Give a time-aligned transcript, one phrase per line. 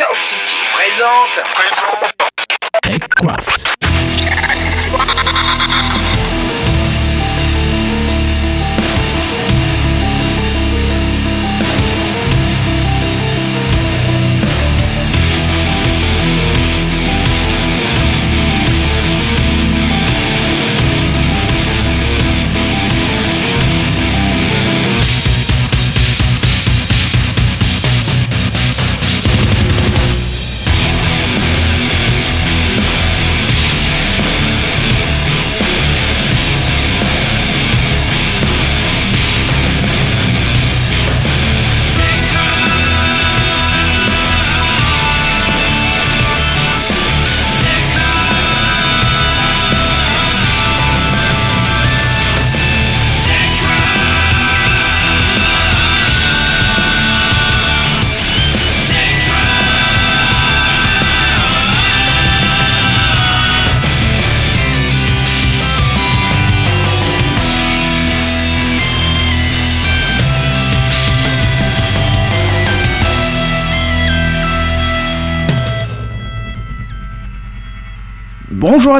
[0.00, 1.42] Sound City présente.
[1.52, 2.14] Présente.
[2.82, 3.79] TechCraft.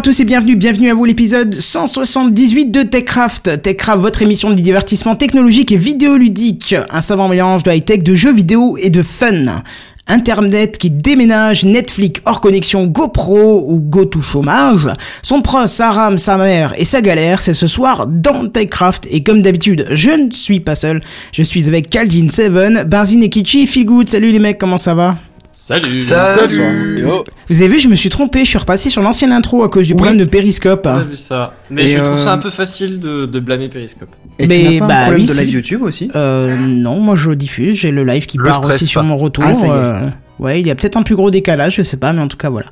[0.00, 3.60] À tous et bienvenue, bienvenue à vous l'épisode 178 de TechCraft.
[3.60, 6.74] TechCraft, votre émission de divertissement technologique et vidéoludique.
[6.90, 9.62] Un savant mélange de high-tech, de jeux vidéo et de fun.
[10.08, 14.88] Internet qui déménage, Netflix hors connexion, GoPro ou Go to chômage.
[15.20, 19.06] Son pros, sa rame, sa mère et sa galère, c'est ce soir dans TechCraft.
[19.10, 21.02] Et comme d'habitude, je ne suis pas seul.
[21.30, 23.86] Je suis avec Kaldin Seven, Benzine et Kichi, Feel.
[24.06, 25.18] Salut les mecs, comment ça va?
[25.52, 29.32] Salut Salut Yo Vous avez vu, je me suis trompé, je suis repassé sur l'ancienne
[29.32, 29.98] intro à cause du Oui.
[29.98, 30.86] problème de périscope.
[30.86, 31.54] On a vu ça.
[31.70, 34.10] Mais Et je trouve euh, ça un peu facile de, de blâmer Periscope.
[34.38, 35.40] Et Mais, tu pas bah, un problème oui, de si.
[35.40, 38.86] live YouTube aussi Euh, non, moi je diffuse, j'ai le live qui Le part aussi
[38.86, 39.42] sur mon retour.
[39.44, 40.10] Ah,
[40.40, 42.36] ouais, il y a peut-être un plus gros décalage, je sais pas, mais en tout
[42.36, 42.66] cas voilà.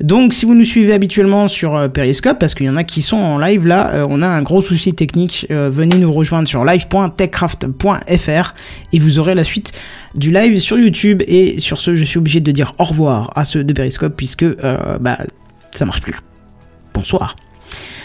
[0.00, 3.00] Donc si vous nous suivez habituellement sur euh, Periscope, parce qu'il y en a qui
[3.00, 6.48] sont en live là, euh, on a un gros souci technique, euh, venez nous rejoindre
[6.48, 8.54] sur live.techcraft.fr
[8.92, 9.72] et vous aurez la suite
[10.14, 11.22] du live sur YouTube.
[11.26, 14.42] Et sur ce, je suis obligé de dire au revoir à ceux de Periscope puisque
[14.42, 15.18] euh, bah
[15.72, 16.16] ça marche plus.
[16.94, 17.36] Bonsoir.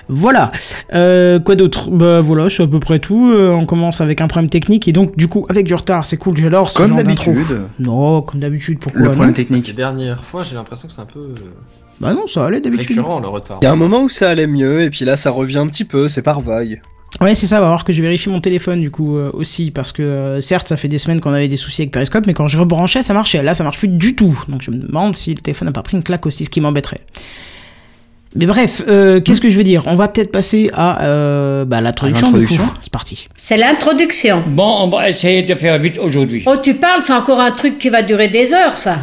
[0.09, 0.51] Voilà.
[0.93, 1.89] Euh, quoi d'autre?
[1.89, 3.31] Bah voilà, c'est à peu près tout.
[3.31, 6.17] Euh, on commence avec un problème technique et donc du coup avec du retard, c'est
[6.17, 9.75] cool, j'adore Comme d'habitude, Non, comme d'habitude, pourquoi le problème technique.
[9.75, 11.35] dernières fois, j'ai l'impression que c'est un peu euh,
[11.99, 12.89] Bah non, ça allait d'habitude.
[12.89, 13.59] récurrent le retard.
[13.61, 15.67] Il y a un moment où ça allait mieux, et puis là ça revient un
[15.67, 16.81] petit peu, c'est par vague.
[17.19, 19.91] Ouais, c'est ça, va voir que je vérifie mon téléphone du coup euh, aussi parce
[19.91, 22.47] que euh, certes, ça fait des semaines qu'on avait des soucis avec Periscope, mais quand
[22.47, 23.41] je rebranchais, ça marchait.
[23.41, 24.39] Là, ça marche plus du tout.
[24.49, 26.61] Donc je me demande si le téléphone n'a pas pris une claque aussi, ce qui
[26.61, 27.01] m'embêterait.
[28.35, 29.83] Mais bref, euh, qu'est-ce que je veux dire?
[29.85, 32.31] On va peut-être passer à euh, bah, l'introduction.
[32.31, 32.53] Du coup.
[32.81, 33.27] C'est parti.
[33.35, 34.43] C'est l'introduction.
[34.47, 36.43] Bon, on va essayer de faire vite aujourd'hui.
[36.45, 38.99] Oh, tu parles, c'est encore un truc qui va durer des heures, ça.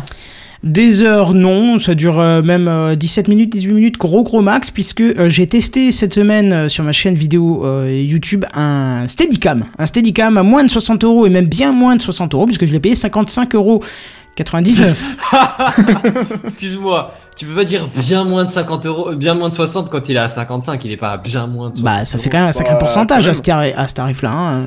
[0.64, 4.70] Des heures, non, ça dure euh, même euh, 17 minutes, 18 minutes, gros gros max,
[4.70, 9.66] puisque euh, j'ai testé cette semaine euh, sur ma chaîne vidéo euh, YouTube un Steadicam.
[9.78, 12.64] Un Steadicam à moins de 60 euros, et même bien moins de 60 euros, puisque
[12.64, 13.82] je l'ai payé 55 euros.
[14.36, 15.16] 99.
[16.44, 19.90] Excuse-moi, tu peux pas dire bien moins de 50 euros, euh, bien moins de 60
[19.90, 22.18] quand il est à 55, il est pas à bien moins de 60 bah, ça
[22.18, 24.30] fait quand même un sacré pourcentage tarif- à ce tarif-là.
[24.32, 24.64] hein.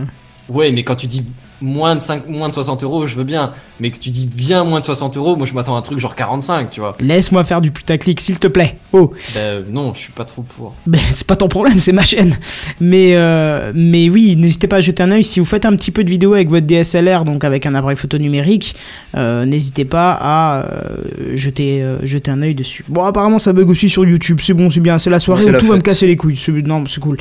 [0.50, 1.26] Ouais, mais quand tu dis
[1.62, 3.52] moins de 5, moins de 60 euros, je veux bien.
[3.80, 6.00] Mais que tu dis bien moins de 60 euros, moi je m'attends à un truc
[6.00, 6.96] genre 45, tu vois.
[7.00, 8.76] Laisse-moi faire du putaclic, s'il te plaît.
[8.94, 10.74] Oh, Bah, euh, non, je suis pas trop pour.
[10.88, 12.38] ben, c'est pas ton problème, c'est ma chaîne.
[12.80, 15.24] Mais, euh, mais oui, n'hésitez pas à jeter un œil.
[15.24, 17.98] Si vous faites un petit peu de vidéo avec votre DSLR, donc avec un appareil
[17.98, 18.76] photo numérique,
[19.16, 22.84] euh, n'hésitez pas à euh, jeter, euh, jeter un œil dessus.
[22.88, 24.40] Bon, apparemment, ça bug aussi sur YouTube.
[24.42, 24.98] C'est bon, c'est bien.
[24.98, 25.86] C'est la soirée C'est où la tout va me fête.
[25.86, 26.36] casser les couilles.
[26.36, 27.18] C'est- Non, c'est cool.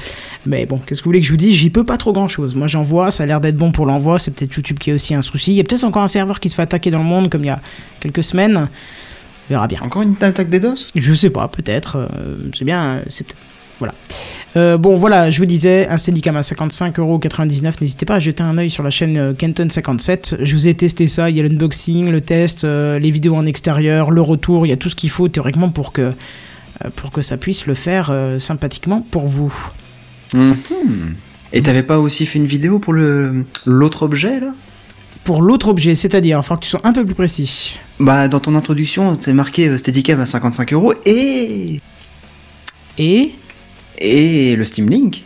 [0.46, 1.54] Mais bon, qu'est-ce que vous voulez que je vous dise?
[1.54, 2.54] J'y peux pas trop grand chose.
[2.54, 3.10] Moi, j'envoie.
[3.10, 4.18] Ça a l'air d'être bon pour l'envoi.
[4.26, 5.52] C'est peut-être YouTube qui a aussi un souci.
[5.52, 7.44] Il y a peut-être encore un serveur qui se fait attaquer dans le monde, comme
[7.44, 7.60] il y a
[8.00, 8.56] quelques semaines.
[8.56, 9.80] On verra bien.
[9.82, 10.90] Encore une attaque des DOS?
[10.96, 11.96] Je sais pas, peut-être.
[11.96, 13.38] euh, c'est bien, euh, c'est peut-être.
[13.78, 13.94] Voilà.
[14.56, 17.74] Euh, bon, voilà, je vous disais, un Steadicam à 55,99€.
[17.80, 20.38] N'hésitez pas à jeter un œil sur la chaîne euh, Kenton57.
[20.42, 21.30] Je vous ai testé ça.
[21.30, 24.66] Il y a l'unboxing, le test, euh, les vidéos en extérieur, le retour.
[24.66, 27.66] Il y a tout ce qu'il faut théoriquement pour que, euh, pour que ça puisse
[27.66, 29.54] le faire euh, sympathiquement pour vous.
[30.34, 31.14] Mhm.
[31.52, 34.52] Et t'avais pas aussi fait une vidéo pour le l'autre objet là?
[35.24, 37.76] Pour l'autre objet, c'est-à-dire, il faut que tu sois un peu plus précis.
[37.98, 41.80] Bah dans ton introduction c'est marqué euh, Steadicam à 55 euros et
[42.98, 43.30] Et?
[43.98, 45.22] et le Steam Link.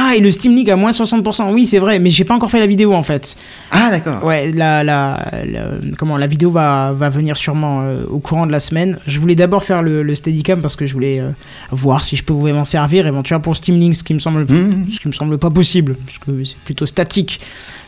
[0.00, 1.52] Ah, et le Steam Link à moins 60%.
[1.52, 3.34] Oui, c'est vrai, mais j'ai pas encore fait la vidéo en fait.
[3.72, 4.22] Ah d'accord.
[4.24, 8.52] Ouais, la, la, la- comment, la vidéo va, va venir sûrement euh, au courant de
[8.52, 8.98] la semaine.
[9.08, 11.30] Je voulais d'abord faire le, le Steadicam parce que je voulais euh,
[11.72, 14.88] voir si je pouvais m'en servir éventuellement pour Steam Link, ce qui me semble, Mhm.
[14.88, 17.40] ce qui me semble pas possible, parce que c'est plutôt statique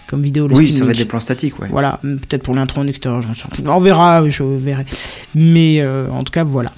[0.08, 1.68] comme vidéo le Oui, Steam ça va être des plans statiques, ouais.
[1.70, 3.72] Voilà, peut-être pour l'intro en extérieur, j'en.
[3.72, 4.84] On verra, je verrai.
[5.36, 6.72] Mais euh, en tout cas, voilà.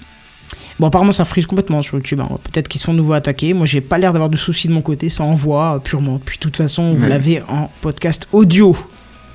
[0.81, 2.21] Bon, apparemment, ça frise complètement sur YouTube.
[2.21, 2.29] hein.
[2.45, 3.53] Peut-être qu'ils sont nouveau attaqués.
[3.55, 5.09] Moi, j'ai pas l'air d'avoir de soucis de mon côté.
[5.09, 6.21] Ça envoie euh, purement.
[6.25, 7.09] Puis, de toute façon, vous Ouais.
[7.09, 8.77] l'avez en podcast audio.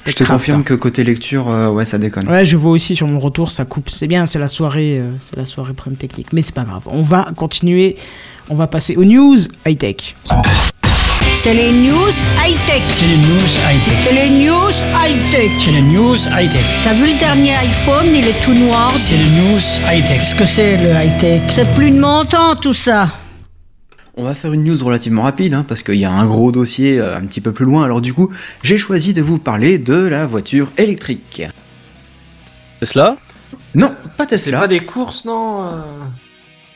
[0.05, 2.29] Je te confirme que côté lecture, euh, ouais, ça déconne.
[2.29, 3.89] Ouais, je vois aussi sur mon retour, ça coupe.
[3.89, 6.31] C'est bien, c'est la soirée, euh, c'est la soirée problème technique.
[6.31, 6.83] Mais c'est pas grave.
[6.85, 7.95] On va continuer.
[8.49, 10.15] On va passer aux news high tech.
[11.43, 12.11] C'est les news
[12.43, 12.83] high-tech.
[12.89, 13.93] C'est les news high-tech.
[14.03, 15.51] C'est les news high-tech.
[15.59, 16.63] C'est les news high-tech.
[16.83, 18.91] T'as vu le dernier iPhone, il est tout noir.
[18.97, 20.17] C'est les news high-tech.
[20.19, 21.41] Qu'est-ce que c'est le high-tech?
[21.49, 23.09] C'est plus de mon temps tout ça.
[24.17, 26.99] On va faire une news relativement rapide, hein, parce qu'il y a un gros dossier
[26.99, 27.83] euh, un petit peu plus loin.
[27.85, 28.31] Alors du coup,
[28.63, 31.43] j'ai choisi de vous parler de la voiture électrique.
[32.79, 33.15] Tesla?
[33.75, 34.59] Non, pas C'est Tesla.
[34.61, 35.81] pas des courses, non euh?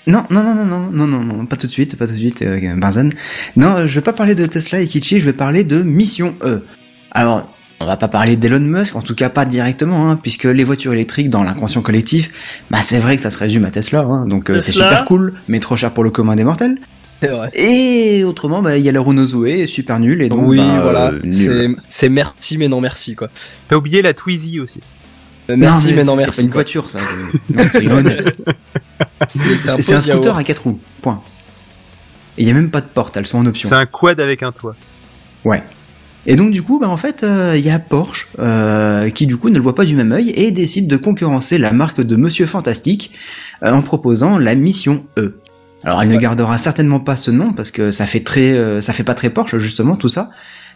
[0.08, 2.18] Non, non, non, non, non, non, non, non, pas tout de suite, pas tout de
[2.18, 3.10] suite, euh, Barzan.
[3.56, 6.64] Non, je vais pas parler de Tesla et Kichi, je vais parler de Mission E.
[7.12, 7.48] Alors,
[7.80, 10.94] on va pas parler d'Elon Musk, en tout cas pas directement, hein, puisque les voitures
[10.94, 14.50] électriques dans l'inconscient collectif, bah c'est vrai que ça se résume à Tesla, hein, donc
[14.50, 16.78] euh, c'est super cool, mais trop cher pour le commun des mortels.
[17.22, 17.52] C'est vrai.
[17.54, 20.80] Et autrement, bah il y a la Renault Zoé, super nul, et donc oui, bah,
[20.82, 21.12] voilà.
[21.12, 23.30] euh, C'est merci, mais non merci, quoi.
[23.68, 24.80] T'as oublié la Twizy aussi.
[25.52, 26.36] Euh, Merci, mais, non c'est- merci.
[26.38, 27.00] C'est une voiture, ça.
[27.00, 28.04] c'est- Non, un
[29.98, 30.80] de scooter à quatre roues.
[31.02, 31.22] Point.
[32.38, 33.70] Et il y a même pas de porte, elles sont en option.
[33.70, 34.76] C'est un quad avec un toit.
[35.46, 35.64] Ouais.
[36.28, 39.38] Et donc du coup, bah en fait, euh, il y a Porsche euh, qui du
[39.38, 42.16] coup ne le voit pas du même œil et décide de concurrencer la marque de
[42.16, 43.12] Monsieur Fantastique
[43.64, 45.40] euh, en proposant la Mission E.
[45.84, 48.94] Alors elle ne gardera certainement pas ce nom parce que ça fait très, euh, ça
[48.94, 50.30] fait pas très Porsche justement tout ça.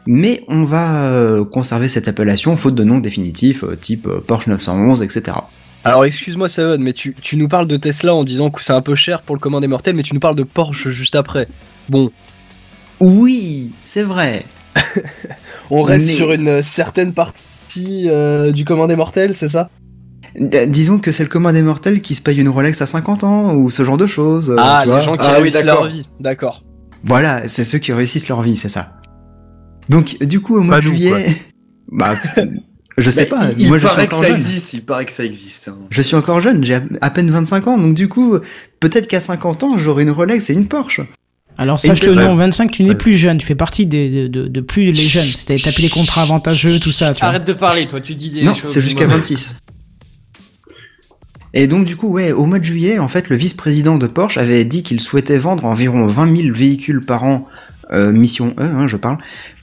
[0.07, 4.47] Mais on va euh, conserver cette appellation faute de nom définitif euh, type euh, Porsche
[4.47, 5.37] 911, etc.
[5.83, 8.81] Alors excuse-moi Seven, mais tu, tu nous parles de Tesla en disant que c'est un
[8.81, 11.47] peu cher pour le commun des mortels, mais tu nous parles de Porsche juste après.
[11.89, 12.11] Bon,
[12.99, 14.43] Oui, c'est vrai.
[15.69, 19.69] on reste Mais- sur une certaine partie euh, du commun des mortels, c'est ça?
[20.67, 23.53] Disons que c'est le commun des mortels qui se paye une Rolex à 50 ans
[23.55, 24.49] ou ce genre de choses.
[24.49, 25.01] euh, Ah, tu les vois.
[25.01, 26.63] gens qui Ah oui, réussissent leur vie, d'accord.
[27.03, 28.97] Voilà, c'est ceux qui réussissent leur vie, c'est ça.
[29.89, 31.25] Donc, du coup, au mois Pas de nous, juillet,
[31.91, 32.15] bah,
[32.97, 33.51] je sais Bah, pas.
[33.57, 34.35] Il, il moi, je suis paraît que encore ça jeune.
[34.37, 35.67] existe, il paraît que ça existe.
[35.67, 35.77] hein.
[35.89, 38.37] Je suis encore jeune, j'ai à- à peine 25 ans, donc du coup,
[38.79, 41.01] peut-être qu'à 50 ans, j'aurai une Rolex et une Porsche.
[41.57, 42.95] Alors sache que non, 25, tu n'es Ouais.
[42.95, 45.23] plus jeune, tu fais partie des, de, de, de plus les jeunes.
[45.23, 47.29] C'est-à-dire t'as plus les contrats avantageux, tout ça, tu vois.
[47.29, 48.69] Arrête de parler, toi, tu dis des Non, choses.
[48.69, 49.19] c'est jusqu'à mauvaises.
[49.29, 49.55] 26.
[51.53, 54.37] Et donc du coup, ouais, au mois de juillet, en fait, le vice-président de Porsche
[54.37, 57.47] avait dit qu'il souhaitait vendre environ 20 000 véhicules par an,
[57.93, 59.17] euh, mission E, hein, je parle,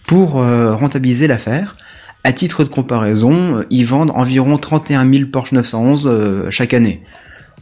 [0.06, 1.76] pour euh, rentabiliser l'affaire.
[2.24, 7.02] À titre de comparaison, euh, ils vendent environ 31 000 Porsche 911 euh, chaque année.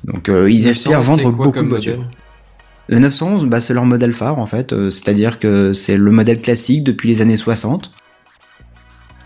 [0.05, 2.05] Donc ils 911, espèrent vendre quoi beaucoup de voitures.
[2.91, 6.41] La 911, bah, c'est leur modèle phare en fait, euh, c'est-à-dire que c'est le modèle
[6.41, 7.93] classique depuis les années 60.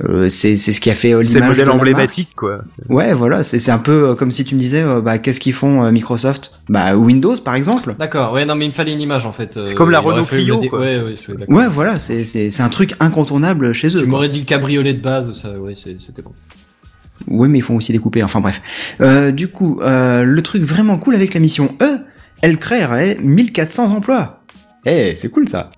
[0.03, 2.63] Euh, c'est c'est ce qui a fait euh, C'est le l'image modèle emblématique, quoi.
[2.89, 5.39] Ouais, voilà, c'est c'est un peu euh, comme si tu me disais, euh, bah, qu'est-ce
[5.39, 6.51] qu'ils font euh, Microsoft?
[6.69, 7.95] Bah, Windows, par exemple.
[7.97, 9.57] D'accord, ouais, non, mais il me fallait une image en fait.
[9.57, 10.81] euh, C'est comme la Renault Clio, quoi.
[10.81, 11.57] Ouais, ouais, c'est d'accord.
[11.57, 14.01] Ouais, voilà, c'est c'est c'est un truc incontournable chez eux.
[14.01, 16.33] Tu m'aurais dit le cabriolet de base, ça, ouais, c'est- c'était bon.
[17.29, 18.97] Oui, mais ils font aussi des coupés, enfin bref.
[19.01, 21.99] Euh, du coup, euh, le truc vraiment cool avec la mission E,
[22.43, 24.41] elle créerait 1400 emplois.
[24.85, 25.71] Eh, c'est cool ça.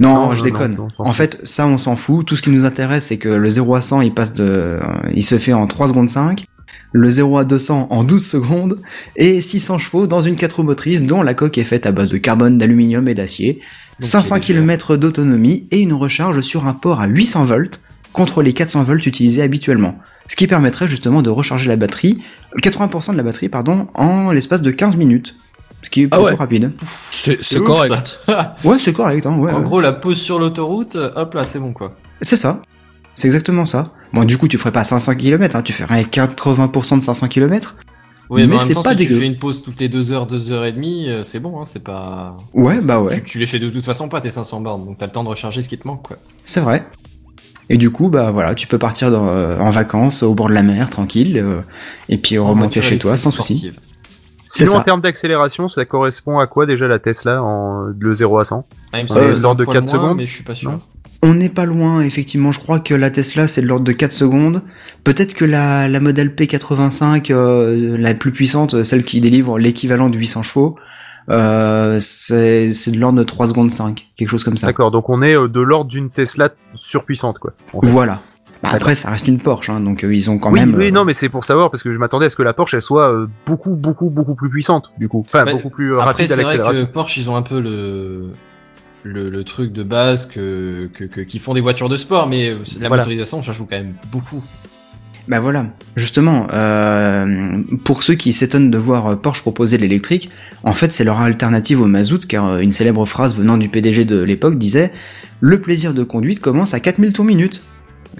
[0.00, 0.74] Non, Non, je non, déconne.
[0.76, 2.24] non, en fait, ça, on s'en fout.
[2.26, 4.78] Tout ce qui nous intéresse, c'est que le 0 à 100, il passe de,
[5.14, 6.44] il se fait en 3 secondes 5.
[6.92, 8.80] Le 0 à 200 en 12 secondes.
[9.16, 12.08] Et 600 chevaux dans une 4 roues motrices dont la coque est faite à base
[12.08, 13.60] de carbone, d'aluminium et d'acier.
[14.00, 14.54] Donc, 500 c'est léger.
[14.54, 17.80] km d'autonomie et une recharge sur un port à 800 volts
[18.12, 19.98] contre les 400 volts utilisés habituellement.
[20.28, 22.22] Ce qui permettrait justement de recharger la batterie,
[22.62, 25.34] 80% de la batterie, pardon, en l'espace de 15 minutes.
[25.82, 26.34] Ce qui est Ah plutôt ouais.
[26.34, 26.72] rapide.
[26.82, 28.20] C'est correct.
[28.64, 29.52] Ouais, c'est correct, hein, ouais.
[29.52, 31.92] En gros, la pause sur l'autoroute, euh, hop là, c'est bon quoi.
[32.20, 32.62] C'est ça.
[33.14, 33.92] C'est exactement ça.
[34.12, 37.76] Bon, du coup, tu ferais pas 500 km, hein, tu ferais 80% de 500 km.
[38.30, 39.18] Oui, mais, Mais en même c'est temps, pas si tu dégueu.
[39.20, 41.64] fais une pause toutes les 2 heures, 2 heures et demie, euh, c'est bon, hein,
[41.64, 42.36] c'est pas.
[42.52, 43.16] Ouais, bah ouais.
[43.20, 45.24] Tu, tu les fais de toute façon pas tes 500 bornes, donc t'as le temps
[45.24, 46.16] de recharger ce qui te manque quoi.
[46.44, 46.84] C'est vrai.
[47.70, 50.54] Et du coup, bah voilà, tu peux partir dans, euh, en vacances au bord de
[50.54, 51.60] la mer, tranquille, euh,
[52.08, 53.72] et puis En remonter chez toi sans souci.
[54.48, 58.44] Sinon, en termes d'accélération, ça correspond à quoi déjà la Tesla en le 0 à
[58.44, 60.16] 100 Ah, il Euh, l'ordre de poil 4 moins, secondes?
[60.16, 60.70] Mais je suis pas sûr.
[60.72, 60.80] Non.
[61.22, 62.52] On n'est pas loin, effectivement.
[62.52, 64.62] Je crois que la Tesla, c'est de l'ordre de 4 secondes.
[65.04, 70.16] Peut-être que la, la modèle P85, euh, la plus puissante, celle qui délivre l'équivalent de
[70.16, 70.76] 800 chevaux,
[71.30, 74.68] euh, c'est c'est de l'ordre de 3 secondes 5, quelque chose comme ça.
[74.68, 77.52] D'accord, donc on est de l'ordre d'une Tesla surpuissante, quoi.
[77.74, 77.86] en fait.
[77.88, 78.20] Voilà.
[78.62, 80.74] Bah, après, ça reste une Porsche, hein, donc euh, ils ont quand oui, même.
[80.74, 82.52] oui, euh, non, mais c'est pour savoir parce que je m'attendais à ce que la
[82.52, 85.20] Porsche elle soit euh, beaucoup, beaucoup, beaucoup plus puissante, du coup.
[85.20, 86.92] Enfin, Bah, beaucoup plus Après, rapide à c'est vrai que l'accélération.
[86.92, 88.30] Porsche, ils ont un peu le,
[89.04, 92.50] le, le truc de base que, que, que- qui font des voitures de sport, mais
[92.80, 92.96] la Voilà.
[93.02, 94.42] motorisation, ça joue quand même beaucoup.
[95.28, 100.30] Bah voilà, justement, euh, pour ceux qui s'étonnent de voir Porsche proposer l'électrique,
[100.64, 104.18] en fait c'est leur alternative au mazout, car une célèbre phrase venant du PDG de
[104.20, 104.90] l'époque disait
[105.40, 107.60] «Le plaisir de conduite commence à 4000 tours minute».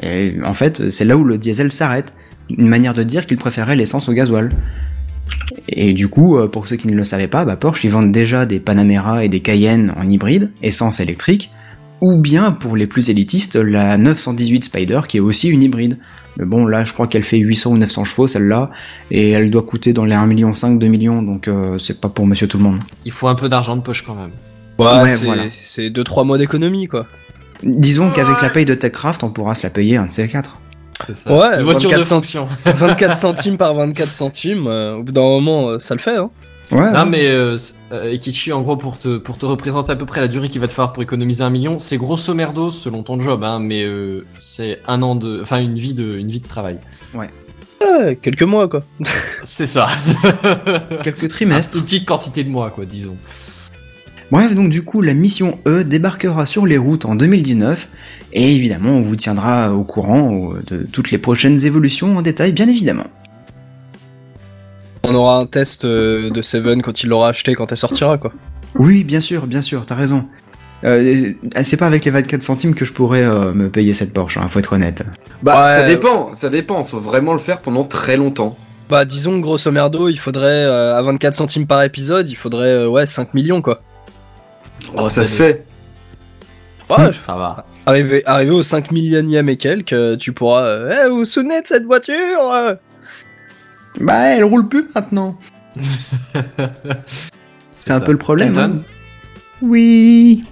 [0.02, 2.14] Et en fait, c'est là où le diesel s'arrête,
[2.50, 4.50] une manière de dire qu'il préférait l'essence au gasoil.
[5.69, 8.12] Et du coup, euh, pour ceux qui ne le savaient pas, bah Porsche ils vendent
[8.12, 11.50] déjà des Panamera et des Cayenne en hybride, essence électrique,
[12.00, 15.99] ou bien pour les plus élitistes, la 918 Spider qui est aussi une hybride.
[16.38, 18.71] Mais bon, là, je crois qu'elle fait 800 ou 900 chevaux, celle-là,
[19.11, 22.26] et elle doit coûter dans les 1,5 million, 2 millions, donc euh, c'est pas pour
[22.26, 22.78] monsieur tout le monde.
[23.05, 24.31] Il faut un peu d'argent de poche quand même.
[24.78, 25.43] Ouais, Ouais, c'est voilà.
[25.50, 27.07] c'est 2-3 mois d'économie, quoi.
[27.62, 30.59] Disons qu'avec la paye de TechCraft, on pourra se la payer un de ces quatre.
[31.07, 31.33] C'est ça.
[31.33, 32.49] Ouais, Une voiture 24 de fonction.
[32.65, 36.31] 24 centimes par 24 centimes, euh, au bout d'un moment, euh, ça le fait, hein.
[36.71, 37.57] Ouais, Non mais euh,
[37.93, 40.61] euh, Ekichi, en gros, pour te, pour te représenter à peu près la durée qu'il
[40.61, 43.85] va te falloir pour économiser un million, c'est grosso merdo selon ton job, hein, mais
[43.85, 46.79] euh, c'est un an de, enfin une vie de, une vie de travail.
[47.15, 47.31] Ouais,
[48.21, 48.83] quelques mois, quoi.
[49.45, 49.88] C'est ça.
[51.03, 51.77] quelques trimestres.
[51.79, 53.17] Une petite quantité de mois, quoi, disons.
[54.30, 57.88] Bref, donc du coup, la mission E débarquera sur les routes en 2019,
[58.35, 62.52] et évidemment, on vous tiendra au courant euh, de toutes les prochaines évolutions en détail,
[62.52, 63.06] bien évidemment.
[65.04, 68.32] On aura un test euh, de Seven quand il l'aura acheté, quand elle sortira, quoi.
[68.75, 70.28] Oui, bien sûr, bien sûr, t'as raison.
[70.85, 71.32] Euh,
[71.64, 74.47] c'est pas avec les 24 centimes que je pourrais euh, me payer cette Porsche, hein,
[74.50, 75.04] faut être honnête.
[75.42, 75.73] Bah, Ouais.
[75.80, 76.85] ça dépend, ça dépend.
[76.85, 78.56] Faut vraiment le faire pendant très longtemps.
[78.90, 82.88] Bah, disons, grosso merdo, il faudrait, euh, à 24 centimes par épisode, il faudrait, euh,
[82.88, 83.80] ouais, 5 millions, quoi.
[84.97, 85.66] Oh, ça se fait.
[86.90, 87.66] Ouais, Ça va.
[87.87, 90.62] Arrivé, arrivé au 5 millionième et quelques, euh, tu pourras.
[90.64, 92.75] euh, Eh, vous vous souvenez de cette voiture euh
[94.00, 95.38] Bah, elle roule plus maintenant.
[97.78, 98.04] c'est un ça.
[98.04, 98.57] peu le problème.
[98.59, 98.73] Hein?
[99.62, 100.45] Oui.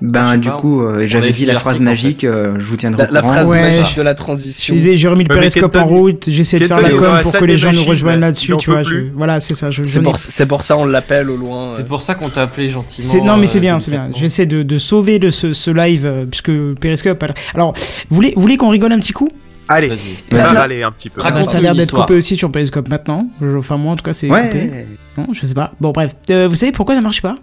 [0.00, 2.76] Ben, du pas, coup, euh, j'avais a dit la phrase en magique, euh, je vous
[2.76, 3.32] tiendrai La, au la courant.
[3.32, 3.80] phrase Ouais.
[3.80, 4.74] magique de la Je transition.
[4.74, 7.44] disais, j'ai remis le périscope en route, j'essaie de faire la com pour ça que
[7.44, 8.26] les gens nous rejoignent là.
[8.26, 8.82] là-dessus, tu vois.
[9.14, 9.70] Voilà, c'est ça.
[9.70, 11.68] Je, C'est pour, n'ai- c'est pour ça on l'appelle au loin.
[11.68, 11.86] C'est euh.
[11.86, 13.24] pour ça qu'on t'a appelé gentiment.
[13.24, 14.10] Non mais c'est bien, c'est bien.
[14.14, 17.24] J'essaie de, de sauver le, ce, live puisque Periscope.
[17.54, 17.72] Alors,
[18.10, 19.28] vous voulez, qu'on rigole un petit coup?
[19.68, 20.16] Allez, Vas-y.
[20.32, 21.22] on va un petit peu.
[21.22, 23.28] Raconte- Ça a l'air d'être coupé aussi sur Periscope maintenant.
[23.56, 24.40] Enfin moi en tout cas c'est coupé.
[24.42, 24.86] Ouais,
[25.16, 25.72] Non, je sais pas.
[25.80, 27.36] Bon bref, Euh, vous savez pourquoi ça marche pas?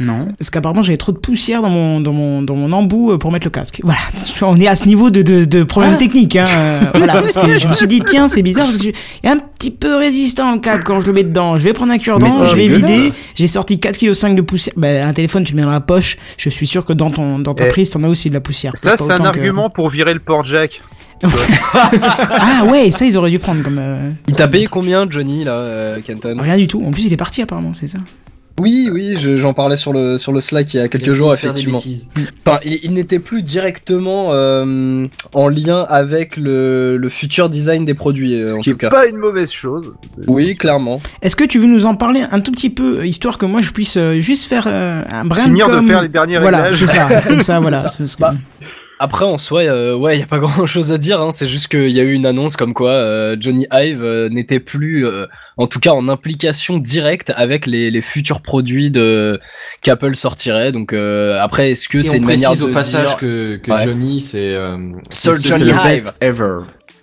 [0.00, 0.28] Non.
[0.38, 3.30] Parce qu'apparemment j'avais trop de poussière dans mon dans mon dans mon embout euh, pour
[3.32, 3.80] mettre le casque.
[3.84, 4.00] Voilà,
[4.42, 6.36] on est à ce niveau de de, de problème technique.
[6.36, 6.44] Hein.
[6.56, 9.26] euh, voilà, parce que je me suis dit tiens c'est bizarre parce que je- il
[9.26, 11.58] y a un petit peu résistant le câble quand je le mets dedans.
[11.58, 12.98] Je vais prendre un cure-dent, je vais vider.
[13.34, 14.74] J'ai sorti 4,5 kg de poussière.
[14.76, 16.18] Bah, un téléphone tu le mets dans la poche.
[16.38, 18.40] Je suis sûr que dans ton dans ta Eh, prise t'en as aussi de la
[18.40, 18.72] poussière.
[18.74, 20.78] Ça, c'est un que- argument pour virer le port jack.
[21.74, 25.52] ah ouais, ça ils auraient dû prendre comme euh, Il t'a payé combien, Johnny, là,
[25.52, 26.36] euh, Kenton?
[26.40, 26.82] Rien du tout.
[26.84, 27.98] En plus il est parti apparemment, c'est ça.
[28.62, 31.12] Oui, oui, je- j'en parlais sur le, sur le Slack il y a quelques Il
[31.14, 31.78] jours, effectivement.
[32.46, 37.94] Enfin, il, il n'était plus directement euh, en lien avec le, le futur design des
[37.94, 38.88] produits, euh, Ce en qui tout est cas.
[38.88, 39.92] pas une mauvaise chose.
[40.28, 41.00] Oui, clairement.
[41.22, 43.62] Est-ce que tu veux nous en parler un tout petit peu, euh, histoire que moi
[43.62, 46.78] je puisse juste faire euh, un brin Finir de com- faire les derniers Voilà, réglages.
[46.78, 47.78] c'est ça, comme ça, voilà.
[47.80, 47.88] ça.
[47.98, 48.34] que- Bah,
[49.02, 51.20] Après, en soi, euh, ouais, il y a pas grand chose à dire.
[51.20, 51.30] Hein.
[51.32, 54.60] C'est juste qu'il y a eu une annonce comme quoi euh, Johnny Ive euh, n'était
[54.60, 55.04] plus,
[55.56, 59.40] en tout cas, en implication directe avec les, les futurs produits de
[59.80, 60.70] qu'Apple sortirait.
[60.70, 63.16] Donc après, est-ce que c'est une manière de au passage dire...
[63.16, 63.84] que, que Ouais.
[63.84, 64.54] Johnny, c'est.
[65.10, 65.82] c'est- Johnny le Hive.
[65.84, 66.58] best ever.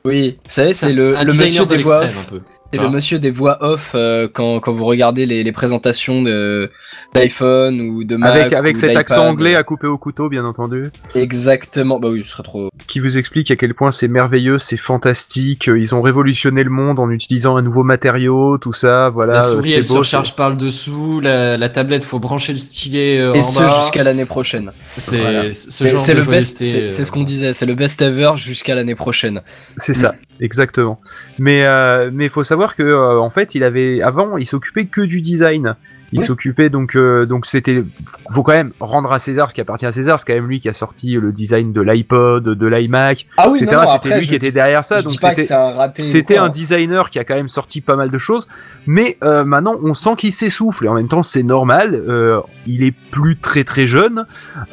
[0.06, 2.40] Oui, vous savez, c'est le, le monsieur de des voix un peu.
[2.72, 2.84] C'est Ah.
[2.84, 6.70] le monsieur des voix off euh, quand, quand vous regardez les, les présentations de
[7.16, 10.46] d'iPhone ou de Mac Avec, avec ou cet accent anglais à couper au couteau, bien
[10.46, 12.00] entendu, Exactement.
[12.00, 12.70] Bah oui, ce serait trop.
[12.88, 16.70] qui vous explique à quel point c'est merveilleux, c'est fantastique, euh, ils ont révolutionné le
[16.70, 19.34] monde en utilisant un nouveau matériau, tout ça, voilà.
[19.34, 21.20] La euh, souris, c'est elle se beau, recharge par le dessous.
[21.22, 23.80] La, la tablette, faut brancher le stylet euh, Et en ce bas.
[23.82, 24.72] jusqu'à l'année prochaine.
[24.84, 25.54] C'est Voilà.
[25.54, 26.58] ce C'est genre c'est de le best.
[26.60, 27.54] C'est c'est euh, ce qu'on disait.
[27.54, 29.42] C'est le best ever jusqu'à l'année prochaine.
[29.78, 31.00] C'est ça, exactement.
[31.38, 35.02] Mais euh, mais faut savoir que euh, en fait, il avait avant, il s'occupait que
[35.02, 35.76] du design.
[36.12, 36.26] Il Ouais.
[36.26, 37.84] s'occupait donc euh, donc c'était
[38.32, 40.18] faut quand même rendre à César ce qui appartient à César.
[40.18, 43.78] C'est quand même lui qui a sorti le design de l'iPod, de l'iMac, Ah etc.
[43.94, 45.02] C'était lui qui était derrière ça.
[45.04, 46.02] donc dis pas que c'était c'est un raté.
[46.02, 46.44] ou C'était quoi.
[46.46, 48.48] un designer qui a quand même sorti pas mal de choses,
[48.88, 51.94] mais euh, maintenant on sent qu'il s'essouffle et en même temps c'est normal.
[51.94, 54.26] euh, il est plus très très jeune.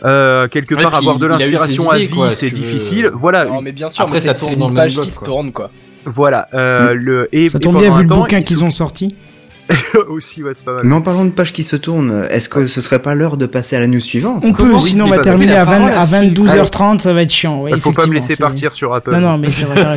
[0.05, 2.53] Euh, quelque Ouais, part avoir de il l'inspiration à vie, quoi, si c'est veux.
[2.61, 3.11] difficile.
[3.15, 4.03] Voilà, Non, mais bien sûr.
[4.05, 5.71] Après, mais ça c'est- tourne c'est dans une page qui se tourne quoi.
[6.05, 6.49] voilà.
[6.55, 9.15] Euh, le et Ça tombe bien vu le bouquin il qu'ils ont sorti.
[10.09, 10.83] Aussi, ouais, c'est pas mal.
[10.85, 13.47] Mais en parlant de pages qui se tournent, est-ce que ce serait pas l'heure de
[13.47, 15.93] passer à la news suivante On peut, sinon on va pas terminer à, 20 parole
[15.93, 17.63] à à 22h30, ça va être chiant.
[17.63, 19.11] Ouais, Il faut pas me laisser partir sur Apple.
[19.13, 19.97] Non, non, mais c'est vrai.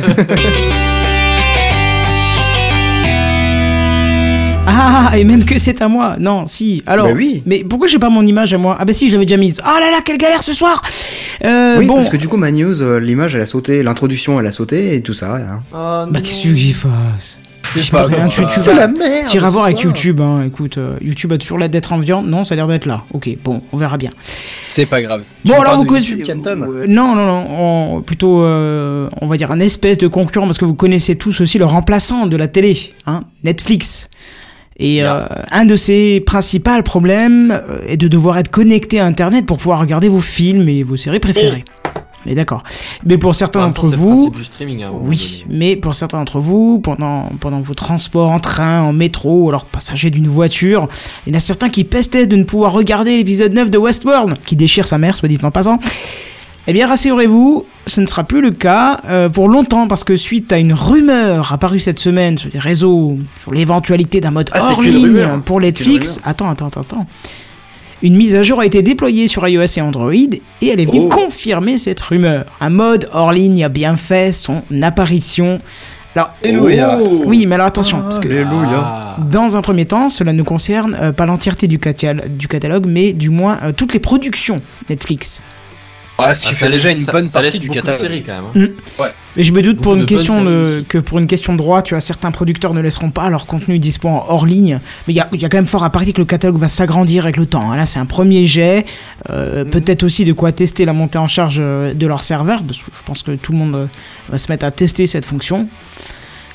[4.66, 6.16] Ah, et même que c'est à moi.
[6.18, 6.82] Non, si.
[6.86, 7.42] Alors, Bah oui.
[7.44, 8.76] mais pourquoi j'ai pas mon image à moi?
[8.78, 9.60] Ah bah si, je l'avais déjà mise.
[9.64, 10.82] Oh là là, quelle galère ce soir
[11.44, 14.38] euh, Oui, bon, parce que du coup, ma news, euh, l'image, elle a sauté, l'introduction,
[14.38, 15.36] elle a sauté, et tout ça.
[15.36, 15.62] hein.
[15.72, 17.38] Oh, Bah qu'est-ce que tu veux que j'y fasse?
[17.72, 19.86] C'est pas rien, tu- tu C'est la merde T'iras ce voir avec soir.
[19.94, 20.42] YouTube, hein.
[20.46, 22.26] Écoute, euh, YouTube a toujours l'air d'être en viande.
[22.28, 23.04] Non, ça a l'air d'être là.
[23.12, 24.10] Ok, bon, on verra bien.
[24.68, 25.22] C'est pas grave.
[25.44, 26.16] Bon, Tu alors vous connaissez.
[26.16, 27.46] YouTube, Canton Euh, non, non, non.
[27.96, 31.40] on- plutôt, euh, on va dire un espèce de concurrent parce que vous connaissez tous
[31.40, 34.08] aussi le remplaçant de la télé, hein, Netflix.
[34.82, 39.44] Et euh, un de ses principaux problèmes euh, est de devoir être connecté à Internet
[39.44, 41.64] pour pouvoir regarder vos films et vos séries préférées.
[42.26, 42.62] On est d'accord.
[43.06, 44.82] Mais pour certains d'entre vous, du streaming.
[44.82, 49.44] hein, oui, mais pour certains d'entre vous, pendant, pendant vos transports en train, en métro,
[49.44, 50.88] ou alors passager d'une voiture,
[51.26, 54.36] il y en a certains qui pestaient de ne pouvoir regarder l'épisode 9 de Westworld,
[54.44, 55.78] qui déchire sa mère, soit dit en passant.
[56.66, 60.52] Eh bien, rassurez-vous, ce ne sera plus le cas euh, pour longtemps, parce que suite
[60.52, 64.82] à une rumeur apparue cette semaine sur les réseaux, sur l'éventualité d'un mode Ah, hors
[64.82, 65.42] ligne rumeur.
[65.42, 67.06] pour Netflix, attends, attends, attends, attends.
[68.02, 71.00] Une mise à jour a été déployée sur iOS et Android et elle est venue
[71.04, 71.08] Oh.
[71.08, 72.46] confirmer cette rumeur.
[72.60, 75.60] Un mode hors ligne a bien fait son apparition.
[76.16, 76.98] Alors, Alléluia.
[77.04, 77.22] Oh.
[77.26, 79.16] oui, mais alors attention, parce que Alléluia.
[79.30, 83.58] Dans un premier temps, cela ne concerne euh, pas l'entièreté du catalogue, mais du moins
[83.62, 85.40] euh, toutes les productions Netflix.
[86.28, 88.22] Ouais, ce qui Ah, fait ça déjà une ça- bonne ça partie du catalogue.
[88.26, 88.68] quand même.
[88.98, 89.08] hein.
[89.36, 90.84] Et je me doute pour une question de, aussi.
[90.88, 93.78] que pour une question de droit, tu vois, certains producteurs ne laisseront pas leur contenu
[93.78, 94.80] dispo en hors ligne.
[95.06, 96.58] Mais il y a, il y a quand même fort à parier que le catalogue
[96.58, 97.70] va s'agrandir avec le temps.
[97.70, 97.76] hein.
[97.76, 98.84] Là, c'est un premier jet.
[99.30, 99.70] Euh, Mhm.
[99.70, 102.90] Peut-être aussi de quoi tester la montée en charge euh, de leur serveur, parce que
[102.96, 103.86] je pense que tout le monde euh,
[104.28, 105.68] va se mettre à tester cette fonction.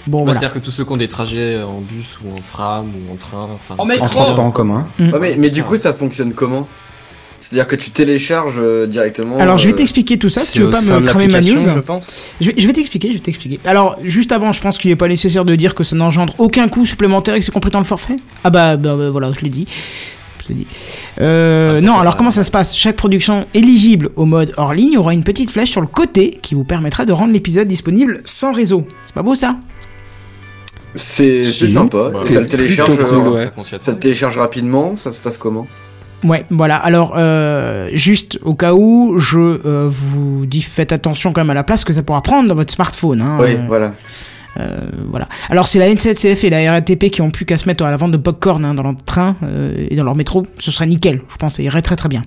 [0.08, 0.34] Bon, voilà.
[0.34, 3.16] C'est-à-dire que tous ceux qui ont des trajets en bus ou en tram ou en
[3.16, 3.48] train.
[3.56, 4.88] enfin, En transport en commun.
[5.00, 6.68] Ouais, mais, du coup, ça fonctionne comment?
[7.46, 9.38] C'est-à-dire que tu télécharges euh, directement.
[9.38, 11.60] Alors, je vais euh, t'expliquer tout ça, si tu veux pas me cramer ma news.
[11.60, 12.34] je pense.
[12.42, 13.60] Je vais, je vais t'expliquer, je vais t'expliquer.
[13.66, 16.68] Alors, juste avant, je pense qu'il n'est pas nécessaire de dire que ça n'engendre aucun
[16.68, 18.16] coût supplémentaire et que c'est compris dans le forfait.
[18.44, 19.68] Ah bah, bah, bah, voilà, je l'ai dit.
[20.44, 20.68] Je l'ai dit.
[21.22, 22.75] Euh, Ah, non, alors comment ça se passe?
[22.75, 26.56] Chaque production éligible au mode hors ligne aura une petite flèche sur le côté qui
[26.56, 28.88] vous permettra de rendre l'épisode disponible sans réseau.
[29.04, 29.56] C'est pas beau ça?
[30.96, 32.10] C'est sympa.
[32.12, 32.96] Bah, ça le télécharge.
[32.96, 33.42] plutôt cool, ouais.
[33.42, 34.96] Ça concerne Ça le télécharge rapidement.
[34.96, 35.68] Ça se passe comment?
[36.25, 36.77] Ouais, voilà.
[36.77, 41.53] Alors, euh, juste au cas où, je euh, vous dis, faites attention quand même à
[41.53, 43.22] la place que ça pourra prendre dans votre smartphone.
[43.22, 43.94] Hein, Oui, voilà.
[44.57, 45.27] Euh, voilà.
[45.50, 47.98] Alors c'est la N7CF et la RATP qui ont plus qu'à se mettre à la
[47.98, 50.46] vente de popcorn hein, dans leur train euh, et dans leur métro.
[50.59, 51.22] Ce serait nickel.
[51.29, 52.22] Je pense, ça irait très très bien.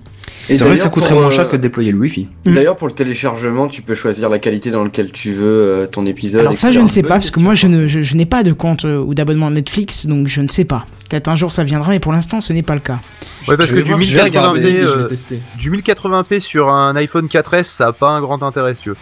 [0.49, 2.29] Et C'est vrai que ça coûterait pour, moins euh, cher que de déployer le Wi-Fi.
[2.45, 2.55] Mm.
[2.55, 6.07] D'ailleurs, pour le téléchargement, tu peux choisir la qualité dans laquelle tu veux euh, ton
[6.07, 6.41] épisode.
[6.41, 7.69] Alors ça, je ne sais pas parce que moi, je ça.
[7.69, 10.65] ne, je, je n'ai pas de compte euh, ou d'abonnement Netflix, donc je ne sais
[10.65, 10.87] pas.
[11.09, 12.99] Peut-être un jour ça viendra, mais pour l'instant, ce n'est pas le cas.
[13.47, 15.39] Ouais, parce que du voir, je vais 1080p, regarder, Et je euh, l'ai testé.
[15.59, 18.97] du 1080p sur un iPhone 4S, ça a pas un grand intérêt, si tu veux.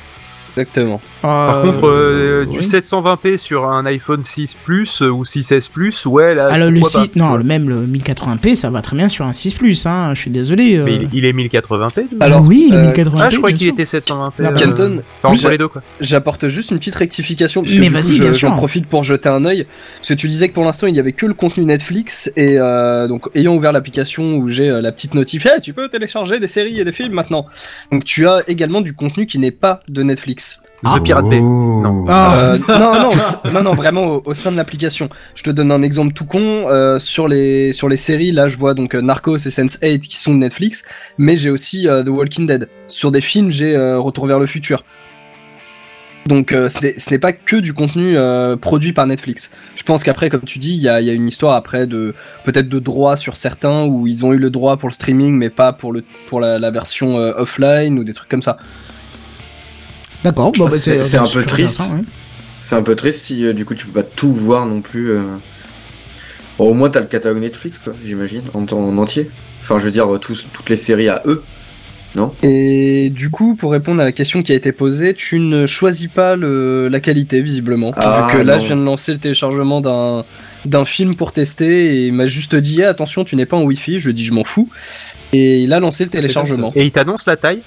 [0.57, 1.01] Exactement.
[1.23, 2.51] Par Euh, contre, euh, ouais.
[2.53, 6.47] du 720p sur un iPhone 6 Plus euh, ou 6S Plus, ouais, là.
[6.49, 7.21] Alors le pourquoi site, pas.
[7.21, 9.87] non, même le 1080p, ça va très bien sur un 6 Plus.
[9.87, 10.12] Hein.
[10.14, 10.77] Je suis désolé.
[10.77, 10.85] euh.
[10.85, 12.05] Mais il, il est 1080p.
[12.21, 13.12] Alors, oui, le euh, 1080p.
[13.19, 14.31] Ah, je croyais bien qu'il était 720p.
[14.38, 15.55] Ah, euh, Canton, enfin.
[16.01, 18.49] J'apporte juste une petite rectification parce que Mais du coup, vas-y, je- bien sûr.
[18.51, 19.66] j'en profite pour jeter un œil
[19.99, 22.59] parce que tu disais que pour l'instant il y avait que le contenu Netflix et
[22.59, 26.38] euh, donc ayant ouvert l'application où j'ai euh, la petite notif, Hey, tu peux télécharger
[26.38, 27.47] des séries et des films maintenant.
[27.92, 30.45] Donc tu as également du contenu qui n'est pas de Netflix.
[30.84, 31.40] The Pirate Bay.
[31.40, 32.04] Non.
[32.08, 32.36] Ah.
[32.38, 35.08] Euh, non, non, au- non, non, vraiment au, au sein de l'application.
[35.34, 36.38] Je te donne un exemple tout con.
[36.68, 40.16] euh, sur les sur les séries, là, je vois donc euh, Narcos et Sense8 qui
[40.18, 40.82] sont de Netflix,
[41.18, 42.68] mais j'ai aussi euh, The Walking Dead.
[42.88, 44.82] Sur des films, j'ai euh, Retour vers le futur.
[46.26, 49.52] Donc euh, ce n'est- pas que du contenu euh, produit par Netflix.
[49.76, 51.86] Je pense qu'après, comme tu dis, il y a, il y a une histoire après
[51.86, 55.36] de peut-être de droit sur certains où ils ont eu le droit pour le streaming,
[55.36, 58.56] mais pas pour le pour la, la version euh, offline ou des trucs comme ça.
[60.24, 60.52] D'accord.
[60.52, 61.81] Bon, bah, C'est- c'est un peu triste.
[61.81, 62.02] ouais.
[62.61, 65.11] C'est un peu triste si euh, du coup tu peux pas tout voir non plus.
[65.11, 65.22] euh.
[66.59, 69.31] Bon, au moins t'as le catalogue Netflix, quoi, j'imagine, en, en entier.
[69.61, 71.42] Enfin, je veux dire, tous, toutes les séries à eux.
[72.42, 76.09] Et du coup, pour répondre à la question qui a été posée, tu ne choisis
[76.09, 77.92] pas le, la qualité, visiblement.
[77.94, 78.59] Ah, vu que là, non.
[78.61, 80.24] je viens de lancer le téléchargement d'un
[80.64, 83.62] d'un film pour tester et il m'a juste dit Eh, attention tu n'es pas en
[83.62, 84.68] wifi je lui ai dit je m'en fous
[85.33, 87.61] et il a lancé le téléchargement Et il t'annonce la taille?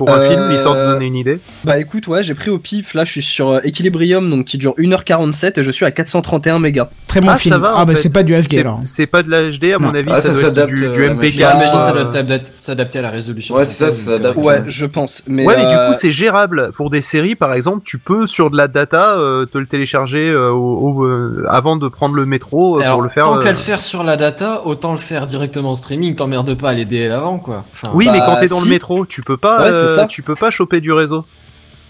[0.00, 1.38] Pour un Euh, film, histoire de donner une idée.
[1.64, 2.94] Bah écoute, ouais, j'ai pris au pif.
[2.94, 6.58] Là, je suis sur euh, Equilibrium, donc qui dure 1h47 et je suis à 431
[6.58, 6.88] mégas.
[7.06, 7.52] Très bon ah, film.
[7.54, 7.74] ça va.
[7.76, 8.80] ah bah c'est pas du HD alors.
[8.84, 10.84] C'est pas de la HD, à mon avis, Ah, ça, ça doit être s'adapte, du,
[10.86, 11.26] euh, du la MPK.
[11.32, 13.54] J'imagine que ça euh, doit s'adapter à la résolution.
[13.56, 14.38] Ouais, c'est ça, ça s'adapte.
[14.38, 15.22] euh, Ouais, je pense.
[15.26, 16.70] Mais, Ouais, mais du euh, coup, c'est gérable.
[16.76, 20.30] Pour des séries, par exemple, tu peux, sur de la data, euh, te le télécharger
[20.30, 23.24] euh, euh, avant de prendre le métro euh, Alors, pour le faire.
[23.24, 26.54] tant euh, qu'à le faire sur la data, autant le faire directement en streaming, t'emmerdes
[26.54, 27.64] pas à les DL avant, quoi.
[27.74, 28.68] Enfin, Oui, Bah, mais quand t'es dans si.
[28.68, 30.06] le métro, tu peux pas, Ouais, euh, ça.
[30.06, 31.24] tu peux pas choper du réseau.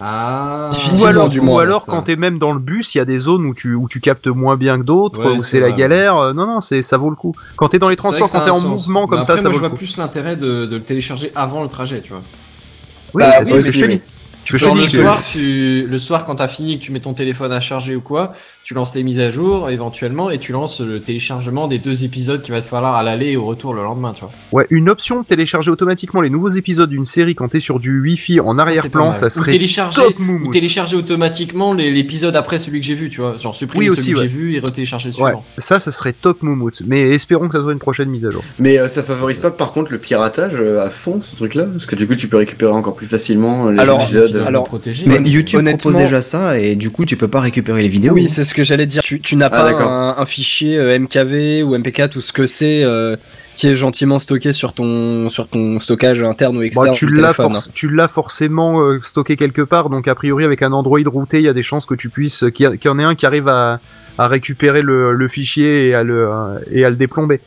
[0.03, 0.71] Ah.
[0.99, 3.05] Ou alors, du ou moins, alors quand t'es même dans le bus, il y a
[3.05, 5.73] des zones où tu où tu captes moins bien que d'autres, Ouais, où c'est la
[5.73, 6.17] galère.
[6.17, 7.35] Euh, Non, non, c'est ça vaut le coup.
[7.57, 8.65] Quand t'es dans les transports, quand t'es en sens.
[8.65, 9.77] mouvement comme ça, ça moi, vaut je le vois coup.
[9.77, 12.23] plus l'intérêt de, de le télécharger avant le trajet, tu vois.
[13.13, 14.01] Oui, Bah, c'est oui, ce que aussi, je te oui.
[14.51, 17.01] Tu Genre le dis que- soir, tu, le soir quand t'as fini, que tu mets
[17.01, 18.33] ton téléphone à charger ou quoi,
[18.65, 22.41] tu lances les mises à jour éventuellement et tu lances le téléchargement des deux épisodes
[22.43, 24.31] qu'il va te falloir à l'aller et au retour le lendemain, tu vois.
[24.53, 28.01] Ouais, une option de télécharger automatiquement les nouveaux épisodes d'une série quand t'es sur du
[28.01, 32.81] Wi-Fi en arrière-plan, ça Ou serait télécharger, top ou télécharger automatiquement les- l'épisode après celui
[32.81, 33.37] que j'ai vu, tu vois.
[33.39, 34.23] Genre supprimer Oui, celui aussi, que ouais.
[34.23, 35.45] j'ai vu et retélécharger le Ouais, suivant.
[35.59, 36.83] ça, ça serait top moumoute.
[36.87, 38.43] Mais espérons que ça soit une prochaine mise à jour.
[38.59, 41.65] Mais euh, ça favorise pas par contre le piratage euh, à fond ce truc là
[41.65, 44.40] Parce que du coup tu peux récupérer encore plus facilement euh, les Alors, épisodes.
[44.47, 45.05] Alors, protéger.
[45.07, 48.13] Mais YouTube honnêtement- propose déjà ça et du coup tu peux pas récupérer les vidéos.
[48.15, 49.03] Oui, c'est ce que j'allais dire.
[49.03, 52.47] Tu, tu n'as Ah, pas un, un fichier euh, MKV ou MPK, tout ce que
[52.47, 53.17] c'est, euh,
[53.57, 57.33] qui est gentiment stocké sur ton sur ton stockage interne ou externe Bah, tu l'as
[57.35, 57.53] téléphone.
[57.55, 61.39] forc- tu l'as forcément euh, stocké quelque part, donc a priori avec un Android routé,
[61.39, 63.05] il y a des chances que tu puisses, qu'il y, a- qu'il y en ait
[63.05, 63.81] un qui arrive à,
[64.19, 66.29] à récupérer le, le fichier et à le,
[66.73, 67.41] et à le déplomber.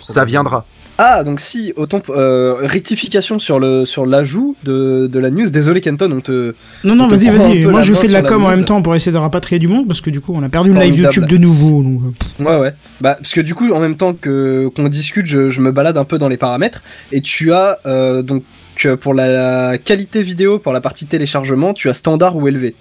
[0.00, 0.66] Ça viendra.
[0.98, 5.48] Ah, donc si, autant euh, rectification sur le sur l'ajout de, de la news.
[5.48, 6.54] Désolé Kenton, on te.
[6.84, 7.64] Non, non, vas-y, vas-y.
[7.64, 9.86] Moi, je fais de la com en même temps pour essayer de rapatrier du monde
[9.86, 10.98] parce que du coup, on a perdu le live.
[10.98, 11.82] YouTube de nouveau.
[11.82, 12.00] donc,
[12.38, 12.74] Ouais, ouais.
[13.00, 15.96] Bah, parce que du coup, en même temps que qu'on discute, je, je me balade
[15.96, 18.44] un peu dans les paramètres et tu as euh, donc
[18.84, 22.74] euh, pour la qualité vidéo, pour la partie téléchargement, tu as standard ou élevé.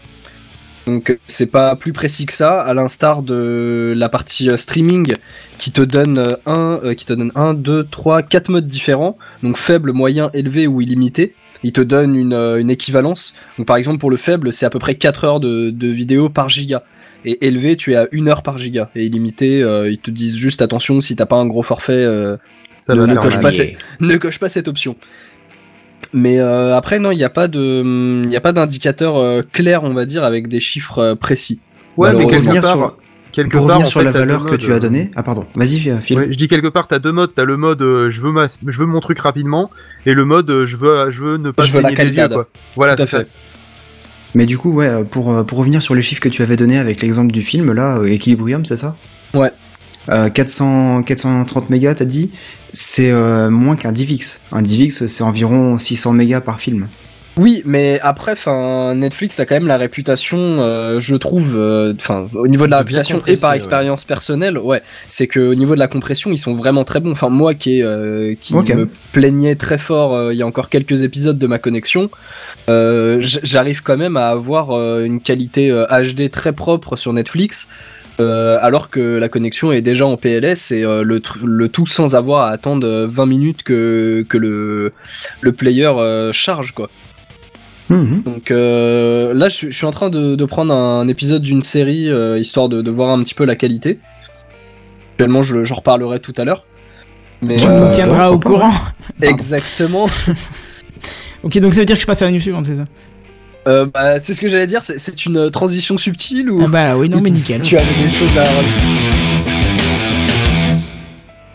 [0.87, 5.15] Donc euh, c'est pas plus précis que ça, à l'instar de la partie euh, streaming
[5.57, 9.17] qui te donne euh, un, euh, qui te donne un, deux, trois, quatre modes différents,
[9.43, 11.35] donc faible, moyen, élevé ou illimité.
[11.63, 13.35] Il te donne une, une équivalence.
[13.59, 16.27] Donc par exemple pour le faible, c'est à peu près 4 heures de, de vidéo
[16.29, 16.83] par giga.
[17.23, 18.89] Et élevé, tu es à 1 heure par giga.
[18.95, 22.35] Et illimité, euh, ils te disent juste attention si t'as pas un gros forfait, euh,
[22.77, 23.51] Ça Ne- ne coche pas
[23.99, 24.95] ne coche pas cette option.
[26.13, 29.41] Mais euh, après non, il n'y a pas de, il y a pas d'indicateur euh,
[29.51, 31.59] clair, on va dire, avec des chiffres euh, précis.
[31.97, 32.97] Ouais, mais Pour quelque revenir part, sur,
[33.31, 35.11] quelque pour part, revenir en sur fait, la valeur que modes, tu as donnée.
[35.15, 36.17] Ah pardon, vas-y Phil.
[36.17, 37.31] Ouais, je dis quelque part, t'as deux modes.
[37.35, 39.69] T'as le mode euh, je veux ma, je veux mon truc rapidement,
[40.05, 42.17] et le mode euh, je veux, je veux ne pas Je veux la saigner des
[42.17, 42.47] yeux, quoi.
[42.75, 43.19] Voilà, Tout à c'est ça.
[43.23, 43.27] fait.
[44.35, 47.01] Mais du coup, ouais, pour, pour revenir sur les chiffres que tu avais donnés avec
[47.01, 48.95] l'exemple du film, là, Equilibrium, c'est ça?
[49.33, 49.51] Ouais.
[50.09, 52.31] Euh, 400, 430 mégas, t'as dit
[52.73, 54.39] C'est euh, moins qu'un DivX.
[54.51, 56.87] Un DivX, c'est environ 600 mégas par film.
[57.37, 61.93] Oui, mais après, enfin, Netflix a quand même la réputation, euh, je trouve, euh,
[62.33, 63.55] au niveau de la De réputation et par ouais.
[63.55, 67.11] expérience personnelle, ouais, c'est que au niveau de la compression, ils sont vraiment très bons.
[67.11, 68.75] Enfin, moi qui, est, euh, qui Ok.
[68.75, 72.09] me plaignais très fort euh, il y a encore quelques épisodes de ma connexion,
[72.69, 77.69] euh, j'arrive quand même à avoir euh, une qualité euh, HD très propre sur Netflix.
[78.19, 82.45] Euh, alors que la connexion est déjà en PLS et euh, le, tout sans avoir
[82.45, 84.93] à attendre euh, 20 minutes que, que le,
[85.41, 86.89] le player euh, charge quoi.
[87.89, 88.23] Mhm.
[88.23, 92.09] Donc euh, là, je, je suis en train de, de prendre un épisode d'une série
[92.09, 93.99] euh, histoire de, de voir un petit peu la qualité.
[95.13, 96.65] Actuellement, je j'en reparlerai tout à l'heure.
[97.41, 98.73] Mais Tu euh, nous tiendras au courant.
[99.21, 100.07] exactement.
[101.43, 102.85] Ok, donc ça veut dire que je passe à la news suivante, c'est ça?
[103.67, 104.81] Euh, bah, c'est ce que j'allais dire.
[104.83, 107.61] C'est, c'est une transition subtile ou Ah bah oui, non, mais nickel.
[107.61, 108.43] tu avais des choses à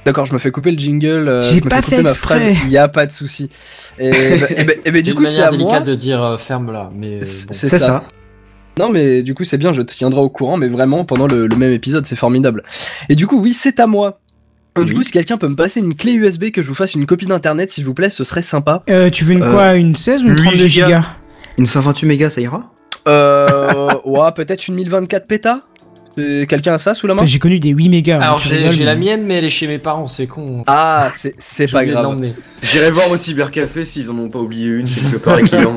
[0.04, 1.26] D'accord, je me fais couper le jingle.
[1.28, 2.42] euh, J'ai pas fait ma phrase.
[2.64, 3.50] Il y a pas de souci.
[3.98, 4.16] Et, bah,
[4.56, 5.56] et, bah, et bah, C'est du coup, c'est à moi.
[5.58, 7.52] délicate de dire euh, ferme là, mais euh, C'est- bon.
[7.52, 7.86] c'est C'est ça.
[7.86, 8.04] ça.
[8.78, 11.46] Non mais du coup c'est bien, je te tiendrai au courant, mais vraiment pendant le,
[11.46, 12.62] le même épisode, c'est formidable.
[13.08, 14.20] Et du coup oui, c'est à moi.
[14.84, 17.06] Du coup, si quelqu'un peut me passer une clé USB que je vous fasse une
[17.06, 18.82] copie d'internet, s'il vous plaît, ce serait sympa.
[18.90, 21.04] Euh, tu veux une Euh, quoi Une 16 ou une 8 32 gigas?
[21.58, 22.72] Une 128 mégas, ça ira?
[23.08, 25.60] Euh, ouais, peut-être une 1024 pétas.
[26.18, 27.26] Euh, Quelqu'un a ça sous la main?
[27.26, 28.20] J'ai connu des 8 mégas.
[28.20, 30.62] Alors tu j'ai la mienne, mais elle est chez mes parents, c'est con.
[30.66, 32.20] Ah, c'est pas grave.
[32.62, 35.76] J'irai voir au cybercafé s'ils en ont pas oublié une quelque part qu'ils l'ont.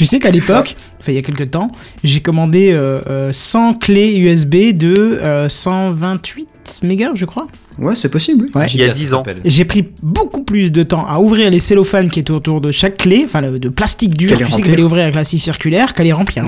[0.00, 1.72] Tu sais qu'à l'époque, enfin il y a quelques temps,
[2.04, 7.48] j'ai commandé euh, euh, 100 clés USB de euh, 128 mégas, je crois.
[7.80, 8.46] Ouais, c'est possible.
[8.54, 8.66] Ouais.
[8.74, 9.22] Il y a Giga, 10 ça ans.
[9.44, 12.98] J'ai pris beaucoup plus de temps à ouvrir les cellophanes qui étaient autour de chaque
[12.98, 16.04] clé, enfin de plastique dur, tu sais qu'il fallait ouvrir avec la scie circulaire, qu'à
[16.04, 16.44] les remplir.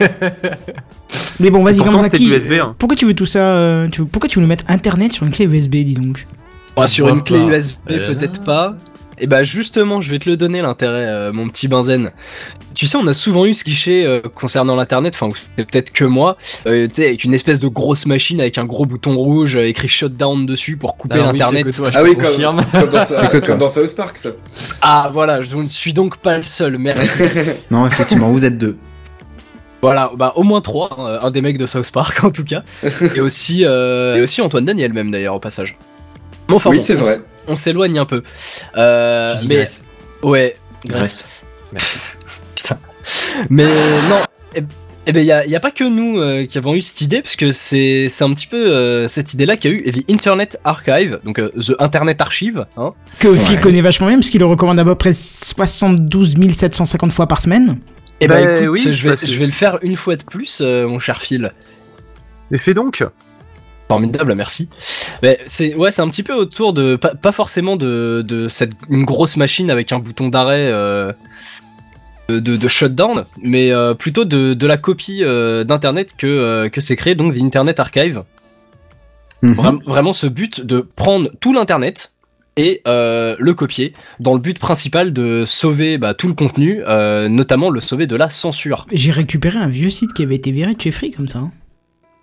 [0.00, 0.06] hein.
[1.40, 2.32] Mais bon, vas-y, comme ça, qui...
[2.60, 2.74] hein.
[2.78, 5.26] Pourquoi tu veux tout ça euh, tu veux- Pourquoi tu veux nous mettre Internet sur
[5.26, 6.26] une clé USB, dis donc?
[6.76, 8.76] Ouais, sur une clé pas USB, peut-être pas.
[9.18, 12.10] Et bah justement, je vais te le donner l'intérêt, euh, mon petit Benzen.
[12.74, 16.04] Tu sais, on a souvent eu ce cliché euh, concernant l'internet, enfin c'est peut-être que
[16.04, 19.56] moi, euh, tu sais, avec une espèce de grosse machine avec un gros bouton rouge
[19.56, 21.64] euh, écrit shutdown dessus pour couper l'internet.
[21.70, 22.60] c'est que toi, je Ah oui, comme, confirme.
[22.70, 23.40] comme dans, C'est que toi.
[23.46, 24.28] comme dans South Park, ça.
[24.82, 27.22] Ah voilà, je ne suis donc pas le seul, merci.
[27.70, 28.76] Non, effectivement, vous êtes deux.
[29.80, 32.62] voilà, bah au moins trois, hein, un des mecs de South Park en tout cas,
[33.14, 35.76] et aussi euh, et aussi Antoine Daniel même d'ailleurs au passage.
[36.48, 37.16] Bon, enfin, oui, bon, c'est on vrai.
[37.48, 38.22] On s'éloigne un peu.
[38.76, 39.64] Euh, Tu mais
[40.22, 41.44] ouais, Grèce.
[42.54, 42.78] Putain.
[43.50, 43.64] Mais
[44.08, 44.20] non,
[44.54, 44.62] eh,
[45.06, 47.36] eh ben il y a, pas que nous euh, qui avons eu cette idée, parce
[47.36, 51.38] que c'est c'est un petit peu euh, cette idée-là qu'a eu The Internet Archive, donc
[51.38, 52.92] euh, The Internet Archive, hein.
[53.20, 53.60] Que Phil Ouais.
[53.60, 57.78] connaît vachement bien, parce qu'il le recommande à peu près 72 750 fois par semaine.
[58.20, 60.60] Et bah, Bah, écoute, oui, je vais je vais le faire une fois de plus,
[60.60, 61.52] euh, mon cher Phil.
[62.50, 63.04] Et fais donc.
[63.88, 64.68] Formidable, merci.
[65.22, 68.72] Mais c'est ouais, c'est un petit peu autour de pas, pas forcément de, de cette
[68.90, 71.12] une grosse machine avec un bouton d'arrêt euh,
[72.28, 76.96] de, shutdown, mais euh, plutôt de, de la copie euh, d'internet que euh, que c'est
[76.96, 78.24] créé donc The Internet Archive.
[79.42, 79.54] Mhm.
[79.54, 82.12] Vra- vraiment ce but de prendre tout l'internet
[82.56, 87.28] et euh, le copier dans le but principal de sauver bah, tout le contenu, euh,
[87.28, 88.86] notamment le sauver de la censure.
[88.90, 91.38] J'ai récupéré un vieux site qui avait été viré de chez Free comme ça.
[91.38, 91.52] hein.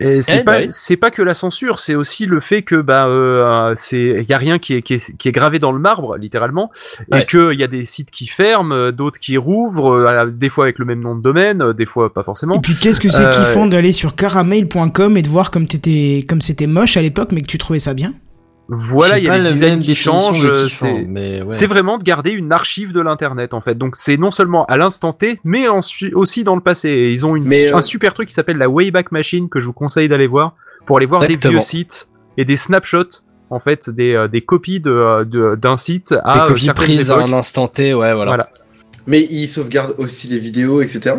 [0.03, 0.67] Et c'est Eh, pas bah oui.
[0.69, 4.37] c'est pas que la censure, c'est aussi le fait que bah euh, c'est y a
[4.37, 6.71] rien qui est, qui est qui est gravé dans le marbre littéralement
[7.15, 10.49] et que il y a des sites qui ferment, euh, d'autres qui rouvrent, euh, des
[10.49, 12.55] fois avec le même nom de domaine, euh, des fois pas forcément.
[12.55, 16.25] Et puis qu'est-ce que c'est Euh, kiffant d'aller sur caramel.com et de voir comme t'étais,
[16.27, 18.13] comme c'était moche à l'époque, mais que tu trouvais ça bien?
[18.69, 20.43] Voilà, il y a des designs qui changent.
[20.43, 21.49] de euh, C'est mais ouais.
[21.49, 23.75] c'est vraiment de garder une archive de l'internet en fait.
[23.75, 26.89] Donc c'est non seulement à l'instant T, mais ensuite aussi dans le passé.
[26.89, 29.59] Et ils ont une, Mais, euh, un super truc qui s'appelle la Wayback Machine que
[29.59, 33.59] je vous conseille d'aller voir pour aller voir des vieux sites et des snapshots en
[33.59, 37.17] fait des, euh, des copies de euh, de- d'un site à Des copies prises à
[37.17, 38.31] un instant T, ouais, voilà.
[38.31, 38.49] Voilà.
[39.05, 41.15] Mais ils sauvegardent aussi les vidéos, etc.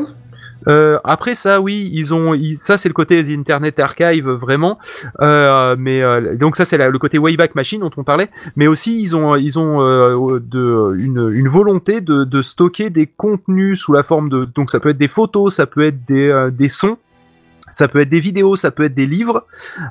[0.69, 4.79] Euh, après ça, oui, ils ont, ils- ça c'est le côté Internet Archive vraiment,
[5.21, 9.01] euh, mais euh, donc ça c'est le côté Wayback Machine dont on parlait, mais aussi
[9.01, 13.93] ils ont, ils ont euh, de, une, une volonté de, de stocker des contenus sous
[13.93, 16.69] la forme de, donc ça peut être des photos, ça peut être des, euh, des
[16.69, 16.97] sons.
[17.75, 19.47] Ça peut être des vidéos, ça peut être des livres,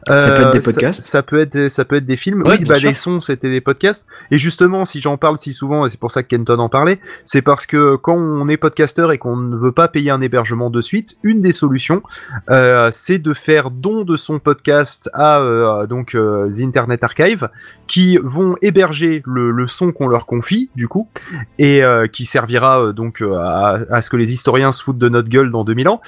[0.08, 1.02] Ça peut être des ça- podcasts.
[1.04, 2.42] ça, peut être, ça peut être des films.
[2.44, 2.88] Ouais, oui, bah sûr.
[2.88, 4.06] les sons, c'était des podcasts.
[4.32, 7.00] Et justement, si j'en parle si souvent, et c'est pour ça que Kenton en parlait,
[7.26, 10.70] c'est parce que quand on est podcasteur et qu'on ne veut pas payer un hébergement
[10.70, 12.02] de suite, une des solutions,
[12.50, 17.50] euh, c'est de faire don de son podcast à euh, donc euh, The Internet Archive,
[17.88, 21.10] qui vont héberger le, le son qu'on leur confie, du coup,
[21.60, 24.98] et euh, qui servira euh, donc euh, à, à ce que les historiens se foutent
[24.98, 26.02] de notre gueule dans 2000 ans.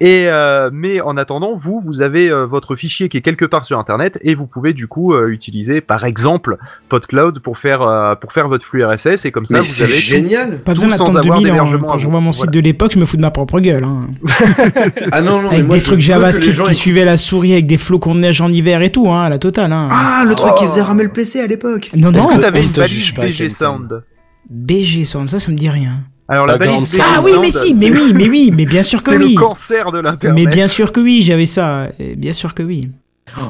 [0.00, 3.64] Et euh, mais en attendant, vous, vous avez euh, votre fichier qui est quelque part
[3.64, 6.56] sur Internet et vous pouvez du coup euh, utiliser, par exemple,
[6.88, 9.92] PodCloud pour faire euh, pour faire votre flux RSS et comme ça Mais vous avez
[9.92, 10.58] tout- génial.
[10.58, 11.54] Pas Tout besoin sans d'attendre avoir 2000 ans.
[11.54, 12.42] d'hébergement Quand je vois mon Voilà.
[12.46, 13.84] site de l'époque, je me fous de ma propre gueule.
[13.84, 14.00] Hein.
[15.12, 16.72] Ah non, non, mais Avec moi des trucs JavaScript qui écoutent.
[16.74, 19.38] suivaient la souris avec des flocons de neige en hiver et tout, hein, à la
[19.38, 19.72] totale.
[19.72, 19.88] Hein.
[19.90, 20.68] Ah, le truc qui Oh.
[20.70, 21.90] faisait ramer le PC à l'époque.
[21.96, 23.48] non, Est-ce non, que t'avais on une balise BG.
[23.48, 24.02] Sound?
[24.48, 25.92] BG Sound, ça, ça me dit rien.
[26.30, 27.02] Alors la balise sound.
[27.14, 29.34] Ah oui, mais si, mais c'est- oui, mais oui, mais bien sûr que oui.
[29.34, 30.32] le cancer de l'internet.
[30.44, 31.88] Mais bien sûr que oui, j'avais ça.
[32.00, 32.88] euh, Bien sûr que oui.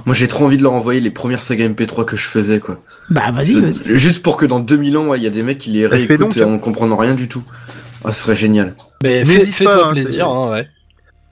[0.05, 2.83] Moi j'ai trop envie de leur envoyer les premières sagas MP3 que je faisais quoi.
[3.09, 3.97] Bah vas-y, C'est- vas-y.
[3.99, 6.45] Juste pour que dans 2000 ans, il y a des mecs qui les réécoutent et
[6.45, 7.43] en comprenant rien du tout.
[8.05, 8.75] Ah, ce serait génial.
[9.03, 10.69] Mais fais-toi hein, plaisir, c'est- hein, ouais.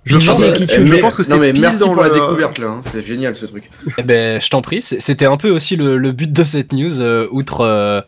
[0.05, 0.55] Je pense, que-
[0.87, 2.69] je mais- pense que c'est Non mais pile merci dans pour la le- découverte là,
[2.69, 2.81] hein.
[2.85, 3.71] c'est génial ce truc.
[3.99, 6.73] Eh ben, je t'en prie, c'est- c'était un peu aussi le, le but de cette
[6.73, 8.01] news, euh, outre, euh,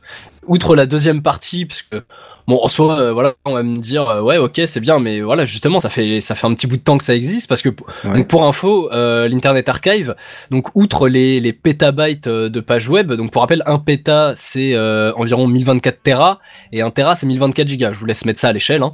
[0.46, 2.02] outre la deuxième partie, parce que
[2.50, 5.20] bon, en soi, euh, voilà, on va me dire, euh, ouais, ok, c'est bien, mais
[5.22, 7.62] voilà, justement, ça fait, ça fait un petit bout de temps que ça existe, parce
[7.62, 7.70] que
[8.04, 8.16] Ouais.
[8.18, 10.14] donc pour info, euh, l'Internet Archive,
[10.50, 15.12] donc outre les, les pétabytes de pages web, donc pour rappel, un péta c'est euh,
[15.14, 16.40] environ 1024 Tera
[16.72, 17.92] et un Tera c'est 1024 gigas.
[17.92, 18.82] Je vous laisse mettre ça à l'échelle.
[18.82, 18.92] Hein.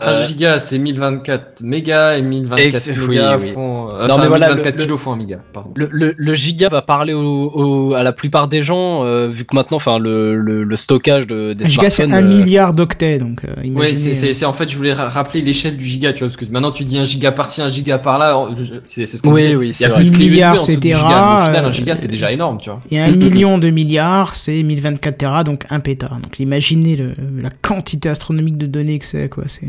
[0.00, 3.48] 1 Euh, giga, c'est 1024 mégas et 1024 Ex- oui, mégas oui.
[3.52, 3.88] font.
[3.90, 5.70] euh, Non, enfin, mais voilà, 1024 le- kilos font un méga, pardon.
[5.76, 7.20] Le, le, le giga va parler au,
[7.54, 11.26] au- à la plupart des gens, euh, vu que maintenant, enfin, le, le, le stockage
[11.26, 12.26] de, des Giga, c'est smartphones.
[12.26, 14.94] un euh, milliard d'octets, donc euh, imaginez, c'est, euh, c'est, c'est en fait, je voulais
[14.94, 17.60] ra- rappeler l'échelle du giga, tu vois, parce que maintenant tu dis un giga par-ci,
[17.60, 19.56] un giga par-là, alors, je- c'est, c'est ce qu'on Oui, disait.
[19.56, 20.00] oui, Il c'est y a vrai.
[20.00, 22.32] plus de clé USB Milliard, c'est Tera, mais au final, un euh, giga, c'est déjà
[22.32, 22.80] énorme, tu vois.
[22.90, 26.08] Et un million de milliards, c'est 1024 Tera, donc un péta.
[26.22, 29.44] Donc imaginez le, la quantité astronomique de données que c'est, quoi.
[29.48, 29.68] C'est...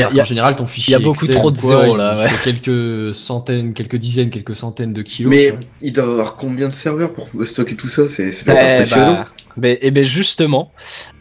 [0.00, 0.92] Il y a- C'est-à-dire qu'en général, ton fichier.
[0.94, 2.28] il y a beaucoup Excel trop de zéros, il là, ouais.
[2.28, 5.30] fait quelques centaines, quelques dizaines, quelques centaines de kilos.
[5.30, 8.08] Mais ils doivent avoir combien de serveurs pour stocker tout ça?
[8.08, 9.12] C'est eh, impressionnant.
[9.14, 10.72] bah, ben, eh ben justement.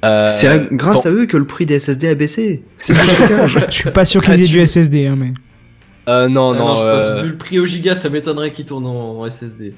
[0.06, 2.64] euh, C'est grâce à eux que le prix des SSD a baissé.
[2.78, 2.94] C'est.
[3.48, 5.34] Je suis pas sûr qu'ils Ah, aient tu- du SSD, hein, mais.
[6.08, 8.66] euh, non, Ah non, je euh, pense, vu le prix au giga, ça m'étonnerait qu'il
[8.66, 9.74] tourne en, en SSD.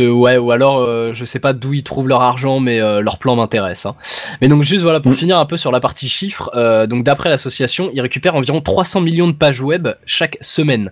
[0.00, 3.00] Euh, ouais, ou alors euh, je sais pas d'où ils trouvent leur argent, mais euh,
[3.00, 3.86] leur plan m'intéresse.
[3.86, 3.94] Hein.
[4.40, 5.16] Mais donc juste voilà pour Mm.
[5.16, 6.50] finir un peu sur la partie chiffres.
[6.54, 10.90] euh, donc d'après l'association, ils récupèrent environ 300 millions de pages web chaque semaine.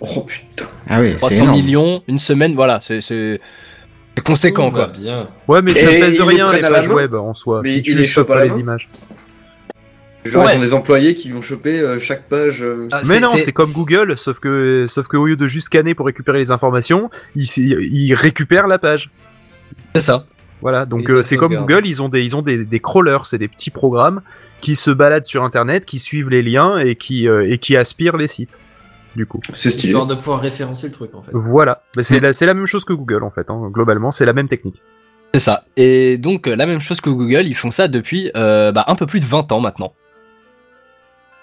[0.00, 0.66] Oh putain.
[0.88, 1.56] Ah oui, c'est 300 énorme.
[1.58, 3.40] millions une semaine, voilà, c'est
[4.24, 4.86] conséquent quoi.
[4.88, 5.28] bien.
[5.48, 7.60] Ouais, mais ça pèse rien les pages web en soi.
[7.62, 8.88] Mais si tu les chopes pas les images.
[10.26, 10.52] Genre, Ouais.
[10.54, 12.62] ils ont des employés qui vont choper euh, chaque page.
[12.62, 15.66] euh, Ah, Mais non, c'est comme Google, sauf que, sauf que au lieu de juste
[15.66, 19.10] scanner pour récupérer les informations, ils, ils récupèrent la page.
[19.94, 20.26] C'est ça.
[20.62, 21.54] Voilà, donc euh, c'est comme.
[21.54, 24.22] Google, ils ont des, ils ont des, des crawlers, c'est des petits programmes
[24.62, 28.16] qui se baladent sur Internet, qui suivent les liens et qui, euh, et qui aspirent
[28.16, 28.58] les sites.
[29.14, 29.88] Du coup, C'est stylé.
[29.90, 31.30] Histoire de pouvoir référencer le truc en fait.
[31.34, 31.82] voilà.
[31.96, 32.22] Mais c'est Mm.
[32.22, 33.50] la, c'est la même chose que Google en fait.
[33.50, 33.70] Hein.
[33.72, 34.80] Globalement, c'est la même technique.
[35.34, 35.64] C'est ça.
[35.76, 39.04] Et donc la même chose que Google, ils font ça depuis euh, bah, un peu
[39.06, 39.92] plus de 20 ans maintenant.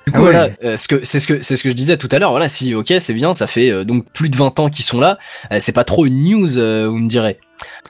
[0.05, 0.31] Du coup, Ah ouais.
[0.31, 2.31] voilà, euh, ce que c'est ce que c'est ce que je disais tout à l'heure.
[2.31, 4.99] Voilà, si ok, c'est bien, ça fait euh, donc plus de 20 ans qu'ils sont
[4.99, 5.17] là.
[5.51, 7.39] Euh, c'est pas trop une news, euh, vous me direz.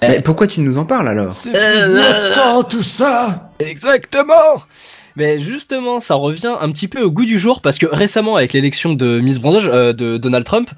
[0.04, 1.52] Mais pourquoi tu nous en parles alors C'est
[1.88, 4.62] longtemps tout ça Exactement.
[5.16, 8.54] Mais justement, ça revient un petit peu au goût du jour parce que récemment, avec
[8.54, 10.70] l'élection de Miss Brandage euh, de Donald Trump,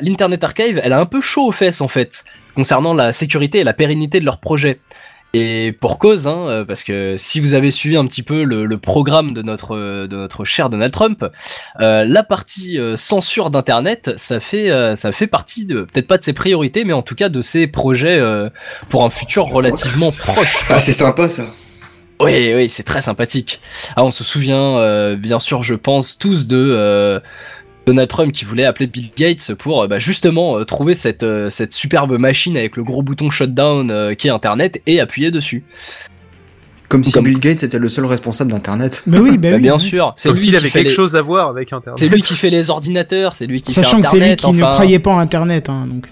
[0.00, 2.24] l'Internet Archive, elle a un peu chaud aux fesses en fait
[2.56, 4.80] concernant la sécurité et la pérennité de leur projet.
[5.32, 8.66] Et pour cause, hein, euh, parce que si vous avez suivi un petit peu le,
[8.66, 11.24] le programme de notre euh, de notre cher Donald Trump,
[11.80, 16.18] euh, la partie euh, censure d'internet, ça fait euh, ça fait partie de peut-être pas
[16.18, 18.50] de ses priorités, mais en tout cas de ses projets euh,
[18.88, 20.66] pour un futur relativement proche.
[20.68, 21.44] Ah, c'est sympa ça.
[22.20, 23.60] Oui, oui, c'est très sympathique.
[23.96, 27.18] Ah, on se souvient, euh, bien sûr, je pense tous de euh,
[27.86, 31.50] Donald Trump qui voulait appeler Bill Gates pour euh, bah, justement euh, trouver cette euh,
[31.50, 35.64] cette superbe machine avec le gros bouton shutdown euh, qui est Internet et appuyer dessus.
[36.88, 39.02] Comme si Comme- Bill Gates était le seul responsable d'Internet.
[39.06, 39.62] Mais oui, bah Bah, oui.
[39.62, 39.80] bien oui.
[39.80, 40.94] sûr, c'est Comme lui s'il qui avait fait quelque les...
[40.94, 41.98] chose à voir avec Internet.
[41.98, 44.40] C'est lui qui fait les ordinateurs, c'est lui qui Sachant fait que c'est lui Internet.
[44.40, 46.06] qui ne croyait pas en Internet, hein, donc.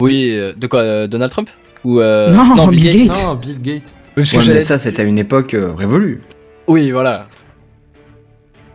[0.00, 1.50] Oui, euh, de quoi, euh, Donald Trump
[1.84, 3.08] ou euh, Non, Bill Bill Gates.
[3.08, 3.26] Gates.
[3.26, 3.94] Non, Bill Gates.
[4.16, 6.20] Oui, parce que Ouais, mais ça, c'était à une époque euh, révolue.
[6.68, 7.28] Oui, voilà.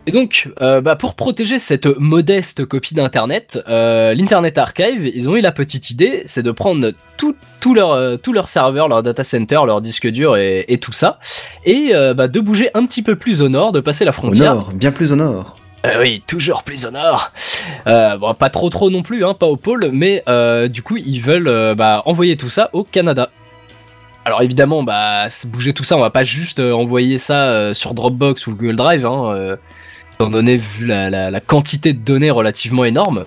[0.08, 5.36] Et donc, euh, bah, pour protéger cette modeste copie d'Internet, euh, l'Internet Archive, ils ont
[5.36, 9.02] eu la petite idée, c'est de prendre tout, tout leur, euh, tout leur serveur, leur
[9.02, 11.18] data center, leur disque dur et, et tout ça,
[11.66, 14.14] et euh, bah, de bouger un petit peu plus au nord, de passer la Au
[14.14, 14.54] frontière.
[14.54, 15.58] nord, bien plus au nord.
[15.84, 17.30] Euh, oui, toujours plus au nord.
[17.86, 20.96] Euh, bon, pas trop trop non plus, hein, pas au pôle, mais euh, du coup,
[20.96, 23.28] ils veulent bah, envoyer tout ça au Canada.
[24.24, 28.54] Alors évidemment, bah, bouger tout ça, on va pas juste envoyer ça sur Dropbox ou
[28.56, 29.56] Google Drive, hein,
[30.18, 33.24] étant donné vu la, la- la quantité de données relativement énorme.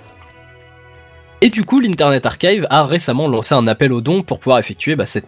[1.41, 4.95] Et du coup, l'Internet Archive a récemment lancé un appel aux dons pour pouvoir effectuer
[4.95, 5.25] bah, cette,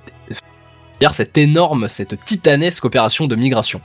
[1.11, 3.81] cette énorme, cette titanesque opération de migration.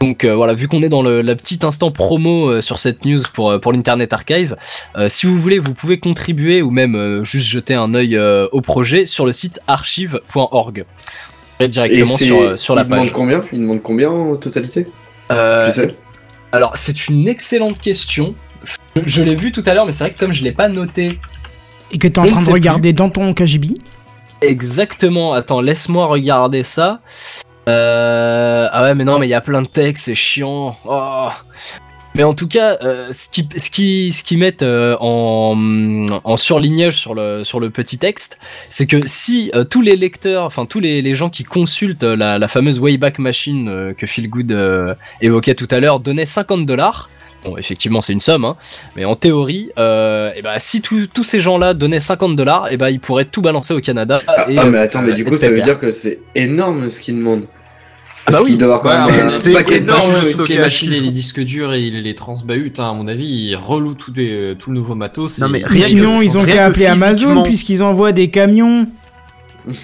[0.00, 3.04] Donc euh, voilà, vu qu'on est dans le, le petit instant promo euh, sur cette
[3.04, 4.56] news pour, euh, pour l'Internet Archive,
[5.08, 9.26] si vous voulez, vous pouvez contribuer ou même juste jeter un œil au projet sur
[9.26, 10.84] le site archive.org.
[11.60, 13.12] Directement sur, sur la il demande page.
[13.12, 13.44] combien?
[13.52, 14.86] Il demande combien en totalité?
[15.30, 15.34] Tu
[15.70, 15.94] sais?
[16.54, 18.34] Alors c'est une excellente question.
[18.96, 20.68] Je, je l'ai vu tout à l'heure, mais c'est vrai que comme je l'ai pas
[20.68, 21.18] noté
[21.92, 23.68] Et que t'es en Je ne train de regarder dans ton KGB.
[24.40, 27.00] exactement, attends, laisse-moi regarder ça.
[27.68, 30.76] Euh, ah ouais, mais non, mais il y a plein de textes, c'est chiant.
[30.84, 31.28] Oh.
[32.14, 36.36] Mais en tout cas, euh, ce qui ce qui ce qu'ils mettent euh, en en
[36.36, 38.38] surlignage sur le sur le petit texte,
[38.70, 42.38] c'est que si euh, tous les lecteurs, enfin tous les, les gens qui consultent la,
[42.38, 47.08] la fameuse Wayback Machine que Phil Good évoquait tout à l'heure donnaient 50 dollars.
[47.44, 48.56] Bon, effectivement, c'est une somme, hein,
[48.96, 52.88] mais en théorie, euh, et ben si tous ces gens-là donnaient 50 dollars, et ben
[52.88, 54.22] ils pourraient tout balancer au Canada.
[54.48, 57.16] Et, Ah, mais attends, mais du coup, ça veut dire que c'est énorme ce qu'il
[57.16, 57.42] demande.
[58.26, 58.56] Ah bah oui.
[58.56, 60.00] doit avoir quand Ouais, même mais un c'est paquet de énorme,
[60.32, 63.26] Toutes les machines et les disques durs et il les transbahute, hein, à mon avis,
[63.26, 65.38] ils relouent tout, des, tout le nouveau matos.
[65.40, 68.86] Non, mais Rien que- sinon, ils ont qu'à appeler Amazon puisqu'ils envoient des camions.
[69.68, 69.76] Qui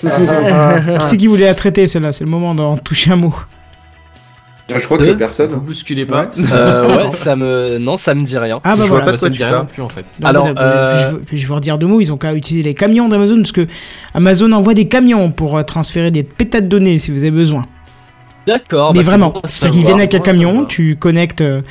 [1.01, 2.13] c'est qui voulait la traiter celle-là?
[2.13, 3.35] C'est le moment d'en toucher un mot.
[4.73, 5.49] Ah, Je crois Deux que personne.
[5.51, 6.27] Vous bousculez pas.
[6.27, 6.55] Ouais.
[6.55, 8.61] Euh, ouais, ça me non, ça me dit rien.
[8.63, 9.05] Ah bah Je vois voilà.
[9.07, 10.05] pas Bah, ça me dit rien non plus en fait.
[10.21, 12.75] Non, Alors, mais, euh, je, je veux redire deux mots, ils ont qu'à utiliser les
[12.75, 13.67] camions d'Amazon parce que
[14.15, 17.65] Amazon envoie des camions pour euh, transférer des pétas de données si vous avez besoin.
[18.51, 18.93] D'accord.
[18.93, 21.63] mais bah, vraiment, c'est-à-dire qu'ils viennent avec un camion, tu connectes euh,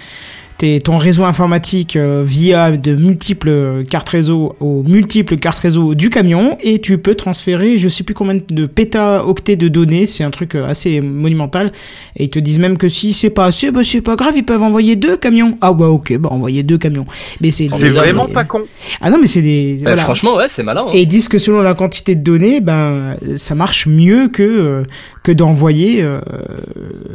[0.59, 6.09] tes- ton réseau informatique euh, via de multiples cartes réseau aux multiples cartes réseau du
[6.11, 10.29] camion et tu peux transférer je sais plus combien de pétaoctets de données, c'est un
[10.31, 11.71] truc euh, assez monumental
[12.15, 14.45] et ils te disent même que si c'est pas assez, bah c'est pas grave, ils
[14.45, 15.55] peuvent envoyer deux camions.
[15.61, 17.05] Ah bah ok, bah envoyer deux camions.
[17.41, 18.63] Mais c'est C'est des- vraiment pas con.
[19.01, 20.03] Ah non mais c'est des Bah, voilà.
[20.03, 20.85] Franchement, ouais, c'est malin.
[20.87, 20.91] hein.
[20.93, 24.83] Et ils disent que selon la quantité de données, ben ça marche mieux que euh,
[25.23, 26.19] que d'envoyer euh,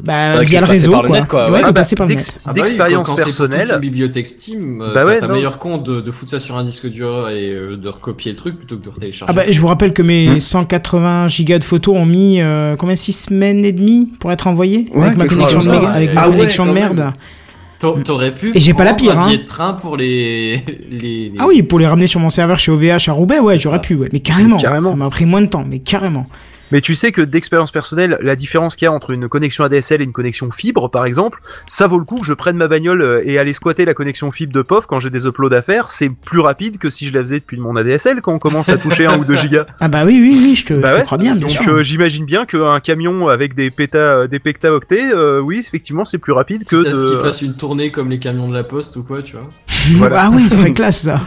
[0.02, 1.20] bah, Ouais, que via le réseau par le quoi.
[1.20, 1.58] net, quoi, Ouais, ouais.
[1.60, 2.40] de bah, passer par le d'ex- net.
[2.44, 3.66] Bah oui, D'expérience personnel.
[3.66, 5.34] toute une bibliothèque Steam, euh, Bah t'as ouais, t'as non.
[5.34, 8.36] meilleur compte de, de foutre ça sur un disque dur et euh, de recopier le
[8.36, 9.32] truc plutôt que de retélécharger.
[9.32, 10.40] Ah bah, je vous rappelle que mes Hmm.
[10.40, 14.86] 180 gigas de photos ont mis euh, combien 6 semaines et demie pour être envoyés
[14.94, 16.98] Ouais, avec ma connexion de, méga- avec Ah ouais, connexion de merde.
[16.98, 18.02] même.
[18.04, 18.50] T'aurais pu.
[18.56, 19.32] Et j'ai pas la pire, Un hein.
[19.32, 20.56] de train pour les,
[20.90, 23.54] les, les- Ah oui, pour les ramener sur mon serveur chez OVH à Roubaix, ouais,
[23.54, 23.80] C'est j'aurais ça.
[23.82, 24.08] pu, ouais.
[24.12, 24.92] Mais carrément, Carrément.
[24.92, 26.26] ça m'a pris moins de temps, mais carrément.
[26.72, 30.00] Mais tu sais que d'expérience personnelle, la différence qu'il y a entre une connexion ADSL
[30.00, 33.02] et une connexion fibre, par exemple, ça vaut le coup que je prenne ma bagnole
[33.02, 35.90] euh, et aller squatter la connexion fibre de POF quand j'ai des uploads à faire.
[35.90, 38.78] C'est plus rapide que si je la faisais depuis mon ADSL quand on commence à
[38.78, 39.66] toucher un ou deux gigas.
[39.80, 41.04] Ah bah oui, oui, oui, je te, je Bah te ouais.
[41.04, 45.12] crois bien, bien Donc euh, j'imagine bien qu'un camion avec des péta, euh, des pectaoctets,
[45.14, 47.16] euh, oui, effectivement, c'est plus rapide que de.
[47.18, 49.46] fassent une tournée comme les camions de la poste ou quoi, tu vois.
[49.96, 50.22] voilà.
[50.24, 51.20] Ah oui, ce serait classe ça.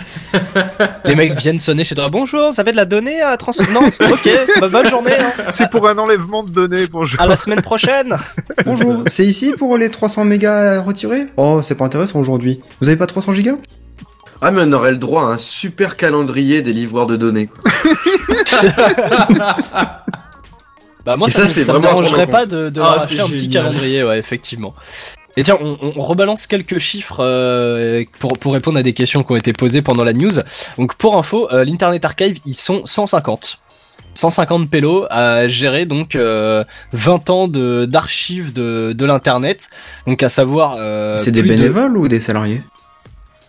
[1.05, 2.07] Les mecs viennent sonner chez toi.
[2.11, 3.51] Bonjour, ça fait de la donnée à trans...
[3.73, 4.29] Non, ok,
[4.59, 5.11] bah, bonne journée.
[5.19, 5.26] hein.
[5.51, 6.85] C'est pour un enlèvement de données.
[6.91, 7.19] Bonjour.
[7.21, 8.17] À la semaine prochaine.
[8.65, 11.27] Bonjour, c'est ici pour les 300 mégas retirés?
[11.37, 12.61] Oh, c'est pas intéressant aujourd'hui.
[12.81, 13.55] Vous avez pas 300 gigas?
[14.41, 17.71] Ah, mais on aurait le droit à un super calendrier des livreurs de données, quoi.
[21.05, 24.03] Bah moi Et ça, ça, ça me dérangerait pas de, de Ah, un petit calendrier,
[24.03, 24.75] ouais, effectivement.
[25.37, 29.31] Et tiens, on, on rebalance quelques chiffres euh, pour, pour répondre à des questions qui
[29.31, 30.33] ont été posées pendant la news.
[30.77, 33.59] Donc pour info, euh, l'Internet Archive, ils sont 150.
[34.17, 36.63] 150 pélos à gérer donc euh,
[36.93, 39.69] 20 ans de d'archives de, de l'internet.
[40.05, 42.61] Donc à savoir euh, C'est des de- bénévoles ou des salariés?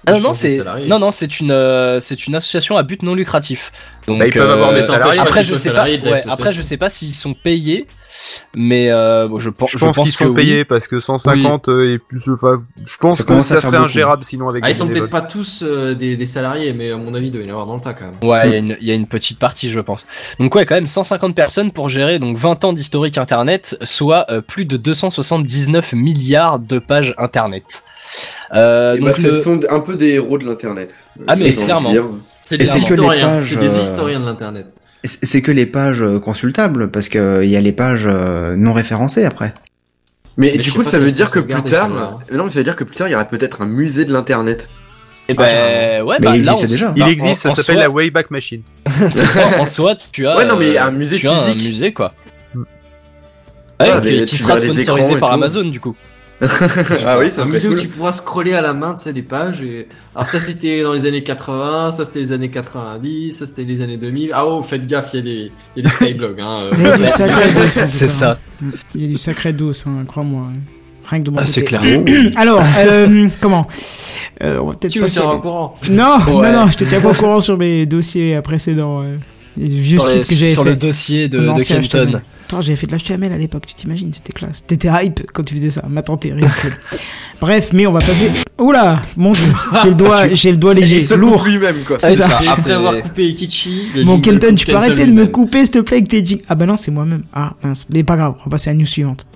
[0.06, 3.02] Ah non non des c'est non non c'est une euh, c'est une association à but
[3.02, 3.72] non lucratif.
[4.06, 5.18] Donc Bah, ils peuvent avoir des ça salariés.
[5.20, 7.86] après je sais pas ouais, après je sais pas s'ils sont payés
[8.54, 10.34] mais euh, bon, je pense Je pense qu'ils que sont oui.
[10.36, 12.54] payés parce que 150 euh, et plus, enfin,
[12.84, 13.84] je pense Ça que ça serait beaucoup.
[13.84, 16.96] ingérable sinon avec Ah, ils sont peut-être pas tous euh, des, des salariés, mais à
[16.96, 18.14] mon avis, il doit y en avoir dans le tas quand même.
[18.30, 20.06] Ouais, il y, a une- il y a une petite partie, je pense.
[20.40, 24.40] Donc ouais, quand même 150 personnes pour gérer donc 20 ans d'historique Internet, soit euh,
[24.40, 27.82] plus de 279 milliards de pages Internet.
[28.54, 30.94] Euh, Et donc bah, ce sont un peu des héros de l'internet.
[31.26, 31.92] Ah, mais clairement.
[32.42, 34.74] C'est des C'est historiens de l'internet.
[35.08, 39.24] C'est que les pages euh, consultables, parce qu'il y a les pages euh, non référencées
[39.24, 39.52] après.
[40.36, 42.64] Mais, Mais du coup, ça si veut dire que plus tard, non, mais ça veut
[42.64, 44.68] dire que plus tard, il y aurait peut-être un musée de l'internet.
[45.28, 46.92] eh ben, ouais, Mais bah, il là, existe on- déjà.
[46.96, 48.62] Il bah, existe, en- ça s'appelle la Wayback Machine.
[49.10, 51.68] ça, en soi, tu as Ouais, non, mais euh, un musée tu as un physique.
[51.70, 52.12] musée quoi.
[52.54, 55.34] Ouais, Ah, qui- qui sera sponsorisé et par tout.
[55.36, 55.94] Amazon du coup.
[57.06, 57.80] Ah oui, ça un musée où cool.
[57.80, 59.60] tu pourras scroller à la main, tu sais, des pages.
[59.62, 59.88] Et...
[60.14, 63.80] Alors ça, c'était dans les années 80, ça, c'était les années 90, ça, c'était les
[63.82, 64.30] années 2000.
[64.34, 66.40] Ah oh, faites gaffe, il y a des, il y a des skyblogs.
[66.40, 66.98] Hein, Il y a euh.
[66.98, 68.38] du sacré dos, C'est ça.
[68.94, 70.48] Il y a du sacré dos, hein, crois-moi.
[71.10, 71.80] Rien que de mon Ah, c'est clair.
[72.36, 73.66] Alors, euh, comment?
[74.42, 75.74] Euh, On va Tu me tiens au courant.
[75.90, 76.52] Non, Ouais.
[76.52, 79.02] non, non, je te tiens pas au courant sur mes dossiers précédents.
[79.02, 79.16] euh,
[79.58, 80.70] les vieux Sur, les- sites que j'avais sur fait.
[80.70, 82.20] le dossier de, de Kenton.
[82.46, 84.64] Attends, j'avais fait de l'HTML à l'époque, tu t'imagines, c'était classe.
[84.66, 86.72] T'étais hype quand tu faisais ça, m'attends, t'es ridicule.
[87.42, 88.30] Bref, mais on va passer.
[88.58, 89.42] Oula, mon dieu,
[89.82, 91.36] j'ai le doigt, j'ai le doigt léger, lourd.
[91.42, 91.98] coupe lui-même, quoi.
[92.00, 92.24] C'est ça.
[92.48, 95.72] Après c'est- avoir coupé Ikichi, Mon Kenton, tu peux Kenton arrêter de me couper, s'il
[95.72, 96.42] te plaît, avec tes jingles.
[96.48, 97.24] Ah bah non, c'est moi-même.
[97.34, 99.26] Ah mince, mais pas grave, on va passer à la news suivante.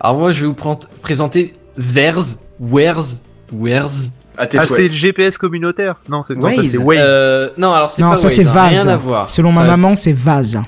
[0.00, 2.18] Alors moi, je vais vous prendre- présenter Vers,
[2.60, 3.22] Where's,
[3.52, 4.12] Where's.
[4.38, 6.70] À tes Ah, c'est le GPS communautaire Non, c'est non, ça Waze.
[6.70, 6.98] c'est Waze.
[7.02, 8.70] Euh, non, alors c'est Non, pas ça Waze, c'est hein, vase.
[8.72, 9.28] Rien à voir.
[9.30, 10.58] Selon ma maman, c'est vase.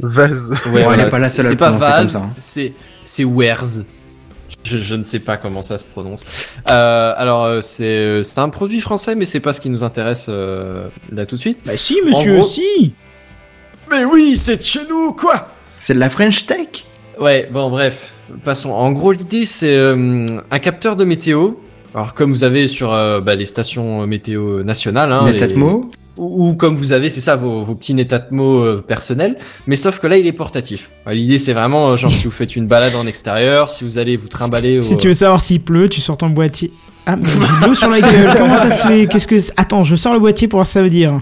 [0.00, 0.52] Vase.
[0.66, 2.34] elle est pas la c'est- seule à c'est le pas prononcer comme vase, ça, hein.
[2.38, 2.72] C'est,
[3.04, 3.82] c'est Where's.
[4.64, 6.24] Je, je ne sais pas comment ça se prononce.
[6.70, 9.84] Euh, alors euh, c'est, euh, c'est un produit français, mais c'est pas ce qui nous
[9.84, 11.58] intéresse euh, là tout de suite.
[11.66, 12.94] Bah si, monsieur, gros- si
[13.90, 15.48] Mais oui, c'est de chez nous, quoi.
[15.78, 16.86] C'est de la French Tech
[17.20, 18.12] Ouais, bon, bref,
[18.42, 18.70] passons.
[18.72, 21.52] En gros, l'idée, c'est euh, un capteur de météo.
[21.94, 25.80] Alors, comme vous avez sur euh, bah, les stations météo nationales, hein, les- Netatmo
[26.16, 29.36] ou, ou comme vous avez, c'est ça, vos, vos petits Netatmo euh, personnels.
[29.66, 30.90] Mais sauf que là, il est portatif.
[31.08, 34.16] L'idée, c'est vraiment, euh, genre, si vous faites une balade en extérieur, si vous allez
[34.16, 34.82] vous trimballer au...
[34.82, 36.70] Si tu veux savoir s'il pleut, tu sors ton boîtier.
[37.06, 39.06] Ah, mais j'ai l'eau sur la gueule, comment ça se fait?
[39.06, 39.36] Qu'est-ce que.
[39.56, 41.20] Attends, je sors le boîtier pour voir ce que ça veut dire.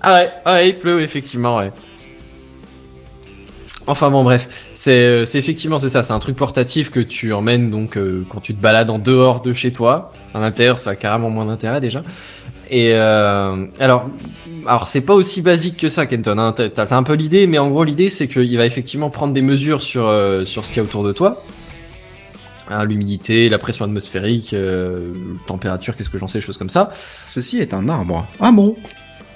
[0.00, 1.72] Ah ouais, ah ouais, il pleut, effectivement, ouais.
[3.86, 7.32] Enfin bon, bref, c'est euh, c'est effectivement c'est ça, c'est un truc portatif que tu
[7.32, 10.12] emmènes donc euh, quand tu te balades en dehors de chez toi.
[10.34, 12.02] À l'intérieur, ça a carrément moins d'intérêt déjà.
[12.70, 14.08] Et euh, alors,
[14.66, 16.38] alors c'est pas aussi basique que ça, Kenton.
[16.38, 16.52] Hein.
[16.52, 19.82] T'as un peu l'idée, mais en gros l'idée c'est qu'il va effectivement prendre des mesures
[19.82, 20.04] sur
[20.44, 21.42] sur ce qu'il y a autour de toi.
[22.70, 24.54] Hein, L'humidité, la pression atmosphérique,
[25.46, 26.92] température, qu'est-ce que j'en sais, choses comme ça.
[27.26, 28.26] Ceci est un arbre.
[28.38, 28.76] Ah bon?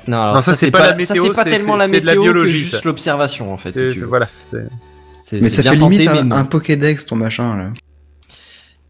[0.08, 2.12] Non, alors Non, ça, c'est pas la météo, c'est pas tellement la c'est de la
[2.12, 3.76] météo biologie, que juste l'observation en fait.
[3.76, 4.06] si C'est- tu veux.
[4.06, 4.28] Voilà.
[5.18, 6.36] c'est- Mais ça bien fait limite tenté, un, mais non.
[6.36, 7.70] un Pokédex ton machin là.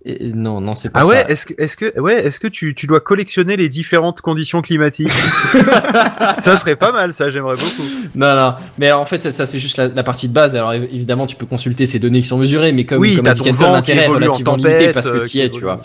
[0.08, 1.28] Et- non, non, c'est pas Ah ouais, ça.
[1.30, 5.10] est-ce que, est-ce que, ouais, est-ce que tu, tu dois collectionner les différentes conditions climatiques
[6.38, 7.82] Ça serait pas mal, ça, j'aimerais beaucoup.
[8.14, 8.54] Non, non.
[8.78, 10.54] Mais alors, en fait, ça, ça, c'est juste la, la partie de base.
[10.54, 13.26] Alors év- évidemment, tu peux consulter ces données qui sont mesurées, mais comme, Oui, comme
[13.26, 15.82] évolue en relativement tempête, limité parce que euh, tu y es, tu vois.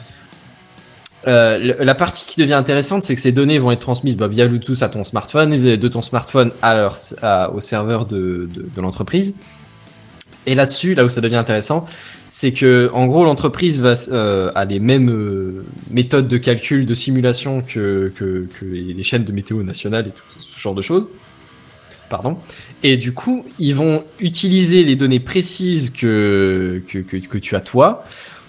[1.28, 4.48] Euh, la partie qui devient intéressante, c'est que ces données vont être transmises bah, via
[4.48, 8.66] Bluetooth à ton smartphone, et de ton smartphone à leur, à- au serveur de, de,
[8.76, 9.36] de l'entreprise.
[10.48, 11.86] Et là-dessus, là où ça devient intéressant,
[12.26, 16.96] c'est que en gros l'entreprise va euh, a les mêmes euh, méthodes de calcul, de
[16.96, 21.10] simulation que, que, que les chaînes de météo nationales et tout ce genre de choses.
[22.10, 22.40] Pardon.
[22.82, 28.04] Et du coup, ils vont utiliser les données précises que, que, que tu as toi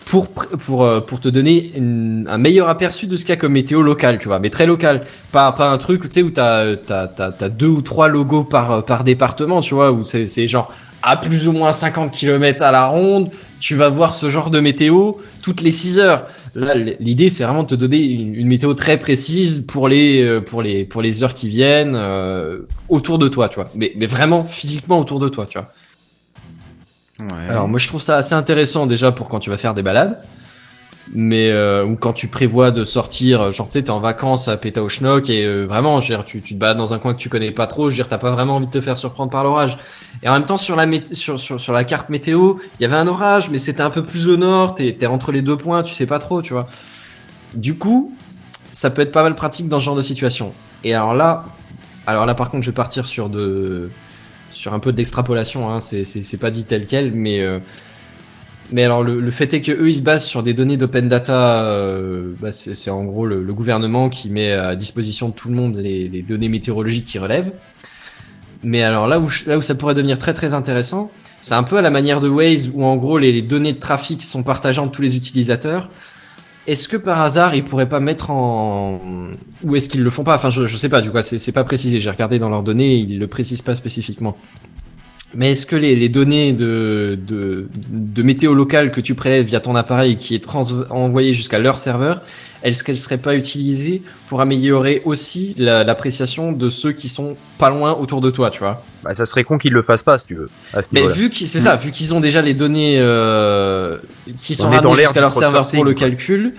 [0.07, 3.37] pour pour euh, pour te donner une- un meilleur aperçu de ce qu'il y a
[3.37, 6.31] comme météo local, tu vois, mais très local, pas pas un truc tu sais où
[6.31, 10.27] t'as t'as t'as t'as deux ou trois logos par par département, tu vois, où c'est
[10.27, 10.73] c'est genre
[11.03, 13.31] à plus ou moins 50 km à la ronde,
[13.61, 16.27] tu vas voir ce genre de météo toutes les 6 heures.
[16.55, 20.61] Là, l'idée, c'est vraiment de te donner une, météo très précise pour les, euh, pour
[20.63, 22.59] les, pour les heures qui viennent, euh,
[22.91, 23.71] autour de toi, tu vois.
[23.75, 25.69] Mais, mais vraiment physiquement autour de toi, tu vois.
[27.49, 30.19] Alors, moi, je trouve ça assez intéressant déjà pour quand tu vas faire des balades.
[31.15, 34.57] Mais, euh, ou quand tu prévois de sortir, genre, tu sais, t'es en vacances à
[34.57, 37.29] Pétaouchnok et euh, vraiment, je veux dire, tu, te balades dans un coin que tu
[37.29, 39.43] connais pas trop, je veux dire, t'as pas vraiment envie de te faire surprendre par
[39.43, 39.79] l'orage.
[40.23, 42.97] Et en même temps, sur la, sur, sur, sur la carte météo, il y avait
[42.97, 45.83] un orage, mais c'était un peu plus au nord, t'es t'es entre les deux points,
[45.83, 46.67] tu sais pas trop, tu vois.
[47.55, 48.15] Du coup,
[48.71, 50.53] ça peut être pas mal pratique dans ce genre de situation.
[50.85, 51.45] Et alors là,
[52.07, 53.91] alors là, par contre, je vais partir sur de,
[54.53, 57.59] sur un peu d'extrapolation, hein, c'est, pas dit tel quel, mais, euh,
[58.71, 61.09] mais alors le, le fait est que eux ils se basent sur des données d'open
[61.09, 65.49] data, euh, bah, c'est, en gros le, le gouvernement qui met à disposition de tout
[65.49, 67.53] le monde les, les données météorologiques qui relèvent.
[68.65, 71.79] Mais alors là où, là où ça pourrait devenir très très intéressant, c'est un peu
[71.79, 74.81] à la manière de Waze où en gros les, les données de trafic sont partagées
[74.81, 75.91] entre tous les utilisateurs.
[76.67, 79.01] Est-ce que par hasard ils pourraient pas mettre en
[79.65, 80.37] ou est-ce qu'ils le font pas?
[80.37, 81.99] Enfin je, sais pas du coup c'est pas précisé.
[81.99, 84.37] J'ai regardé dans leurs données ils le précisent pas spécifiquement.
[85.35, 89.61] Mais est-ce que les, les données de, de, de météo locale que tu prélèves via
[89.61, 92.21] ton appareil qui est trans envoyé jusqu'à leur serveur,
[92.63, 97.71] est-ce qu'elles seraient pas utilisées pour améliorer aussi la- l'appréciation de ceux qui sont pas
[97.71, 98.85] loin autour de toi, tu vois?
[99.05, 101.31] Bah, ça serait con qu'ils le fassent pas, si tu veux, à ce Mais vu
[101.31, 103.99] qu'ils c'est ça, vu qu'ils ont déjà les données euh,
[104.39, 106.53] qui sont ramenées jusqu'à leur serveur pour le calcul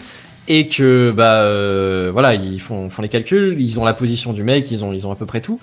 [0.50, 4.44] et que bah euh, voilà ils font font les calculs, ils ont la position du
[4.44, 5.60] mec, ils ont ils ont à peu près tout.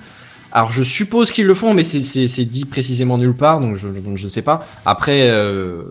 [0.52, 4.16] Alors je suppose qu'ils le font, mais c'est dit précisément nulle part, donc je donc
[4.16, 4.66] je sais pas.
[4.84, 5.30] Après.
[5.30, 5.82] Euh,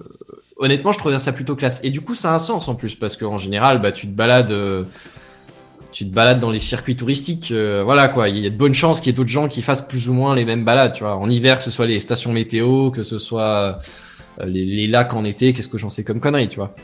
[0.61, 1.79] Honnêtement, je trouve ça plutôt classe.
[1.85, 4.11] Et du coup, ça a un sens en plus, parce qu'en général, bah, tu te
[4.11, 4.83] balades, euh,
[5.93, 8.27] tu te balades dans les circuits touristiques, euh, voilà quoi.
[8.27, 10.13] Il y a de bonnes chances qu'il y ait d'autres gens qui fassent plus ou
[10.13, 11.15] moins les mêmes balades, tu vois.
[11.15, 13.79] En hiver, que ce soit les stations météo, que ce soit
[14.41, 16.75] euh, les, les lacs en été, qu'est-ce que j'en sais comme conneries, tu vois.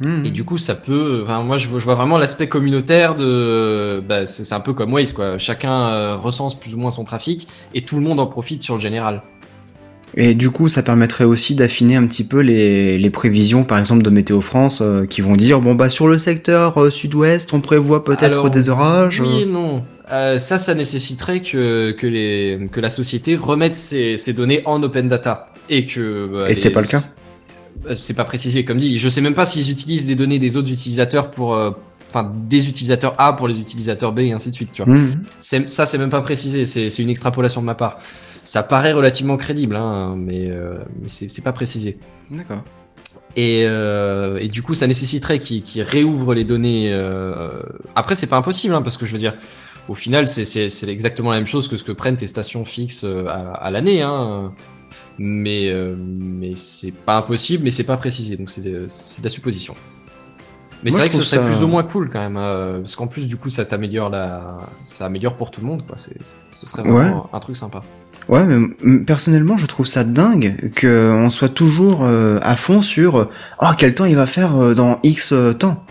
[0.00, 0.24] Hmm.
[0.24, 1.20] Et du coup, ça peut.
[1.24, 4.02] Enfin, moi, je vois, je vois vraiment l'aspect communautaire de.
[4.06, 5.38] Bah, c'est un peu comme Waze, quoi.
[5.38, 8.74] Chacun euh, recense plus ou moins son trafic et tout le monde en profite sur
[8.74, 9.22] le général.
[10.16, 14.02] Et du coup, ça permettrait aussi d'affiner un petit peu les, les prévisions, par exemple,
[14.02, 17.60] de Météo France, euh, qui vont dire, bon, bah, sur le secteur euh, sud-ouest, on
[17.60, 19.20] prévoit peut-être des orages.
[19.20, 19.84] Oui non.
[20.10, 24.82] Euh, ça, ça nécessiterait que que les que la société remette ses, ses données en
[24.82, 26.26] open data et que.
[26.26, 27.02] bah, Et c'est pas le cas
[27.94, 28.98] C'est pas précisé, comme dit.
[28.98, 31.70] Je sais même pas s'ils utilisent des données des autres utilisateurs pour, euh,
[32.08, 34.70] enfin, des utilisateurs A pour les utilisateurs B et ainsi de suite.
[34.72, 34.92] Tu vois.
[34.94, 35.24] Mhm.
[35.68, 36.66] Ça, c'est même pas précisé.
[36.66, 37.98] C'est une extrapolation de ma part.
[38.44, 41.98] Ça paraît relativement crédible, hein, mais, euh, mais c'est pas précisé.
[42.30, 42.62] D'accord.
[43.36, 46.92] Et, euh, et du coup, ça nécessiterait qu'ils réouvrent les données.
[46.92, 47.50] Euh...
[47.94, 49.34] Après, c'est pas impossible, hein, parce que je veux dire,
[49.88, 53.26] au final, c'est- exactement la même chose que ce que prennent tes stations fixes euh,
[53.28, 54.02] à, à l'année.
[54.02, 54.52] Hein.
[55.22, 59.24] Mais, euh, mais c'est pas impossible, mais c'est pas précisé, donc c'est de, c'est de
[59.24, 59.74] la supposition.
[60.82, 62.96] Mais c'est vrai que ce serait ça- plus ou moins cool quand même, euh, parce
[62.96, 64.56] qu'en plus, du coup, ça t'améliore la,
[64.86, 65.96] ça améliore pour tout le monde, quoi.
[65.98, 66.16] C'est,
[66.50, 67.82] ce serait vraiment un truc sympa.
[68.30, 73.24] Ouais, mais personnellement, je trouve ça dingue qu'on soit toujours euh, à fond sur euh,
[73.60, 75.82] oh quel temps il va faire euh, dans X euh, temps.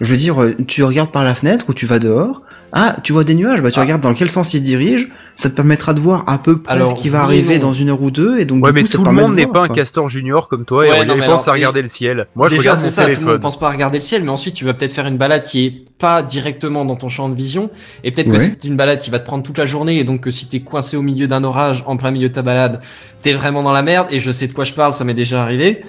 [0.00, 2.40] Je veux dire, euh, tu regardes par la fenêtre ou tu vas dehors.
[2.72, 3.60] Ah, tu vois des nuages.
[3.60, 3.82] Bah tu Ah.
[3.82, 5.08] regardes dans quel sens ils se dirigent.
[5.34, 7.68] Ça te permettra de voir à peu près Alors, ce qui va arriver non.
[7.68, 8.38] dans une heure ou deux.
[8.38, 10.48] Et donc Ouais, du mais coup, tout le monde de n'est pas un castor junior
[10.48, 12.28] comme toi et Ouais, non, pense alors, à regarder le ciel.
[12.34, 14.02] Moi, je Déjà, regarde c'est mon ça, tout le monde pense pas à regarder le
[14.04, 17.10] ciel, mais ensuite tu vas peut-être faire une balade qui est pas directement dans ton
[17.10, 17.68] champ de vision,
[18.02, 20.22] et peut-être que c'est une balade qui va te prendre toute la journée, et donc
[20.22, 22.80] que si t'es coincé au milieu d'un orage, en plein milieu de ta balade,
[23.20, 25.42] t'es vraiment dans la merde, et je sais de quoi je parle, ça m'est déjà
[25.42, 25.82] arrivé.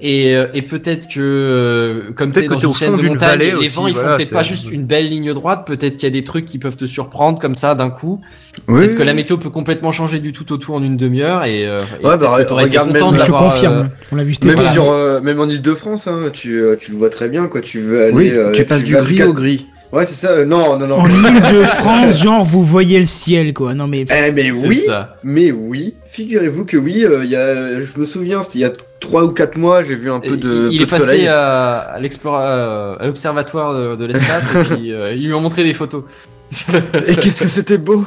[0.00, 3.38] Et, euh, et peut-être que euh, comme t'es que dans une chaîne de d'une montagne,
[3.38, 5.66] les aussi, vents ils voilà, font peut-être pas juste une belle ligne droite.
[5.66, 8.20] Peut-être qu'il y a des trucs qui peuvent te surprendre comme ça d'un coup.
[8.68, 11.44] Oui, Peut-être que la météo peut complètement changer du tout au tout en une demi-heure
[11.44, 13.74] et, euh, et Ouais, bah, t'aurais été regarde content même- de Je confirme.
[13.74, 17.10] euh, On l'a vu Même sur, euh, même en Ile-de-France, hein, tu, tu le vois
[17.10, 17.60] très bien, quoi.
[17.60, 18.12] Tu veux aller.
[18.14, 19.66] oui, euh, tu passes du gris au gris.
[19.94, 20.32] Ouais, c'est ça.
[20.32, 20.98] euh, Non, non, non.
[21.00, 23.74] En Ile-de-France, genre, vous voyez le ciel, quoi.
[23.74, 24.04] Non, mais.
[24.10, 24.76] Eh, mais c'est oui.
[24.76, 25.16] ça.
[25.22, 25.94] Mais oui.
[26.04, 27.04] Figurez-vous que oui.
[27.04, 29.82] euh, Il y a, je me souviens, c'était il y a trois ou quatre mois,
[29.82, 30.68] j'ai vu un peu de.
[30.72, 31.26] il peu est de passé soleil.
[31.28, 35.74] à, à euh, l'observatoire de, de l'espace et puis euh, ils lui ont montré des
[35.74, 36.02] photos.
[37.08, 38.04] Et qu'est-ce que c'était beau.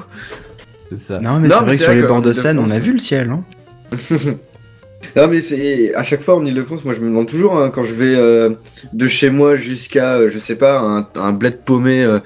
[0.90, 1.20] C'est ça.
[1.20, 3.30] Non, mais c'est vrai que sur les bords de Seine, on a vu le ciel.
[3.30, 3.44] Hein.
[5.16, 7.84] Non mais c'est à chaque fois en Ile-de-France, moi je me demande toujours hein, quand
[7.84, 8.52] je vais euh,
[8.94, 12.20] de chez moi jusqu'à euh, je sais pas un, un bled paumé euh,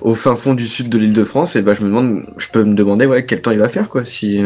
[0.00, 2.74] au fin fond du sud de l'Île-de-France et bah je me demande je peux me
[2.74, 4.42] demander ouais quel temps il va faire quoi si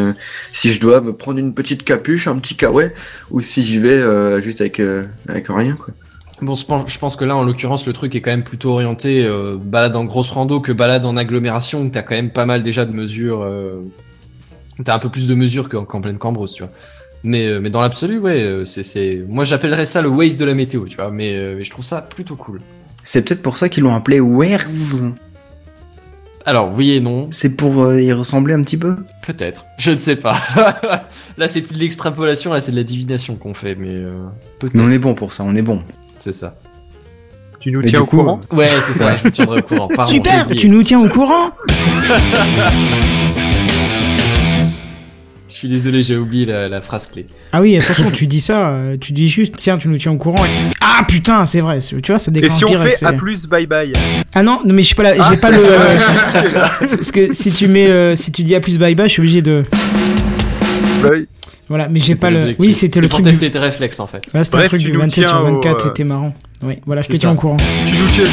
[0.52, 2.90] si je dois me prendre une petite capuche, un petit kawaii
[3.30, 4.00] ou si j'y vais
[4.40, 4.80] juste avec
[5.28, 5.94] avec rien quoi.
[6.40, 9.24] Bon, je pense, que là, en l'occurrence, le truc est quand même plutôt orienté
[9.62, 11.82] balade en grosse rando que balade en agglomération.
[11.82, 13.48] où T'as quand même pas mal déjà de mesures.
[14.84, 16.72] T'as un peu plus de mesures qu'en qu'en pleine Cambrousse, tu vois.
[17.24, 19.24] Mais, euh, mais dans l'absolu, ouais, euh, c'est, c'est.
[19.28, 21.10] Moi, j'appellerais ça le Waze de la météo, tu vois.
[21.10, 22.60] Mais, euh, mais je trouve ça plutôt cool.
[23.04, 24.68] C'est peut-être pour ça qu'ils l'ont appelé Wares.
[26.44, 28.96] Alors, oui et non, C'est pour euh, y ressembler un petit peu?
[29.24, 29.66] Peut-être.
[29.78, 30.36] Je ne sais pas.
[31.38, 34.24] là, c'est plus de l'extrapolation, là, c'est de la divination qu'on fait, mais euh,
[34.58, 34.74] peut-être.
[34.74, 35.82] Mais on est bon pour ça, on est bon.
[36.16, 36.56] C'est ça.
[37.60, 38.40] Tu nous tiens au coup, courant?
[38.50, 39.16] Ouais, c'est ça.
[39.16, 39.86] Je vous tiendrai au courant.
[39.94, 41.52] Pardon, Super, tu nous tiens au courant?
[45.52, 47.26] Je suis désolé, j'ai oublié la, la phrase clé.
[47.52, 50.16] Ah oui, attention, tu dis ça, euh, tu dis juste, tiens, tu nous tiens au
[50.16, 50.42] courant.
[50.46, 50.48] et-
[50.80, 53.46] Ah putain, c'est vrai, tu vois, ça Et déclenche si on direct, fait à plus
[53.46, 53.92] bye bye
[54.34, 55.36] Ah non, non mais je sais pas là, j'ai Ah.
[55.40, 55.58] pas le.
[56.96, 59.20] Parce que si tu mets, euh, si tu dis à plus bye bye, je suis
[59.20, 59.62] obligé de.
[61.02, 61.26] Bye.
[61.68, 62.54] Voilà, mais j'ai pas le.
[62.58, 63.26] Oui, c'était le pour truc.
[63.26, 63.30] Du...
[63.32, 64.22] tester tes réflexes en fait.
[64.32, 66.34] Là, c'était le truc tu du nous 27 sur tiens au, 24, euh, c'était marrant.
[66.62, 67.58] Oui, voilà, je te tiens au courant.
[67.86, 68.24] Tu nous tiens.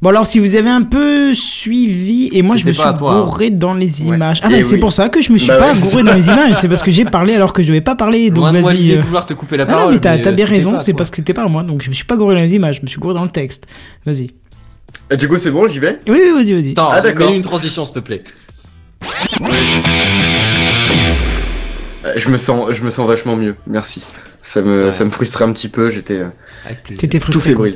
[0.00, 2.92] Bon alors si vous avez un peu suivi et moi je me suis hein.
[2.96, 4.14] gouré dans les Ouais.
[4.14, 4.38] images.
[4.44, 4.80] Ah Et bah c'est oui.
[4.80, 5.80] pour ça que je me suis Bah pas ouais.
[5.80, 8.30] gouré dans les images, c'est parce que j'ai parlé alors que je devais pas parler.
[8.30, 8.92] Donc vas-y.
[8.92, 9.00] euh.
[9.00, 11.34] vouloir te couper la Ah non mais t'as euh, bien raison, c'est parce que c'était
[11.34, 11.64] pas à moi.
[11.64, 13.30] Donc je me suis pas gouré dans les images, je me suis gouré dans le
[13.30, 13.66] texte.
[14.06, 14.30] Vas-y.
[15.10, 15.98] Et du coup c'est bon, j'y vais?
[16.08, 16.70] Oui oui vas-y vas-y.
[16.72, 17.32] Attends, Ah, d'accord.
[17.32, 18.22] une transition s'il te plaît.
[22.04, 23.56] Euh, Je me sens je me sens vachement mieux.
[23.66, 24.04] Merci.
[24.50, 24.92] Ça me Ouais.
[24.92, 26.28] ça me frustrait un petit peu, j'étais euh.
[26.96, 27.50] T'étais frustré.
[27.50, 27.74] fébrile.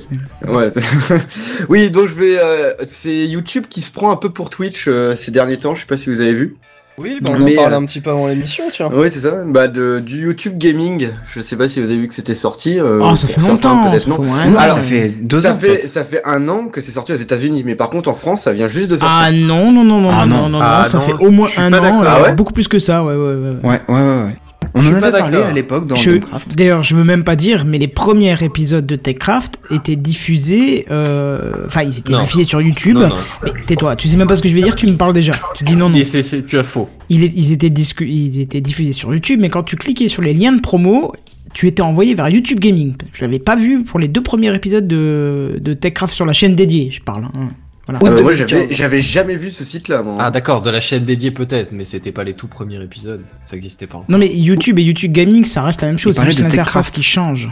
[0.48, 0.70] Ouais.
[1.68, 2.38] oui, donc je vais.
[2.38, 5.74] euh, c'est YouTube qui se prend un peu pour Twitch euh, ces derniers temps.
[5.74, 6.56] Je sais pas si vous avez vu.
[6.98, 8.90] Oui, bah, on Mais, en parlait euh, un petit peu avant l'émission, tiens.
[8.92, 9.44] Oui, c'est ça.
[9.46, 11.08] Bah de du YouTube Gaming.
[11.34, 12.78] Je sais pas si vous avez vu que c'était sorti.
[12.80, 13.90] euh, Oh ça fait longtemps.
[13.90, 14.22] peut-être ça non.
[14.22, 14.56] fait.
[14.58, 17.16] Alors, ça fait deux ça ans fait ça fait un an que c'est sorti aux
[17.16, 19.14] États-Unis, mais par contre en France, ça vient juste de sortir.
[19.20, 20.42] Ah non non non non Ah, non non.
[20.48, 22.68] non non, Ah, ça non, fait au moins un an, euh, Ah ouais beaucoup plus
[22.68, 23.50] que ça, ouais ouais ouais.
[23.62, 23.70] ouais.
[23.70, 24.36] Ouais, ouais, ouais.
[24.74, 26.56] On Je en avait parlé à l'époque dans Je- Minecraft.
[26.56, 30.86] D'ailleurs, je veux même pas dire, mais les premiers épisodes de TechCraft étaient diffusés.
[30.90, 32.20] euh, Enfin, ils étaient Non.
[32.20, 32.94] diffusés sur YouTube.
[32.96, 33.14] Non, non.
[33.44, 35.34] Mais tais-toi, tu sais même pas ce que je vais dire, tu me parles déjà.
[35.54, 35.96] Tu dis non, non.
[35.98, 36.04] Et
[36.46, 36.88] tu as faux.
[37.10, 40.52] Ils, étaient discu- ils étaient diffusés sur YouTube, mais quand tu cliquais sur les liens
[40.52, 41.12] de promo,
[41.52, 42.94] tu étais envoyé vers YouTube Gaming.
[43.12, 46.54] Je l'avais pas vu pour les deux premiers épisodes de, de TechCraft sur la chaîne
[46.54, 47.24] dédiée, je parle.
[47.34, 47.50] hein.
[47.86, 47.98] Voilà.
[48.02, 50.02] Ah, bah, moi j'avais j'avais jamais vu ce site-là.
[50.02, 50.16] moi.
[50.20, 53.22] Ah d'accord, de la chaîne dédiée peut-être, mais c'était pas les tout premiers épisodes.
[53.44, 54.10] Ça existait pas encore.
[54.10, 56.16] Non mais YouTube et YouTube Gaming, ça reste la même chose.
[56.16, 57.50] C'est juste l'interface qui change.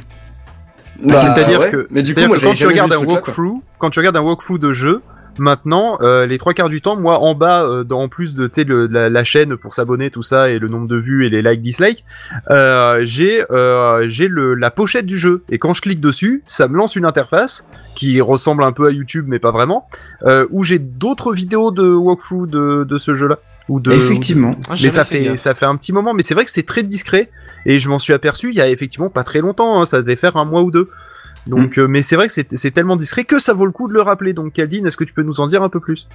[1.02, 1.70] Bah, C'est-à-dire ouais.
[1.70, 4.20] que, Mais du coup, moi que quand tu regardes un walkthrough, quand tu regardes un
[4.20, 5.02] walkthrough de jeu,
[5.40, 8.48] maintenant, euh, les trois quarts du temps, moi, en bas, euh, dans, en plus de,
[8.64, 11.42] le- la, la chaîne pour s'abonner, tout ça, et le nombre de vues et les
[11.42, 12.04] likes, dislikes,
[12.50, 15.42] euh, j'ai, euh, j'ai le, la pochette du jeu.
[15.50, 17.66] Et quand je clique dessus, ça me lance une interface
[17.96, 19.86] qui ressemble un peu à YouTube, mais pas vraiment,
[20.24, 23.38] euh, où j'ai d'autres vidéos de walkthrough de, de ce jeu-là.
[23.68, 24.52] Ou de, Effectivement.
[24.68, 26.82] Ah, mais ça fait, ça fait un petit moment, mais c'est vrai que c'est très
[26.82, 27.30] discret
[27.66, 30.16] et je m'en suis aperçu il y a effectivement pas très longtemps, hein, ça devait
[30.16, 30.88] faire un mois ou deux.
[31.46, 31.80] Donc, Mm.
[31.80, 34.02] euh, mais c'est vrai que c'est tellement discret que ça vaut le coup de le
[34.02, 34.32] rappeler.
[34.34, 36.06] Donc, Caldine, est-ce que tu peux nous en dire un peu plus?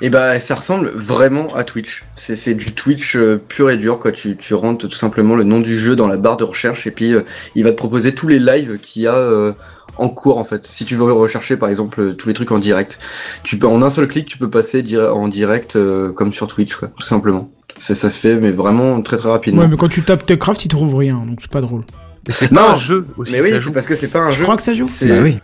[0.00, 2.04] Et bah ça ressemble vraiment à Twitch.
[2.16, 4.12] C'est du Twitch euh, pur et dur quoi.
[4.12, 6.90] Tu tu rentres tout simplement le nom du jeu dans la barre de recherche et
[6.90, 7.22] puis euh,
[7.54, 9.52] il va te proposer tous les lives qu'il y a euh,
[9.96, 10.66] en cours en fait.
[10.66, 12.98] Si tu veux rechercher par exemple tous les trucs en direct,
[13.44, 16.74] tu peux en un seul clic tu peux passer en direct euh, comme sur Twitch
[16.76, 17.48] quoi, tout simplement.
[17.78, 19.62] Ça, ça se fait mais vraiment très très rapidement.
[19.62, 21.84] Ouais, mais quand tu tapes TechCraft, ils trouvent rien, donc c'est pas drôle.
[22.28, 23.32] C'est Non, pas un jeu aussi.
[23.32, 23.72] mais oui, ça joue.
[23.72, 24.42] parce que c'est pas un Je jeu.
[24.44, 24.86] crois que ça joue.
[24.88, 25.38] C'est Bah oui,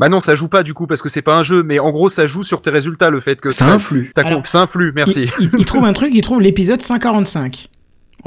[0.00, 1.90] Bah non, ça joue pas du coup parce que c'est pas un jeu, mais en
[1.90, 4.10] gros, ça joue sur tes résultats le fait que ça influe.
[4.14, 4.92] t'as Alors, con- ça influe.
[4.94, 5.28] Merci.
[5.40, 7.68] Il, il- il trouve un truc, il trouve l'épisode 145.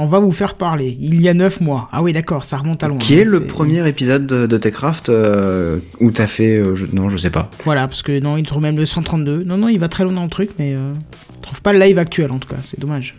[0.00, 0.96] On va vous faire parler.
[1.00, 1.88] Il y a 9 mois.
[1.90, 2.98] Ah oui, d'accord, ça remonte à loin.
[2.98, 6.56] Qui est le c'est- premier épisode de, de Techcraft euh, où t'as fait...
[6.56, 7.50] euh, je- non, je sais pas.
[7.64, 9.42] Voilà, parce que non, il trouve même le 132.
[9.42, 10.92] Non, non, il va très loin dans le truc, mais euh,
[11.34, 13.16] il trouve pas le live actuel en tout cas, c'est dommage.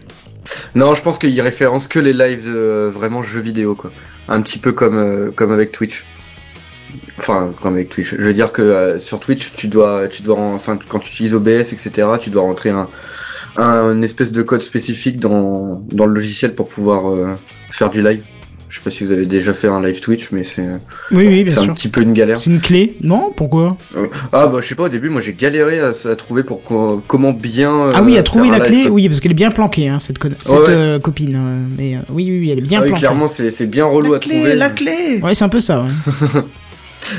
[0.73, 3.91] Non, je pense qu'il référence que les lives euh, vraiment jeux vidéo, quoi.
[4.29, 6.05] Un petit peu comme, euh, comme avec Twitch.
[7.17, 8.15] Enfin, comme avec Twitch.
[8.15, 11.33] Je veux dire que euh, sur Twitch, tu dois, tu dois, enfin, quand tu utilises
[11.33, 12.87] OBS, etc., tu dois rentrer un,
[13.57, 17.35] un une espèce de code spécifique dans, dans le logiciel pour pouvoir euh,
[17.71, 18.23] faire du live.
[18.69, 20.61] Je sais pas si vous avez déjà fait un live Twitch, mais c'est
[21.11, 21.73] Oui, oui, bien c'est un sûr.
[21.73, 22.37] petit peu une galère.
[22.37, 23.31] C'est une clé Non?
[23.35, 23.75] Pourquoi?
[23.97, 26.61] Euh, Ah bah je sais pas au début moi j'ai galéré à, à trouver pour
[26.63, 28.91] co- comment bien euh, Ah oui, à trouver la clé, quoi.
[28.91, 30.69] oui, parce qu'elle est bien planquée, hein, cette, con- cette ouais.
[30.69, 31.39] euh, copine.
[31.77, 32.99] mais euh, oui, oui, oui, elle est bien Ah oui, planquée.
[32.99, 34.55] clairement c'est c'est bien relou à trouver.
[34.75, 36.41] clé Ouais, c'est un peu ça, ouais.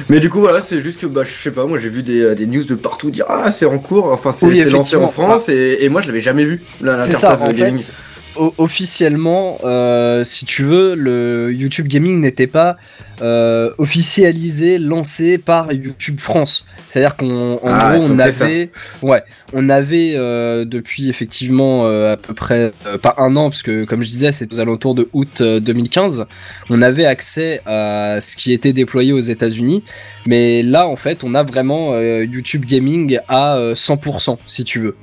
[0.09, 2.35] Mais du coup voilà c'est juste que bah je sais pas moi j'ai vu des,
[2.37, 5.09] des news de partout dire ah c'est en cours enfin c'est Oui, c'est lancé en.
[5.09, 7.79] France et, et moi je l'avais jamais vu là, C'est ça, l'interface en de gaming.
[7.81, 7.93] fait,
[8.37, 12.77] officiellement, euh, si tu veux, le YouTube Gaming n'était pas
[13.23, 16.65] euh, officialisé, lancé par YouTube France.
[16.89, 18.71] C'est-à-dire qu'on, en Ah, gros, on avait,
[19.03, 19.23] ouais,
[19.53, 22.73] on avait euh, depuis effectivement à peu près
[23.03, 26.27] pas un an, parce que comme je disais, c'est aux alentours de août euh, 2015,
[26.71, 29.83] on avait accès à ce qui était déployé aux États-Unis.
[30.27, 34.97] Mais là, en fait, on a vraiment YouTube Gaming à euh, 100%, si tu veux.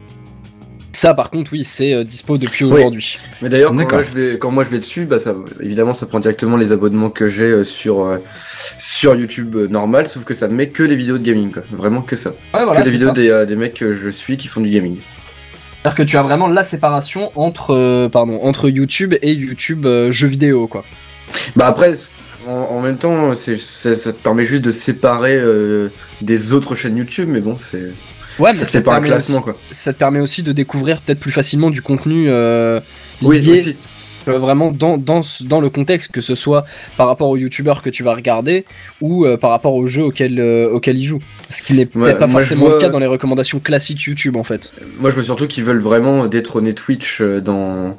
[0.94, 2.72] Ça, par contre, oui, c'est euh, dispo depuis Oui.
[2.74, 3.20] aujourd'hui.
[3.42, 6.08] Mais d'ailleurs quand, moi, je vais quand moi je vais dessus bah ça évidemment ça
[6.08, 8.18] prend directement les abonnements que j'ai euh, sur euh,
[8.80, 12.02] sur YouTube euh, normal sauf que ça met que les vidéos de gaming quoi vraiment
[12.02, 14.48] que ça Ouais, voilà, que les vidéos des, euh, des mecs que je suis qui
[14.48, 14.98] font du gaming.
[15.84, 20.10] C'est-à-dire que tu as vraiment la séparation entre, euh, pardon, entre YouTube et YouTube euh,
[20.12, 20.84] jeux vidéo, quoi.
[21.56, 21.94] Bah après,
[22.48, 25.90] en, en même temps, ça te permet juste de séparer euh,
[26.22, 27.92] des autres chaînes YouTube, mais bon, c'est
[28.40, 29.56] Ouais, ça te fait pas un permet classement aussi- quoi.
[29.72, 32.80] ça te permet aussi de découvrir peut-être plus facilement du contenu euh,
[33.22, 33.76] Oui, lié aussi.
[34.28, 36.66] euh, vraiment dans, dans, dans le contexte, que ce soit
[36.98, 38.66] par rapport aux youtubeurs que tu vas regarder
[39.02, 41.22] ou euh, par rapport au jeu auquel, euh, auquel ils jouent.
[41.50, 44.44] Ce qui n'est peut-être Ouais, pas forcément le cas dans les recommandations classiques YouTube en
[44.44, 44.72] fait.
[45.00, 47.98] Moi, je veux surtout qu'ils veulent vraiment détrôner Twitch dans.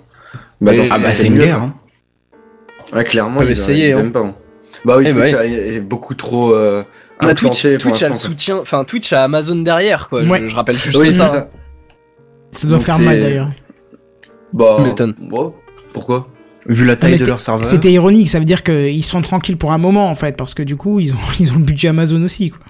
[0.60, 1.62] Bah, dans Ah Ah bah c'est une mieux, guerre.
[1.62, 1.74] Hein.
[2.92, 3.98] Ouais, clairement, Ils essayer, ils hein.
[4.00, 4.20] aiment pas.
[4.20, 4.34] hein.
[4.84, 6.54] Bah oui, Eh bah Twitch est- est beaucoup trop.
[7.22, 10.22] Euh, Bah, Twitch, Twitch a le soutien, enfin Twitch a Amazon derrière quoi.
[10.24, 10.42] Je- Ouais.
[10.48, 11.26] Je, rappelle juste Oui, ça.
[11.26, 11.48] ça.
[12.52, 13.50] Ça doit Donc faire mal d'ailleurs.
[14.52, 14.78] Bah,
[15.20, 15.52] bon,
[15.92, 16.28] pourquoi
[16.66, 17.64] Vu la taille de c'était- leur serveur.
[17.64, 20.62] C'était ironique, ça veut dire qu'ils sont tranquilles pour un moment en fait, parce que
[20.62, 22.60] du coup ils ont, ils ont le budget Amazon aussi quoi.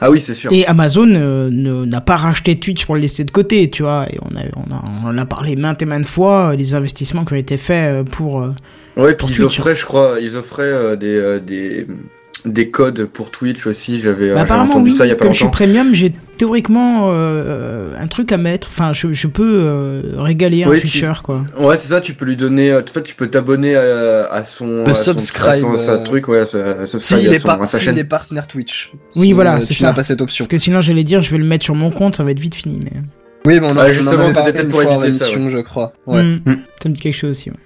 [0.00, 0.50] Ah oui, c'est sûr.
[0.52, 1.48] Et Amazon euh,
[1.86, 4.04] n'a pas racheté Twitch pour le laisser de côté, tu vois.
[4.12, 6.74] Et on a, on a, on en a parlé maintes et maintes fois, euh, les
[6.74, 8.42] investissements qui ont été faits euh, pour.
[8.42, 8.48] euh,
[8.96, 9.60] Ouais, pour puis ils Twitch.
[9.60, 11.86] offraient, je crois, ils offraient euh, des, euh, des
[12.46, 14.00] des codes pour Twitch aussi.
[14.00, 15.56] J'avais euh, Bah, entendu oui, ça il y a pas comme je suis longtemps.
[15.56, 18.68] premium, j'ai théoriquement euh, un truc à mettre.
[18.70, 21.44] Enfin, je, je peux euh, régaler un tu- Twitcher, quoi.
[21.58, 22.00] Ouais, c'est ça.
[22.00, 22.74] Tu peux lui donner.
[22.74, 24.84] En fait, tu peux t'abonner à, à son.
[24.84, 27.28] Le à son- subscribe, à son- à sa truc, ouais, à sa, à subscribe S'il
[27.28, 27.98] à est, son- à sa s'il chaîne.
[27.98, 28.92] est partenaire Twitch.
[29.16, 29.88] Oui, Si, voilà, c'est tu ça.
[29.88, 30.44] n'as pas cette option.
[30.44, 32.38] Parce que sinon, j'allais dire, je vais le mettre sur mon compte, ça va être
[32.40, 32.80] vite fini.
[32.84, 32.92] Mais...
[33.46, 35.92] Oui, mais on a, Ouais, en justement, c'était peut-être pour éviter ça, je crois.
[36.06, 36.22] Ouais.
[36.22, 36.40] Hmm,
[36.82, 37.50] Ça me dit quelque chose aussi.
[37.50, 37.56] Ouais.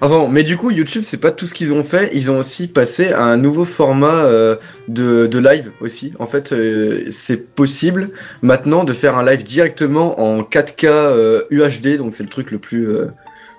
[0.00, 2.10] Enfin, bon, mais du coup, YouTube, c'est pas tout ce qu'ils ont fait.
[2.14, 4.56] Ils ont aussi passé à un nouveau format euh,
[4.88, 6.12] de, de live aussi.
[6.18, 8.10] En fait, euh, c'est possible
[8.42, 12.58] maintenant de faire un live directement en 4K euh, UHD, donc c'est le truc le
[12.58, 13.06] plus euh,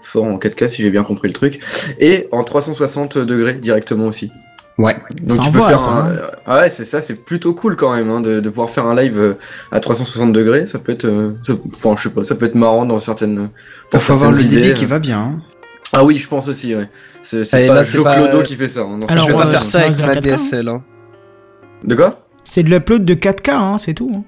[0.02, 1.60] fort en 4K si j'ai bien compris le truc,
[2.00, 4.32] et en 360 degrés directement aussi.
[4.78, 4.96] Ouais.
[5.24, 6.10] Donc Ça tu peux faire ça, un...
[6.12, 6.18] hein.
[6.46, 8.94] ah ouais, c'est ça, c'est plutôt cool quand même hein, de, de pouvoir faire un
[8.96, 9.34] live euh,
[9.72, 10.68] à 360 degrés.
[10.68, 13.50] Ça peut être, euh, ça- enfin je sais pas, ça peut être marrant dans certaines.
[13.94, 15.20] Il faut avoir le débit qui va bien.
[15.22, 15.42] Hein.
[15.94, 16.76] Ah oui, je pense aussi.
[16.76, 16.90] Ouais.
[17.22, 18.82] C'est pas là, c'est Joe pas- Clodo qui fait ça.
[18.82, 20.68] hein, dans Alors, je vais pas faire ça avec ma la 4K, DSL.
[20.68, 20.84] Hein.
[21.84, 22.20] De quoi?
[22.44, 24.12] C'est de l'upload de 4K, hein, c'est tout.
[24.14, 24.24] hein.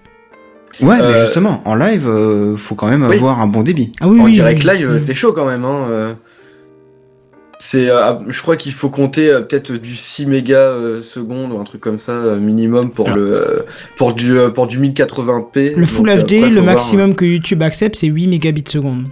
[0.85, 3.15] Ouais, mais Euh, justement, en live, euh, faut quand même oui.
[3.15, 3.91] avoir un bon débit.
[3.99, 4.77] Ah oui, En oui, direct oui.
[4.77, 5.65] live, c'est chaud quand même.
[5.65, 5.87] Hein.
[5.89, 6.13] euh.
[7.59, 11.59] C'est, euh, je crois qu'il faut compter euh, peut-être du 6 mégas euh, secondes ou
[11.59, 13.59] un truc comme ça euh, minimum pour le euh,
[13.97, 15.73] pour du euh, pour du 1080p.
[15.75, 19.05] Le Full Donc, HD, le voir, maximum que YouTube accepte, c'est 8 mégabits seconde.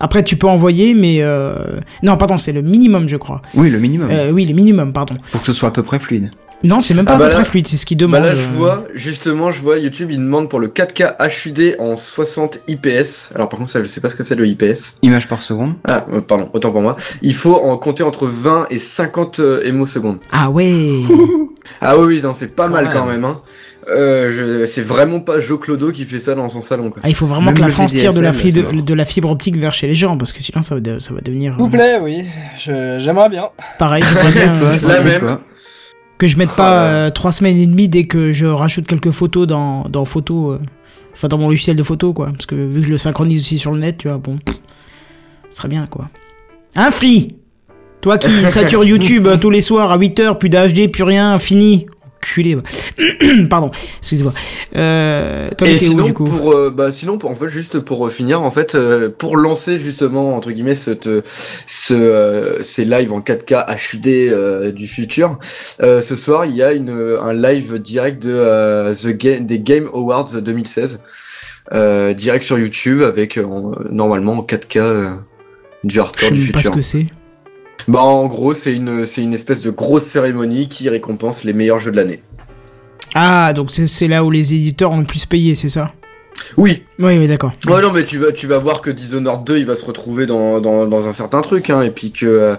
[0.00, 1.18] Après, tu peux envoyer, mais...
[1.20, 1.54] Euh...
[2.02, 3.42] Non, pardon, c'est le minimum, je crois.
[3.54, 4.08] Oui, le minimum.
[4.10, 5.14] Euh, oui, le minimum, pardon.
[5.30, 6.30] Pour que ce soit à peu près fluide.
[6.62, 8.02] Non, c'est même pas Ah à bah peu là- près fluide, c'est ce qu'il Bah
[8.02, 8.22] demande.
[8.24, 8.56] là, je euh.
[8.56, 13.32] vois, justement, je vois YouTube, il demande pour le 4K HUD en 60 IPS.
[13.34, 14.96] Alors, par contre, ça, je sais pas ce que c'est le IPS.
[15.02, 15.74] Image par seconde.
[15.88, 16.96] Ah, euh, pardon, autant pour moi.
[17.22, 20.18] Il faut en compter entre 20 et 50 euh, émos secondes.
[20.32, 21.00] Ah ouais
[21.80, 23.40] Ah oui, oui, non, c'est pas mal quand même, hein.
[23.90, 24.66] Euh, je...
[24.66, 27.02] C'est vraiment pas Joe Clodo qui fait ça dans son salon, quoi.
[27.04, 29.56] Ah, il faut vraiment Même que la France tire de la, de, de fibre optique
[29.56, 31.52] vers chez les gens, parce que sinon ça va, de- ça va devenir...
[31.54, 32.24] S'il vous euh, plaît, oui.
[32.58, 33.44] Je- J'aimerais bien.
[33.78, 34.02] Pareil,
[34.78, 35.38] Ça la même.
[36.18, 39.10] que je mette Oh pas euh, trois semaines et demie dès que je rajoute quelques
[39.10, 40.60] photos dans, dans photo, euh,
[41.12, 42.26] enfin dans mon logiciel de photo, quoi.
[42.26, 44.38] Parce que vu que je le synchronise aussi sur le net, tu vois, bon,
[45.50, 46.08] ce serait bien, quoi.
[46.76, 47.28] Hein, Free
[48.00, 51.86] Toi qui sature YouTube tous les soirs à 8h, plus d'HD, plus rien, fini.
[52.22, 52.56] Enculé.
[53.50, 54.32] Pardon, excusez-moi.
[54.76, 57.78] Euh, Et étais où, sinon, du coup pour, euh, bah, sinon, pour- en fait, juste
[57.80, 61.08] pour euh, finir, en fait, euh, pour lancer justement entre guillemets cette,
[61.66, 63.64] ce, euh, ces lives en 4K
[63.94, 65.38] HUD euh, du futur,
[65.82, 66.90] euh, ce soir il y a une,
[67.20, 71.00] un live direct de euh, the Game, des Game Awards 2016,
[71.72, 75.08] euh, direct sur YouTube avec euh, en- normalement en 4K euh,
[75.84, 76.74] du Je hardcore sais du même pas ce futur.
[76.76, 77.06] que c'est.
[77.90, 81.80] Bah en gros c'est une c'est une espèce de grosse cérémonie qui récompense les meilleurs
[81.80, 82.22] jeux de l'année.
[83.16, 85.90] Ah, donc c'est c'est là où les éditeurs ont le plus payé, c'est ça?
[86.56, 87.52] Oui, Oui, oui, d'accord.
[87.66, 90.26] Ouais non mais tu vas tu vas voir que Dishonored 2 il va se retrouver
[90.26, 92.56] dans, dans, dans un certain truc hein et puis que euh,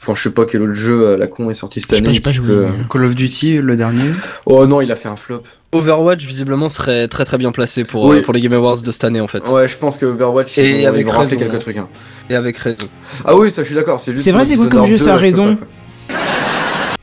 [0.00, 2.02] enfin je sais pas quel autre jeu euh, la con est sorti cette Je sais
[2.02, 4.04] pas, année j'ai pas mais- Call of Duty, le dernier.
[4.46, 5.42] Oh non il a fait un flop.
[5.72, 8.18] Overwatch visiblement serait très très bien placé pour Oui.
[8.18, 9.48] euh, pour les Game Awards de cette année en fait.
[9.48, 11.58] Ouais je pense que Overwatch Et ils avec raison, quelques hein.
[11.58, 11.88] trucs hein.
[12.30, 12.86] Et avec raison.
[13.24, 14.98] Ah oui ça je suis d'accord c'est juste C'est vrai, c'est quoi comme jeu, 2,
[14.98, 15.56] ça a raison.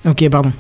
[0.08, 0.52] Ok, pardon.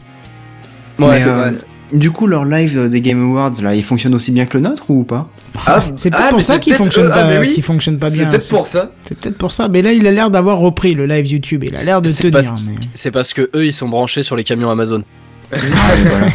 [0.99, 1.53] Ouais, Mais, c'est euh, vrai.
[1.91, 4.83] Du coup, leur live des Game Awards, là, il fonctionne aussi bien que le nôtre
[4.89, 5.27] ou pas?
[5.65, 7.59] Ah, C'est peut-être ah, pour ça qu'il fonctionne euh, ah, pas, oui.
[7.61, 8.27] fonctionne pas C'est bien.
[8.29, 8.91] peut-être C'est pour ça.
[9.01, 9.67] c'est peut-être pour ça.
[9.69, 11.63] Mais là, il a l'air d'avoir repris le live YouTube.
[11.63, 12.33] Il a l'air de C'est tenir.
[12.33, 15.03] parce- mais C'est parce que eux ils sont branchés sur les camions Amazon.
[15.51, 16.27] voilà.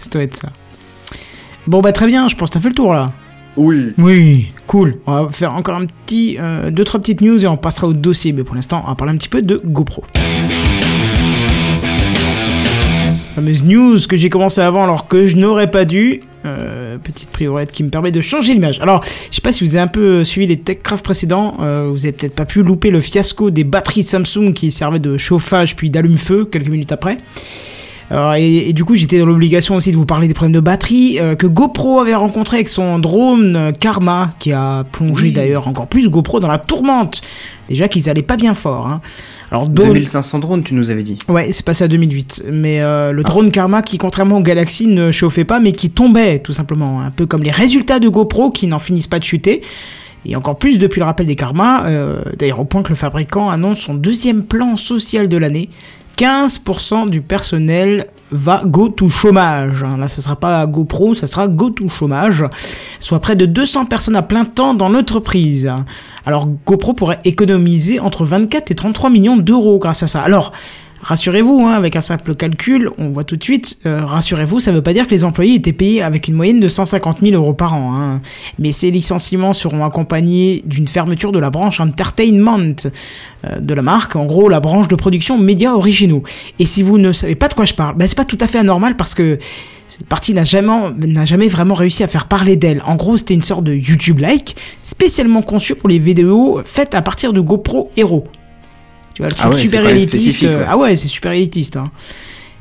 [0.00, 0.48] ça doit être ça.
[1.66, 2.28] Bon, bah très bien.
[2.28, 3.10] Je pense que t'as fait le tour là.
[3.56, 3.92] Oui.
[3.98, 4.98] Oui, cool.
[5.06, 7.92] On va faire encore un petit, euh, deux trois petites news et on passera au
[7.92, 8.32] dossier.
[8.32, 10.04] Mais pour l'instant, on va parler un petit peu de GoPro.
[13.34, 16.20] Fameuse news que j'ai commencé avant alors que je n'aurais pas dû.
[16.44, 18.78] Euh, petite priorité qui me permet de changer l'image.
[18.80, 21.56] Alors, je sais pas si vous avez un peu suivi les TechCraft précédents.
[21.60, 25.16] euh, vous avez peut-être pas pu louper le fiasco des batteries Samsung qui servaient de
[25.16, 27.16] chauffage puis d'allume-feu quelques minutes après.
[28.36, 31.18] Et, et du coup, j'étais dans l'obligation aussi de vous parler des problèmes de batterie
[31.18, 35.32] euh, que GoPro avait rencontré avec son drone euh, Karma, qui a plongé Oui.
[35.32, 37.22] d'ailleurs encore plus GoPro dans la tourmente.
[37.68, 38.86] Déjà qu'ils allaient pas bien fort.
[38.86, 39.00] Hein.
[39.50, 41.18] Alors, drone- 2500 drones, tu nous avais dit.
[41.28, 42.44] Ouais, c'est passé à 2008.
[42.52, 46.38] Mais euh, le drone Karma qui, contrairement au Galaxy, ne chauffait pas, mais qui tombait,
[46.40, 47.00] tout simplement.
[47.00, 49.62] Un peu comme les résultats de GoPro qui n'en finissent pas de chuter.
[50.24, 53.50] Et encore plus depuis le rappel des Karma, euh, d'ailleurs au point que le fabricant
[53.50, 55.68] annonce son deuxième plan social de l'année.
[56.22, 59.82] 15% du personnel va go to chômage.
[59.82, 62.44] Là, ce sera pas GoPro, ça sera go to chômage.
[63.00, 65.68] Soit près de 200 personnes à plein temps dans l'entreprise.
[66.24, 70.22] Alors, GoPro pourrait économiser entre 24 et 33 millions d'euros grâce à ça.
[70.22, 70.52] Alors,
[71.02, 74.82] rassurez-vous, hein, avec un simple calcul, on voit tout de suite, euh, rassurez-vous, ça veut
[74.82, 77.74] pas dire que les employés étaient payés avec une moyenne de 150 000 euros par
[77.74, 77.94] an.
[77.94, 78.20] Hein.
[78.58, 82.58] Mais ces licenciements seront accompagnés d'une fermeture de la branche entertainment
[83.44, 86.22] euh, de la marque, en gros la branche de production médias originaux.
[86.58, 88.46] Et si vous ne savez pas de quoi je parle, ben c'est pas tout à
[88.46, 89.38] fait anormal parce que
[89.88, 90.72] cette partie n'a jamais,
[91.06, 92.82] n'a jamais vraiment réussi à faire parler d'elle.
[92.86, 97.34] En gros, c'était une sorte de YouTube-like, spécialement conçue pour les vidéos faites à partir
[97.34, 98.24] de GoPro Hero.
[99.14, 100.44] Tu vois, le truc Ah ouais, c'est super élitiste.
[100.44, 100.64] euh, ouais.
[100.66, 101.76] Ah ouais, c'est super élitiste.
[101.76, 101.90] Hein.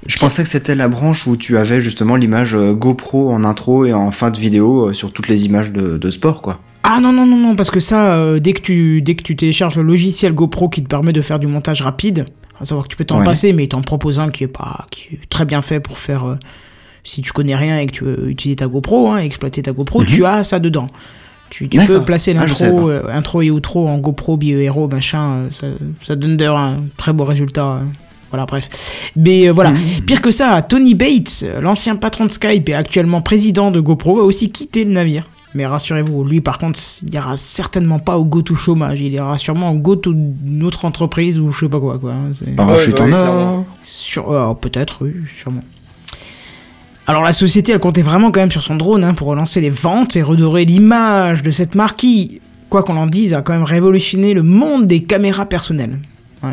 [0.07, 3.85] Je pensais que c'était la branche où tu avais justement l'image euh, GoPro en intro
[3.85, 6.59] et en fin de vidéo euh, sur toutes les images de, de sport, quoi.
[6.83, 9.35] Ah non non non non parce que ça euh, dès que tu dès que tu
[9.35, 12.25] télécharges le logiciel GoPro qui te permet de faire du montage rapide,
[12.59, 13.23] à savoir que tu peux t'en Ouais.
[13.25, 16.25] passer mais t'en proposes un qui est pas qui est très bien fait pour faire
[16.25, 16.35] euh,
[17.03, 20.01] si tu connais rien et que tu veux utiliser ta GoPro hein, exploiter ta GoPro,
[20.01, 20.07] Mhm.
[20.07, 20.87] tu as ça dedans.
[21.51, 25.67] Tu, peux placer Ah, l'intro euh, intro et outro en GoPro bio-héros machin euh, ça,
[26.01, 27.65] ça donne d'ailleurs un très beau résultat.
[27.65, 27.79] euh.
[28.31, 28.69] Voilà, bref.
[29.17, 29.71] Mais euh, voilà.
[29.71, 30.05] Mhm.
[30.07, 34.21] Pire que ça, Tony Bates, l'ancien patron de Skype et actuellement président de GoPro, va
[34.23, 35.27] aussi quitter le navire.
[35.53, 39.37] Mais rassurez-vous, lui par contre, il ira certainement pas au go to chômage, il ira
[39.37, 42.13] sûrement au go to une autre entreprise ou je sais pas quoi quoi.
[42.13, 43.65] hein, Parachute en or.
[43.81, 45.59] Sur, euh, peut-être, oui, sûrement.
[47.12, 49.70] Alors la société, elle comptait vraiment quand même sur son drone hein, pour relancer les
[49.70, 52.39] ventes et redorer l'image de cette marque qui,
[52.70, 55.99] quoi qu'on en dise, a quand même révolutionné le monde des caméras personnelles.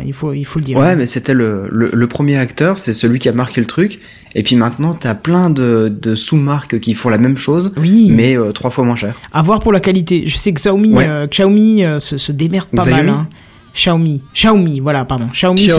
[0.05, 0.77] Il faut, il faut le dire.
[0.77, 4.01] Ouais, mais c'était le, le, le premier acteur, c'est celui qui a marqué le truc.
[4.35, 8.11] Et puis maintenant, t'as plein de, de sous-marques qui font la même chose, Oui.
[8.11, 9.15] mais euh, trois fois moins cher.
[9.31, 10.23] À voir pour la qualité.
[10.27, 11.05] Je sais que Xiaomi, Ouais.
[11.07, 13.09] euh, Xiaomi euh, se, se démerde pas Xiaomi mal.
[13.15, 13.27] hein.
[13.79, 15.29] Xiaomi, Xiaomi, voilà, pardon.
[15.31, 15.69] Xiaomi, se,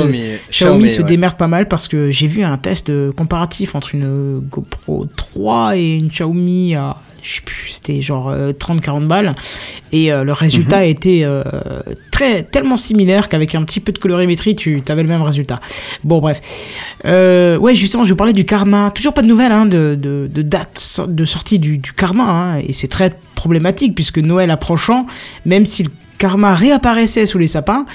[0.51, 1.07] Xiaomi, se ouais.
[1.07, 5.05] démerde pas mal parce que j'ai vu un test euh, comparatif entre une euh, GoPro
[5.17, 9.35] 3 et une Xiaomi à je sais plus, c'était genre 30-40 balles
[9.93, 11.43] et euh, le résultat était euh,
[12.11, 15.61] très tellement similaire qu'avec un petit peu de colorimétrie tu avais le même résultat.
[16.03, 16.41] Bon bref,
[17.05, 20.31] euh, ouais justement je vous parlais du Karma, toujours pas de nouvelles hein, de, de,
[20.33, 25.07] de date de sortie du, du Karma hein, et c'est très problématique puisque Noël approchant,
[25.45, 25.91] même si le
[26.21, 27.87] Karma réapparaissait sous les sapins,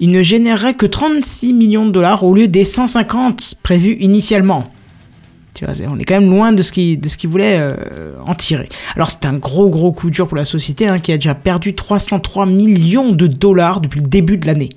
[0.00, 4.64] il ne générerait que 36 millions de dollars au lieu des 150 prévus initialement.
[5.52, 8.14] Tu vois, on est quand même loin de ce qu'il de ce qu'il voulait euh,
[8.24, 8.70] en tirer.
[8.96, 11.74] Alors c'est un gros gros coup dur pour la société hein, qui a déjà perdu
[11.74, 14.70] 303 millions de dollars depuis le début de l'année.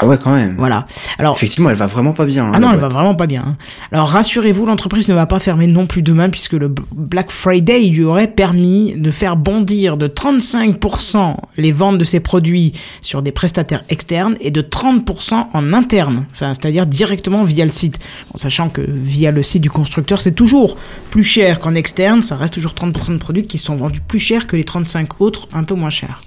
[0.00, 0.54] Ah ouais, quand même.
[0.56, 0.86] Voilà.
[1.18, 2.46] Alors, Effectivement, elle va vraiment pas bien.
[2.46, 3.42] hein, ah non, elle va vraiment pas bien.
[3.46, 3.56] hein.
[3.92, 8.04] Alors rassurez-vous, l'entreprise ne va pas fermer non plus demain puisque le Black Friday lui
[8.04, 13.82] aurait permis de faire bondir de 35% les ventes de ses produits sur des prestataires
[13.88, 17.98] externes et de 30% en interne, enfin, c'est-à-dire directement via le site.
[18.34, 20.76] En sachant que via le site du constructeur, c'est toujours
[21.10, 24.46] plus cher qu'en externe, ça reste toujours 30% de produits qui sont vendus plus cher
[24.46, 26.20] que les 35 autres un peu moins chers.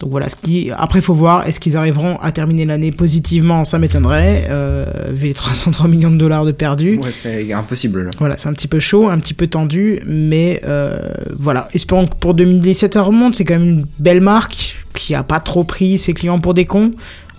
[0.00, 3.78] Donc voilà, ce qui après faut voir est-ce qu'ils arriveront à terminer l'année positivement, ça
[3.78, 6.96] m'étonnerait euh, vu les 303 millions de dollars de perdus.
[6.96, 8.10] Ouais, c'est impossible là.
[8.18, 10.98] Voilà, c'est un petit peu chaud, un petit peu tendu, mais euh,
[11.38, 15.22] voilà, espérons que pour 2017 ça remonte, c'est quand même une belle marque qui a
[15.22, 16.92] pas trop pris ses clients pour des cons.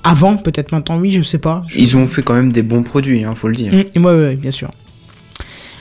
[0.03, 1.63] Avant, peut-être maintenant oui, je sais pas.
[1.67, 3.73] Je- Ils ont fait quand même des bons produits, hein, faut le dire.
[3.73, 4.69] Et moi, ouais, bien sûr.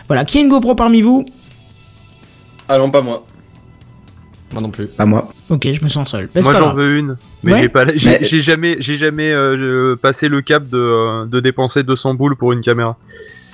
[0.08, 1.24] Voilà, qui a une GoPro parmi vous?
[2.68, 3.24] Ah non, pas moi.
[4.52, 4.86] Moi non plus.
[4.88, 5.32] Pas moi.
[5.48, 6.28] Ok, je me sens seul.
[6.34, 7.60] Bah, Moi j'en veux une, mais Ouais.
[7.62, 11.38] j'ai pas, j'ai Mais- j'ai jamais, j'ai jamais euh, passé le cap de, euh, de
[11.40, 12.96] dépenser 200 boules pour une caméra.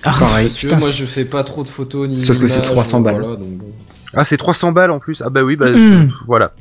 [0.04, 0.46] Ah, Pareil.
[0.46, 2.70] Parce que putain, moi je fais pas trop de photos ni Sauf que c'est d'images,
[2.72, 3.20] 300 balles.
[3.20, 3.72] voilà, donc bon.
[4.14, 5.22] Ah c'est 300 balles en plus?
[5.24, 6.08] Ah bah oui, bah Hmm.
[6.26, 6.52] voilà.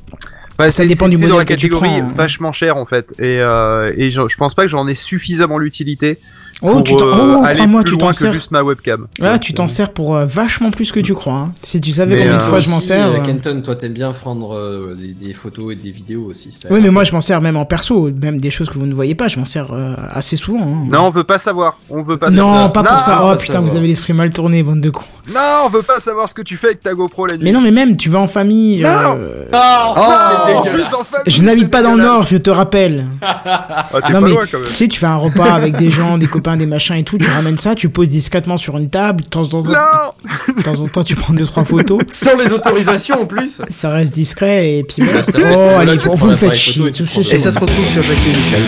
[0.58, 2.12] Bah, Ça dépend du c'est dans modèle la que tu catégorie prends, hein.
[2.16, 5.58] vachement cher en fait, et, euh, et je, je pense pas que j'en ai suffisamment
[5.58, 6.18] l'utilité
[6.62, 8.34] Oh, pour tu t'en- euh, oh, aller crois-moi, plus tu t'en loin que sers.
[8.34, 9.08] juste ma webcam.
[9.20, 11.34] Là, Donc, tu t'en sers pour euh, vachement plus que tu crois.
[11.34, 11.54] hein.
[11.62, 13.08] Si tu savais Mais, combien de euh, fois je m'en Aussi, sers.
[13.08, 16.50] euh, euh, Kenton, toi t'aimes bien prendre euh, des, des photos et des vidéos aussi.
[16.54, 18.86] ça Oui, mais moi je m'en sers même en perso, même des choses que vous
[18.86, 20.62] ne voyez pas, je m'en sers euh, assez souvent.
[20.66, 20.88] hein.
[20.90, 21.78] Non, on veut pas savoir.
[21.90, 22.30] On veut pas.
[22.30, 23.22] non, pas pour Non, ça.
[23.26, 23.70] Oh putain, savoir.
[23.72, 25.04] vous avez l'esprit mal tourné, bande de cons.
[25.34, 27.44] Non, on veut pas savoir ce que tu fais avec ta GoPro la nuit.
[27.46, 28.82] Mais non, mais même, tu vas en famille.
[28.82, 28.90] Non.
[29.18, 30.88] euh, Ah, Oh, c'est en dégueulasse.
[30.90, 32.04] plus, en famille, Je n'habite pas dans le.
[32.04, 33.06] Nord, je te rappelle.
[33.24, 34.68] Ah, t'es non pas mais loin quand même.
[34.68, 37.18] tu sais, tu fais un repas avec des gens, des copains, des machins et tout,
[37.18, 40.54] tu ramènes ça, tu poses discrètement sur une table, de temps en temps, Non.
[40.58, 43.62] de temps, en temps tu prends deux trois photos, Sans les autorisations en plus.
[43.70, 46.88] ça reste discret et puis ce Oh allez, vous l'appareil faites chier.
[46.88, 48.62] et tout ça, Et ça se retrouve sur Jackie Michel.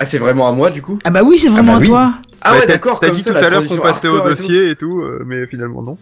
[0.00, 0.98] Ah, c'est vraiment à moi du coup?
[1.04, 1.86] Ah bah oui, c'est vraiment bah oui.
[1.86, 2.12] à toi.
[2.42, 3.00] Ah Ouais, t'as- d'accord.
[3.00, 5.98] T'as dit tout à l'heure qu'on passait au dossier et tout, euh, mais finalement non.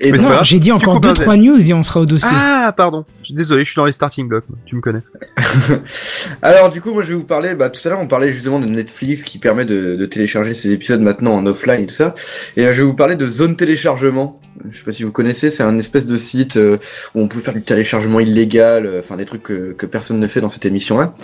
[0.00, 1.24] Et Mais Non, j'ai dit encore coup, deux Benzel.
[1.24, 2.28] trois news et on sera au dossier.
[2.32, 3.04] Ah, pardon.
[3.20, 4.44] Je suis Désolé, je suis dans les starting blocks.
[4.64, 5.00] Tu me connais.
[6.42, 7.54] Alors du coup, moi je vais vous parler.
[7.54, 10.72] Bah tout à l'heure, on parlait justement de Netflix qui permet de, de télécharger ses
[10.72, 12.14] épisodes maintenant en offline et tout ça.
[12.56, 14.40] Et euh, je vais vous parler de Zone Téléchargement.
[14.70, 16.78] Je sais pas si vous connaissez, c'est un espèce de site euh,
[17.14, 20.26] où on peut faire du téléchargement illégal, euh, enfin des trucs que, que personne ne
[20.26, 21.14] fait dans cette émission-là.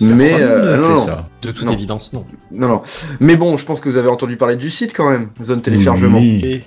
[0.00, 1.28] Mais euh, ne non, fait non, ça.
[1.42, 1.72] De toute Non.
[1.72, 2.24] évidence, non.
[2.50, 2.82] non, non.
[3.20, 6.18] Mais bon, je pense que vous avez entendu parler du site quand même, Zone Téléchargement.
[6.18, 6.62] Oui.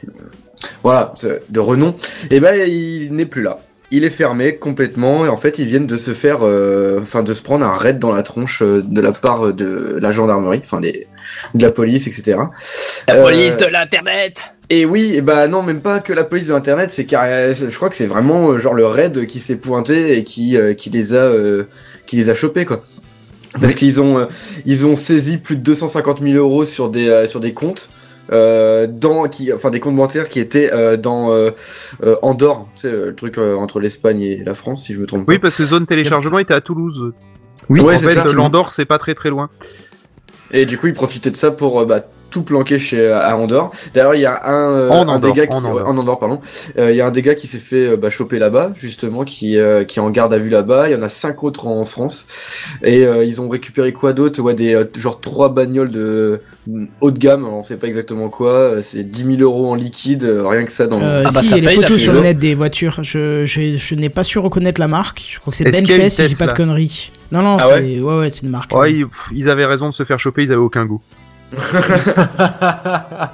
[0.84, 1.14] Voilà,
[1.50, 1.94] de renom.
[2.32, 3.60] Et ben il n'est plus là.
[3.92, 7.34] Il est fermé complètement et en fait ils viennent de se faire, euh, enfin de
[7.34, 10.80] se prendre un raid dans la tronche euh, de la part de la gendarmerie, enfin
[10.82, 11.08] des,
[11.54, 12.38] de la police, etc.
[13.08, 14.46] La Euh, police de l'internet.
[14.72, 17.76] Et oui, et bah non, même pas que la police de l'internet, c'est carré- je
[17.76, 20.90] crois que c'est vraiment euh, genre le raid qui s'est pointé et qui euh, qui
[20.90, 21.66] les a euh,
[22.08, 22.84] qui les a chopés quoi.
[23.62, 24.26] Parce qu'ils ont euh,
[24.66, 27.90] ils ont saisi plus de 250 000 euros sur des euh, sur des comptes
[28.32, 31.52] euh, dans qui enfin des comptes bancaires qui étaient euh, dans euh,
[32.04, 35.26] euh, Andorre, c'est le truc euh, entre l'Espagne et la France si je me trompe
[35.26, 35.34] pas.
[35.34, 37.12] Oui, parce que zone téléchargement était à Toulouse.
[37.70, 39.50] Oui, Ouais, en c'est fait, l'Andorre, c'est pas très très loin.
[40.52, 42.06] Et du coup, ils profitaient de ça pour euh, bah,
[42.36, 43.72] tout planquer chez à Andorre.
[43.94, 45.88] D'ailleurs, il y a un, euh, En un Andorre, des gars qui, en Andorre.
[45.88, 46.42] en Andorre, pardon.
[46.78, 49.24] Euh, Il y a un des gars qui s'est fait euh, bah, choper là-bas, justement,
[49.24, 50.90] qui euh, qui est en garde à vue là-bas.
[50.90, 52.28] Il y en a cinq autres en France.
[52.84, 54.42] Et euh, ils ont récupéré quoi d'autre?
[54.42, 57.48] Ouais, des euh, genre trois bagnoles de mm, haut de gamme.
[57.48, 58.52] On sait pas exactement quoi.
[58.52, 61.02] Euh, C'est 10 000 euros en liquide, euh, rien que ça dans.
[61.02, 62.38] Euh, Ah bah, si, ça il y a les paye, la photos sur le net
[62.38, 63.00] des voitures.
[63.02, 65.24] Je, je, je n'ai pas su reconnaître la marque.
[65.32, 67.12] Je crois que c'est Bentley, si je dis pas de conneries.
[67.32, 68.76] Non, non, Ah c'est ouais ouais, ouais, c'est une marque.
[68.76, 71.02] Ouais, ils, pff, ils avaient raison de se faire choper, ils avaient aucun goût.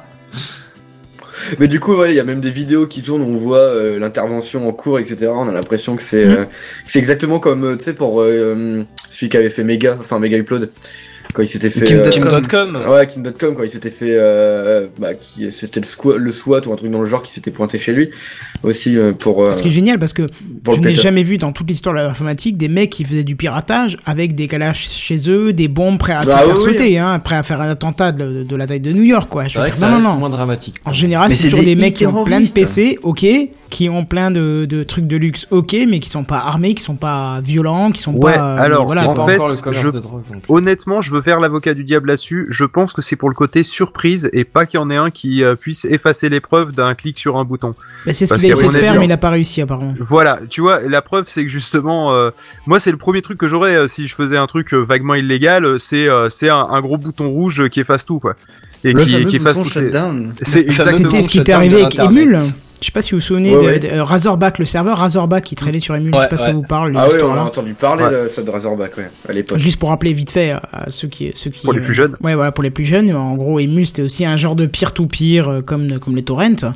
[1.59, 3.57] Mais du coup, ouais, il y a même des vidéos qui tournent où on voit
[3.57, 5.27] euh, l'intervention en cours, etc.
[5.33, 6.31] On a l'impression que c'est Mhm.
[6.33, 6.51] euh, que
[6.85, 10.37] c'est exactement comme, euh, tu sais, pour euh, celui qui avait fait Mega, enfin Mega
[10.37, 10.69] Upload,
[11.33, 11.85] quand il s'était fait...
[11.85, 12.41] Kim euh, Dotcom.
[12.41, 12.75] Kim.com.
[12.87, 14.15] Ouais, Kim.com, quand il s'était fait...
[14.17, 17.31] Euh, bah, qui, c'était le, squat, le SWAT ou un truc dans le genre qui
[17.31, 18.11] s'était pointé chez lui.
[18.63, 19.43] Aussi euh, pour...
[19.45, 20.27] Euh, Ce qui est génial parce que
[20.71, 23.97] je n'ai jamais vu dans toute l'histoire de l'informatique des mecs qui faisaient du piratage
[24.05, 26.71] avec des calages chez eux, des bombes prêts à tout Bah faire oui, oui.
[26.73, 29.43] sauter, hein, prêts à faire un attentat de, de la taille de New York, quoi.
[29.45, 30.75] Je vrai dire, que ça non, reste non, moins dramatique.
[30.85, 32.51] En général, c'est toujours des des mecs qui ont plein de.
[32.51, 33.25] PC, ok,
[33.69, 36.83] qui ont plein de, de trucs de luxe, ok, mais qui sont pas armés, qui
[36.83, 38.55] sont pas violents, qui sont Ouais, pas.
[38.57, 40.21] euh, alors, voilà, en pas fait, encore le commerce je- de drogue.
[40.31, 40.53] non plus.
[40.53, 42.45] Honnêtement, je veux faire l'avocat du diable là-dessus.
[42.49, 45.09] Je pense que c'est pour le côté surprise et pas qu'il y en ait un
[45.09, 47.73] qui euh, puisse effacer les preuves d'un clic sur un bouton.
[48.05, 49.61] Bah, c'est ce qu'il a qu'à essayé de mon faire, mais il a pas réussi
[49.61, 49.93] apparemment.
[49.99, 52.31] Voilà, tu vois, la preuve c'est que justement, euh,
[52.65, 55.15] moi c'est le premier truc que j'aurais euh, si je faisais un truc euh, vaguement
[55.15, 58.35] illégal, euh, c'est euh, c'est un, un gros bouton rouge qui efface tout quoi.
[58.83, 60.33] Et Le qui, qui les- shutdown.
[60.41, 60.71] C'est.
[60.71, 61.99] C'était ce qui t'est shutdown arrivé avec.
[61.99, 62.37] Emule.
[62.81, 63.79] Je sais pas si vous vous souvenez Ouais, de, ouais.
[63.79, 66.07] de- euh, Razorback, le serveur Razorback qui traînait sur Emule.
[66.07, 66.55] je sais Ouais, pas si ça ouais.
[66.55, 66.93] vous parle.
[66.97, 67.43] Ah oui, on a là.
[67.43, 68.23] entendu parler Ouais.
[68.23, 69.59] de ça de Razorback, ouais, à l'époque.
[69.59, 72.15] Juste pour rappeler vite fait à ceux qui, ceux qui Pour les plus jeunes.
[72.23, 73.13] Ouais, voilà, pour les plus jeunes.
[73.13, 76.71] En gros, Emule c'était aussi un genre de peer-to-peer euh, comme comme les torrents.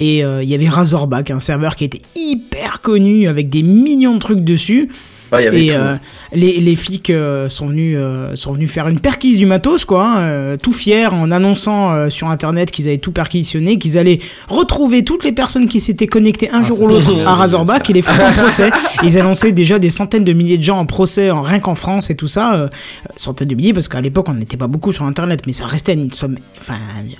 [0.00, 4.14] Et euh, il y avait Razorback, un serveur qui était hyper connu avec des millions
[4.14, 4.88] de trucs dessus.
[5.36, 5.74] Ah, il y avait Et tout.
[5.76, 5.96] euh,
[6.32, 10.04] les, les flics euh, sont venus euh, sont venus faire une perquise du matos quoi,
[10.06, 14.18] hein, euh, tout fiers en annonçant euh, sur internet qu'ils avaient tout perquisitionné, qu'ils allaient
[14.48, 17.92] retrouver toutes les personnes qui s'étaient connectées un Ah, jour ou l'autre à Razorback et
[17.92, 18.70] les foutre en procès.
[19.02, 22.10] Ils annonçaient déjà des centaines de milliers de gens en procès en rien qu'en France
[22.10, 22.68] et tout ça, euh,
[23.16, 25.94] centaines de milliers parce qu'à l'époque on n'était pas beaucoup sur internet, mais ça restait
[25.94, 26.74] une somme, enfin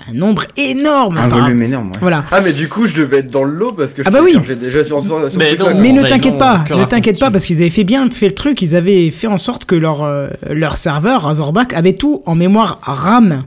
[0.09, 1.17] un nombre énorme.
[1.17, 1.97] Un par- volume énorme, ouais.
[2.01, 2.23] Voilà.
[2.31, 4.19] Ah, mais du coup, je devais être dans le lot parce que je Ah bah
[4.23, 4.35] oui.
[4.59, 5.73] déjà sur, sur, Mais ce non, truc-là.
[5.75, 8.61] Mais ne t'inquiète pas, ne t'inquiète pas parce qu'ils avaient fait bien fait le truc,
[8.61, 12.79] ils avaient fait en sorte que leur euh, leur serveur Razorback avait tout en mémoire
[12.81, 13.43] RAM.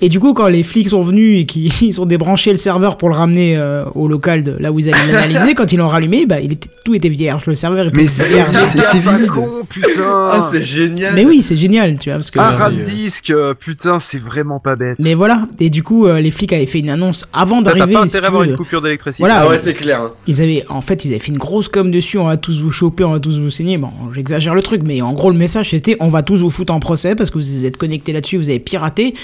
[0.00, 3.08] Et du coup, quand les flics sont venus et qu'ils ont débranché le serveur pour
[3.08, 6.24] le ramener euh, au local de là où ils allaient l'analyser, quand ils l'ont rallumé,
[6.24, 8.48] bah il était tout était vierge, le serveur était Mais c'est vierge.
[8.48, 9.26] c'est- vide.
[9.28, 9.88] con, putain.
[10.30, 11.14] Ah, c'est génial.
[11.14, 12.84] Mais oui, c'est génial, tu vois, parce que Un euh.
[12.84, 14.98] disque, euh, putain, c'est vraiment pas bête.
[15.00, 15.46] mais voilà.
[15.58, 17.94] Et du coup, euh, les flics avaient fait une annonce avant T'as t'as d'arriver.
[17.94, 19.22] pas intérêt à avoir une coupure d'électricité.
[19.22, 19.40] Voilà.
[19.42, 20.00] Ah ouais, c'est clair.
[20.02, 20.12] hein.
[20.26, 22.70] Ils avaient, en fait, ils avaient fait une grosse com dessus, on va tous vous
[22.72, 23.78] choper, on va tous vous saigner.
[23.78, 26.72] Bon, j'exagère le truc, mais en gros, le message c'était on va tous vous foutre
[26.72, 29.14] en procès parce que vous êtes connectés là-dessus, vous avez piraté.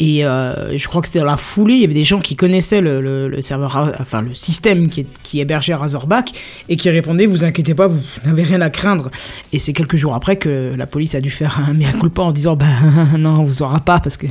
[0.00, 2.36] Et euh, je crois que c'était dans la foulée, il y avait des gens qui
[2.36, 6.30] connaissaient le, le, le serveur, enfin le système qui, est- qui hébergeait Razorback
[6.68, 9.10] et qui répondaient vous inquiétez pas, vous n'avez rien à craindre.
[9.52, 12.30] Et c'est quelques jours après que la police a dû faire un mea culpa en
[12.30, 12.66] disant bah
[13.18, 14.26] non, on vous aura pas parce que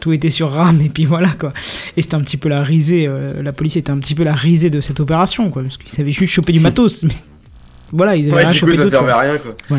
[0.00, 1.52] tout était sur RAM et puis voilà quoi.
[1.96, 4.34] Et c'était un petit peu la risée, euh, la police était un petit peu la
[4.34, 7.04] risée de cette opération quoi, parce qu'ils avaient juste chopé du matos.
[7.04, 7.14] Mais
[7.92, 9.20] voilà, ils avaient Ouais, rien du coup, ça servait quoi.
[9.20, 9.78] à rien, quoi.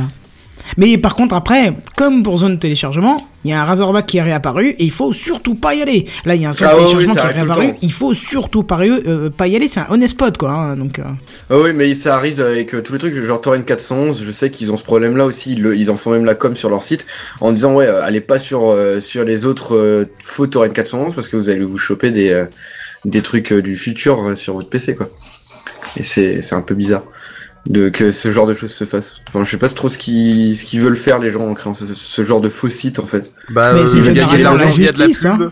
[0.78, 4.18] Mais par contre, après, comme pour zone de téléchargement, il y a un Razorback qui
[4.18, 6.06] est réapparu et il faut surtout pas y aller.
[6.26, 7.92] Là, il y a un zone Ah de ouais, téléchargement oui, qui est réapparu, il
[7.94, 10.52] faut surtout pas, euh, pas y aller, c'est un honest spot quoi.
[10.52, 11.04] hein, donc, euh,
[11.50, 14.50] Ah oui, mais ça arrive avec euh, tous les trucs, genre Torrent 411, je sais
[14.50, 16.82] qu'ils ont ce problème-là aussi, ils, le- ils en font même la com sur leur
[16.82, 17.06] site,
[17.42, 21.14] en disant ouais, euh, allez pas sur euh, sur les autres euh, faux Torrent 411
[21.14, 22.46] parce que vous allez vous choper des euh,
[23.06, 25.08] des trucs euh, du futur euh, sur votre PC quoi.
[25.98, 27.04] Et c'est un peu bizarre
[27.68, 29.22] de que ce genre de choses se fassent.
[29.28, 31.74] Enfin, je sais pas trop ce qu'ils ce qu'ils veulent faire les gens en créant
[31.74, 33.32] ce, ce genre de faux site en fait.
[33.50, 34.88] Bah, Mais euh, c'est il y a- il y a de l'argent, la il y
[34.88, 35.42] a de la justice, pub.
[35.42, 35.52] hein.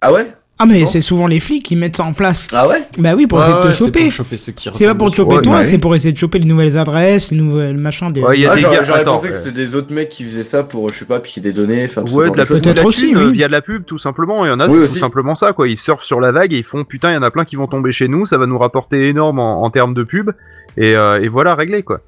[0.00, 0.35] Ah ouais?
[0.58, 2.48] Ah mais c'est souvent les flics qui mettent ça en place.
[2.54, 4.02] Ah ouais Bah oui, pour Ouais, essayer de te ouais, c'est choper.
[4.04, 5.64] pour choper ceux qui C'est pas pour te choper Ouais, toi, ouais.
[5.64, 8.10] c'est pour essayer de choper les nouvelles adresses, les nouvelles machins.
[8.10, 8.22] Des...
[8.22, 8.82] Ouais, il y a Ah, des j'aurais gars.
[8.82, 11.42] j'aurais pensé que c'était des autres mecs qui faisaient ça pour, je sais pas, piquer
[11.42, 12.62] des données, faire Ouais, de la, choses.
[12.62, 13.30] de la Peut-être aussi, thune, oui.
[13.34, 14.46] il y a de la pub tout simplement.
[14.46, 15.68] Il y en a, Oui, c'est tout simplement ça, quoi.
[15.68, 17.56] Ils surfent sur la vague et ils font putain, il y en a plein qui
[17.56, 20.30] vont tomber chez nous, ça va nous rapporter énorme en, en termes de pub.
[20.78, 22.00] Et, euh, et voilà, réglé, quoi.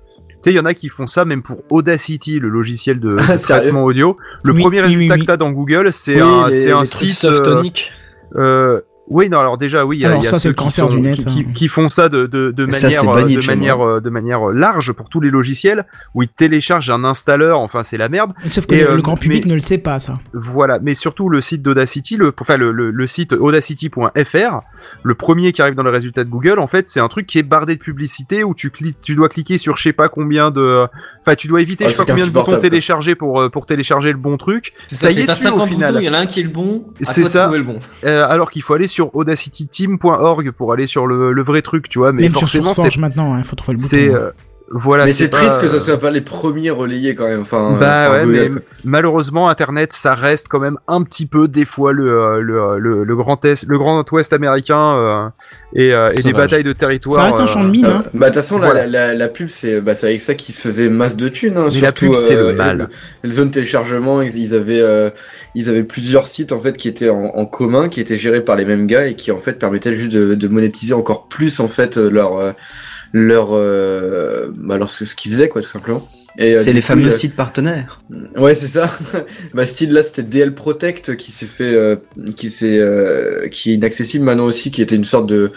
[0.42, 3.16] Tu sais, il y en a qui font ça même pour Audacity, le logiciel de,
[3.28, 4.16] Ah, traitement audio.
[4.42, 7.26] Le Oui, premier résultat que t'as dans Google, c'est un, c'est un site.
[8.36, 8.86] Euh, softoniques.
[8.86, 10.48] euh, oui, non, alors déjà, oui, il y a, Alors y a ça, c'est ceux
[10.50, 11.52] le qui, cancer sont- du net, qui, qui- hein.
[11.54, 14.40] qui font ça de, de, de Ça, manière, euh, banni de manière, euh, de manière
[14.48, 18.32] large pour tous les logiciels, où ils téléchargent un installeur, enfin c'est la merde.
[18.48, 20.14] Sauf que Et, le, euh, le grand public mais- ne le sait pas ça.
[20.32, 24.61] Voilà, mais surtout le site d'Audacity, le, enfin le, le, le site audacity.fr,
[25.02, 27.38] le premier qui arrive dans les résultats de Google, en fait, c'est un truc qui
[27.38, 30.50] est bardé de publicité où tu cliques, tu dois cliquer sur je sais pas combien
[30.50, 30.86] de,
[31.20, 33.66] enfin tu dois éviter Ah, je sais pas combien de boutons télécharger pour euh, pour
[33.66, 34.72] télécharger le bon truc.
[34.86, 35.88] Ça ça, y est c'est t'as dessus, au 50 final.
[35.88, 37.50] boutons, il y en a un qui est le bon, C'est ça.
[37.52, 37.78] le bon.
[38.04, 41.99] Euh, alors qu'il faut aller sur audacityteam.org pour aller sur le, le vrai truc, tu
[41.99, 42.12] vois.
[42.12, 44.32] Mais Même sur forcément, c'est maintenant, il faut trouver le bouton.
[44.70, 45.04] Euh, voilà.
[45.06, 47.40] mais c'est triste que ça euh, soit pas les premiers relayés quand même.
[47.40, 48.50] Enfin, euh, Bah ouais, mais
[48.84, 53.04] malheureusement, Internet, ça reste quand même un petit peu des fois le euh, le, le,
[53.04, 55.28] le grand est, le grand Ouest américain euh,
[55.74, 57.16] et, euh, et des batailles de territoire.
[57.16, 58.04] Ça reste un euh, champ de mine, Euh, hein.
[58.14, 58.86] bah de toute façon la, Voilà.
[58.86, 61.56] la, la, la pub c'est bah c'est avec ça qu'ils se faisaient masse de thunes
[61.56, 62.88] hein, Mais la surtout, pub, c'est le euh, mal.
[63.22, 65.10] le zone téléchargement ils, ils avaient euh,
[65.54, 68.56] ils avaient plusieurs sites en fait qui étaient en, en commun qui étaient gérés par
[68.56, 71.68] les mêmes gars et qui en fait permettaient juste de, de monétiser encore plus en
[71.68, 72.52] fait euh, leur euh,
[73.12, 76.06] leur euh, bah, leur ce ce qu'ils faisaient quoi tout simplement
[76.40, 78.00] euh, C'est les coup, fameux a- sites partenaires.
[78.36, 78.96] Ouais, c'est ça.
[79.54, 81.96] bah, style là, c'était DL Protect qui s'est fait, euh,
[82.36, 85.50] qui s'est, euh, qui est inaccessible maintenant aussi, qui était une sorte de,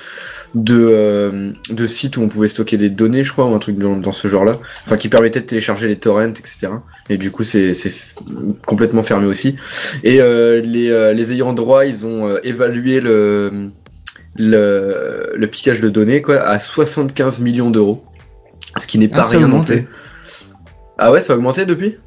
[0.55, 3.77] de, euh, de site où on pouvait stocker des données, je crois, ou un truc
[3.77, 4.59] dans, dans ce genre-là.
[4.85, 6.69] Enfin, qui permettait de télécharger les torrents, etc.
[7.11, 7.91] Et du coup, c'est, c'est
[8.65, 9.57] complètement fermé aussi.
[10.03, 13.69] Et euh, les, euh, les ayants droit, ils ont euh, évalué le,
[14.35, 18.03] le, le piquage de données, quoi, à 75 millions d'euros.
[18.77, 19.85] Ce qui n'est pas Ah, ça a rien plus.
[20.97, 21.97] Ah ouais, ça a augmenté depuis?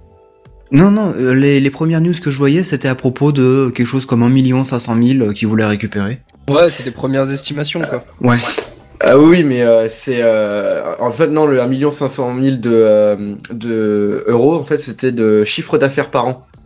[0.70, 3.86] Non, non, euh, les, les premières news que je voyais, c'était à propos de quelque
[3.86, 6.20] chose comme 1 500 000 qui voulaient récupérer.
[6.48, 8.04] Ouais, c'est des premières estimations, quoi.
[8.20, 8.36] Ouais.
[9.00, 13.34] Ah oui, mais euh, c'est euh, en fait non le 1 500 000 de euh,
[13.52, 16.46] de euros en fait c'était de chiffre d'affaires par an.
[16.46, 16.60] Ah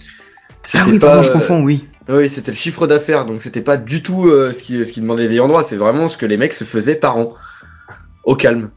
[0.62, 1.84] C'était oui, pas, pardon, je euh, confonds, oui.
[2.08, 5.00] Oui, c'était le chiffre d'affaires, donc c'était pas du tout euh, ce qui ce qui
[5.02, 7.30] demandaient les ayants droit, c'est vraiment ce que les mecs se faisaient par an,
[8.24, 8.70] au calme.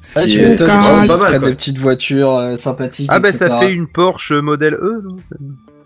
[0.00, 1.38] Ce Ah, qui tu est m'étonnes, vraiment pas mal.
[1.38, 1.48] Quoi.
[1.50, 3.08] des petites voitures euh, sympathiques.
[3.12, 3.46] Ah bah etc.
[3.48, 5.00] ça fait une Porsche modèle E.
[5.04, 5.16] non?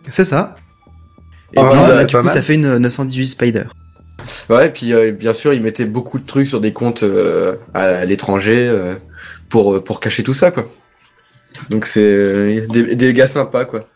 [0.08, 0.54] C'est ça.
[1.54, 2.32] Et euh, là, c'est du coup, mal.
[2.34, 3.64] ça fait une 918 Spider.
[4.48, 7.56] Ouais, et puis euh, bien sûr, ils mettaient beaucoup de trucs sur des comptes euh,
[7.74, 8.94] à l'étranger euh,
[9.48, 10.64] pour pour cacher tout ça quoi.
[11.70, 13.86] Donc c'est euh, des, des gars sympas quoi.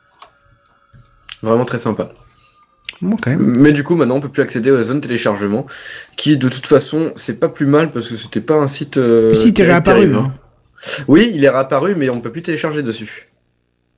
[1.43, 2.13] Vraiment très sympa.
[3.39, 5.67] Mais du coup, maintenant, on peut plus accéder aux zones téléchargement,
[6.17, 8.99] qui de toute façon, c'est pas plus mal parce que c'était pas un site.
[8.99, 10.15] Euh, Le site est réapparu.
[10.15, 10.35] hein.
[11.09, 13.29] Oui, il est réapparu, mais on peut plus télécharger dessus.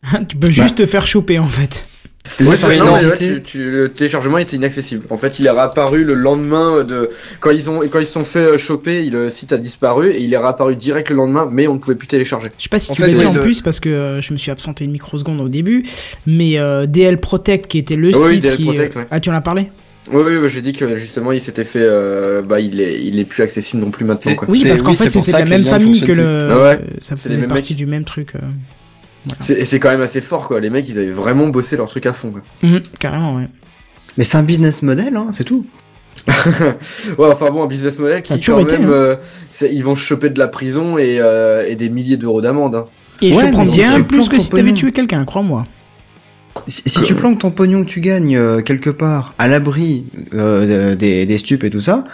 [0.28, 1.86] tu peux juste te faire choper en fait.
[2.40, 5.04] Ouais, par c'est- non, mais ouais, curiosité- tu- tu- le téléchargement était inaccessible.
[5.10, 8.24] En fait, il est réapparu le lendemain de quand ils ont quand ils se sont
[8.24, 11.66] fait euh, choper, le site a disparu et il est réapparu direct le lendemain, mais
[11.66, 12.48] on ne pouvait plus télécharger.
[12.58, 14.32] Je sais pas si En tu l'as dit en euh, plus parce que euh, je
[14.32, 15.84] me suis absenté une microseconde au début,
[16.26, 19.06] mais euh, DL Protect qui était le site DL qui Protect, ouais.
[19.10, 19.70] ah tu en as parlé?
[20.12, 23.18] Oui, oui, oui, j'ai dit que justement, il s'était fait, euh, bah, il est, il
[23.18, 24.48] est plus accessible non plus maintenant, quoi.
[24.50, 27.36] Oui parce qu'en oui, fait c'était la même famille que le Ah ouais, ça faisait
[27.46, 27.76] partie mecs.
[27.78, 28.34] du même truc.
[28.36, 28.40] euh.
[29.40, 30.58] C'est, et c'est quand même assez fort, quoi.
[30.60, 32.40] Les mecs, ils avaient vraiment bossé leur truc à fond, quoi.
[32.62, 33.48] Mhm, carrément ouais.
[34.18, 35.64] Mais c'est un business model, hein, c'est tout.
[36.26, 38.92] ouais, enfin bon, un business model qui, quand été, même, hein.
[38.92, 39.16] euh,
[39.50, 42.74] c'est- ils vont se choper de la prison et, euh, et des milliers d'euros d'amende,
[42.74, 42.86] hein.
[43.20, 45.64] Et Ouais, je prends bien plus que si t'avais tué quelqu'un, crois-moi.
[46.66, 50.04] Si, si Que- tu planques ton pognon que tu gagnes euh, quelque part, à l'abri
[50.34, 52.04] euh, des, des stupes et tout ça,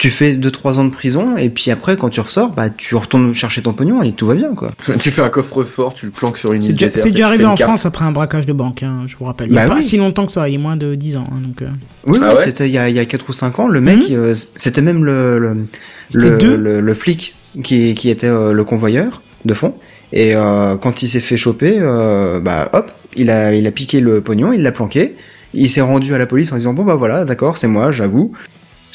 [0.00, 3.34] tu fais 2-3 ans de prison, et puis après, quand tu ressors, bah, tu retournes
[3.34, 4.72] chercher ton pognon et tout va bien, quoi.
[4.98, 7.02] tu fais un coffre-fort, tu le planques sur une C'est île déjà, déserte.
[7.04, 7.54] c'est déjà arrivé en.
[7.56, 9.48] France après un braquage de banque, hein, je vous rappelle.
[9.50, 11.18] Il y a Bah pas si longtemps que ça, il y a moins de 10
[11.18, 11.28] ans.
[11.30, 11.68] hein, donc, euh.
[12.06, 13.80] Oui, Ah ouais c'était il y a, il y a 4 ou 5 ans, le
[13.82, 15.66] mec, euh, c'était même le, le,
[16.14, 19.74] le, deux le, le flic qui, qui était euh, le convoyeur de fond.
[20.14, 24.00] Et euh, quand il s'est fait choper, euh, bah hop, il a, il a piqué
[24.00, 25.14] le pognon, il l'a planqué.
[25.52, 28.32] Il s'est rendu à la police en disant bon bah voilà, d'accord, c'est moi, j'avoue.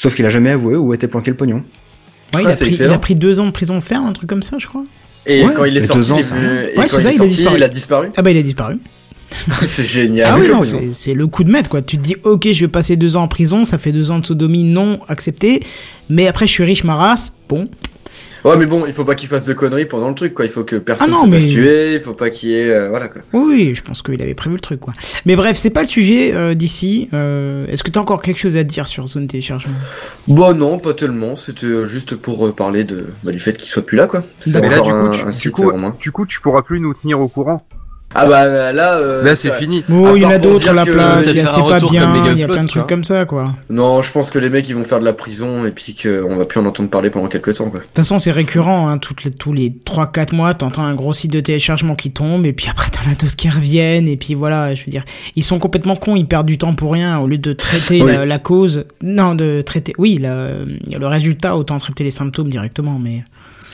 [0.05, 1.63] Sauf qu'il a jamais avoué où était planqué le pognon.
[2.33, 2.93] Ouais, il, Ah, a pris, il excellent.
[2.93, 4.83] a pris deux ans de prison ferme, un truc comme ça, je crois.
[5.25, 6.35] Et Ouais, quand il est sorti, deux ans, il est- ça.
[6.37, 7.57] et Ouais, quand c'est il ça, est il a sorti, disparu.
[7.57, 8.07] il a disparu.
[8.15, 8.75] Ah bah il a disparu.
[9.65, 10.27] c'est génial.
[10.31, 11.81] Ah oui, non, c'est c'est le coup de maître, quoi.
[11.81, 14.19] Tu te dis, ok, je vais passer deux ans en prison, ça fait deux ans
[14.19, 15.61] de sodomie non accepté,
[16.09, 17.67] mais après je suis riche, ma race, bon.
[18.45, 20.45] Ouais, mais bon, il faut pas qu'il fasse de conneries pendant le truc, quoi.
[20.45, 22.55] Il faut que personne Ah non, se fasse mais- tuer, il faut pas qu'il y
[22.55, 23.21] ait, euh, voilà, quoi.
[23.33, 24.93] Oui, je pense qu'il avait prévu le truc, quoi.
[25.25, 27.09] Mais bref, c'est pas le sujet euh, d'ici.
[27.13, 29.73] Euh, Est-ce que t'as encore quelque chose à dire sur zone téléchargement?
[30.27, 31.35] Bon, non, pas tellement.
[31.35, 34.23] C'était juste pour euh, parler de, bah, du fait qu'il soit plus là, quoi.
[34.39, 37.27] C'est Mais là, un, tu, un coup, du coup, tu pourras plus nous tenir au
[37.27, 37.65] courant.
[38.17, 39.83] Ah bah là, euh, Là, c'est fini.
[39.89, 41.79] Bon, À il y en a d'autres à la place, il y a c'est pas
[41.79, 43.53] bien, il y a plein de trucs comme ça, quoi.
[43.69, 45.95] De Non, je pense que les mecs ils vont faire de la prison et puis
[46.01, 47.81] qu'on va plus en entendre parler pendant quelques temps, quoi.
[47.81, 51.31] toute façon, c'est récurrent, hein, toutes les, tous les 3-4 mois, t'entends un gros site
[51.31, 54.73] de téléchargement qui tombe, et puis après t'en as d'autres qui reviennent, et puis voilà,
[54.75, 55.03] je veux dire,
[55.35, 58.11] ils sont complètement cons, ils perdent du temps pour rien, au lieu de traiter Oui.
[58.11, 60.51] la, la cause, non, de traiter, oui, la-
[60.97, 63.23] le résultat, autant traiter les symptômes directement, mais...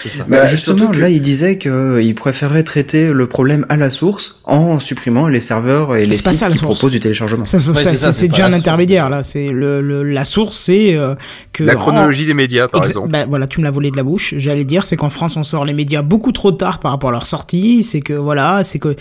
[0.09, 0.25] Ça.
[0.27, 4.79] Bah, justement, que- là, il disait qu'il préférait traiter le problème à la source en
[4.79, 6.73] supprimant les serveurs et les C'est pas sites ça, qui source.
[6.73, 7.43] proposent du téléchargement.
[7.43, 11.15] Ouais, c'est déjà la un intermédiaire, là, c'est le, le- la source, c'est euh,
[11.53, 11.63] que...
[11.63, 13.09] La en- chronologie des médias, par exemple.
[13.09, 14.33] bah, voilà, tu me l'as volé de la bouche.
[14.37, 17.13] J'allais dire, c'est qu'en France, on sort les médias beaucoup trop tard par rapport à
[17.13, 17.83] leur sortie.
[17.83, 18.95] C'est que voilà, c'est que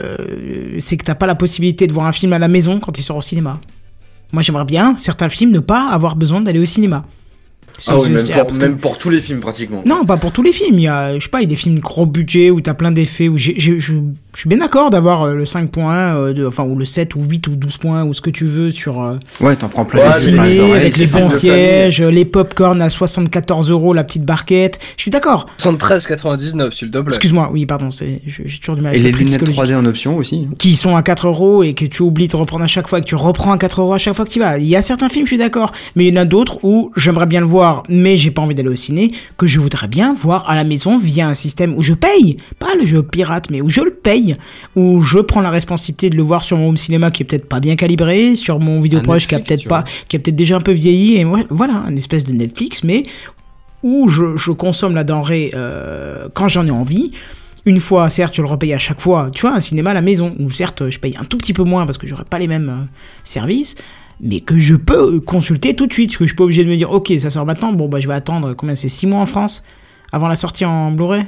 [0.00, 0.16] euh,
[0.78, 3.02] c'est que t'as pas la possibilité de voir un film à la maison quand il
[3.02, 3.60] sort au cinéma.
[4.32, 7.04] Moi, j'aimerais bien certains films ne pas avoir besoin d'aller au cinéma.
[7.88, 9.82] Ah oui, même pour, que- tous les films pratiquement.
[9.86, 10.78] non, pas pour tous les films.
[10.78, 12.74] Il y a, je sais pas, il y a des films gros budget où t'as
[12.74, 13.28] plein d'effets.
[13.28, 13.78] Où j'ai, j'ai-
[14.34, 17.14] je, suis bien d'accord d'avoir euh, le 5 points, euh, de, enfin, ou le 7
[17.16, 19.84] ou 8 ou 12 points, ou ce que tu veux sur, euh, Ouais, t'en prends
[19.84, 22.88] plein Ouais, les mais ciné, les ciné, oreilles, avec les bons sièges, les popcorn à
[22.90, 24.78] 74 euros, la petite barquette.
[24.96, 25.46] Je suis d'accord.
[25.58, 27.14] 73,99 s'il te plaît.
[27.14, 29.74] Excuse-moi, oui, pardon, c'est, j'ai toujours du mal Et avec les le prix lunettes psychologique.
[29.74, 30.48] 3D en option aussi.
[30.58, 33.02] Qui sont à 4 euros et que tu oublies de reprendre à chaque fois et
[33.02, 34.58] que tu reprends à 4 euros à chaque fois que tu vas.
[34.58, 36.90] Il y a certains films, je suis d'accord, mais il y en a d'autres où
[36.96, 40.14] j'aimerais bien le voir, mais j'ai pas envie d'aller au ciné, que je voudrais bien
[40.14, 43.60] voir à la maison via un système où je paye, pas le jeu pirate, mais
[43.60, 44.21] où je le paye,
[44.76, 47.48] où je prends la responsabilité de le voir sur mon home cinéma qui est peut-être
[47.48, 50.56] pas bien calibré, sur mon vidéo proche qui a peut-être pas, qui a peut-être déjà
[50.56, 53.04] un peu vieilli, et voilà, un espèce de Netflix, mais
[53.82, 57.12] où je, je consomme la denrée euh, quand j'en ai envie.
[57.64, 59.30] Une fois, certes, je le repaye à chaque fois.
[59.32, 61.62] Tu vois, un cinéma à la maison, où certes, je paye un tout petit peu
[61.62, 62.84] moins parce que j'aurai pas les mêmes euh,
[63.22, 63.76] services,
[64.20, 66.16] mais que je peux consulter tout de suite.
[66.16, 67.72] Que je suis pas obligé de me dire, ok, ça sort maintenant.
[67.72, 68.54] Bon, bah, je vais attendre.
[68.54, 69.62] Combien c'est 6 mois en France
[70.10, 71.22] avant la sortie en Blu-ray?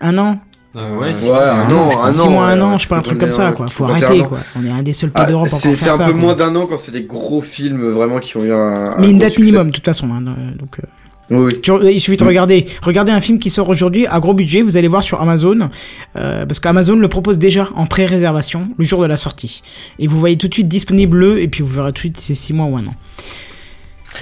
[0.00, 0.40] Un an?
[0.74, 2.30] Euh, ouais, un an, un 6 an.
[2.30, 3.66] mois, un an, je sais pas, un truc comme ça, quoi.
[3.66, 4.38] un- Faut arrêter, quoi.
[4.58, 6.12] On est un des seuls pays Ah, d'Europe à c'est encore c'est faire un peu
[6.12, 6.20] quoi.
[6.20, 8.92] moins d'un an quand c'est des gros films vraiment qui ont eu un.
[8.92, 9.42] un Mais une date succès.
[9.42, 10.08] minimum, de toute façon.
[10.12, 10.86] hein, euh, donc, euh,
[11.30, 11.60] Oui.
[11.62, 12.66] Tu- il suffit de regarder.
[12.82, 15.70] Regardez un film qui sort aujourd'hui à gros budget, vous allez voir sur Amazon,
[16.16, 19.62] euh, parce qu'Amazon le propose déjà en pré-réservation le jour de la sortie.
[19.98, 22.16] Et vous voyez tout de suite disponible le, et puis vous verrez tout de suite
[22.18, 22.94] c'est 6 mois ou un an.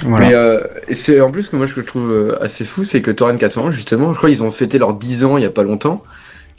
[0.05, 0.29] Voilà.
[0.29, 0.61] Mais euh,
[0.93, 3.37] c'est en plus que moi ce que je trouve euh, assez fou, c'est que Torrent
[3.37, 6.03] 401 justement, je crois ils ont fêté leurs 10 ans il y a pas longtemps.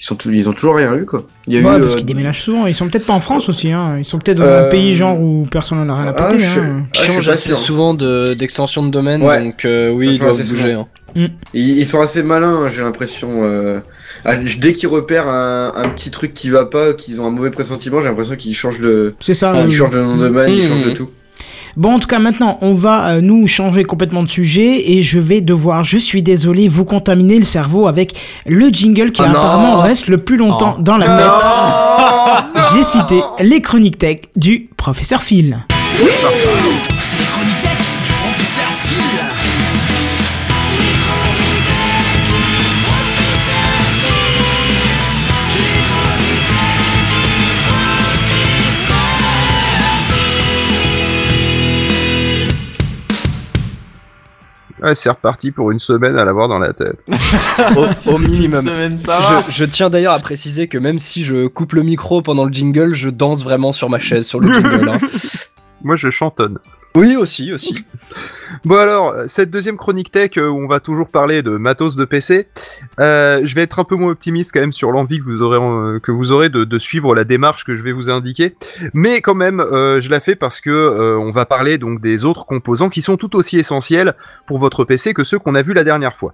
[0.02, 1.28] Ils sont tout- ils ont toujours rien eu quoi.
[1.46, 2.66] Il y a Ouais, eu parce euh, qu'ils déménagent souvent.
[2.66, 3.98] Ils sont peut-être pas en France aussi, hein.
[4.00, 6.24] Ils sont peut-être dans un Euh, pays genre où personne n'en a rien à ah,
[6.24, 6.44] péter.
[6.44, 6.82] je sais- hein.
[6.86, 7.58] ah, je suis change pas assez sûr.
[7.60, 9.44] souvent de- d'extension de, domaine, Ouais.
[9.44, 10.72] donc euh, oui, ils doivent assez bouger.
[10.74, 10.88] hein.
[11.16, 13.44] Ils, ils sont assez malins, j'ai l'impression.
[13.44, 13.80] euh,
[14.26, 17.52] ah, dès qu'ils repèrent un, un petit truc qui va pas, qu'ils ont un mauvais
[17.52, 19.54] pressentiment, j'ai l'impression qu'ils changent de, C'est ça.
[19.68, 20.68] ils changent de nom de domaine, ils Mmh.
[20.68, 21.10] changent de tout.
[21.78, 25.20] Bon, en tout cas, maintenant, on va euh, nous changer complètement de sujet et je
[25.20, 28.14] vais devoir, je suis désolé, vous contaminer le cerveau avec
[28.46, 29.36] le jingle qui Oh non.
[29.40, 30.82] apparemment reste le plus longtemps Oh.
[30.82, 32.64] dans la tête.
[32.74, 35.58] J'ai cité les chroniques tech du professeur Phil.
[54.82, 56.98] Ouais, c'est reparti pour une semaine à l'avoir dans la tête.
[57.78, 58.62] Au, au minimum.
[58.62, 59.44] Semaine, ça va.
[59.48, 62.52] Je, je tiens d'ailleurs à préciser que même si je coupe le micro pendant le
[62.52, 64.90] jingle, je danse vraiment sur ma chaise sur le jingle.
[64.90, 65.00] hein.
[65.84, 66.60] Moi, je chantonne.
[66.96, 67.86] Oui, aussi, aussi.
[68.66, 72.06] Bon alors, cette deuxième chronique tech euh, où on va toujours parler de matos de
[72.06, 72.50] PC,
[73.00, 75.58] euh, je vais être un peu moins optimiste quand même sur l'envie que vous aurez
[75.58, 78.56] euh, que vous aurez de, de suivre la démarche que je vais vous indiquer,
[78.94, 82.46] mais quand même euh, je la fais parce que on va parler donc des autres
[82.46, 85.84] composants qui sont tout aussi essentiels pour votre PC que ceux qu'on a vus la
[85.84, 86.34] dernière fois.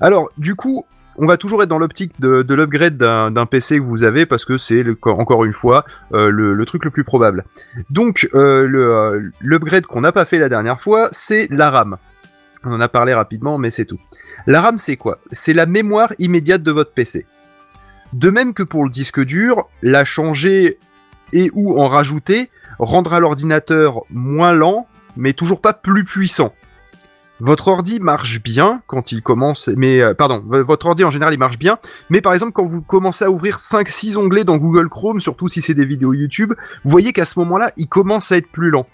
[0.00, 0.86] Alors du coup,
[1.20, 4.46] on va toujours être dans l'optique de, de l'upgrade d'un PC que vous avez parce
[4.46, 5.84] que c'est encore une fois
[6.14, 7.44] euh, le, truc le plus probable.
[7.90, 11.98] Donc euh, euh, l'upgrade qu'on n'a pas fait la dernière fois, c'est la RAM.
[12.64, 14.00] On en a parlé rapidement, mais c'est tout.
[14.46, 15.18] La RAM, c'est quoi?
[15.30, 17.26] C'est la mémoire immédiate de votre PC.
[18.14, 20.78] De même que pour le disque dur, la changer
[21.34, 24.86] et ou en rajouter rendra l'ordinateur moins lent,
[25.16, 26.54] mais toujours pas plus puissant.
[27.40, 31.38] Votre ordi marche bien quand il commence, mais euh, pardon, votre ordi en général il
[31.38, 31.78] marche bien,
[32.10, 35.62] mais par exemple quand vous commencez à ouvrir 5-6 onglets dans Google Chrome, surtout si
[35.62, 36.52] c'est des vidéos YouTube,
[36.84, 38.86] vous voyez qu'à ce moment-là, il commence à être plus lent.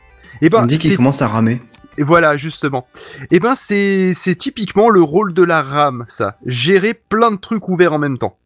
[0.43, 1.60] Et ben, On dit qu'il commence à ramer.
[1.98, 2.86] et voilà, justement.
[3.31, 6.36] Et ben, c'est, c'est typiquement le rôle de la RAM, ça.
[6.44, 8.36] Gérer plein de trucs ouverts en même temps.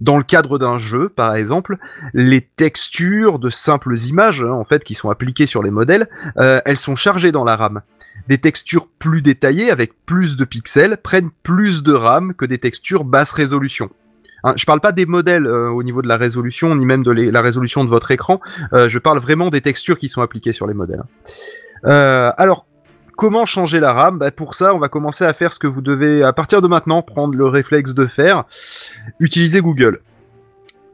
[0.00, 1.76] Dans le cadre d'un jeu, par exemple,
[2.14, 6.08] les textures de simples images, hein, en fait, qui sont appliquées sur les modèles,
[6.38, 7.82] euh, elles sont chargées dans la RAM.
[8.28, 13.04] Des textures plus détaillées, avec plus de pixels, prennent plus de RAM que des textures
[13.04, 13.90] basse résolution.
[14.44, 17.10] Hein, je parle pas des modèles euh, au niveau de la résolution, ni même de
[17.10, 18.40] la résolution de votre écran.
[18.72, 21.02] euh, je parle vraiment des textures qui sont appliquées sur les modèles.
[21.84, 22.66] Euh, alors,
[23.20, 25.82] comment changer la RAM bah, Pour ça, on va commencer à faire ce que vous
[25.82, 28.44] devez, à partir de maintenant, prendre le réflexe de faire.
[29.20, 30.00] Utiliser Google.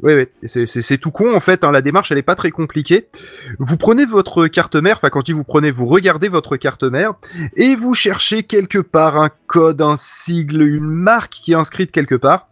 [0.03, 0.13] Oui,
[0.43, 3.07] oui, c'est- tout con en fait, hein, la démarche elle est pas très compliquée.
[3.61, 6.83] Vous prenez votre carte mère, enfin quand je dis vous prenez, vous regardez votre carte
[6.83, 7.15] mère
[7.57, 12.17] et vous cherchez quelque part un code, un sigle, une marque qui est inscrite quelque
[12.17, 12.49] part.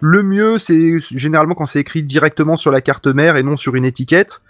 [0.00, 3.74] Le mieux, c'est généralement quand c'est écrit directement sur la carte mère et non sur
[3.74, 4.42] une étiquette.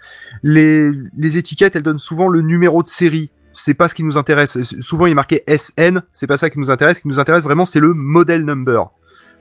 [0.43, 0.91] Les
[1.37, 3.31] étiquettes, elles donnent souvent le numéro de série.
[3.55, 4.61] C'est pas ce qui nous intéresse.
[4.79, 6.01] Souvent, il est marqué SN.
[6.13, 6.97] C'est pas ça qui nous intéresse.
[6.97, 8.91] Ce qui nous intéresse vraiment, c'est le model number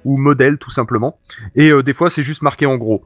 [0.05, 1.19] ou modèle tout simplement.
[1.55, 3.05] Et euh, des fois, c'est juste marqué en gros.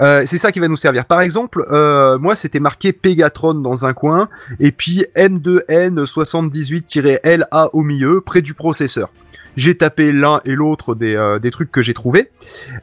[0.00, 1.04] Euh, c'est ça qui va nous servir.
[1.04, 8.22] Par exemple, euh, moi, c'était marqué Pegatron dans un coin, et puis N2N78-LA au milieu,
[8.22, 9.10] près du processeur.
[9.56, 12.30] J'ai tapé l'un et l'autre des, euh, trucs que j'ai trouvés,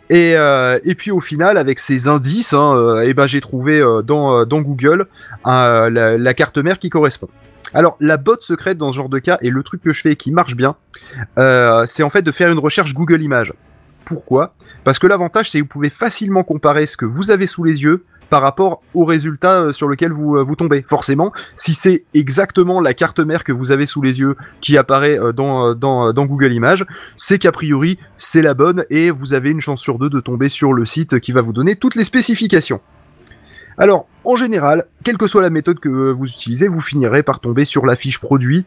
[0.10, 3.80] et, euh, et puis au final, avec ces indices, hein, euh, eh ben, j'ai trouvé
[4.04, 5.08] dans, Google
[5.46, 7.30] la, carte mère qui correspond.
[7.74, 10.12] Alors, la botte secrète dans ce genre de cas, et le truc que je fais
[10.12, 10.76] et qui marche bien,
[11.86, 13.54] c'est en fait de faire une recherche Google Images.
[14.06, 14.54] Pourquoi?
[14.84, 17.84] Parce que l'avantage, c'est que vous pouvez facilement comparer ce que vous avez sous les
[17.84, 20.84] yeux par rapport au résultat euh, sur lequel vous, euh, vous tombez.
[20.88, 25.20] Forcément, si c'est exactement la carte mère que vous avez sous les yeux qui apparaît
[25.20, 26.86] euh, dans Google Images,
[27.16, 30.50] c'est qu'a priori, c'est la bonne et vous avez une chance sur deux de tomber
[30.50, 32.82] sur le site qui va vous donner toutes les spécifications.
[33.78, 37.64] Alors, en général, quelle que soit la méthode que vous utilisez, vous finirez par tomber
[37.64, 38.66] sur la fiche produit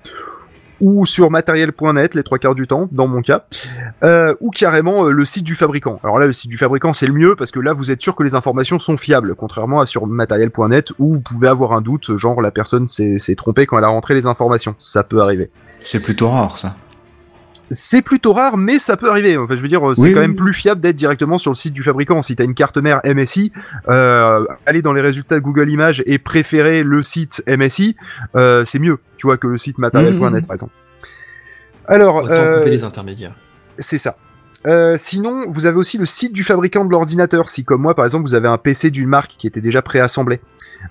[0.81, 3.45] ou sur matériel.net les trois quarts du temps, dans mon cas,
[4.03, 6.01] euh, ou carrément euh, le site du fabricant.
[6.03, 8.15] Alors là, le site du fabricant, c'est le mieux parce que là, vous êtes sûr
[8.15, 12.17] que les informations sont fiables, contrairement à sur matériel.net où vous pouvez avoir un doute,
[12.17, 14.75] genre la personne s'est s'est trompée quand elle a rentré les informations.
[14.79, 15.51] Ça peut arriver.
[15.83, 16.75] C'est plutôt rare, ça.
[17.73, 19.37] C'est plutôt rare, mais ça peut arriver.
[19.37, 20.27] Enfin, je veux dire, c'est Oui, quand oui.
[20.27, 22.21] même plus fiable d'être directement sur le site du fabricant.
[22.21, 23.53] Si t'as une carte mère MSI,
[23.89, 27.97] euh, aller dans les résultats de Google Images et préférer le site MSI,
[28.35, 30.43] euh, c'est mieux, tu vois, que le site matériel.net, Mhm.
[30.47, 30.73] par exemple.
[31.87, 33.35] Alors, Autant euh, couper les intermédiaires.
[33.79, 34.17] c'est ça.
[34.67, 37.49] Euh, sinon, vous avez aussi le site du fabricant de l'ordinateur.
[37.49, 40.41] Si, comme moi, par exemple, vous avez un PC d'une marque qui était déjà préassemblé.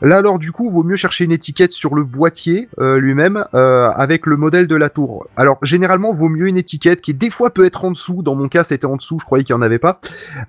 [0.02, 3.90] Là, alors, du coup, vaut mieux chercher une étiquette sur le boîtier euh, lui-même euh,
[3.90, 5.28] avec le modèle de la tour.
[5.36, 8.22] Alors, généralement, vaut mieux une étiquette qui, des fois, peut être en dessous.
[8.24, 9.18] Dans mon cas, c'était en dessous.
[9.20, 10.00] Je croyais qu'il n'y en avait pas.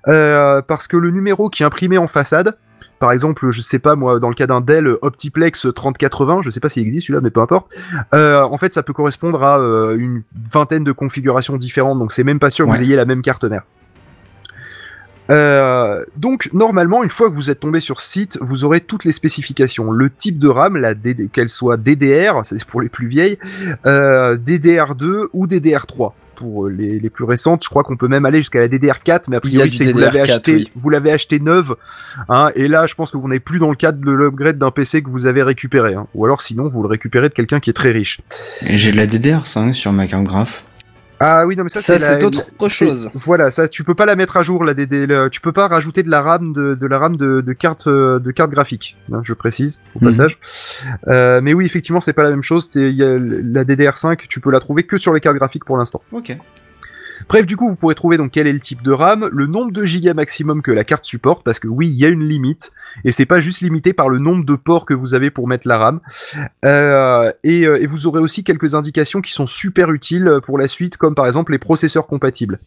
[0.07, 2.55] Euh, parce que le numéro qui est imprimé en façade,
[3.01, 6.59] par exemple, je sais pas moi, dans le cas d'un Dell Optiplex 3080, je sais
[6.59, 7.67] pas s'il existe celui-là, mais peu importe.
[8.13, 10.21] Euh, en fait, ça peut correspondre à euh, une
[10.53, 13.43] vingtaine de configurations différentes, donc c'est même pas sûr que vous ayez la même carte
[13.43, 13.63] mère.
[15.29, 19.11] Euh, donc normalement, une fois que vous êtes tombé sur site, vous aurez toutes les
[19.11, 23.37] spécifications, le type de RAM, la DD qu'elle soit DDR, c'est pour les plus vieilles,
[23.85, 27.63] euh, DDR2 ou DDR3 pour les, les plus récentes.
[27.63, 29.99] Je crois qu'on peut même aller jusqu'à la DDR4, mais a priori c'est que vous
[29.99, 30.71] l'avez DDR4, acheté, oui.
[30.75, 31.75] vous l'avez acheté neuve,
[32.29, 34.71] hein, et là je pense que vous n'êtes plus dans le cadre de l'upgrade d'un
[34.71, 36.07] PC que vous avez récupéré, hein.
[36.15, 38.21] ou alors sinon vous le récupérez de quelqu'un qui est très riche.
[38.65, 40.65] Et J'ai de la DDR5 sur ma carte graph.
[41.23, 43.11] Ah oui, non mais ça, Ça, c'est la- autre la- chose.
[43.13, 45.67] Voilà, ça tu peux pas la mettre à jour la DD, le- tu peux pas
[45.67, 48.97] rajouter de la RAM de, de la RAM de, de carte euh, de carte graphique,
[49.13, 50.05] hein, je précise au Mhm.
[50.11, 50.39] passage.
[51.07, 52.69] Euh, mais oui, effectivement, c'est pas la même chose.
[52.73, 56.01] y a la DDR5, tu peux la trouver que sur les cartes graphiques pour l'instant.
[56.11, 56.35] Ok.
[57.31, 59.71] Bref, du coup, vous pourrez trouver donc quel est le type de RAM, le nombre
[59.71, 62.73] de gigas maximum que la carte supporte, parce que oui, il y a une limite,
[63.05, 65.65] et c'est pas juste limité par le nombre de ports que vous avez pour mettre
[65.65, 66.01] la RAM.
[66.65, 70.67] Euh, et, euh, et vous aurez aussi quelques indications qui sont super utiles pour la
[70.67, 72.59] suite, comme par exemple les processeurs compatibles.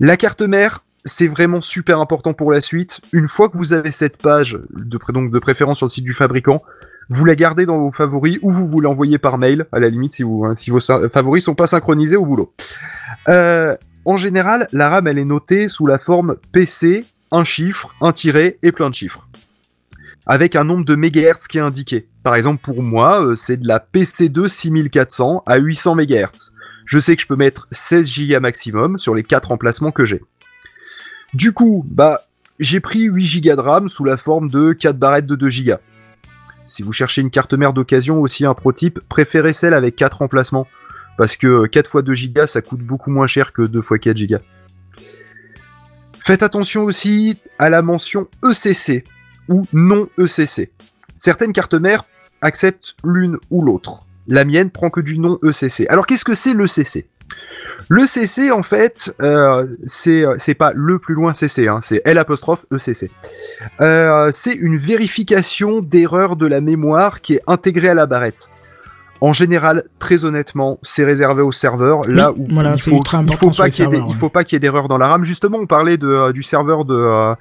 [0.00, 3.02] La carte mère, c'est vraiment super important pour la suite.
[3.12, 6.14] Une fois que vous avez cette page, de, donc de préférence sur le site du
[6.14, 6.62] fabricant,
[7.08, 10.14] vous la gardez dans vos favoris ou vous vous l'envoyez par mail, à la limite
[10.14, 12.52] si, hein, vos favoris sont pas synchronisés au boulot.
[13.28, 18.12] Euh, en général, la RAM elle est notée sous la forme PC, un chiffre, un
[18.12, 19.26] tiret et plein de chiffres.
[20.26, 22.06] Avec un nombre de mégahertz qui est indiqué.
[22.22, 26.52] Par exemple, pour moi, euh, c'est de la PC2 6400 à 800 MHz.
[26.86, 30.22] Je sais que je peux mettre 16 Go maximum sur les 4 emplacements que j'ai.
[31.34, 32.22] Du coup, bah,
[32.58, 35.74] j'ai pris 8 Go de RAM sous la forme de 4 barrettes de 2 Go.
[36.66, 40.66] Si vous cherchez une carte mère d'occasion aussi un prototype, préférez celle avec 4 emplacements.
[41.16, 44.26] Parce que 4 x 2 Go, ça coûte beaucoup moins cher que 2 x 4
[44.26, 44.36] Go.
[46.24, 49.04] Faites attention aussi à la mention ECC
[49.48, 50.72] ou non ECC.
[51.16, 52.04] Certaines cartes mères
[52.40, 54.00] acceptent l'une ou l'autre.
[54.26, 55.86] La mienne prend que du non ECC.
[55.88, 57.06] Alors qu'est-ce que c'est l'ECC
[57.88, 62.00] Le CC en fait, euh, c'est euh, c'est pas le plus loin CC, hein, c'est
[62.04, 63.10] L apostrophe ECC.
[63.80, 68.48] Euh, c'est une vérification d'erreur de la mémoire qui est intégrée à la barrette.
[69.20, 73.50] En général, très honnêtement, c'est réservé aux serveurs, là où voilà, il faut, il faut
[73.50, 75.24] pas qu'il y ait y d'erreur dans la RAM.
[75.24, 77.34] Justement, on parlait de, euh, du serveur de euh,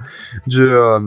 [0.47, 0.99] de euh,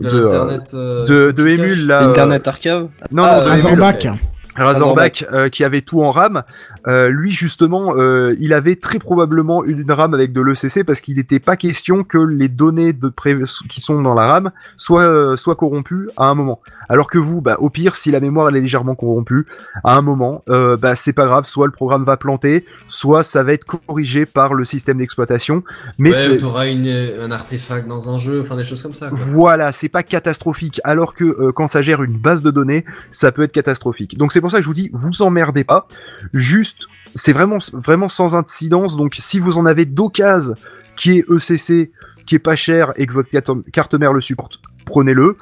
[0.00, 1.46] De, de, de.
[1.48, 2.08] Emule là.
[2.08, 3.50] Internet Archive non, Ah, non, de Emule.
[3.50, 4.08] Razorback.
[4.56, 6.42] Razorback euh, qui avait tout en RAM,
[6.86, 11.16] euh, lui justement, euh, il avait très probablement une RAM avec de l'ECC parce qu'il
[11.16, 13.36] n'était pas question que les données de pré-
[13.68, 16.60] qui sont dans la RAM soient euh, soient corrompues à un moment.
[16.88, 19.46] Alors que vous, bah, au pire, si la mémoire elle est légèrement corrompue,
[19.82, 23.42] à un moment, euh, bah c'est pas grave, soit le programme va planter, soit ça
[23.42, 25.64] va être corrigé par le système d'exploitation.
[25.98, 29.08] Mais ouais, t'auras une, un artefact dans un jeu, enfin des choses comme ça.
[29.08, 29.18] Quoi.
[29.20, 30.80] voilà, c'est pas catastrophique.
[30.84, 34.16] Alors que euh, quand ça gère une base de données, ça peut être catastrophique.
[34.16, 35.88] Donc c'est pour ça que je vous dis, vous emmerdez pas.
[36.32, 36.75] Juste,
[37.14, 38.96] c'est vraiment, vraiment sans incidence.
[38.96, 40.54] Donc si vous en avez d'occasion
[40.96, 41.90] qui est ECC,
[42.26, 43.30] qui est pas cher et que votre
[43.72, 45.36] carte, mère le supporte, prenez-le.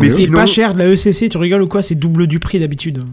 [0.00, 0.10] Mais.
[0.10, 1.82] C'est sinon- pas cher de la ECC, tu rigoles ou quoi?
[1.82, 3.04] C'est double du prix d'habitude.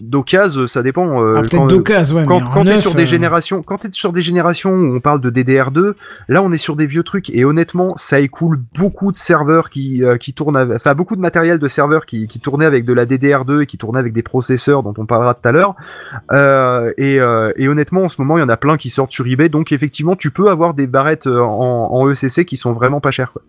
[0.00, 1.22] D'occasion, ça dépend.
[1.22, 2.24] euh, Ah, peut-être quand- d'occasion, ouais.
[2.26, 5.30] quand, t'es sur des euh, générations, quand t'es sur des générations où on parle de
[5.30, 5.94] DDR2,
[6.28, 10.04] là on est sur des vieux trucs et honnêtement ça écoule beaucoup de serveurs qui
[10.04, 12.92] euh, qui tournent, avec- enfin beaucoup de matériel de serveurs qui qui tournaient avec de
[12.92, 15.74] la DDR2 et qui tournaient avec des processeurs dont on parlera tout à l'heure.
[16.32, 19.12] Euh, et, euh, et honnêtement en ce moment il y en a plein qui sortent
[19.12, 22.72] sur eBay, donc effectivement tu peux avoir des barrettes euh, en, en ECC qui sont
[22.72, 23.42] vraiment pas chères quoi.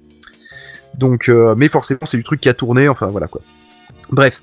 [0.98, 3.42] Donc, euh, mais forcément c'est du truc qui a tourné, enfin voilà quoi.
[4.12, 4.42] Bref.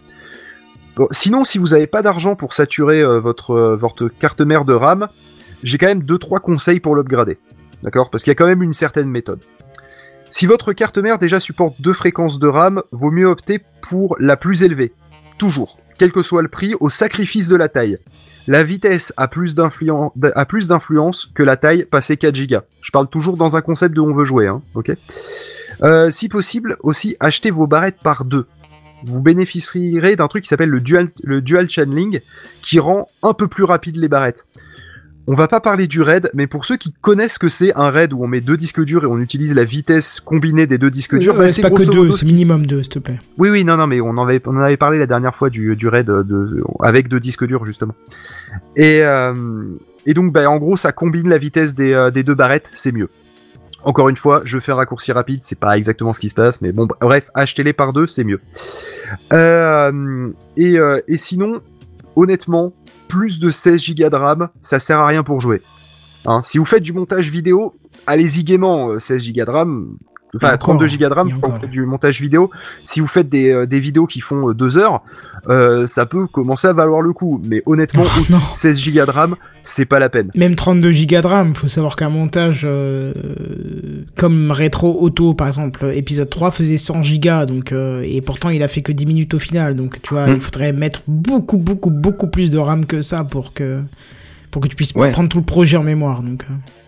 [1.11, 4.75] Sinon, si vous n'avez pas d'argent pour saturer euh, votre, euh, votre carte mère de
[4.75, 5.09] RAM,
[5.63, 7.39] j'ai quand même deux trois conseils pour l'upgrader.
[7.83, 8.11] D'accord?
[8.11, 9.41] Parce qu'il y a quand même une certaine méthode.
[10.31, 14.37] Si votre carte mère déjà supporte deux fréquences de RAM, vaut mieux opter pour la
[14.37, 14.93] plus élevée.
[15.39, 15.79] Toujours.
[15.99, 17.99] Quel que soit le prix, au sacrifice de la taille.
[18.49, 22.57] La vitesse a plus d'influence que la taille passée 4 Go.
[22.83, 24.61] Je parle toujours dans un concept de on veut jouer, hein,
[25.83, 28.47] Euh, Si possible, aussi achetez vos barrettes par deux
[29.07, 32.21] vous bénéficierez d'un truc qui s'appelle le dual, le dual channeling,
[32.63, 34.47] qui rend un peu plus rapide les barrettes.
[35.27, 37.89] On va pas parler du RAID, mais pour ceux qui connaissent ce que c'est un
[37.91, 40.91] RAID où on met deux disques durs et on utilise la vitesse combinée des deux
[40.91, 43.19] disques durs, Ouais, bah, c'est pas que deux, c'est minimum deux, s'il te plaît.
[43.39, 45.49] Oui, oui, non, non, mais on en avait, on en avait parlé la dernière fois
[45.49, 47.95] du, du RAID de, avec deux disques durs justement.
[48.77, 49.33] Et, euh,
[50.05, 52.93] et donc, bah, en gros, ça combine la vitesse des, euh, des deux barrettes, c'est
[52.93, 53.09] mieux.
[53.85, 56.61] Encore une fois, je fais un raccourci rapide, c'est pas exactement ce qui se passe,
[56.61, 58.41] mais bon, bref, achetez-les par deux, c'est mieux.
[59.33, 61.61] Euh, et, euh, et sinon,
[62.17, 62.73] honnêtement,
[63.09, 65.61] plus de 16 Go de RAM, ça sert à rien pour jouer.
[66.27, 67.75] Hein, si vous faites du montage vidéo,
[68.07, 69.97] allez-y gaiement, euh, 16 Go de RAM,
[70.37, 72.51] enfin Et encore, 32 Go de RAM quand vous faites du montage vidéo.
[72.85, 75.03] Si vous faites des, euh, des vidéos qui font euh, deux heures,
[75.49, 77.41] euh, ça peut commencer à valoir le coup.
[77.49, 78.39] Mais honnêtement, Oh, au-dessus non.
[78.39, 80.31] de 16 Go de RAM, c'est pas la peine.
[80.35, 83.13] Même 32 Go de RAM, faut savoir qu'un montage euh,
[84.17, 88.63] comme Retro Auto par exemple, épisode 3 faisait 100 Go donc euh, et pourtant il
[88.63, 90.35] a fait que 10 minutes au final donc tu vois, Mm.
[90.35, 93.81] il faudrait mettre beaucoup beaucoup beaucoup plus de RAM que ça pour que
[94.51, 95.11] pour que tu puisses Ouais.
[95.13, 96.45] prendre tout le projet en mémoire donc.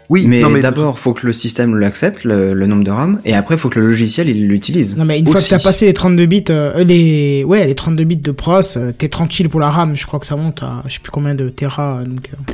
[0.09, 3.59] Oui, mais, d'abord, faut que le système l'accepte, le, le nombre de RAM, et après,
[3.59, 4.97] faut que le logiciel il l'utilise.
[4.97, 8.05] Non mais une fois que t'as passé les 32 bits euh, les ouais, les 32
[8.05, 10.83] bits de pros, euh, t'es tranquille pour la RAM, je crois que ça monte à
[10.87, 12.53] je sais plus combien de Tera donc euh,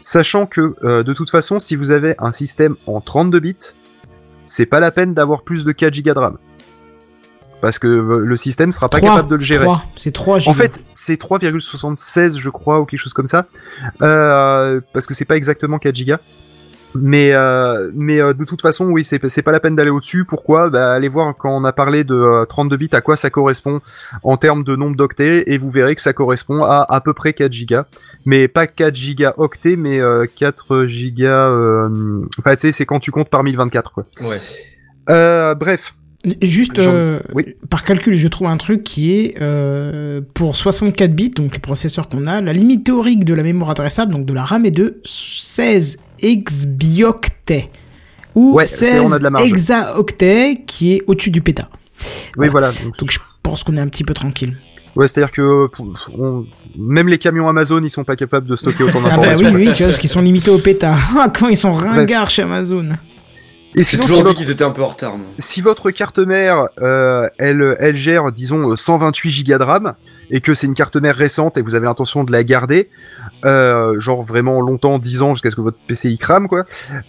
[0.00, 3.56] Sachant que, euh, de toute façon, si vous avez un système en 32 bits,
[4.46, 6.38] c'est pas la peine d'avoir plus de 4 Go de RAM.
[7.60, 9.64] Parce que le système sera pas 3, capable de le gérer.
[9.64, 10.44] 3, c'est 3 Go.
[10.50, 13.46] En fait, c'est 3,76 je crois ou quelque chose comme ça,
[14.00, 16.20] euh, parce que c'est pas exactement 4 gigas.
[16.94, 20.24] Mais euh, mais euh, de toute façon, oui, c'est c'est pas la peine d'aller au-dessus.
[20.24, 20.70] Pourquoi?
[20.70, 23.80] Bah allez voir quand on a parlé de euh, 32 bits à quoi ça correspond
[24.22, 27.34] en termes de nombre d'octets et vous verrez que ça correspond à à peu près
[27.34, 27.84] 4 gigas.
[28.24, 31.50] Mais pas 4 gigas octets, mais euh, 4 gigas.
[31.50, 31.88] euh,
[32.38, 34.04] Enfin, tu sais, c'est quand tu comptes par 1024 quoi.
[34.22, 34.38] Ouais.
[35.10, 35.94] Euh, bref.
[36.42, 37.54] Juste euh, oui.
[37.70, 42.08] par calcul, je trouve un truc qui est euh, pour 64 bits, donc les processeurs
[42.08, 45.00] qu'on a, la limite théorique de la mémoire adressable, donc de la RAM, est de
[45.04, 47.70] 16 exbioctets
[48.34, 49.46] ou Ouais, c'est- on a 16 de la marge.
[49.46, 51.68] hexaoctets, qui est au-dessus du péta.
[52.36, 52.68] Oui, Voilà.
[52.70, 52.84] voilà.
[52.84, 54.56] Donc, Donc je pense qu'on est un petit peu tranquille.
[54.96, 55.68] Ouais, c'est-à-dire que
[56.18, 56.44] on-
[56.76, 59.54] même les camions Amazon, ils sont pas capables de stocker autant Ah bah d'informations.
[59.56, 60.96] oui, oui, parce qu'ils sont limités au péta.
[61.16, 62.90] Ah, comment ils sont ringards chez Amazon.
[63.74, 65.16] Et sinon, si toujours dit qu'ils étaient un peu en retard.
[65.16, 65.26] moi.
[65.38, 69.94] si votre carte mère, euh, elle, elle gère, disons, euh, 128 Go de RAM,
[70.30, 72.90] et que c'est une carte mère récente et que vous avez l'intention de la garder,
[73.44, 76.64] euh, genre vraiment longtemps, 10 ans, jusqu'à ce que votre PC y crame, quoi,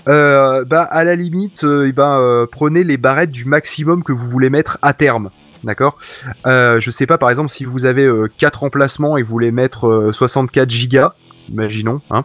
[0.07, 4.49] euh, bah à la limite, eh ben, prenez les barrettes du maximum que vous voulez
[4.49, 5.30] mettre à terme.
[5.64, 5.98] D'accord?
[6.45, 9.88] Je sais pas, par exemple, si vous avez euh, 4 emplacements et vous voulez mettre
[9.88, 11.14] euh, 64 gigas,
[11.51, 12.23] imaginons, hein,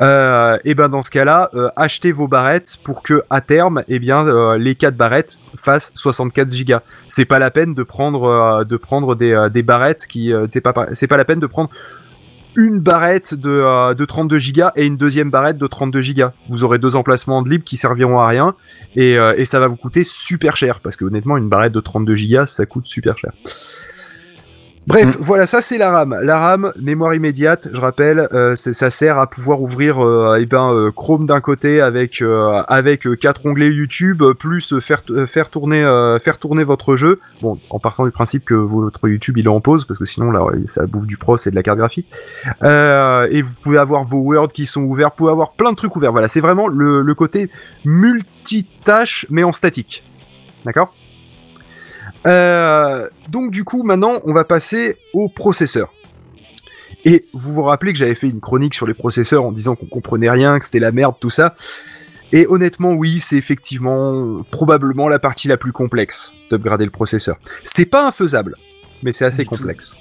[0.00, 3.98] euh, et ben dans ce cas-là, euh, achetez vos barrettes pour que à terme, eh
[3.98, 6.82] bien, euh, les 4 barrettes fassent 64 gigas.
[7.06, 10.46] C'est pas la peine de prendre euh, de prendre des, euh, des barrettes qui, euh,
[10.50, 11.70] c'est pas c'est pas la peine de prendre
[12.58, 16.32] une barrette de, de 32 gigas et une deuxième barrette de 32 gigas.
[16.48, 18.54] Vous aurez deux emplacements de libre qui serviront à rien
[18.94, 22.14] et, et ça va vous coûter super cher parce que honnêtement une barrette de 32
[22.14, 23.32] gigas ça coûte super cher.
[24.86, 26.16] Bref, voilà, ça c'est la RAM.
[26.22, 30.70] La RAM, mémoire immédiate, je rappelle, euh, ça sert à pouvoir ouvrir euh, eh ben,
[30.72, 35.50] euh, Chrome d'un côté avec euh, avec euh, quatre onglets YouTube, plus euh, faire faire
[35.50, 37.20] tourner euh, faire tourner votre jeu.
[37.42, 40.30] Bon, en partant du principe que votre YouTube il est en pause parce que sinon
[40.30, 42.06] là ça bouffe du pros et de la carte graphique.
[42.62, 45.76] Euh, et vous pouvez avoir vos Word qui sont ouverts, vous pouvez avoir plein de
[45.76, 46.12] trucs ouverts.
[46.12, 47.50] Voilà, c'est vraiment le, le côté
[47.84, 50.04] multitâche mais en statique.
[50.64, 50.94] D'accord?
[52.26, 55.92] Euh, donc du coup, maintenant, on va passer au processeur.
[57.04, 59.86] Et vous vous rappelez que j'avais fait une chronique sur les processeurs en disant qu'on
[59.86, 61.54] comprenait rien, que c'était la merde, tout ça.
[62.32, 67.36] Et honnêtement, oui, c'est effectivement probablement la partie la plus complexe d'upgrader le processeur.
[67.62, 68.56] C'est pas infaisable,
[69.04, 69.94] mais c'est assez tout.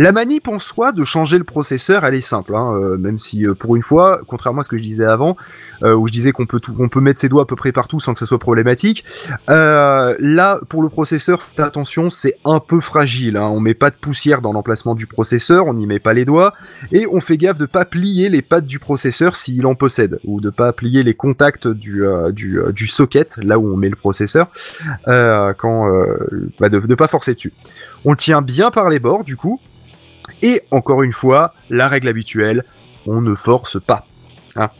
[0.00, 3.46] La manip en soi de changer le processeur, elle est simple, hein, euh, même si
[3.46, 5.36] euh, pour une fois, contrairement à ce que je disais avant,
[5.82, 7.70] euh, où je disais qu'on peut tout, on peut mettre ses doigts à peu près
[7.70, 9.04] partout sans que ça soit problématique,
[9.50, 13.36] euh, là pour le processeur, attention, c'est un peu fragile.
[13.36, 16.24] Hein, on met pas de poussière dans l'emplacement du processeur, on n'y met pas les
[16.24, 16.54] doigts,
[16.92, 20.40] et on fait gaffe de pas plier les pattes du processeur s'il en possède, ou
[20.40, 23.90] de pas plier les contacts du euh, du, euh, du socket, là où on met
[23.90, 24.48] le processeur,
[25.04, 25.90] quand
[26.58, 27.52] bah, de, de pas forcer dessus.
[28.06, 29.60] On le tient bien par les bords, du coup.
[30.42, 32.64] Et encore une fois, la règle habituelle,
[33.06, 34.06] on ne force pas.
[34.56, 34.70] Hein.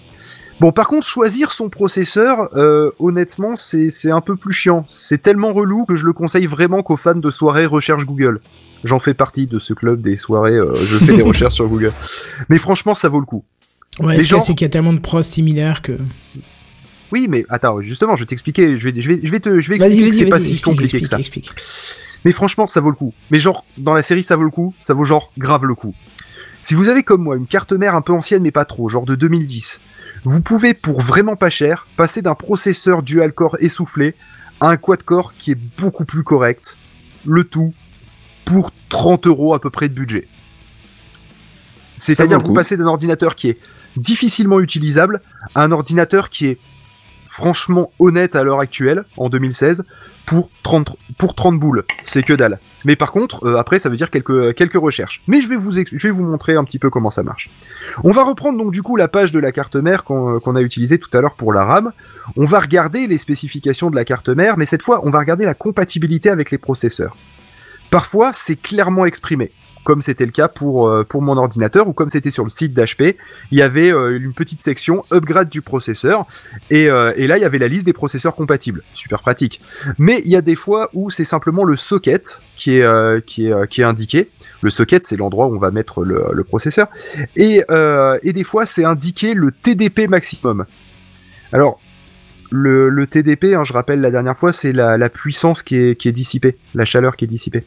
[0.60, 4.84] Bon, par contre, choisir son processeur, euh, honnêtement, c'est un peu plus chiant.
[4.90, 8.40] C'est tellement relou que je le conseille vraiment qu'aux fans de soirées recherche Google.
[8.84, 11.92] J'en fais partie de ce club des soirées, euh, je fais des recherches sur Google.
[12.48, 13.44] Mais franchement, ça vaut le coup.
[14.00, 15.92] Ouais, gens- c'est qu'il y a tellement de pros similaires que.
[17.12, 19.68] Oui, mais attends, justement, je vais t'expliquer, je vais, je vais, je vais te, je
[19.68, 21.18] vais expliquer que c'est pas si explique, compliqué que ça.
[21.18, 21.50] explique.
[22.24, 23.14] Mais franchement, ça vaut le coup.
[23.30, 24.74] Mais genre, dans la série, ça vaut le coup.
[24.80, 25.94] Ça vaut genre grave le coup.
[26.62, 29.06] Si vous avez comme moi une carte mère un peu ancienne mais pas trop, genre
[29.06, 29.80] de 2010,
[30.24, 34.14] vous pouvez pour vraiment pas cher passer d'un processeur dual core essoufflé
[34.60, 36.76] à un quad core qui est beaucoup plus correct.
[37.26, 37.72] Le tout
[38.44, 40.28] pour 30 euros à peu près de budget.
[41.96, 43.58] C'est-à-dire vous passez d'un ordinateur qui est
[43.96, 45.20] difficilement utilisable
[45.54, 46.58] à un ordinateur qui est
[47.40, 49.84] franchement honnête à l'heure actuelle, en 2016,
[50.26, 51.84] pour 30, pour 30 boules.
[52.04, 52.58] C'est que dalle.
[52.84, 55.22] Mais par contre, euh, après, ça veut dire quelques, quelques recherches.
[55.26, 57.48] Mais je vais, vous, montrer un petit peu comment ça marche.
[58.04, 60.60] On va reprendre donc du coup la page de la carte mère qu'on qu'on a
[60.60, 61.92] utilisée tout à l'heure pour la RAM.
[62.36, 65.46] On va regarder les spécifications de la carte mère, mais cette fois, on va regarder
[65.46, 67.16] la compatibilité avec les processeurs.
[67.90, 69.50] Parfois, c'est clairement exprimé,
[69.90, 72.72] comme c'était le cas pour, euh, pour mon ordinateur ou comme c'était sur le site
[72.72, 73.16] d'HP.
[73.50, 76.26] Il y avait euh, une petite section upgrade du processeur
[76.70, 78.84] et, euh, et là, il y avait la liste des processeurs compatibles.
[78.94, 79.60] Super pratique.
[79.98, 83.68] Mais il y a des fois où c'est simplement le socket qui est, qui est,
[83.68, 84.30] qui est indiqué.
[84.60, 86.86] Le socket, c'est l'endroit où on va mettre le, processeur.
[87.34, 87.64] Et,
[88.22, 90.66] et des fois, c'est indiqué le TDP maximum.
[91.52, 91.80] Alors,
[92.52, 95.96] le, le TDP, hein, je rappelle la dernière fois, c'est la, la puissance qui est,
[95.96, 97.64] qui est dissipée, la chaleur qui est dissipée.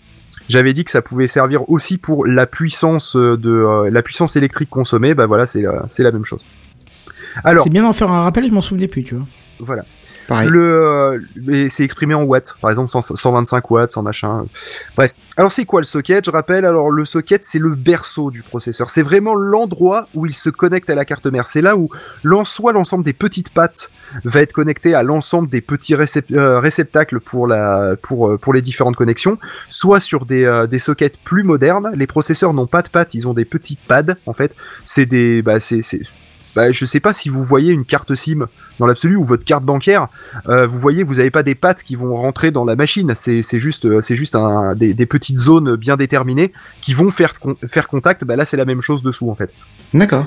[0.49, 4.69] J'avais dit que ça pouvait servir aussi pour la puissance de euh, la puissance électrique
[4.69, 5.13] consommée.
[5.13, 6.43] Bah voilà, c'est la, c'est la même chose.
[7.43, 9.25] Alors, C'est bien d'en faire un rappel, je m'en souvenais plus, tu vois.
[9.59, 9.85] voilà.
[10.29, 14.45] Le, euh, c'est exprimé en watts, par exemple 100 125 watts, 100 machin.
[14.95, 15.13] Bref.
[15.35, 16.25] Alors c'est quoi le socket?
[16.25, 18.89] Je rappelle, alors le socket c'est le berceau du processeur.
[18.89, 21.47] C'est vraiment l'endroit où il se connecte à la carte mère.
[21.47, 21.89] C'est là où
[22.43, 23.89] soit l'ensemble des petites pattes
[24.23, 28.61] va être connecté à l'ensemble des petits euh, réceptacles pour la pour euh, pour les
[28.61, 29.37] différentes connexions,
[29.69, 31.91] soit sur des des sockets plus modernes.
[31.95, 34.55] Les processeurs n'ont pas de pattes, ils ont des petits pads en fait.
[34.83, 35.81] C'est des bah c'est
[36.55, 38.47] bah, je sais pas si vous voyez une carte SIM
[38.79, 40.07] dans l'absolu ou votre carte bancaire,
[40.47, 43.13] euh, vous voyez, vous avez pas des pattes qui vont rentrer dans la machine.
[43.15, 46.51] C'est juste, euh, c'est juste un, des, des petites zones bien déterminées
[46.81, 48.23] qui vont faire con- faire contact.
[48.25, 49.51] Bah là, c'est la même chose dessous en fait.
[49.93, 50.25] D'accord.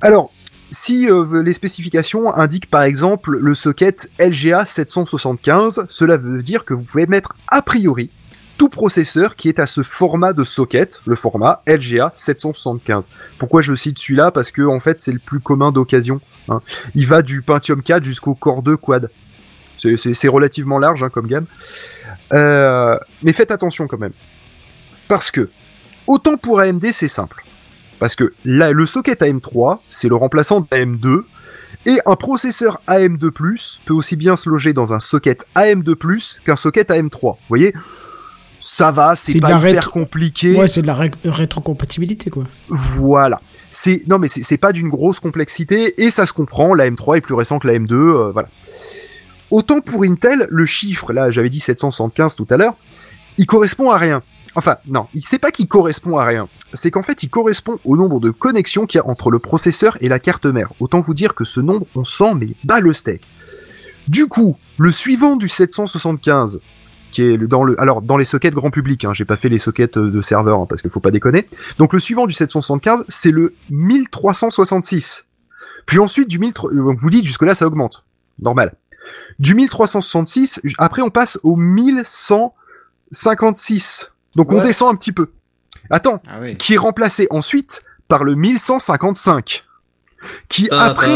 [0.00, 0.30] Alors,
[0.70, 6.74] si euh, les spécifications indiquent par exemple le socket LGA 775, cela veut dire que
[6.74, 8.10] vous pouvez mettre a priori
[8.56, 13.08] tout processeur qui est à ce format de socket, le format LGA 775.
[13.38, 14.30] Pourquoi je cite celui-là?
[14.30, 16.20] Parce que en fait c'est le plus commun d'occasion.
[16.48, 16.60] hein.
[16.94, 19.10] Il va du Pentium 4 jusqu'au Core 2 Quad.
[19.78, 21.44] C'est- relativement large hein, comme gamme.
[22.32, 24.12] Euh, mais faites attention quand même.
[25.06, 25.50] Parce que,
[26.06, 27.44] autant pour AMD c'est simple.
[27.98, 31.22] Parce que là, le socket AM3, c'est le remplaçant de AM2,
[31.86, 36.90] et un processeur AM2+, peut aussi bien se loger dans un socket AM2+, qu'un socket
[36.90, 37.20] AM3.
[37.22, 37.72] Vous voyez?
[38.68, 40.56] Ça va, c'est pas hyper rétro- compliqué.
[40.56, 42.42] Ouais, c'est de la ré- rétrocompatibilité, quoi.
[42.68, 43.40] Voilà.
[43.70, 46.74] C'est non mais c'est c'est pas d'une grosse complexité et ça se comprend.
[46.74, 48.48] La M3 est plus récent que la M2, euh, voilà.
[49.52, 52.74] Autant pour Intel, le chiffre là, j'avais dit 775 tout à l'heure,
[53.38, 54.22] il correspond à rien.
[54.56, 56.48] Enfin, non, il sait pas qu'il correspond à rien.
[56.72, 59.96] C'est qu'en fait, il correspond au nombre de connexions qu'il y a entre le processeur
[60.00, 60.72] et la carte mère.
[60.80, 63.20] Autant vous dire que ce nombre, on sent mais bas le steak.
[64.08, 66.60] Du coup, le suivant du 775,
[67.16, 69.48] qui est le- dans le, alors dans les sockets grand public, hein, j'ai pas fait
[69.48, 71.48] les sockets euh, de serveur hein, parce qu'il faut pas déconner.
[71.78, 75.26] Donc le suivant du 775, c'est le 1366.
[75.86, 78.04] Puis ensuite du 1300, euh, vous dites jusque là ça augmente,
[78.40, 78.74] normal.
[79.38, 84.12] Du 1366, après on passe au 1156.
[84.34, 85.30] Donc on descend un petit peu.
[85.90, 86.56] Attends, Ah oui.
[86.56, 89.64] qui est remplacé ensuite par le 1155.
[90.48, 91.06] Qui après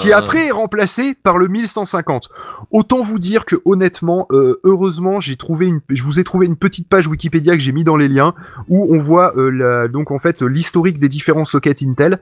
[0.00, 2.28] qui est remplacé par le 1150.
[2.70, 6.56] Autant vous dire que honnêtement, euh, heureusement, j'ai trouvé une, je vous ai trouvé une
[6.56, 8.34] petite page Wikipédia que j'ai mis dans les liens
[8.68, 12.18] où on voit euh, la- donc en fait l'historique des différents sockets Intel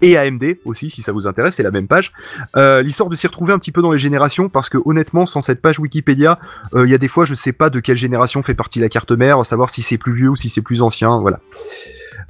[0.00, 2.12] et AMD aussi si ça vous intéresse, c'est la même page.
[2.56, 5.40] Euh, L'histoire de s'y retrouver un petit peu dans les générations parce que honnêtement, sans
[5.42, 6.38] cette page Wikipédia,
[6.74, 8.88] euh, il y a des fois je sais pas de quelle génération fait partie la
[8.88, 11.40] carte mère, savoir si c'est plus vieux ou si c'est plus ancien, voilà.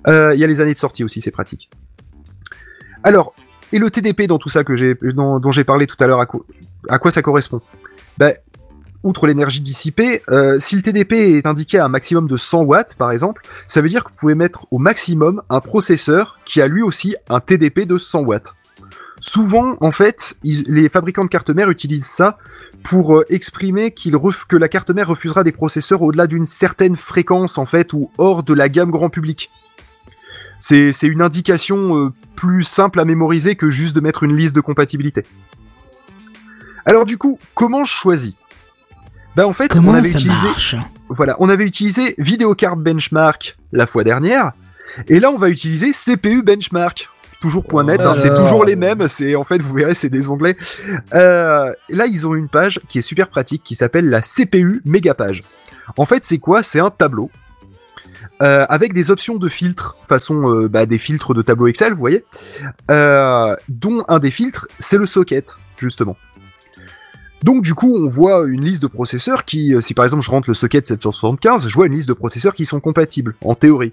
[0.09, 1.71] Euh, Il y a les années de sortie aussi, c'est pratique.
[3.05, 3.35] Alors,
[3.73, 6.27] et le TDP dans tout ça que j'ai, dont, j'ai parlé tout à l'heure, à,
[6.27, 7.61] quoi- ça correspond?
[8.19, 8.35] Ben,
[9.03, 12.95] outre l'énergie dissipée, euh, si le TDP est indiqué à un maximum de 100 watts,
[12.95, 16.69] par exemple, ça veut dire que vous pouvez mettre au maximum un processeur qui a
[16.69, 18.55] lui aussi un TDP de 100 watts.
[19.21, 22.39] Souvent, en fait, les fabricants de cartes mères utilisent ça
[22.83, 27.65] pour euh, exprimer que la carte mère refusera des processeurs au-delà d'une certaine fréquence, en
[27.67, 29.51] fait, ou hors de la gamme grand public.
[30.59, 34.55] C'est c'est une indication euh, plus simple à mémoriser que juste de mettre une liste
[34.55, 35.25] de compatibilité.
[36.85, 38.35] Alors du coup, comment je choisis?
[39.37, 40.49] Bah en fait, on avait ça utilisé
[41.09, 44.53] voilà, on avait utilisé Videocard Benchmark la fois dernière,
[45.09, 47.09] et là on va utiliser CPU Benchmark.
[47.41, 49.09] Toujours point .net, hein, c'est toujours les mêmes.
[49.09, 50.57] C'est en fait, vous verrez, c'est des onglets.
[51.13, 55.43] Euh, là, ils ont une page qui est super pratique, qui s'appelle la CPU Mégapage.
[55.97, 56.63] En fait, c'est quoi?
[56.63, 57.33] C'est un tableau
[58.43, 62.01] euh, avec des options de filtres, façon euh, bah, des filtres de tableau Excel, vous
[62.01, 62.25] voyez,
[62.91, 66.17] euh, dont un des filtres, c'est le socket, justement.
[67.45, 70.51] Donc du coup, on voit une liste de processeurs qui, si par exemple je rentre
[70.51, 73.93] le socket 775, je vois une liste de processeurs qui sont compatibles, en théorie.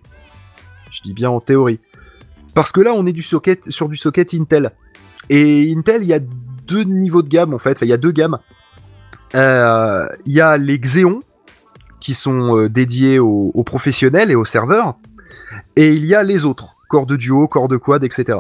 [0.89, 1.80] Je dis bien en théorie.
[2.55, 4.71] Parce que là, on est du socket, sur du socket Intel.
[5.30, 8.11] Et Intel, il y a deux niveaux de gamme en fait, il y a deux
[8.11, 8.39] gammes.
[9.34, 11.21] Il y a les Xeon,
[11.99, 14.95] qui sont euh, dédiés aux, professionnels et aux serveurs,
[15.76, 18.39] et il y a les autres, corps de duo, corps de quad, etc.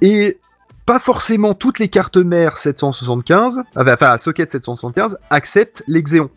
[0.00, 0.38] Et
[0.86, 6.30] pas forcément toutes les cartes mères 775, enfin, socket 775, acceptent les Xeon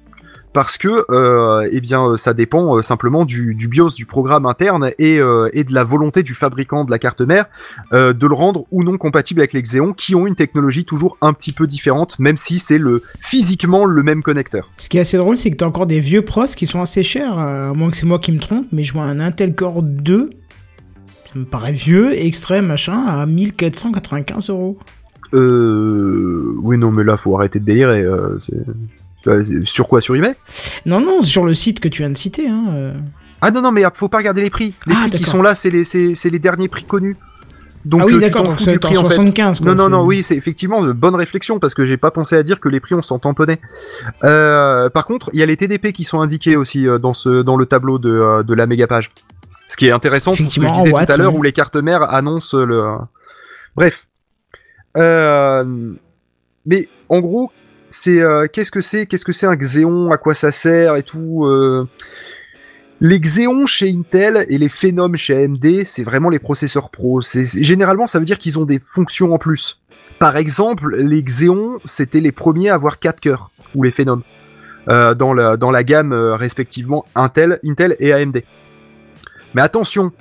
[0.53, 4.45] parce que euh, eh bien euh, ça dépend euh, simplement du, du BIOS du programme
[4.45, 7.45] interne et, euh, et de la volonté du fabricant de la carte mère
[7.91, 11.33] de le rendre ou non compatible avec les Xeon qui ont une technologie toujours un
[11.33, 14.69] petit peu différente même si c'est le physiquement le même connecteur.
[14.77, 17.03] Ce qui est assez drôle, c'est que t'as encore des vieux pros qui sont assez
[17.03, 19.83] chers, à moins que c'est moi qui me trompe, mais je vois un Intel Core
[19.83, 20.29] 2,
[21.31, 24.77] ça me paraît vieux, extrait, machin, à 1495 euros.
[25.33, 28.05] Euh oui non mais là faut arrêter de délirer
[28.39, 28.65] c'est
[29.63, 30.35] sur quoi sur eBay?
[30.85, 32.65] Non, non, sur le site que tu viens de citer, hein.
[32.71, 32.93] euh.
[33.43, 34.75] Ah non non mais faut pas regarder les prix.
[34.85, 37.17] Les Ah, prix qui sont là c'est les les derniers prix connus.
[37.85, 39.15] Donc ah oui, euh, d'accord, donc c'est en prix en fait.
[39.15, 39.73] 75, quoi.
[39.73, 42.43] Non, non, non, oui, c'est effectivement une bonne réflexion parce que j'ai pas pensé à
[42.43, 43.59] dire que les prix on s'en tamponnait.
[44.23, 47.41] Euh, par contre, il y a les TDP qui sont indiqués aussi euh, dans ce
[47.41, 49.11] dans le tableau de, euh, de la méga page.
[49.67, 51.39] Ce qui est intéressant pour ce que je disais tout à l'heure ouais.
[51.39, 52.83] où les cartes mères annoncent le.
[53.75, 54.05] Bref.
[54.97, 55.93] Euh,
[56.65, 57.51] mais en gros,
[57.91, 61.03] c'est euh, qu'est-ce que c'est Qu'est-ce que c'est un Xeon À quoi ça sert et
[61.03, 61.87] tout euh,
[63.01, 67.19] les Xeon chez Intel et les Phenom chez AMD, c'est vraiment les processeurs pro.
[67.21, 69.81] Généralement ça veut dire qu'ils ont des fonctions en plus.
[70.19, 74.21] Par exemple, les Xeon, c'était les premiers à avoir 4 cœurs ou les Phenom
[74.87, 78.41] euh, dans la dans la gamme respectivement Intel, Intel et AMD.
[79.53, 80.13] Mais attention,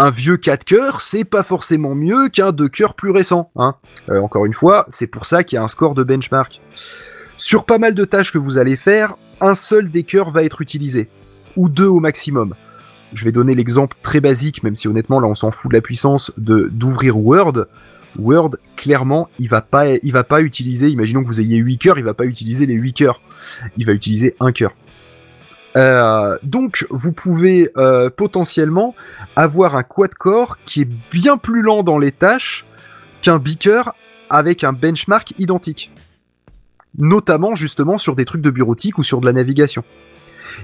[0.00, 3.50] un vieux 4 cœurs, c'est pas forcément mieux qu'un 2 cœurs plus récent.
[3.56, 3.74] Hein.
[4.08, 6.62] Euh, encore une fois, c'est pour ça qu'il y a un score de benchmark.
[7.36, 10.62] Sur pas mal de tâches que vous allez faire, un seul des cœurs va être
[10.62, 11.10] utilisé
[11.54, 12.54] ou deux au maximum.
[13.12, 15.82] Je vais donner l'exemple très basique, même si honnêtement là on s'en fout de la
[15.82, 17.66] puissance de d'ouvrir Word.
[18.18, 20.88] Word, clairement, il va pas, il va pas utiliser.
[20.88, 23.20] Imaginons que vous ayez 8 cœurs, il va pas utiliser les 8 cœurs.
[23.76, 24.72] Il va utiliser un cœur.
[25.76, 28.94] Euh, donc vous pouvez euh, potentiellement
[29.36, 32.66] avoir un quad-core qui est bien plus lent dans les tâches
[33.22, 33.94] qu'un beaker
[34.28, 35.92] avec un benchmark identique.
[36.98, 39.84] Notamment justement sur des trucs de bureautique ou sur de la navigation.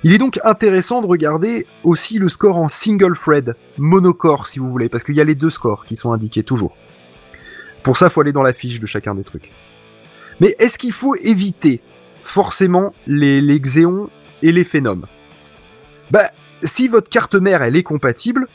[0.02, 4.70] Il est donc intéressant de regarder aussi le score en single thread, monocore si vous
[4.70, 6.76] voulez, parce qu'il y a les deux scores qui sont indiqués toujours.
[7.82, 9.52] Pour ça, faut aller dans la fiche de chacun des trucs.
[10.40, 11.80] Mais est-ce qu'il faut éviter
[12.24, 13.60] forcément les, les
[14.46, 15.02] et les Phenom
[16.10, 16.30] Bah,
[16.62, 18.46] si votre carte mère elle est compatible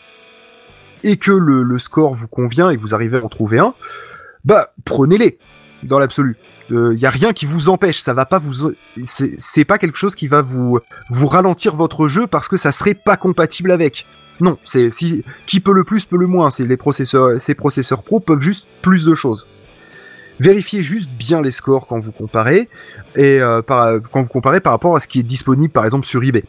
[1.03, 3.73] et que le, score vous convient et vous arrivez à en trouver un,
[4.45, 5.37] bah prenez-les
[5.83, 6.37] dans l'absolu.
[6.69, 8.73] Il y a rien qui vous empêche, ça va pas vous,
[9.03, 10.79] c'est pas quelque chose qui va vous
[11.27, 14.05] ralentir votre jeu parce que ça serait pas compatible avec.
[14.39, 16.49] Non, c'est si qui peut le plus peut le moins.
[16.49, 16.77] C'est les
[17.39, 19.47] ces processeurs pro peuvent juste plus de choses.
[20.41, 22.67] Vérifiez juste bien les scores quand vous comparez
[23.15, 26.07] et euh, par, quand vous comparez par rapport à ce qui est disponible par exemple
[26.07, 26.43] sur eBay.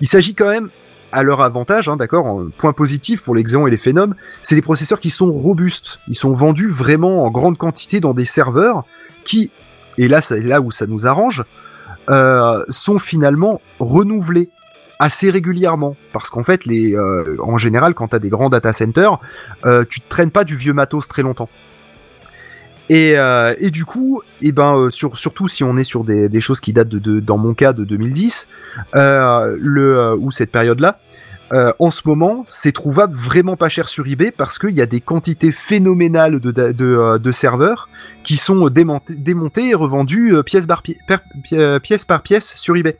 [0.00, 0.70] Il s'agit quand même
[1.12, 4.56] à leur avantage, hein, d'accord, en point positif pour les Xeon et les Phenom, c'est
[4.56, 6.00] des processeurs qui sont robustes.
[6.08, 8.82] Ils sont vendus vraiment en grande quantité dans des serveurs
[9.24, 9.52] qui,
[9.96, 11.44] et là c'est là où ça nous arrange,
[12.10, 14.50] euh, sont finalement renouvelés
[14.98, 19.18] assez régulièrement parce qu'en fait euh, en général quand tu as des grands data centers
[19.64, 21.48] euh, tu te traînes pas du vieux matos très longtemps
[22.88, 26.40] et, euh, et du coup et ben euh, sur, surtout si on est sur des,
[26.40, 28.48] choses qui datent de, dans mon cas de 2010
[28.94, 30.98] euh, le ou cette période là
[31.52, 34.86] euh, en ce moment, c'est trouvable vraiment pas cher sur eBay parce qu'il y a
[34.86, 36.72] des quantités phénoménales de,
[37.18, 37.88] de, serveurs
[38.24, 42.98] qui sont démontés, et revendus pièce par pièce sur eBay.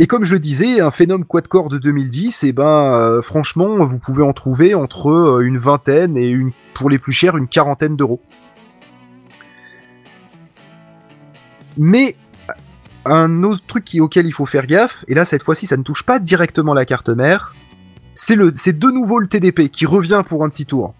[0.00, 4.00] Et comme je le disais, un phénomène quad-core de 2010, et ben euh, franchement, vous
[4.00, 7.96] pouvez en trouver entre euh, une vingtaine et une, pour les plus chers, une quarantaine
[7.96, 8.20] d'euros.
[11.76, 12.16] Mais
[13.04, 16.02] un autre truc auquel il faut faire gaffe, et là cette fois-ci ça ne touche
[16.02, 17.54] pas directement la carte mère,
[18.14, 20.94] c'est de nouveau le TDP qui revient pour un petit tour.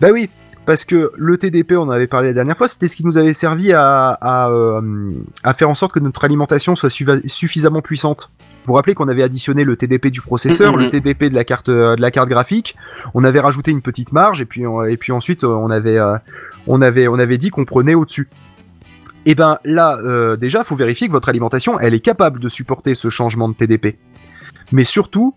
[0.00, 0.28] Bah oui,
[0.64, 3.18] parce que le TDP, on en avait parlé la dernière fois, c'était ce qui nous
[3.18, 5.12] avait servi à, à, euh,
[5.42, 6.90] à faire en sorte que notre alimentation soit
[7.26, 8.30] suffisamment puissante.
[8.64, 10.84] Vous vous rappelez qu'on avait additionné le TDP du processeur, Mhm.
[10.84, 12.76] le TDP de la carte euh, de la carte graphique,
[13.14, 15.98] on avait rajouté une petite marge et puis on- et puis ensuite euh, on avait
[16.68, 18.28] on avait on avait dit qu'on prenait au-dessus.
[19.26, 22.94] Et ben là euh, déjà faut vérifier que votre alimentation elle est capable de supporter
[22.94, 23.96] ce changement de TDP.
[24.70, 25.34] Mais surtout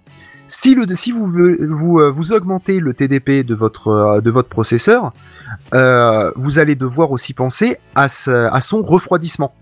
[0.48, 5.12] si, euh, vous augmentez le TDP de votre, euh, de votre processeur,
[5.74, 9.54] euh, vous allez devoir aussi penser à, son refroidissement.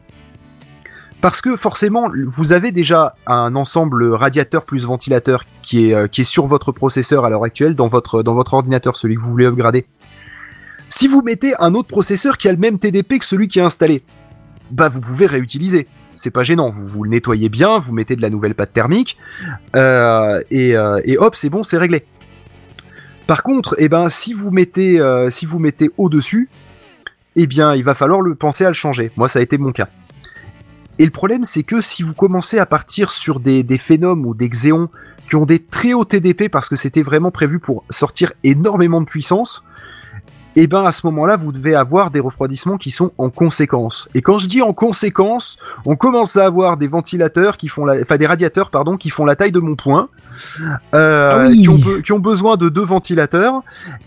[1.21, 6.73] Parce que forcément, vous avez déjà un ensemble radiateur plus ventilateur qui est, sur votre
[6.73, 9.85] processeur à l'heure actuelle, dans votre, dans votre ordinateur, celui que vous voulez upgrader.
[10.89, 13.63] Si vous mettez un autre processeur qui a le même TDP que celui qui est
[13.63, 14.03] installé,
[14.69, 15.87] bah vous pouvez réutiliser.
[16.15, 19.17] C'est pas gênant, vous, le nettoyez bien, vous mettez de la nouvelle pâte thermique,
[19.75, 22.05] euh, et, euh, et hop, c'est bon, c'est réglé.
[23.27, 26.49] Par contre, eh ben, si vous mettez, euh, si mettez au-dessus,
[27.35, 29.11] eh bien, il va falloir le penser à le changer.
[29.15, 29.87] Moi, ça a été mon cas.
[30.99, 34.35] Et le problème, c'est que si vous commencez à partir sur des, des phénomes ou
[34.35, 34.89] des xéons
[35.27, 39.05] qui ont des très hauts TDP parce que c'était vraiment prévu pour sortir énormément de
[39.05, 39.65] puissance,
[40.55, 44.07] et ben à ce moment-là, vous devez avoir des refroidissements qui sont en conséquence.
[44.13, 48.01] Et quand je dis en conséquence, on commence à avoir des ventilateurs qui font la,
[48.01, 50.09] enfin des radiateurs pardon, qui font la taille de mon poing,
[50.93, 51.61] euh, Ah oui.
[51.63, 53.61] qui, ont, be- qui ont besoin de deux ventilateurs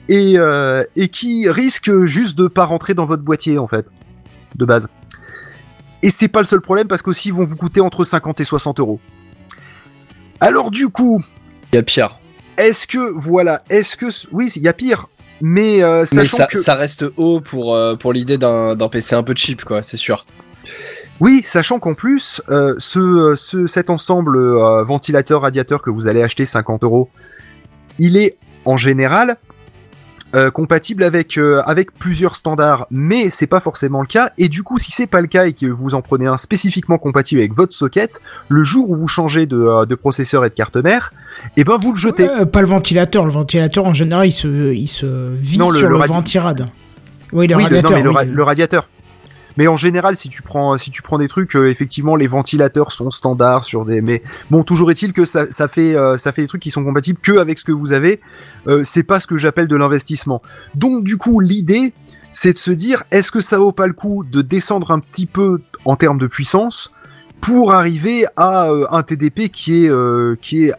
[0.09, 3.86] et euh, et qui risquent juste de pas rentrer dans votre boîtier en fait,
[4.55, 4.89] de base.
[6.02, 8.44] Et c'est pas le seul problème parce qu'aussi ils vont vous coûter entre 50 et
[8.44, 9.01] 60 euros.
[10.40, 11.23] Alors du coup,
[11.73, 12.18] Il y a pire.
[12.56, 15.09] est-ce que voilà, est-ce que oui, il y a pire,
[15.41, 19.15] mais euh, Mais ça, que ça reste haut pour, euh, pour l'idée d'un d'un PC
[19.15, 20.25] un peu cheap, quoi, c'est sûr.
[21.21, 26.45] Oui, sachant qu'en plus, euh, ce, ce, cet ensemble euh, ventilateur-radiateur que vous allez acheter
[26.45, 27.09] 50 euros,
[27.99, 29.37] il est en général
[30.35, 34.31] euh, compatible avec, euh, avec plusieurs standards, mais c'est pas forcément le cas.
[34.39, 36.98] Et du coup, si c'est pas le cas et que vous en prenez un spécifiquement
[36.98, 40.55] compatible avec votre socket, le jour où vous changez de, euh, de processeur et de
[40.55, 41.12] carte mère,
[41.57, 42.28] eh ben vous le jetez.
[42.51, 43.24] Pas le ventilateur.
[43.24, 46.69] Le ventilateur, en général, il se, il se vise Non, le- sur le le, ventirad.
[47.32, 47.90] Oui, le oui, le, radiateur.
[47.90, 48.15] non, mais le, oui.
[48.16, 48.89] ra- le radiateur.
[49.57, 50.77] Mais en général, si tu prends,
[51.19, 54.01] des trucs, euh, effectivement, les ventilateurs sont standards sur des.
[54.01, 55.47] Mais bon, toujours est-il que ça,
[55.78, 58.20] euh, fait des trucs qui sont compatibles que avec ce que vous avez.
[58.66, 60.43] Euh, c'est pas ce que j'appelle de l'investissement.
[60.74, 61.93] Donc, du coup, l'idée,
[62.33, 65.27] c'est de se dire, est-ce que ça vaut pas le coup de descendre un petit
[65.27, 66.93] peu en termes de puissance
[67.41, 70.73] pour arriver à un TDP qui est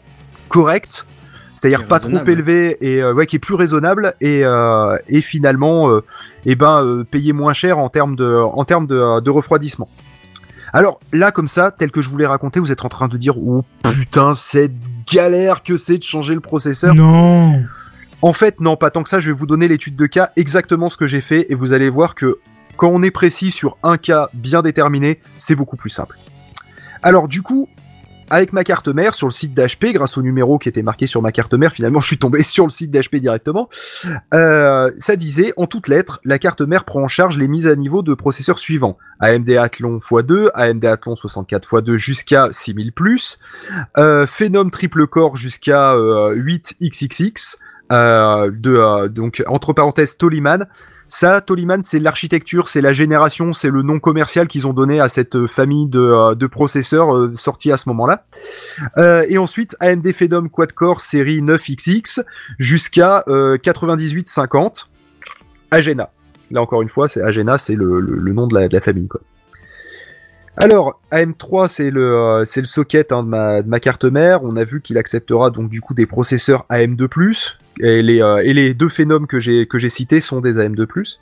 [0.50, 1.06] correct,
[1.58, 5.90] c'est-à-dire pas trop élevé et euh, ouais, qui est plus raisonnable et, euh, et finalement,
[5.90, 6.04] euh,
[6.46, 9.90] eh ben, euh, payer moins cher en termes de, en termes de, de refroidissement.
[10.72, 13.18] Alors là, comme ça, tel que je vous l'ai raconté, vous êtes en train de
[13.18, 14.76] dire, oh putain, cette
[15.12, 16.94] galère que c'est de changer le processeur.
[16.94, 17.64] Non.
[18.22, 19.20] En fait, non, pas tant que ça.
[19.20, 21.90] Je vais vous donner l'étude de cas, exactement ce que j'ai fait, et vous allez
[21.90, 22.40] voir que
[22.76, 26.18] quand on est précis sur un cas bien déterminé, c'est beaucoup plus simple.
[27.02, 27.70] Alors du coup,
[28.30, 31.22] avec ma carte mère sur le site d'HP, grâce au numéro qui était marqué sur
[31.22, 33.70] ma carte mère, finalement je suis tombé sur le site d'HP directement.
[34.34, 37.76] Euh, ça disait en toutes lettres, la carte mère prend en charge les mises à
[37.76, 42.92] niveau de processeurs suivants AMD Athlon x2, AMD Athlon 64x2 jusqu'à 6000
[43.98, 47.58] euh, Phenom triple core jusqu'à euh, 8xxx,
[47.92, 50.68] euh, de euh, donc entre parenthèses Toliman.
[51.10, 55.08] Ça, Toliman, c'est l'architecture, c'est la génération, c'est le nom commercial qu'ils ont donné à
[55.08, 58.26] cette euh, famille de, euh, processeurs euh, sortis à ce moment-là.
[59.30, 62.24] Et ensuite, AMD Phenom quad-core série 9XX
[62.60, 64.90] jusqu'à euh, 9850
[65.72, 66.10] Agena.
[66.52, 68.02] Là encore une fois, c'est Agena, c'est le,
[68.34, 69.08] nom de la, de la famille.
[70.60, 74.44] Alors, AM3, c'est le, euh, le socket hein, de, ma, de ma carte mère.
[74.44, 77.58] On a vu qu'il acceptera donc du coup des processeurs AM2+.
[77.80, 81.20] Et les, euh, et les deux phénomènes que j'ai que j'ai cités sont des AM2+.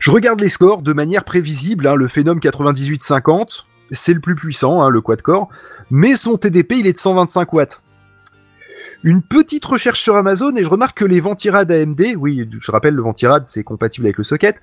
[0.00, 1.86] Je regarde les scores de manière prévisible.
[1.86, 5.46] Hein, le phénomène 9850, c'est le plus puissant, hein, le quad-core.
[5.92, 7.82] Mais son TDP, il est de 125 watts.
[9.04, 12.94] Une petite recherche sur Amazon et je remarque que les ventirad AMD, oui, je rappelle
[12.94, 14.56] le ventirad c'est compatible avec le socket,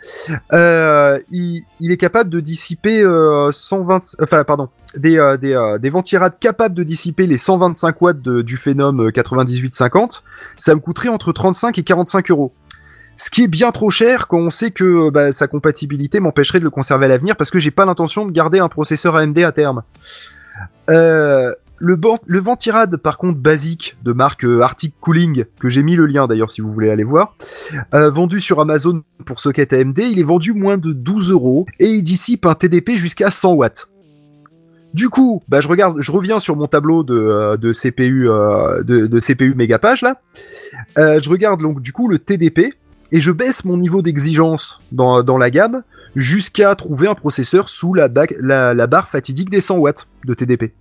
[0.51, 5.89] euh, il, est capable de dissiper euh, 120, enfin pardon, des euh, des, euh, des
[5.89, 10.23] ventirad capables de dissiper les 125 watts du Phenom 9850.
[10.57, 12.51] Ça me coûterait entre 35 et 45 euros.
[13.17, 16.65] Ce qui est bien trop cher quand on sait que bah, sa compatibilité m'empêcherait de
[16.65, 19.53] le conserver à l'avenir parce que j'ai pas l'intention de garder un processeur AMD à
[19.53, 19.83] terme.
[20.89, 26.05] Euh, le, ventirad par contre basique de marque euh, Arctic Cooling, que j'ai mis le
[26.05, 27.35] lien d'ailleurs si vous voulez aller voir,
[27.93, 31.87] euh, vendu sur Amazon pour socket AMD, il est vendu moins de 12 euros et
[31.87, 33.89] il dissipe un TDP jusqu'à 100 watts.
[34.93, 39.07] Du coup, bah je regarde, je reviens sur mon tableau de, euh, de CPU de,
[39.07, 40.21] de, CPU mégapage là.
[40.95, 42.73] Je regarde donc du coup le TDP
[43.11, 45.83] et je baisse mon niveau d'exigence dans, dans la gamme
[46.15, 48.07] jusqu'à trouver un processeur sous la,
[48.39, 50.73] la barre fatidique des 100 watts de TDP.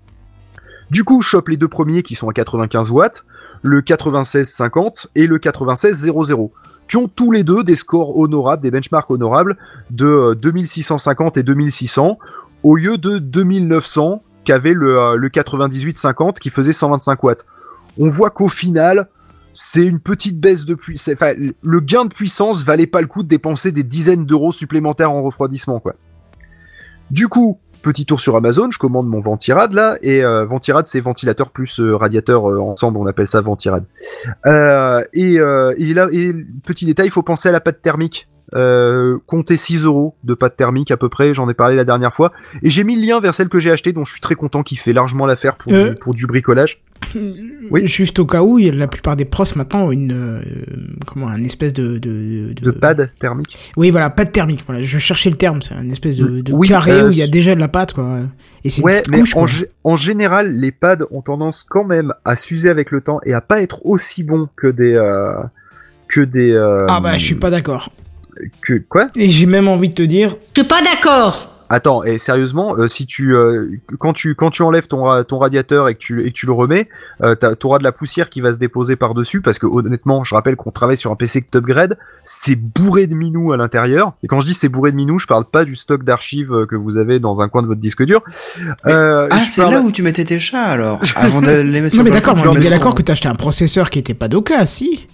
[0.95, 3.25] Du coup, je chope les deux premiers qui sont à 95 watts,
[3.63, 6.53] le 9650 et le 9600,
[6.87, 9.57] qui ont tous les deux des scores honorables, des benchmarks honorables
[9.91, 12.17] de 2650 et 2600,
[12.63, 17.45] au lieu de 2900 qu'avait le, euh, le 9850 qui faisait 125 watts.
[17.99, 19.09] On voit qu'au final,
[19.53, 21.17] c'est une petite baisse de puissance.
[21.61, 25.25] Le gain de puissance valait pas le coup de dépenser des dizaines d'euros supplémentaires en
[25.25, 25.83] refroidissement.
[27.11, 31.01] Du coup, petit tour sur Amazon, je commande mon Ventirad là, et euh, Ventirad c'est
[31.01, 33.85] ventilateur plus euh, radiateur euh, ensemble, on appelle ça Ventirad.
[34.47, 36.33] Euh, et, euh, et là, et
[36.67, 38.29] petit détail, il faut penser à la pâte thermique.
[38.55, 42.13] Euh, comptez 6 euros de pâte thermique à peu près, j'en ai parlé la dernière
[42.15, 42.31] fois,
[42.63, 44.63] et j'ai mis le lien vers celle que j'ai achetée, dont je suis très content,
[44.63, 45.91] qui fait largement l'affaire pour, Euh.
[45.91, 46.83] du- pour du bricolage.
[47.71, 47.87] Oui.
[47.87, 50.41] Juste au cas où, il y a la plupart des pros maintenant ont une euh,
[51.07, 53.73] comment un espèce de de, De pad thermique.
[53.77, 54.63] Oui, voilà, pâte thermique.
[54.67, 55.63] Voilà, je cherchais le terme.
[55.63, 57.69] C'est un espèce de, de Oui, carré euh, où il y a déjà de la
[57.69, 58.21] pâte, quoi.
[58.65, 59.49] Et c'est une Ouais, mais couche, en, quoi.
[59.49, 63.35] gé- en général, les pads ont tendance quand même à s'user avec le temps et
[63.35, 65.33] à pas être aussi bons que des euh,
[66.09, 66.53] que des.
[66.53, 67.91] euh, Ah bah, je suis pas d'accord.
[68.63, 69.11] Que quoi?
[69.17, 70.37] Et j'ai même envie de te dire.
[70.57, 71.54] Je suis pas d'accord.
[71.71, 73.69] Attends, et sérieusement, euh, si tu euh,
[73.99, 76.47] quand tu quand tu enlèves ton ra- ton radiateur et que tu et que tu
[76.47, 76.89] le remets,
[77.23, 80.25] euh, t'as- t'auras de la poussière qui va se déposer par dessus parce que honnêtement,
[80.25, 84.13] je rappelle qu'on travaille sur un PC que upgrade, c'est bourré de minous à l'intérieur.
[84.23, 86.67] Et quand je dis c'est bourré de minous, je parle pas du stock d'archives euh,
[86.67, 88.23] que vous avez dans un coin de votre disque dur.
[88.87, 91.95] Euh, Ah, c'est parle- là où tu mettais tes chats alors Avant de les mettre
[91.95, 94.15] sur Non mais d'accord, on tu est d'accord que t'as acheté un processeur qui était
[94.15, 95.07] pas d'occasion, si.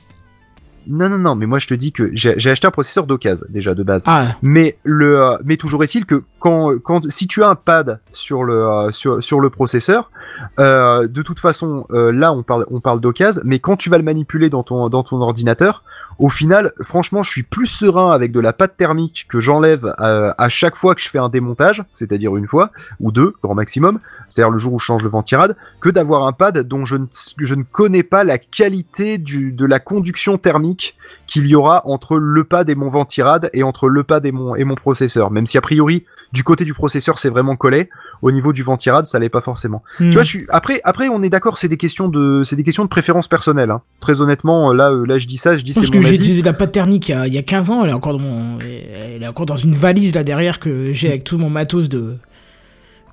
[0.91, 3.75] Non, non, non, mais moi je te dis que j'ai acheté un processeur d'occasion déjà
[3.75, 4.03] de base.
[4.07, 8.01] Ah, Mais le, euh, mais toujours est-il que quand, quand, si tu as un pad
[8.11, 10.11] sur le, euh, sur, sur le processeur,
[10.59, 13.99] euh, de toute façon, euh, là on parle, on parle d'occasion, mais quand tu vas
[13.99, 15.85] le manipuler dans ton, dans ton ordinateur,
[16.21, 20.33] au final, franchement, je suis plus serein avec de la pâte thermique que j'enlève euh,
[20.37, 22.71] à chaque fois que je fais un démontage, c'est-à-dire une fois
[23.01, 23.99] ou deux, grand maximum,
[24.29, 27.63] c'est-à-dire le jour où je change le ventirad, que d'avoir un pad dont je ne,
[27.63, 30.95] connais pas la qualité de la conduction thermique
[31.27, 34.55] qu'il y aura entre le pad et mon ventirad et entre le pad et mon,
[34.55, 35.31] et mon processeur.
[35.31, 37.89] Même si a priori, du côté du processeur, c'est vraiment collé,
[38.23, 39.83] au niveau du ventirad, ça l'est pas forcément.
[39.99, 40.09] hmm.
[40.09, 42.65] Tu vois, je suis, après, après, on est d'accord, c'est des questions de, c'est des
[42.65, 43.83] questions de préférence personnelle, hein.
[44.01, 46.43] Très honnêtement, là, euh, là, je dis ça, je dis c'est mon que j'ai utilisé
[46.43, 48.23] la pâte thermique il y, a, il y a 15 ans, elle est encore dans
[48.25, 51.89] mon, elle est encore dans une valise là derrière que j'ai avec tout mon matos
[51.89, 52.17] de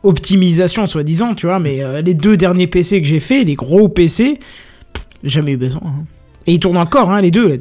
[0.03, 1.59] optimisation soi-disant, tu vois.
[1.59, 4.39] Mais euh, les deux derniers PC que j'ai fait, les gros PC,
[4.93, 5.81] pff, jamais eu besoin.
[5.85, 6.03] hein.
[6.48, 7.60] Et ils tournent encore, hein, les deux.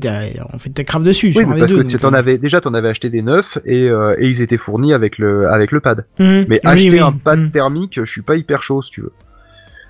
[0.53, 1.33] On fait Techcraft dessus.
[1.37, 3.89] Oui, mais parce deux, que t'en euh, avais, déjà, t'en avais acheté des neufs et,
[3.89, 6.07] euh, et ils étaient fournis avec le, avec le pad.
[6.21, 7.51] hum, Mais oui, acheter oui, un pad hum.
[7.51, 9.13] thermique, je suis pas hyper chaud, si tu veux.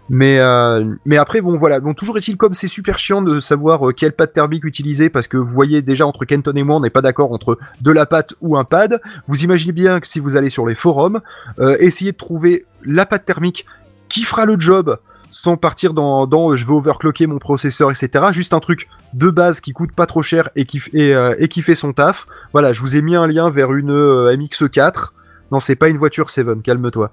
[0.09, 3.89] Mais euh, mais après bon voilà bon toujours est-il comme c'est super chiant de savoir
[3.89, 6.81] euh, quel pad thermique utiliser parce que vous voyez déjà entre Kenton et moi on
[6.81, 9.01] n'est pas d'accord entre de la pâte ou un pad.
[9.27, 11.21] Vous imaginez bien que si vous allez sur les forums,
[11.59, 13.67] euh, essayez de trouver la pâte thermique
[14.09, 14.97] qui fera le job
[15.31, 18.27] sans partir dans, dans euh, je vais overclocker mon processeur etc.
[18.33, 21.49] Juste un truc de base qui coûte pas trop cher et qui et, euh, et
[21.49, 22.27] qui fait son taf.
[22.53, 25.11] Voilà je vous ai mis un lien vers une euh, MX4.
[25.53, 27.11] Non c'est pas une voiture Seven calme-toi.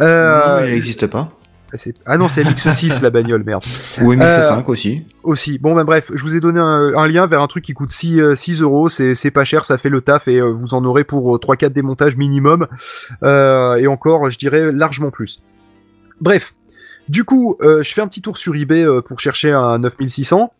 [0.00, 1.28] Euh, Non, elle n'existe pas.
[1.74, 3.64] c'est- Ah non, c'est MX6 la bagnole, merde.
[4.00, 5.04] Ou Euh, MX5 aussi.
[5.24, 5.58] Aussi.
[5.58, 7.90] Bon, ben bref, je vous ai donné un, un lien vers un truc qui coûte
[7.90, 8.88] 6, euh, 6 euros.
[8.88, 12.16] C'est pas cher, ça fait le taf et vous en aurez pour euh, 3-4 démontages
[12.16, 12.68] minimum.
[13.24, 15.42] Euh, et encore, je dirais largement plus.
[16.20, 16.54] Bref.
[17.08, 20.52] Du coup, euh, je fais un petit tour sur eBay euh, pour chercher un 9600.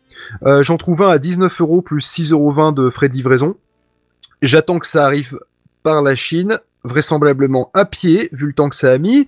[0.45, 3.57] Euh, J'en trouve un à 19 euros plus 6,20 euros de frais de livraison.
[4.43, 5.39] J'attends que ça arrive
[5.83, 9.27] par la Chine, vraisemblablement à pied, vu le temps que ça a mis.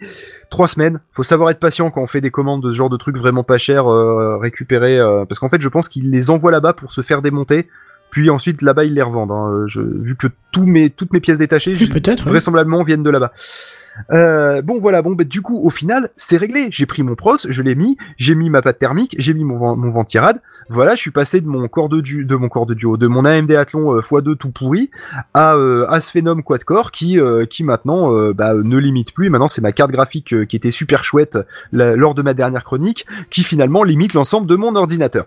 [0.50, 1.00] Trois semaines.
[1.12, 3.44] Faut savoir être patient quand on fait des commandes de ce genre de trucs vraiment
[3.44, 6.90] pas chers, euh, récupérés, euh, parce qu'en fait, je pense qu'ils les envoient là-bas pour
[6.92, 7.68] se faire démonter,
[8.10, 9.32] puis ensuite là-bas ils les revendent.
[9.32, 9.64] hein.
[9.68, 11.78] Je, vu que tous mes, toutes mes pièces détachées, Oui,
[12.24, 12.30] oui.
[12.30, 13.32] vraisemblablement viennent de là-bas.
[14.12, 16.68] Euh, bon voilà, bon bah, du coup au final c'est réglé.
[16.70, 19.76] J'ai pris mon pros, je l'ai mis, j'ai mis ma pâte thermique, j'ai mis mon,
[19.76, 20.40] mon ventirad.
[20.68, 23.06] Voilà, je suis passé de mon corps de, du, de mon corps de duo, de
[23.06, 24.90] mon AMD Athlon euh, x2 tout pourri
[25.32, 29.14] à, euh, à ce Phenom quad core qui, euh, qui maintenant euh, bah, ne limite
[29.14, 29.30] plus.
[29.30, 31.38] Maintenant c'est ma carte graphique qui était super chouette
[31.70, 35.26] la- lors de ma dernière chronique qui finalement limite l'ensemble de mon ordinateur.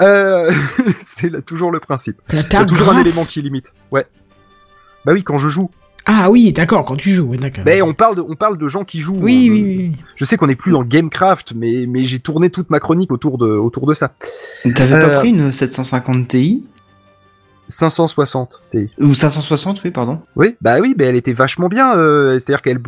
[0.00, 0.50] Euh,
[1.04, 2.20] c'est toujours le principe.
[2.32, 3.72] Il y a toujours un élément qui limite.
[3.92, 4.06] Ouais.
[5.04, 5.70] Bah oui, quand je joue.
[6.06, 7.64] Ah oui, d'accord, quand tu joues, d'accord.
[7.64, 9.18] Mais on parle de, on parle de gens qui jouent.
[9.20, 9.92] Oui, Euh, oui, oui.
[10.16, 13.38] Je sais qu'on n'est plus dans Gamecraft, mais, mais j'ai tourné toute ma chronique autour
[13.38, 14.12] de, autour de ça.
[14.74, 16.66] T'avais Euh, pas pris une 750 Ti?
[17.68, 18.88] 560 Ti.
[19.00, 20.20] Ou 560, oui, pardon.
[20.36, 21.96] Oui, bah oui, mais elle était vachement bien.
[21.96, 22.80] euh, C'est-à-dire qu'elle,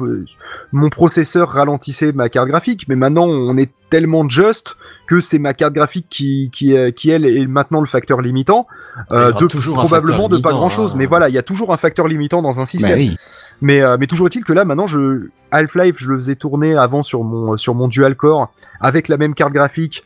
[0.72, 4.76] mon processeur ralentissait ma carte graphique, mais maintenant on est tellement just
[5.06, 8.66] que c'est ma carte graphique qui, qui, euh, qui elle est maintenant le facteur limitant.
[9.10, 10.96] Euh, de, probablement de pas grand chose, hein.
[10.98, 12.92] mais voilà, il y a toujours un facteur limitant dans un système.
[12.92, 13.16] Bah oui.
[13.60, 17.02] Mais, euh, mais toujours est-il que là, maintenant, je Half-Life, je le faisais tourner avant
[17.02, 20.04] sur mon sur mon dual core avec la même carte graphique,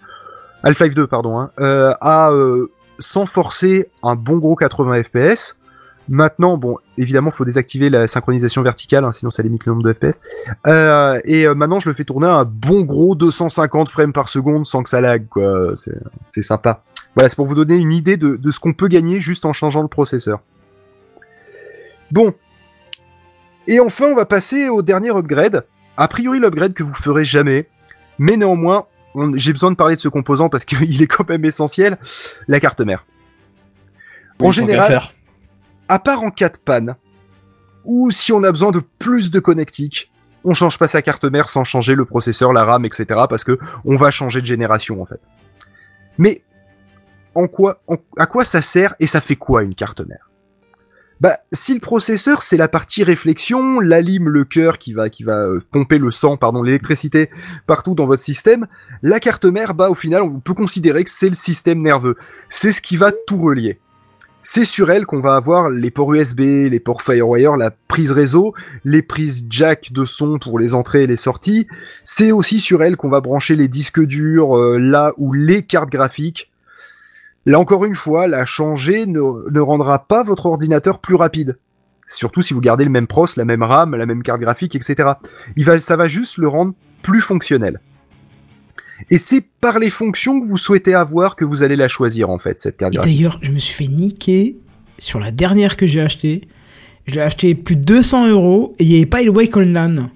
[0.63, 5.59] Half-Life 2, pardon, hein, euh, à euh, sans forcer un bon gros 80 FPS.
[6.11, 9.93] Maintenant, bon, évidemment, faut désactiver la synchronisation verticale, hein, sinon ça limite le nombre de
[9.93, 10.21] FPS.
[10.67, 14.29] Euh, et euh, maintenant, je le fais tourner à un bon gros 250 frames par
[14.29, 15.73] seconde sans que ça lag, quoi.
[15.75, 16.83] C'est c'est sympa.
[17.19, 19.53] Voilà, c'est pour vous donner une idée de, de ce qu'on peut gagner juste en
[19.53, 20.39] changeant le processeur.
[22.13, 22.33] Bon,
[23.67, 25.67] Et enfin, on va passer au dernier upgrade.
[25.97, 27.67] A priori, l'upgrade que vous ferez jamais,
[28.21, 28.87] mais néanmoins,
[29.35, 31.99] j'ai besoin de parler de ce composant parce qu'il est quand même essentiel,
[32.47, 33.05] la carte mère.
[34.41, 35.13] En général, faire.
[35.89, 36.95] à part en cas de panne,
[37.85, 40.13] ou si on a besoin de plus de connectiques,
[40.45, 43.07] on change pas sa carte mère sans changer le processeur, la RAM, etc.
[43.29, 45.21] parce que on va changer de génération en fait.
[46.17, 46.45] Mais
[47.39, 47.83] en quoi,
[48.17, 50.31] à quoi ça sert et ça fait quoi une carte mère?
[51.21, 55.47] Bah, si le processeur c'est la partie réflexion, l'alime, le cœur qui va qui va
[55.47, 57.31] euh, pomper le sang, pardon, l'électricité
[57.67, 58.67] partout dans votre système,
[59.03, 62.17] la carte mère, bah au final on peut considérer que c'est le système nerveux.
[62.49, 63.81] C'est ce qui va tout relier
[64.51, 68.55] c'est sur elle qu'on va avoir les ports USB, les ports FireWire, la prise réseau,
[68.83, 71.69] les prises jack de son pour les entrées et les sorties.
[72.03, 75.91] C'est aussi sur elle qu'on va brancher les disques durs, euh, là où les cartes
[75.91, 76.51] graphiques.
[77.47, 81.59] Là encore une fois, la changer ne, ne rendra pas votre ordinateur plus rapide.
[82.07, 85.11] Surtout si vous gardez le même pros, la même RAM, la même carte graphique, etc.
[85.57, 87.81] Il va, ça va juste le rendre plus fonctionnel.
[89.11, 92.39] Et c'est par les fonctions que vous souhaitez avoir que vous allez la choisir en
[92.39, 93.15] fait, cette carte graphique.
[93.15, 94.57] d'ailleurs, je me suis fait niquer
[94.99, 96.43] sur la dernière que j'ai achetée.
[97.07, 100.11] Je l'ai acheté plus de 200 euros et il n'y avait pas le Wake Online.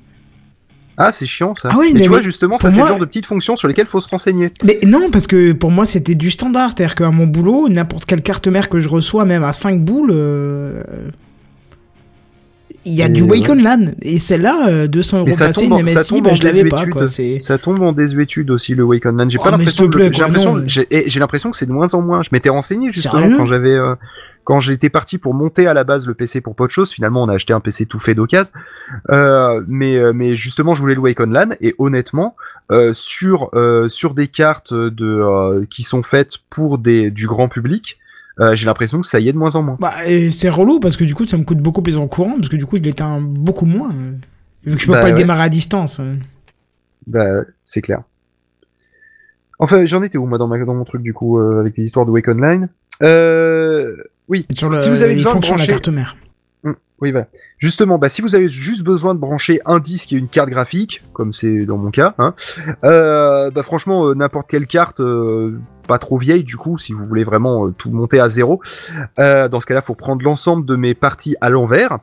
[0.98, 1.70] Ah, c'est chiant ça.
[1.73, 3.56] Ah ouais, mais, mais tu vois, justement, ça c'est moi- le genre de petites fonctions
[3.56, 4.51] sur lesquelles faut se renseigner.
[4.64, 6.70] Mais non, parce que pour moi c'était du standard.
[6.74, 10.10] C'est-à-dire qu'à mon boulot, n'importe quelle carte mère que je reçois, même à 5 boules,
[10.12, 10.82] euh,
[12.85, 13.51] il y a Et du Wake ouais.
[13.52, 13.94] Online.
[14.02, 16.43] Et celle-là, euh, 200 euros Mais ça tombe, en, ça MSI, tombe bah, en je
[16.43, 16.85] l'avais pas.
[16.86, 17.05] Quoi.
[17.39, 19.31] Ça tombe en désuétude aussi le Wake Online.
[19.31, 19.89] J'ai Oh, pas l'impression.
[20.66, 22.23] j'ai- eh, J'ai l'impression que c'est de moins en moins.
[22.23, 23.70] Je m'étais renseigné justement Sérieux quand j'avais.
[23.74, 23.94] euh,
[24.44, 27.23] quand j'étais parti pour monter à la base le PC pour pas de choses, finalement
[27.23, 28.52] on a acheté un PC tout fait d'occasion.
[29.10, 32.35] Euh, mais euh, mais justement je voulais le Wake Online et honnêtement
[32.70, 37.48] euh, sur euh, sur des cartes de euh, qui sont faites pour des du grand
[37.48, 37.98] public,
[38.40, 39.77] euh, j'ai l'impression que ça y est de moins en moins.
[39.78, 42.35] Bah, et c'est relou parce que du coup ça me coûte beaucoup plus en courant
[42.36, 43.90] parce que du coup il éteint beaucoup moins.
[43.90, 44.12] euh,
[44.64, 45.19] Vu que je peux Bah, pas le ouais.
[45.19, 45.98] démarrer à distance.
[46.01, 46.14] euh.
[47.06, 48.02] Bah, c'est clair.
[49.59, 51.85] Enfin, j'en étais où, moi, dans, ma, dans mon truc, du coup, euh, avec les
[51.85, 52.69] histoires de Wake Online?
[53.02, 53.97] Euh,
[54.28, 55.66] Oui, Sur le, si vous avez besoin de de la brancher...
[55.66, 56.16] carte mère.
[56.65, 57.27] Hum, oui, voilà.
[57.59, 61.03] Justement, bah, si vous avez juste besoin de brancher un disque et une carte graphique,
[61.12, 62.35] comme c'est dans mon cas, hein,
[62.85, 65.59] euh, bah, franchement, euh, n'importe quelle carte, euh,
[65.93, 68.62] pas trop vieille, du coup, si vous voulez vraiment euh, tout monter à zéro,
[69.19, 71.98] euh, dans ce cas-là, faut prendre l'ensemble de mes parties à l'envers.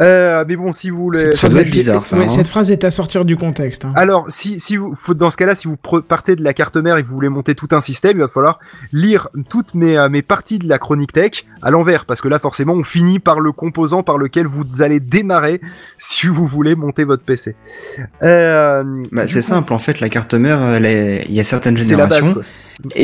[0.00, 1.36] Euh, mais bon, si vous voulez...
[1.36, 2.16] Ça doit être bizarre, ça.
[2.16, 2.28] Ouais, hein.
[2.28, 3.84] Cette phrase est à sortir du contexte.
[3.84, 3.92] hein.
[3.94, 6.96] Alors, si, si vous, faut, dans ce cas-là, si vous partez de la carte mère
[6.96, 8.58] et que vous voulez monter tout un système, il va falloir
[8.92, 12.40] lire toutes mes, euh, mes parties de la chronique tech à l'envers, parce que là,
[12.40, 15.60] forcément, on finit par le composant par lequel vous allez démarrer
[15.98, 17.54] si vous voulez monter votre PC.
[18.22, 18.82] Euh,
[19.12, 22.34] Bah, c'est simple, en fait, la carte mère, il y a certaines base, générations.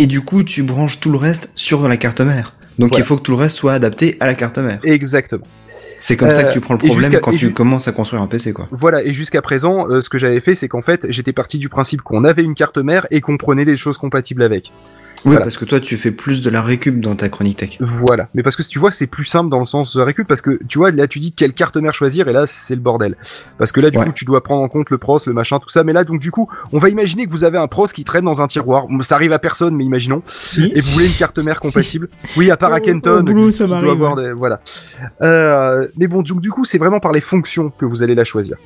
[0.01, 2.55] Et du coup, tu branches tout le reste sur la carte mère.
[2.78, 3.05] Donc Voilà.
[3.05, 4.81] il faut que tout le reste soit adapté à la carte mère.
[4.82, 5.44] Exactement.
[5.98, 8.27] C'est comme ça Euh, que tu prends le problème quand tu commences à construire un
[8.27, 8.66] PC, quoi.
[8.70, 11.68] Voilà, et jusqu'à présent, euh, ce que j'avais fait, c'est qu'en fait, j'étais parti du
[11.68, 14.72] principe qu'on avait une carte mère et qu'on prenait des choses compatibles avec.
[15.25, 15.41] Oui, Voilà.
[15.43, 17.77] parce que toi, tu fais plus de la récup dans ta chronique tech.
[17.81, 18.29] Voilà.
[18.35, 20.41] Mais parce que si tu vois, c'est plus simple dans le sens de récup, parce
[20.41, 23.17] que tu vois, là, tu dis quelle carte mère choisir, et là, c'est le bordel.
[23.59, 24.07] Parce que là, du Ouais.
[24.07, 25.85] coup, tu dois prendre en compte le pros, le machin, tout ça.
[25.85, 28.25] Mais là, donc, du coup, on va imaginer que vous avez un pros qui traîne
[28.25, 28.87] dans un tiroir.
[29.03, 30.23] Ça arrive à personne, mais imaginons.
[30.27, 30.73] Si.
[30.75, 32.09] Et vous voulez une carte mère compatible.
[32.37, 33.19] Oui, à part Au- à Kenton.
[33.21, 34.61] au boulot, ça qui doit avoir des, voilà.
[35.23, 38.25] Euh, mais bon, donc, du coup, c'est vraiment par les fonctions que vous allez la
[38.25, 38.57] choisir.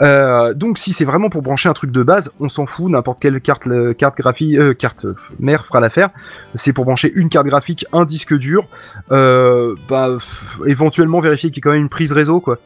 [0.00, 3.18] Euh, donc si c'est vraiment pour brancher un truc de base, on s'en fout, n'importe
[3.20, 5.06] quelle carte, carte graphique, euh, carte
[5.40, 6.10] mère fera l'affaire.
[6.54, 8.66] C'est pour brancher une carte graphique, un disque dur,
[9.10, 12.58] euh, bah pff, éventuellement vérifier qu'il y a quand même une prise réseau quoi.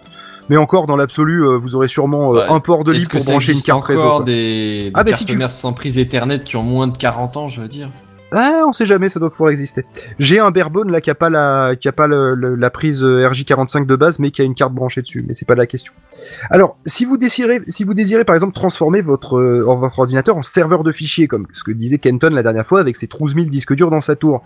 [0.51, 2.45] Mais encore dans l'absolu, euh, vous aurez sûrement euh, Ouais.
[2.49, 4.03] un port de libre pour brancher une carte réseau.
[4.03, 4.25] encore quoi.
[4.27, 4.33] des,
[4.85, 7.37] des Ah, bah, cartes si tu- mères sans prise Ethernet qui ont moins de 40
[7.37, 7.89] ans, je veux dire?
[8.35, 9.85] Ah, on sait jamais, ça doit pouvoir exister.
[10.19, 13.05] J'ai un Barebone là qui a pas la, qui a pas le- le- la prise
[13.05, 15.25] euh, RJ45 de base, mais qui a une carte branchée dessus.
[15.27, 15.93] Mais c'est pas la question.
[16.51, 20.43] Alors, si vous désirez, si vous désirez par exemple transformer votre, euh, votre ordinateur en
[20.43, 23.47] serveur de fichiers, comme ce que disait Kenton la dernière fois avec ses 12 000
[23.47, 24.43] disques durs dans sa tour,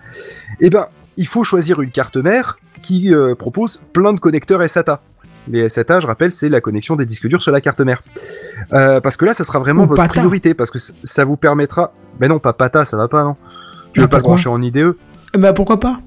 [0.61, 0.87] eh ben,
[1.17, 5.01] il faut choisir une carte mère qui euh, propose plein de connecteurs SATA.
[5.49, 8.03] Les SATA, je rappelle, c'est la connexion des disques durs sur la carte mère.
[8.73, 10.15] Euh, parce que là, ça sera vraiment Ou votre PATA.
[10.15, 11.93] priorité, parce que ça- vous permettra.
[12.19, 13.37] Ben non, pas PATA, ça va pas, non.
[13.97, 14.95] Tu veux pas le brancher en IDE
[15.39, 16.01] Bah pourquoi pas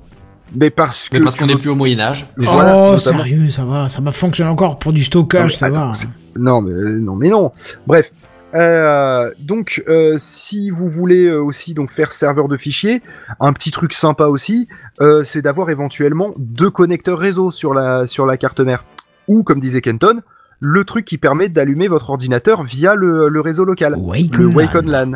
[0.55, 1.17] Mais parce que.
[1.17, 2.27] Mais parce qu'on n'est plus au Moyen-Âge.
[2.37, 5.57] Mais Oh voilà, sérieux, ça va, ça va fonctionner encore pour du Non, stockage, mais
[5.57, 5.93] ça attends, va.
[5.93, 6.07] c'est-
[6.37, 7.51] Non, mais euh, non, mais non.
[7.85, 8.11] Bref.
[8.55, 13.03] Euh, donc, euh, si vous voulez euh, aussi donc faire serveur de fichiers,
[13.39, 14.67] un petit truc sympa aussi,
[15.01, 18.85] euh, c'est d'avoir éventuellement deux connecteurs réseau sur la sur la carte mère,
[19.27, 20.21] ou comme disait Kenton,
[20.59, 24.55] le truc qui permet d'allumer votre ordinateur via le, le réseau local, Wake le Online.
[24.55, 25.11] Wake On LAN.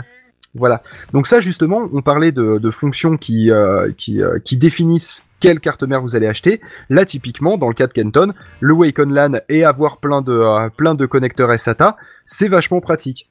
[0.56, 0.84] Voilà.
[1.14, 6.02] Donc ça justement, on parlait de, fonctions qui euh, euh, qui définissent quelle carte mère
[6.02, 6.62] vous allez acheter.
[6.90, 10.32] Là typiquement, dans le cas de Kenton, le Wake on LAN et avoir plein de
[10.32, 13.30] euh, plein de connecteurs SATA, c'est vachement pratique.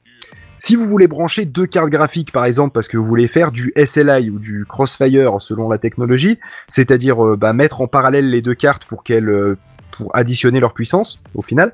[0.57, 3.73] Si vous voulez brancher deux cartes graphiques par exemple parce que vous voulez faire du
[3.75, 8.85] SLI ou du Crossfire selon la technologie, c'est-à-dire bah, mettre en parallèle les deux cartes
[8.85, 9.55] pour qu'elles
[9.97, 11.73] pour additionner leur puissance au final,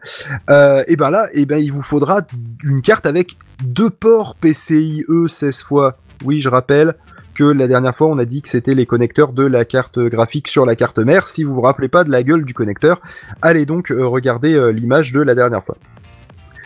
[0.50, 2.22] euh, et ben là, et ben il vous faudra
[2.64, 5.98] une carte avec deux ports PCIe 16 fois.
[6.26, 6.96] Oui, je rappelle
[7.40, 10.50] que la dernière fois on a dit que c'était les connecteurs de la carte graphique
[10.50, 11.30] sur la carte mère.
[11.30, 13.02] Si vous vous rappelez pas de la gueule du connecteur,
[13.42, 15.78] allez donc euh, regarder euh, l'image de la dernière fois.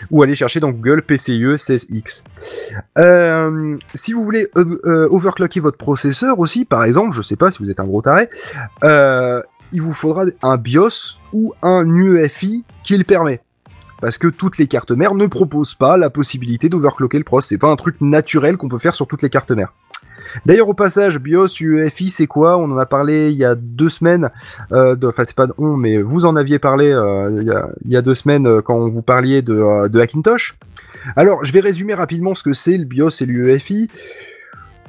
[0.10, 2.24] Ou allez chercher dans Google PCIe 16X.
[2.98, 7.70] Euh, si vous voulez overclocker votre processeur aussi, par exemple, je sais pas si vous
[7.72, 8.28] êtes un gros taré,
[9.74, 13.42] il vous faudra un BIOS ou un UEFI qui le permet.
[14.00, 17.42] Parce que toutes les cartes mères ne proposent pas la possibilité d'overclocker le pros.
[17.42, 19.74] C'est pas un truc naturel qu'on peut faire sur toutes les cartes mères.
[20.46, 22.58] D'ailleurs, au passage, BIOS, UEFI, c'est quoi?
[22.58, 24.30] On en a parlé il y a deux semaines.
[24.72, 27.42] Euh, Enfin, c'est pas on, mais vous en aviez parlé euh,
[27.86, 30.58] il, y a, deux semaines euh, quand vous parliez de, de Hackintosh.
[31.16, 33.90] Alors, je vais résumer rapidement ce que c'est le BIOS et l'UEFI.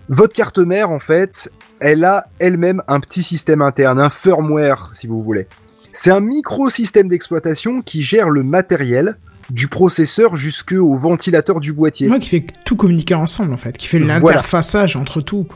[0.08, 1.50] Votre carte mère, en fait,
[1.80, 5.46] elle a elle-même un petit système interne, un firmware, si vous voulez.
[5.92, 9.16] C'est un microsystème d'exploitation qui gère le matériel
[9.50, 12.08] du processeur jusqu'au ventilateur du boîtier.
[12.08, 14.18] Moi qui fait tout communiquer ensemble en fait, qui fait Voilà.
[14.20, 15.46] l'interfaçage entre tout.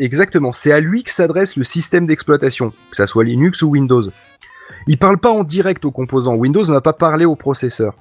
[0.00, 4.02] Exactement, c'est à lui que s'adresse le système d'exploitation, que ça soit Linux ou Windows.
[4.86, 7.94] Il parle pas en direct aux composants, Windows ne va pas parler au processeur.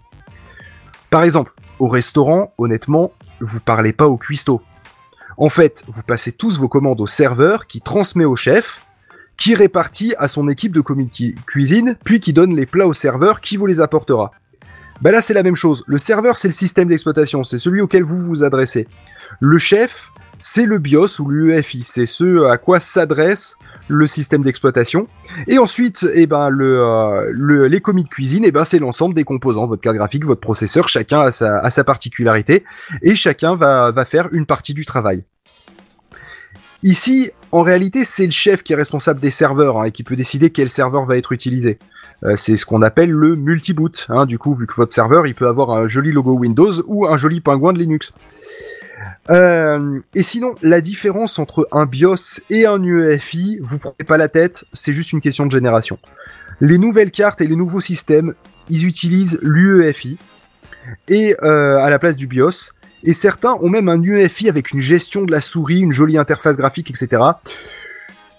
[1.10, 3.12] Par exemple, au restaurant, honnêtement,
[3.42, 4.62] vous parlez pas au cuistot.
[5.40, 8.86] En fait, vous passez tous vos commandes au serveur qui transmet au chef,
[9.38, 13.56] qui répartit à son équipe de cuisine, puis qui donne les plats au serveur qui
[13.56, 14.34] vous les apportera.
[15.00, 18.04] Bah là c'est la même chose, le serveur c'est le système d'exploitation, c'est celui auquel
[18.04, 18.86] vous vous adressez.
[19.40, 20.10] Le chef,
[20.40, 23.56] c'est le BIOS ou l'UEFI, c'est ce à quoi s'adresse
[23.90, 25.08] le système d'exploitation.
[25.48, 29.24] Et ensuite, eh ben, euh, le- les commis de cuisine, eh ben, c'est l'ensemble des
[29.26, 32.64] composants, votre carte graphique, votre processeur, chacun a sa, particularité,
[33.02, 35.24] et chacun va, va faire une partie du travail.
[36.82, 40.16] Ici, en réalité, c'est le chef qui est responsable des serveurs hein, et qui peut
[40.16, 41.78] décider quel serveur va être utilisé.
[42.24, 44.06] Euh, c'est ce qu'on appelle le multi-boot.
[44.10, 44.26] hein.
[44.26, 47.18] du coup, vu que votre serveur, il peut avoir un joli logo Windows ou un
[47.18, 48.14] joli pingouin de Linux.
[49.30, 54.28] Euh, et sinon, la différence entre un BIOS et un UEFI, vous prenez pas la
[54.28, 56.00] tête, c'est juste une question de génération.
[56.62, 58.34] Les nouvelles cartes et les nouveaux systèmes,
[58.70, 60.18] ils utilisent l'UEFI
[61.08, 62.72] et euh, à la place du BIOS.
[63.04, 66.58] Et certains ont même un UEFI avec une gestion de la souris, une jolie interface
[66.58, 67.22] graphique, etc.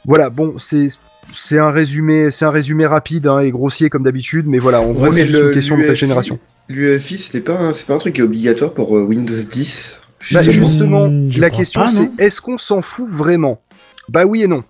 [0.04, 0.88] Voilà, bon, c'est
[1.32, 4.90] c'est un résumé, c'est un résumé rapide hein, et grossier comme d'habitude, mais voilà, en
[4.90, 6.40] gros, Ouais, c'est juste le- une question de génération.
[6.68, 9.99] L'UEFI, c'était pas, un- c'est pas un truc qui est obligatoire pour euh, Windows 10
[10.32, 11.08] Bah, Justement.
[11.08, 13.60] Hmm, je la question pas, c'est est-ce qu'on s'en fout vraiment?
[14.08, 14.64] Bah oui et non.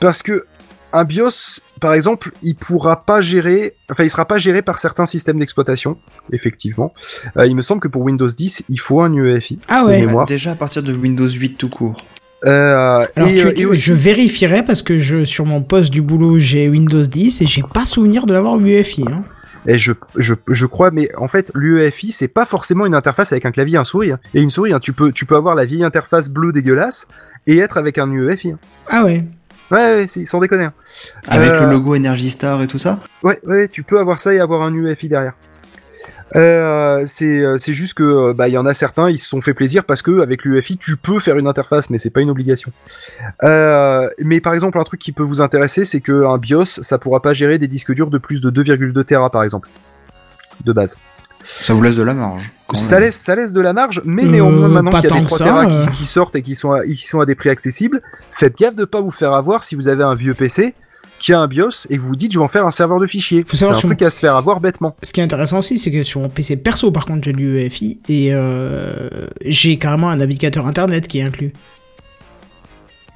[0.00, 0.44] Parce que
[0.92, 5.04] un BIOS, par exemple, il pourra pas gérer, enfin, il sera pas géré par certains
[5.04, 5.98] systèmes d'exploitation,
[6.32, 6.94] effectivement.
[7.36, 9.58] Euh, il me semble que pour Windows 10, il faut un UEFI.
[9.68, 10.06] Ah ouais.
[10.06, 10.26] mémoire.
[10.26, 12.04] Déjà à partir de Windows 8 tout court.
[12.44, 15.90] Euh, Alors et, tu- euh, et aussi, je vérifierai parce que je sur mon poste
[15.90, 19.04] du boulot j'ai Windows 10 et j'ai pas souvenir de l'avoir UEFI.
[19.10, 19.24] Hein.
[19.66, 23.44] Et je, je, je crois, mais en fait, l'UEFI, c'est pas forcément une interface avec
[23.46, 24.12] un clavier et un souris.
[24.12, 24.18] hein.
[24.34, 24.80] Et une souris, hein.
[24.80, 27.08] tu peux, tu peux avoir la vieille interface bleue dégueulasse
[27.46, 28.52] et être avec un UEFI.
[28.52, 28.58] hein.
[28.88, 29.24] Ah ouais.
[29.70, 30.68] Ouais, ouais, sans déconner.
[31.26, 33.00] Avec Euh, le logo Energy Star et tout ça?
[33.24, 35.32] Ouais, ouais, tu peux avoir ça et avoir un UEFI derrière.
[36.34, 39.28] Euh, c'est euh, c'est juste que euh, bah il y en a certains ils se
[39.28, 42.20] sont fait plaisir parce que avec l'UEFI tu peux faire une interface mais c'est pas
[42.20, 42.72] une obligation.
[43.44, 46.98] Euh, mais par exemple un truc qui peut vous intéresser c'est que un BIOS ça
[46.98, 49.68] pourra pas gérer des disques durs de plus de 2,2 Tera par exemple
[50.64, 50.96] de base.
[51.42, 52.52] Ça vous laisse de la marge.
[52.72, 55.22] Ça laisse, ça laisse de la marge, mais Euh, néanmoins, maintenant qu'il y a des
[55.22, 55.86] que 3 ça, Tera euh.
[55.86, 58.02] qui, qui sortent et qui sont, à, qui sont à des prix accessibles,
[58.32, 60.74] faites gaffe de pas vous faire avoir si vous avez un vieux PC
[61.20, 63.00] qui a un BIOS et que vous vous dites je vais en faire un serveur
[63.00, 63.44] de fichiers.
[63.52, 64.96] C'est un truc à se faire avoir bêtement.
[65.02, 68.00] Ce qui est intéressant aussi, c'est que sur mon PC perso, par contre, j'ai l'UEFI
[68.08, 69.08] et euh,
[69.44, 71.52] j'ai carrément un navigateur internet qui est inclus.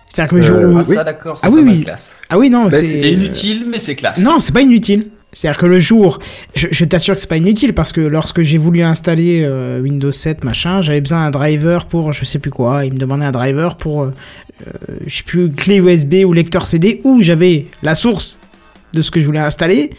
[0.08, 0.78] C'est-à-dire que le jour Euh, où...
[0.78, 1.82] Ah, ça, d'accord, c'est Ah oui, oui.
[1.84, 2.16] classe.
[2.28, 2.84] Ah oui, non, Bah, c'est...
[2.86, 4.24] C'est inutile, mais c'est classe.
[4.24, 5.10] Non, c'est pas inutile.
[5.32, 6.18] C'est-à-dire que le jour,
[6.54, 10.42] je, t'assure que c'est pas inutile parce que lorsque j'ai voulu installer euh, Windows 7
[10.42, 12.84] machin, j'avais besoin d'un driver pour je sais plus quoi.
[12.84, 14.12] Il me demandait un driver pour euh,
[14.66, 18.40] euh, je sais plus clé USB ou lecteur CD où j'avais la source
[18.92, 19.90] de ce que je voulais installer.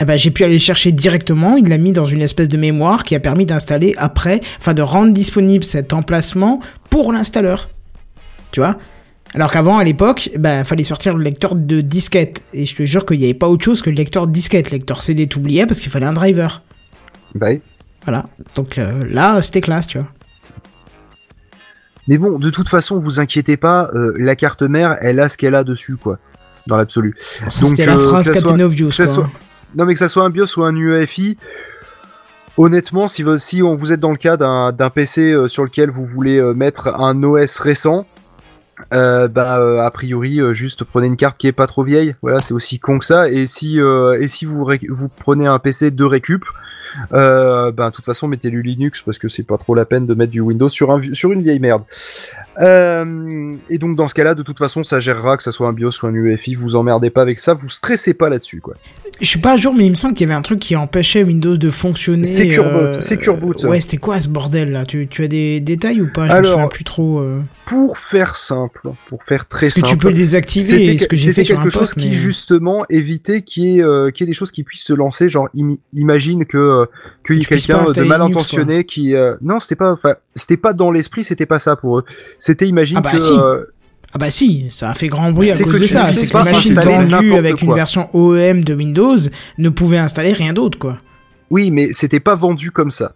[0.00, 1.56] Eh ben, j'ai pu aller le chercher directement.
[1.56, 4.82] Il l'a mis dans une espèce de mémoire qui a permis d'installer après, enfin de
[4.82, 6.60] rendre disponible cet emplacement
[6.90, 7.68] pour l'installeur.
[8.50, 8.76] Tu vois?
[9.34, 12.42] Alors qu'avant, à l'époque, bah, fallait sortir le lecteur de disquette.
[12.52, 14.66] Et je te jure qu'il n'y avait pas autre chose que le lecteur de disquette.
[14.70, 16.62] Le lecteur CD, t'oubliais parce qu'il fallait un driver.
[17.34, 17.60] Bah oui.
[18.04, 18.26] Voilà.
[18.54, 20.08] Donc euh, là, c'était classe, tu vois.
[22.06, 25.38] Mais bon, de toute façon, vous inquiétez pas, euh, la carte mère, elle a ce
[25.38, 26.18] qu'elle a dessus, quoi,
[26.66, 27.14] dans l'absolu.
[27.48, 28.90] C'était la euh, phrase soit- Captain Obvious.
[28.90, 29.06] que quoi.
[29.06, 29.30] soit-
[29.74, 31.38] Non, mais que ça soit un BIOS ou un UEFI,
[32.58, 36.04] honnêtement, si, vous- si on, vous êtes dans le cas d'un PC sur lequel vous
[36.04, 38.06] voulez mettre un OS récent,
[38.92, 42.14] euh, bah euh, a priori euh, juste prenez une carte qui est pas trop vieille.
[42.22, 43.28] Voilà c'est aussi con que ça.
[43.28, 46.44] Et si et si vous prenez un PC de récup
[47.12, 50.06] euh, ben de toute façon mettez du Linux parce que c'est pas trop la peine
[50.06, 51.82] de mettre du Windows sur une vieille merde.
[52.58, 55.90] Et donc dans ce cas-là de toute façon ça gérera que ça soit un BIOS
[56.02, 58.74] ou un UEFI vous emmerdez pas avec ça vous stressez pas là-dessus quoi
[59.20, 60.74] Je suis pas à jour, mais il me semble qu'il y avait un truc qui
[60.76, 62.24] empêchait Windows de fonctionner.
[62.24, 63.62] Secure euh, boot, secure boot.
[63.64, 64.84] Ouais, c'était quoi ce bordel là?
[64.84, 66.26] Tu, tu as des détails ou pas?
[66.26, 67.18] Je me Alors, souviens plus trop.
[67.20, 67.40] euh.
[67.66, 70.64] pour faire simple pour faire très Est-ce que simple tu peux le désactiver
[70.96, 74.34] C'était que quelque chose qui justement évitait qu'il y, ait, euh, qu'il y ait des
[74.34, 76.86] choses qui puissent se lancer genre im- imagine que euh,
[77.26, 80.56] qu'il y ait quelqu'un de mal Linux, intentionné qui euh, non c'était pas enfin c'était
[80.58, 82.04] pas dans l'esprit c'était pas ça pour eux
[82.38, 83.32] c'était imagine Ah bah que si.
[83.32, 83.64] euh,
[84.14, 86.12] Ah bah si, ça a fait grand bruit à C'est cause que de ça.
[86.12, 89.16] C'est que pas la machine installer vendue n'importe avec une version OEM de Windows
[89.58, 90.98] ne pouvait installer rien d'autre quoi.
[91.50, 93.12] oui mais c'était pas vendu comme ça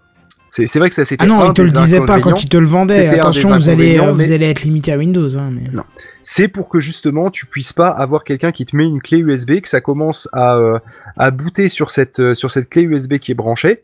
[0.50, 2.36] c'est vrai que ça c'était Ah non, un il te le disait pas quand inconvénients.
[2.42, 5.36] il te le des Attention, vous allez, euh, vous être limité à Windows.
[5.36, 5.68] Hein, mais...
[5.74, 5.82] Non.
[6.22, 9.60] c'est pour que justement tu puisses pas avoir quelqu'un qui te met une clé USB,
[9.60, 10.78] que ça commence à, euh,
[11.18, 13.82] à booter sur cette, euh, sur cette clé USB qui est branchée.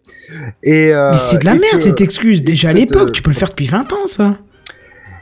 [0.62, 2.42] Et, euh, Mais c'est de la et merde que- cette excuse.
[2.42, 4.38] Déjà à l'époque, euh, tu peux le faire depuis 20 ans ça.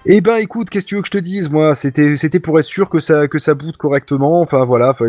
[0.05, 1.77] Eh ben écoute, qu'est-ce que tu veux que je te dise moi?
[1.77, 4.41] C'était c'était pour être sûr que ça que ça boot correctement.
[4.41, 5.07] Enfin voilà, enfin,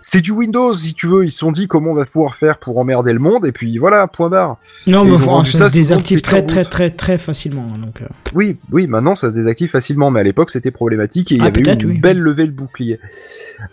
[0.00, 1.24] c'est du Windows si tu veux.
[1.24, 3.44] Ils se sont dit comment on va pouvoir faire pour emmerder le monde?
[3.44, 4.58] Et puis voilà, point barre.
[4.86, 7.66] Non, mais enfin, ça, ça se désactive très très très très facilement.
[7.74, 8.06] hein, Donc, euh.
[8.32, 11.44] Oui, oui, maintenant ça se désactive facilement, mais à l'époque c'était problématique et il y
[11.44, 11.98] Ah, avait eu une oui.
[11.98, 13.00] belle levée de bouclier.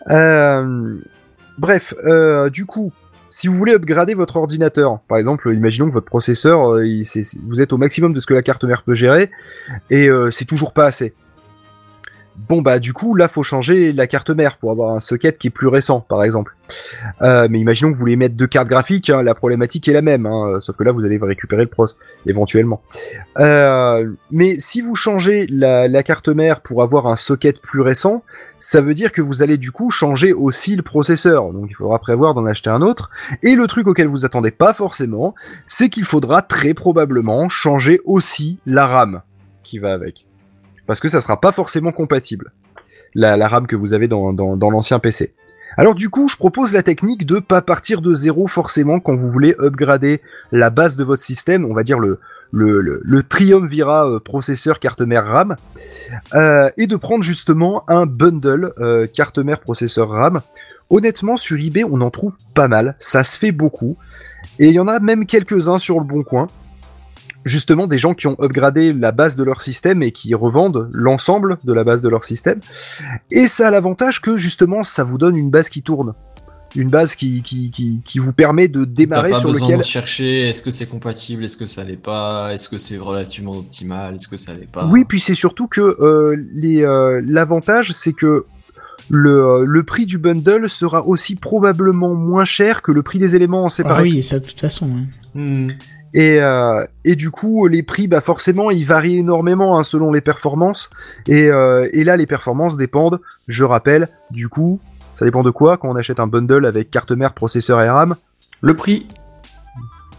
[0.09, 0.95] Euh,
[1.59, 2.91] bref, euh, du coup,
[3.37, 7.01] si vous voulez upgrader votre ordinateur, par exemple, imaginons que votre processeur, euh,
[7.45, 9.29] vous êtes au maximum de ce que la carte mère peut gérer
[9.91, 11.13] et euh, c'est toujours pas assez.
[12.49, 15.47] Bon bah du coup là faut changer la carte mère pour avoir un socket qui
[15.47, 16.55] est plus récent par exemple.
[17.21, 20.01] Euh, mais imaginons que vous voulez mettre deux cartes graphiques, hein, la problématique est la
[20.01, 21.85] même, hein, sauf que là vous allez récupérer le pros
[22.25, 22.81] éventuellement.
[23.39, 28.23] Euh, mais si vous changez la, la carte mère pour avoir un socket plus récent,
[28.59, 31.51] ça veut dire que vous allez du coup changer aussi le processeur.
[31.51, 33.11] Donc il faudra prévoir d'en acheter un autre.
[33.43, 38.59] Et le truc auquel vous attendez pas forcément, c'est qu'il faudra très probablement changer aussi
[38.65, 39.21] la RAM
[39.63, 40.26] qui va avec.
[40.87, 42.51] Parce que ça sera pas forcément compatible.
[43.13, 44.31] La, RAM que vous avez dans,
[44.71, 45.33] l'ancien PC.
[45.77, 49.29] Alors du coup, je propose la technique de pas partir de zéro forcément quand vous
[49.29, 52.19] voulez upgrader la base de votre système, on va dire le,
[53.29, 55.55] Triumvirat euh, processeur carte mère RAM,
[56.33, 60.41] euh, et de prendre justement un bundle euh, carte mère processeur RAM.
[60.89, 63.97] Honnêtement, sur eBay, on en trouve pas mal, ça se fait beaucoup,
[64.57, 66.47] et il y en a même quelques-uns sur le bon coin.
[67.47, 71.57] Justement, des gens qui ont upgradé la base de leur système et qui revendent l'ensemble
[71.63, 72.59] de la base de leur système.
[73.31, 76.13] Et ça a l'avantage que justement, ça vous donne une base qui tourne.
[76.75, 79.85] Une base qui, qui, qui, qui vous permet de démarrer pas sur besoin lequel de
[79.85, 84.15] chercher est-ce que c'est compatible, est-ce que ça l'est pas, est-ce que c'est relativement optimal,
[84.15, 84.85] est-ce que ça l'est pas.
[84.85, 88.45] Oui, puis c'est surtout que euh, les euh, l'avantage, c'est que
[89.09, 93.35] le, euh, le prix du bundle sera aussi probablement moins cher que le prix des
[93.37, 94.03] éléments en Ah séparé.
[94.03, 94.89] oui, ça de toute façon.
[94.93, 95.05] hein.
[95.33, 95.69] Hmm.
[96.13, 100.21] Et, euh, et du coup, les prix, bah forcément, ils varient énormément hein, selon les
[100.21, 100.89] performances.
[101.27, 104.79] Et, euh, et là, les performances dépendent, je rappelle, du coup,
[105.15, 108.15] ça dépend de quoi quand on achète un bundle avec carte mère, processeur et RAM
[108.61, 109.07] Le prix.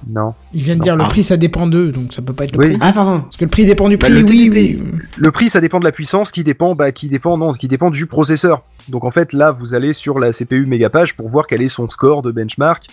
[0.07, 0.35] Non.
[0.55, 2.59] Il vient de dire le prix, ça dépend d'eux, donc ça peut pas être le
[2.59, 2.69] Oui.
[2.70, 2.79] prix.
[2.81, 3.20] Ah, pardon.
[3.23, 4.79] Parce que le prix dépend du Bah, prix, le oui, TDP.
[4.81, 4.99] oui.
[5.16, 7.91] Le prix, ça dépend de la puissance, qui dépend, bah, qui dépend, non, qui dépend
[7.91, 8.62] du processeur.
[8.89, 11.89] Donc en fait, là, vous allez sur la CPU Megapage pour voir quel est son
[11.89, 12.87] score de benchmark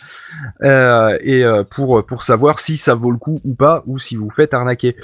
[0.64, 4.16] euh, et euh, pour pour savoir si ça vaut le coup ou pas, ou si
[4.16, 4.96] vous faites arnaquer.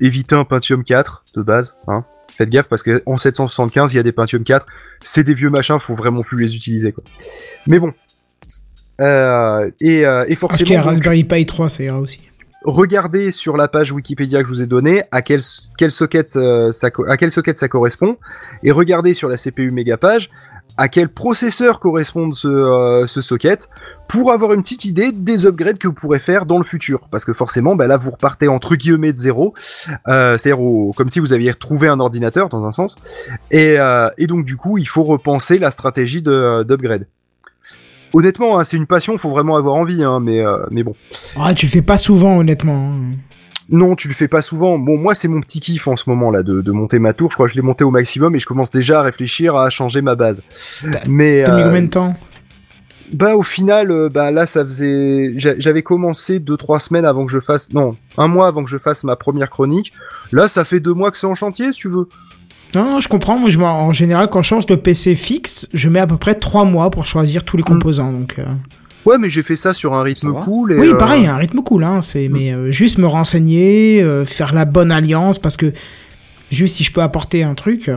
[0.00, 2.04] Évitez un Pentium 4 de base, hein.
[2.32, 4.64] Faites gaffe parce que en 775, il y a des Pentium 4.
[5.02, 7.04] C'est des vieux machins, faut vraiment plus les utiliser, quoi.
[7.66, 7.92] Mais bon.
[9.00, 12.20] Euh, et, euh, et forcément, donc, Raspberry Pi 3, ça ira aussi.
[12.64, 15.40] regardez sur la page Wikipédia que je vous ai donnée à quel,
[15.78, 18.16] quel socket, euh, ça, à quel socket ça correspond
[18.62, 20.30] et regardez sur la CPU Megapage
[20.76, 23.68] à quel processeur correspond ce, euh, ce socket
[24.08, 27.08] pour avoir une petite idée des upgrades que vous pourrez faire dans le futur.
[27.10, 29.52] Parce que forcément, bah là, vous repartez entre guillemets de zéro,
[30.08, 30.62] euh, c'est-à-dire
[30.96, 32.96] comme si vous aviez retrouvé un ordinateur dans un sens.
[33.50, 37.06] Et, euh, et donc du coup, il faut repenser la stratégie de- d'upgrade.
[38.12, 40.94] Honnêtement, hein, c'est une passion, faut vraiment avoir envie, hein, mais, euh, mais bon.
[41.38, 42.92] Ah, tu le fais pas souvent, honnêtement.
[42.92, 43.14] hein.
[43.72, 44.78] Non, tu le fais pas souvent.
[44.80, 47.30] Bon, moi, c'est mon petit kiff en ce moment là de, de monter ma tour.
[47.30, 49.70] Je crois que je l'ai monté au maximum et je commence déjà à réfléchir à
[49.70, 50.42] changer ma base.
[50.90, 52.16] T'as- Mais T'as mis euh, combien de temps?
[53.12, 57.26] Bah au final, euh, bah là ça faisait, j'a- j'avais commencé deux trois semaines avant
[57.26, 59.92] que je fasse, non, un mois avant que je fasse ma première chronique.
[60.30, 62.08] Là ça fait deux mois que c'est en chantier, si tu veux.
[62.74, 63.38] Non, non, je comprends.
[63.38, 66.16] Moi, je, m'en- en général, quand je change de PC fixe, je mets à peu
[66.16, 68.12] près 3 mois pour choisir tous les composants.
[68.12, 68.44] Donc, euh,
[69.06, 70.74] Ouais, mais j'ai fait ça sur un rythme cool.
[70.74, 72.00] Et, Oui, euh, pareil, un rythme cool, hein.
[72.02, 75.72] C'est, mais euh, juste me renseigner, euh, faire la bonne alliance, parce que
[76.50, 77.88] juste si je peux apporter un truc.
[77.88, 77.96] euh,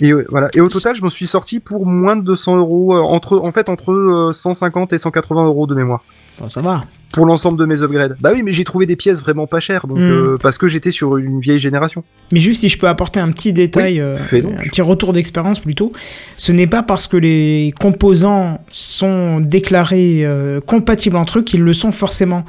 [0.00, 0.48] Et ouais, voilà.
[0.56, 3.52] Et au total, je me suis sorti pour moins de 200 euros, euh, entre, en
[3.52, 6.02] fait, entre euh, 150 et 180 euros de mémoire.
[6.40, 6.80] bon, ça va.
[7.12, 8.16] Pour l'ensemble de mes upgrades.
[8.20, 10.02] Bah oui, mais j'ai trouvé des pièces vraiment pas chères, donc Mm.
[10.02, 12.04] euh, parce que j'étais sur une vieille génération.
[12.32, 15.58] Mais juste si je peux apporter un petit détail, Oui, euh, un petit retour d'expérience
[15.58, 15.92] plutôt,
[16.36, 21.74] ce n'est pas parce que les composants sont déclarés euh, compatibles entre eux qu'ils le
[21.74, 22.44] sont forcément.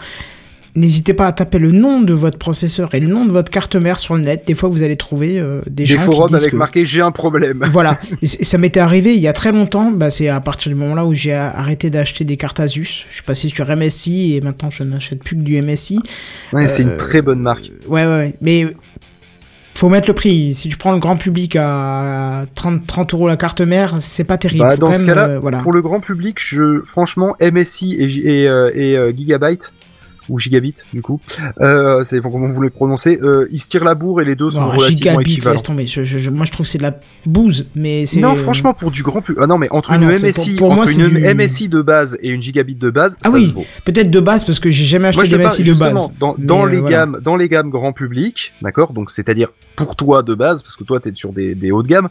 [0.73, 3.75] N'hésitez pas à taper le nom de votre processeur et le nom de votre carte
[3.75, 4.43] mère sur le net.
[4.47, 6.85] Des fois, vous allez trouver euh, des, Des gens qui forums disent avec que- marqué
[6.85, 7.63] j'ai un problème.
[7.71, 9.91] Voilà, et ça m'était arrivé il y a très longtemps.
[9.91, 13.05] Bah, c'est à partir du moment là où j'ai arrêté d'acheter des cartes Asus.
[13.09, 15.99] Je suis passé sur MSI et maintenant je n'achète plus que du MSI.
[16.53, 17.69] Ouais, c'est Euh, une très bonne marque.
[17.87, 18.33] Ouais, ouais, ouais.
[18.39, 18.67] Mais
[19.73, 20.53] faut mettre le prix.
[20.53, 24.37] Si tu prends le grand public à 30, 30 euros la carte mère, c'est pas
[24.37, 24.63] terrible.
[24.65, 25.57] Bah, dans ce cas-là, euh, voilà.
[25.57, 29.73] pour le grand public, je, franchement, MSI et, Gi- et, euh, et, euh, Gigabyte,
[30.29, 31.19] ou Gigabit, du coup,
[31.61, 34.35] euh, dépend comment vous voulez le prononcer, euh, ils se tirent la bourre et les
[34.35, 35.53] deux sont Non, relativement gigabit, équivalents.
[35.53, 35.85] laisse tomber.
[35.87, 38.19] Je, je- je- moi, je trouve c'est de la bouse, mais c'est.
[38.19, 39.41] Non, franchement, pour du grand public.
[39.43, 41.09] Ah non, mais entre Ah une non, c'est MSI, pour- pour moi, entre c'est une
[41.09, 43.65] du- MSI de base et une gigabit de base, Ah ça oui, se vaut.
[43.85, 46.11] peut-être de base parce que j'ai jamais acheté de MSI de base.
[46.19, 46.97] dans, dans euh, les voilà.
[46.97, 48.93] gammes, dans les gammes grand public, d'accord.
[48.93, 51.87] Donc, c'est-à-dire pour toi de base, parce que toi, t'es sur des, des hauts de
[51.87, 52.09] gamme.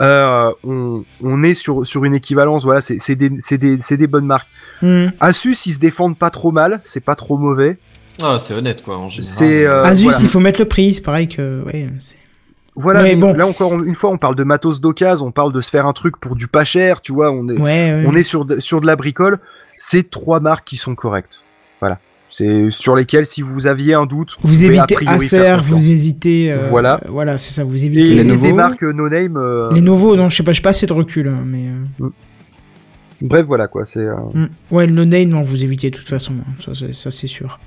[0.00, 2.64] Euh, on, on est sur sur une équivalence.
[2.64, 4.48] Voilà, c'est c'est des c'est des c'est des bonnes marques.
[4.82, 5.06] Hmm.
[5.20, 7.78] Asus, ils se défendent pas trop mal, c'est pas trop mauvais.
[8.22, 9.42] Ah, c'est honnête, quoi, en général.
[9.76, 10.18] Euh, Asus, voilà.
[10.20, 10.94] il faut mettre le prix.
[10.94, 11.62] C'est pareil que.
[11.64, 11.88] Ouais,
[12.76, 13.34] Voilà, Mais mais bon.
[13.34, 15.92] là encore une fois, on parle de matos d'occasion, on parle de se faire un
[15.92, 17.30] truc pour du pas cher, tu vois.
[17.32, 18.04] On est ouais, ouais.
[18.06, 19.38] on est sur de, sur de la bricole.
[19.76, 21.40] C'est trois marques qui sont correctes.
[21.80, 21.98] Voilà.
[22.30, 26.50] C'est sur lesquelles, si vous aviez un doute, Vous a évitez Acer, vous hésitez.
[26.52, 27.00] euh, Voilà.
[27.08, 28.10] Voilà, c'est ça, vous évitez.
[28.10, 29.36] et les des nouveaux marques no name.
[29.36, 31.66] euh, Les nouveaux, non, je sais pas, je sais pas assez de recul, hein, mais.
[32.00, 32.08] euh,
[33.24, 33.84] Bref, voilà quoi.
[33.84, 33.98] C'est.
[34.00, 34.46] euh, hmm.
[34.70, 37.58] Ouais, le no-name, non, vous évitez de toute façon, hein, ça, c'est- ça c'est sûr.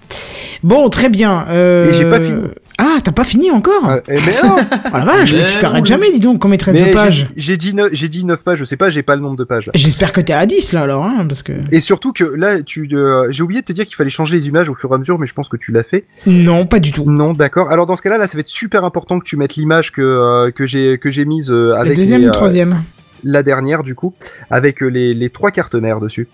[0.64, 1.46] Bon, très bien.
[1.50, 2.44] euh, Et j'ai pas fini.
[2.80, 4.56] Ah, t'as pas fini encore euh, eh, mais non
[4.94, 5.88] la vache, mais tu t'arrêtes oui.
[5.90, 8.66] jamais, dis donc, combien de j'ai- pages J'ai dit, neuf- j'ai dit 9 pages, je
[8.66, 9.72] sais pas, j'ai pas le nombre de pages là.
[9.76, 11.54] J'espère que t'es à 10 là alors, hein, parce que.
[11.72, 14.48] Et surtout que là, tu, euh, j'ai oublié de te dire qu'il fallait changer les
[14.48, 16.06] images au fur et à mesure, mais je pense que tu l'as fait.
[16.28, 17.10] Non, pas du tout.
[17.10, 17.72] Non, d'accord.
[17.72, 20.02] Alors dans ce cas-là, là, ça va être super important que tu mettes l'image que
[20.04, 22.84] euh, que j'ai que j'ai mise euh, La avec deuxième les, ou euh, troisième
[23.24, 24.14] la dernière du coup,
[24.50, 26.28] avec euh, les, les trois cartes mères dessus.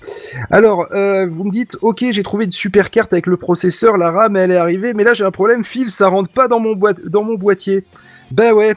[0.51, 4.11] Alors, euh, vous me dites, ok, j'ai trouvé une super carte avec le processeur, la
[4.11, 6.73] RAM, elle est arrivée, mais là j'ai un problème, fil, ça rentre pas dans mon
[6.76, 7.85] boîte, dans mon boîtier.
[8.31, 8.76] Bah ouais.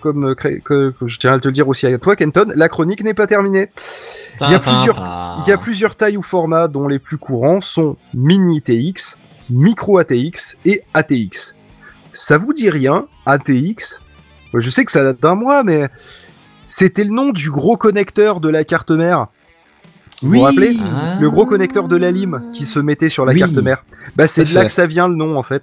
[0.00, 2.52] Comme euh, cré- que, que je tiens à te le dire aussi à toi, Kenton,
[2.54, 3.70] la chronique n'est pas terminée.
[4.42, 7.60] Il y a plusieurs- Il y a plusieurs tailles ou formats dont les plus courants
[7.62, 9.16] sont mini TX,
[9.50, 11.54] micro ATX et ATX.
[12.12, 14.00] Ça vous dit rien, ATX
[14.54, 15.88] Je sais que ça date d'un mois, mais
[16.68, 19.26] c'était le nom du gros connecteur de la carte mère.
[20.22, 21.18] Vous vous rappelez Ah.
[21.20, 23.40] Le gros connecteur de la lime qui se mettait sur la Oui.
[23.40, 23.84] carte mère.
[24.16, 25.62] Bah c'est de là que ça vient le nom en fait.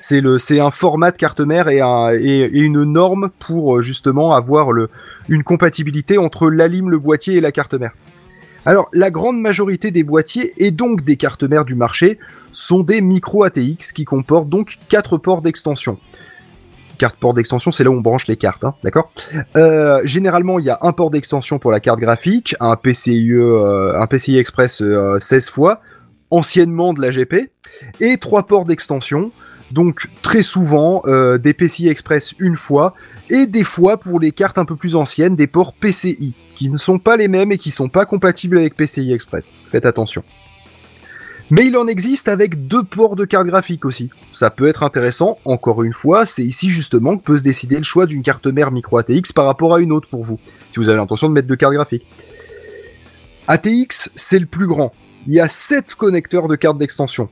[0.00, 3.76] C'est le c'est un format de carte mère et, un, et, et une norme pour
[3.76, 4.90] euh, justement avoir le
[5.28, 7.92] une compatibilité entre la lime, le boîtier et la carte mère.
[8.66, 12.18] Alors, la grande majorité des boîtiers et donc des cartes mères du marché
[12.50, 15.98] sont des micro ATX qui comportent donc quatre ports d'extension.
[16.98, 19.10] Carte port d'extension, c'est là où on branche les cartes, hein, d'accord
[19.56, 24.00] euh, Généralement, il y a un port d'extension pour la carte graphique, un PCIe, euh,
[24.00, 25.80] un PCI Express euh, 16 fois,
[26.30, 27.50] anciennement de la GP,
[28.00, 29.30] et trois ports d'extension.
[29.70, 32.94] Donc très souvent euh, des PCI Express une fois
[33.30, 36.76] et des fois pour les cartes un peu plus anciennes des ports PCI qui ne
[36.76, 39.52] sont pas les mêmes et qui sont pas compatibles avec PCI Express.
[39.72, 40.22] Faites attention.
[41.50, 44.10] Mais il en existe avec deux ports de carte graphique aussi.
[44.32, 47.82] Ça peut être intéressant, encore une fois, c'est ici justement que peut se décider le
[47.82, 50.38] choix d'une carte mère micro ATX par rapport à une autre pour vous,
[50.70, 52.06] si vous avez l'intention de mettre deux cartes graphiques.
[53.46, 54.92] ATX, c'est le plus grand.
[55.26, 57.28] Il y a 7 connecteurs de cartes d'extension.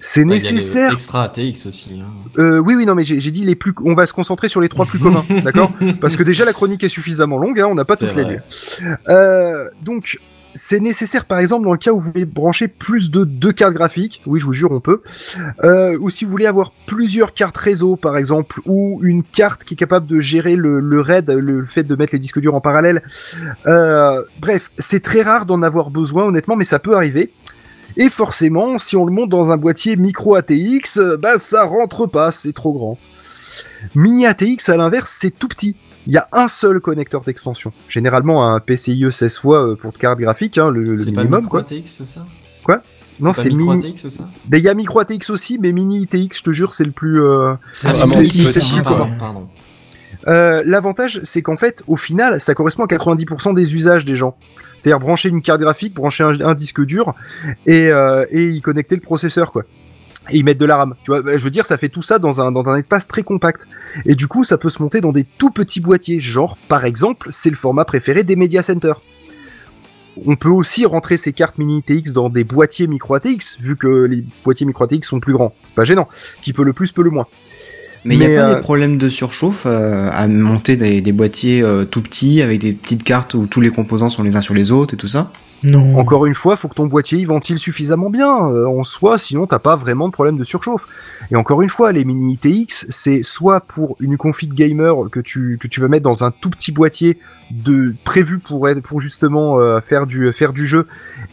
[0.00, 0.92] C'est nécessaire.
[0.92, 2.00] Extra ATX aussi.
[2.00, 2.10] hein.
[2.38, 3.72] Euh, oui, oui, non, mais j'ai dit les plus.
[3.84, 5.70] On va se concentrer sur les trois plus communs, d'accord?
[6.00, 8.40] Parce que déjà la chronique est suffisamment longue, hein, on n'a pas toutes les lues.
[9.08, 10.18] Euh, donc,
[10.54, 13.74] c'est nécessaire, par exemple, dans le cas où vous voulez brancher plus de deux cartes
[13.74, 14.22] graphiques.
[14.26, 15.02] Oui, je vous jure, on peut.
[15.64, 19.74] Euh, ou si vous voulez avoir plusieurs cartes réseau, par exemple, ou une carte qui
[19.74, 23.02] est capable de gérer le, RAID, le fait de mettre les disques durs en parallèle.
[23.66, 27.32] Euh, bref, c'est très rare d'en avoir besoin, honnêtement, mais ça peut arriver.
[27.96, 32.06] Et forcément, si on le monte dans un boîtier micro ATX, euh, bah ça rentre
[32.06, 32.98] pas, c'est trop grand.
[33.94, 35.76] Mini ATX, à l'inverse, c'est tout petit.
[36.06, 37.72] Il y a un seul connecteur d'extension.
[37.88, 41.20] Généralement un PCIe 16 fois euh, pour de carte graphique, hein, le, le C'est pas
[41.22, 41.60] minimum micro quoi.
[41.60, 42.26] ATX ça
[43.20, 43.88] Non, c'est pas micro mini.
[43.90, 46.72] ATX ça Mais il y a micro ATX aussi, mais mini ITX, je te jure,
[46.72, 47.22] c'est le plus.
[47.22, 48.96] euh, C'est Ah, vraiment c'est- quoi.
[48.96, 49.48] pardon, pardon.
[50.28, 54.36] Euh, L'avantage, c'est qu'en fait, au final, ça correspond à 90% des usages des gens.
[54.78, 57.14] C'est-à-dire brancher une carte graphique, brancher un, un disque dur
[57.66, 59.62] et, euh, et y connecter le processeur, quoi.
[60.30, 60.94] Et y mettre de la RAM.
[61.04, 63.08] Tu vois, bah, je veux dire, ça fait tout ça dans un, dans un espace
[63.08, 63.66] très compact.
[64.06, 66.20] Et du coup, ça peut se monter dans des tout petits boîtiers.
[66.20, 68.92] Genre, par exemple, c'est le format préféré des Media Center.
[70.26, 74.04] On peut aussi rentrer ces cartes mini ITX dans des boîtiers micro ATX, vu que
[74.04, 75.54] les boîtiers micro ATX sont plus grands.
[75.64, 76.08] C'est pas gênant.
[76.42, 77.26] Qui peut le plus, peut le moins.
[78.04, 81.12] Mais il n'y a pas euh, des problèmes de surchauffe euh, à monter des, des
[81.12, 84.42] boîtiers euh, tout petits avec des petites cartes où tous les composants sont les uns
[84.42, 85.32] sur les autres et tout ça?
[85.64, 85.98] Non.
[85.98, 89.46] Encore une fois, faut que ton boîtier il ventile suffisamment bien euh, en soi, sinon
[89.46, 90.86] t'as pas vraiment de problème de surchauffe.
[91.30, 95.58] Et encore une fois, les mini ITX, c'est soit pour une config gamer que tu
[95.60, 97.18] que tu veux mettre dans un tout petit boîtier
[97.52, 100.86] de prévu pour être pour justement euh, faire du faire du jeu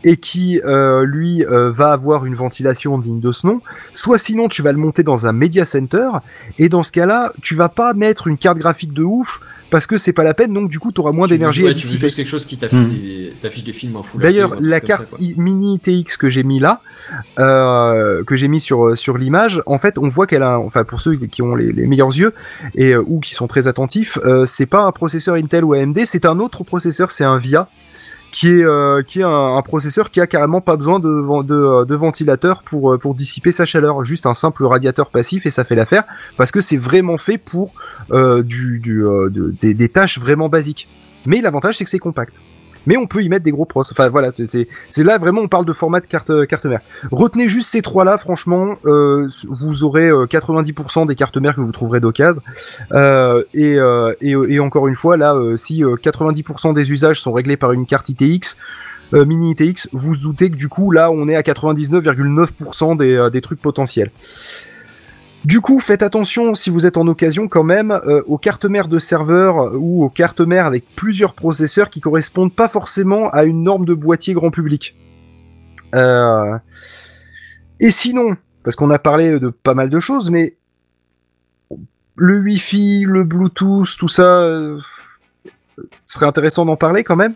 [0.04, 3.62] et qui euh, lui euh, va avoir une ventilation digne de ce nom,
[3.94, 6.10] soit sinon tu vas le monter dans un media center
[6.58, 9.40] et dans ce cas-là, tu vas pas mettre une carte graphique de ouf
[9.70, 11.70] parce que c'est pas la peine donc du coup tu auras moins Tu d'énergie ouais,
[11.70, 12.00] à tu veux dissiper.
[12.00, 12.90] juste quelque chose qui t'affiche Hmm.
[12.94, 16.60] des, t'affiche des films en full D'ailleurs, la ça, carte mini ITX que j'ai mis
[16.60, 16.82] là,
[17.38, 21.00] euh, que j'ai mis sur sur l'image, en fait, on voit qu'elle a, enfin pour
[21.00, 22.34] ceux qui ont les, les meilleurs yeux
[22.76, 26.00] et euh, ou qui sont très attentifs, euh, c'est pas un processeur Intel ou AMD,
[26.06, 27.68] c'est un autre processeur, c'est un VIA
[28.32, 31.86] qui est euh, qui est un, processeur qui a carrément pas besoin de de, euh,
[31.86, 35.64] de ventilateur pour euh, pour dissiper sa chaleur, juste un simple radiateur passif et ça
[35.64, 36.04] fait l'affaire
[36.38, 37.74] parce que c'est vraiment fait pour
[38.12, 40.88] du, du de- des, des tâches vraiment basiques.
[41.26, 42.34] Mais l'avantage c'est que c'est compact.
[42.88, 43.82] Mais on peut y mettre des gros pros.
[43.82, 46.82] Enfin voilà, c'est là vraiment on parle de format de carte carte mère.
[47.12, 51.62] Retenez juste ces trois là, franchement, euh, vous aurez euh, 90% des cartes mères que
[51.62, 52.42] vous trouverez d'occasion.
[52.94, 54.14] Euh, et, euh,
[54.62, 58.10] encore une fois là, euh, si euh, 90% des usages sont réglés par une carte
[58.10, 58.56] ITX.
[59.14, 63.16] euh, mini ITX, vous vous doutez que du coup là on est à 99,9% des,
[63.16, 64.12] euh, des trucs potentiels.
[65.46, 68.90] Du coup, faites attention si vous êtes en occasion quand même euh, aux cartes mères
[68.90, 73.64] de serveur ou aux cartes mères avec plusieurs processeurs qui correspondent pas forcément à une
[73.64, 74.98] norme de boîtier grand public.
[75.96, 76.58] Euh,
[77.80, 80.58] Et sinon, parce qu'on a parlé de pas mal de choses, mais
[82.16, 84.78] le Wi-Fi, le Bluetooth, tout ça, euh,
[86.04, 87.34] ce serait intéressant d'en parler quand même.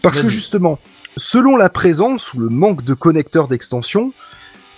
[0.00, 0.78] Parce que justement,
[1.16, 4.12] selon la présence ou le manque de connecteurs d'extension,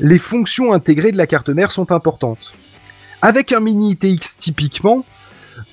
[0.03, 2.53] les fonctions intégrées de la carte mère sont importantes.
[3.23, 5.05] Avec un mini ITX typiquement,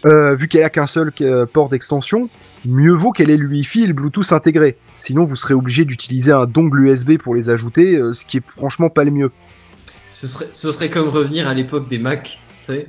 [0.06, 2.30] euh, vu qu'elle a qu'un seul euh, port d'extension,
[2.64, 4.78] mieux vaut qu'elle ait le Wi-Fi et le Bluetooth intégré.
[4.98, 8.48] Sinon, vous serez obligé d'utiliser un dongle USB pour les ajouter, euh, ce qui est
[8.48, 9.32] franchement pas le mieux.
[10.12, 12.88] Ce serait, comme revenir à l'époque des Mac, tu sais,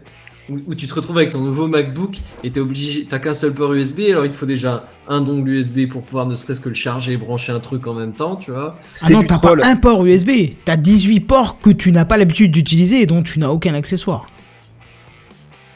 [0.51, 3.53] où, où tu te retrouves avec ton nouveau MacBook et t'es obligé, t'as qu'un seul
[3.55, 6.69] port USB, alors il te faut déjà un dongle USB pour pouvoir ne serait-ce que
[6.69, 8.77] le charger et brancher un truc en même temps, tu vois.
[9.03, 10.31] Ah non, du t'as pas un port USB,
[10.65, 14.27] t'as 18 ports que tu n'as pas l'habitude d'utiliser et dont tu n'as aucun accessoire.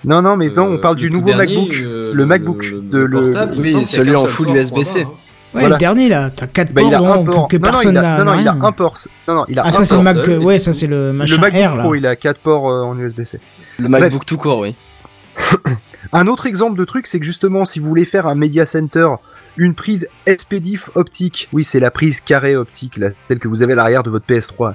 [0.05, 1.75] Non, non, mais non, Euh, on parle le du nouveau dernier, MacBook.
[1.83, 5.01] euh, le MacBook le- de le le- portable, oui, celui en full USB-C.
[5.05, 5.11] 3.1, hein.
[5.55, 5.77] Ouais, Voilà.
[5.77, 7.49] le dernier là, t'as 4 Bah, ports il a un dont- port.
[7.49, 8.95] que non, non, personne il a, n'a non, non, il a un port.
[9.29, 10.87] Non, non, il a Ah un ça c'est le Mac, seul, ouais c'est ça c'est
[10.89, 11.83] le Le machin MacBook Air là.
[11.85, 13.39] Pro, il a 4 ports euh, en USB-C.
[13.79, 14.75] Le MacBook tout court, oui.
[16.13, 19.09] Un autre exemple de truc, c'est que justement, si vous voulez faire un Media Center,
[19.57, 23.73] une prise SPDIF optique, oui, c'est la prise carrée optique, là, celle que vous avez
[23.73, 24.75] à l'arrière de votre PS3,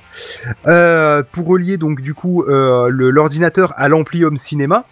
[0.67, 4.85] euh, pour relier donc du coup euh, le- l'ordinateur à l'ampli Home Cinéma,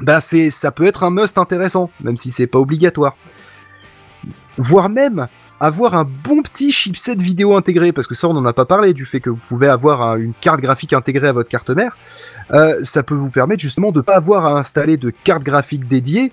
[0.00, 3.16] bah c'est, ça peut être un must intéressant, même si c'est pas obligatoire.
[4.58, 5.28] Voire même
[5.60, 8.92] avoir un bon petit chipset vidéo intégré, parce que ça on en a pas parlé
[8.94, 11.96] du fait que vous pouvez avoir un- une carte graphique intégrée à votre carte mère.
[12.52, 16.32] Euh, ça peut vous permettre justement de pas avoir à installer de carte graphique dédiée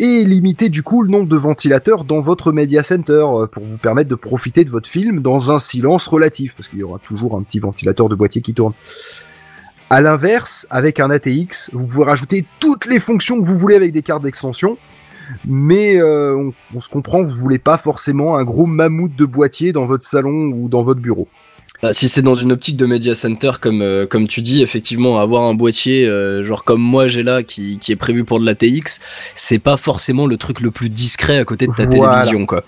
[0.00, 3.78] et limiter du coup le nombre de ventilateurs dans votre media center euh, pour vous
[3.78, 7.36] permettre de profiter de votre film dans un silence relatif parce qu'il y aura toujours
[7.36, 8.72] un petit ventilateur de boîtier qui tourne.
[9.90, 13.92] À l'inverse, avec un ATX, vous pouvez rajouter toutes les fonctions que vous voulez avec
[13.92, 14.78] des cartes d'extension,
[15.46, 19.72] mais euh, on, on se comprend, vous voulez pas forcément un gros mammouth de boîtier
[19.72, 21.28] dans votre salon ou dans votre bureau.
[21.82, 25.18] Bah, si c'est dans une optique de media center comme euh, comme tu dis effectivement
[25.18, 28.46] avoir un boîtier euh, genre comme moi j'ai là qui, qui est prévu pour de
[28.46, 29.00] la TX
[29.34, 32.12] c'est pas forcément le truc le plus discret à côté de ta Voilà.
[32.14, 32.64] télévision quoi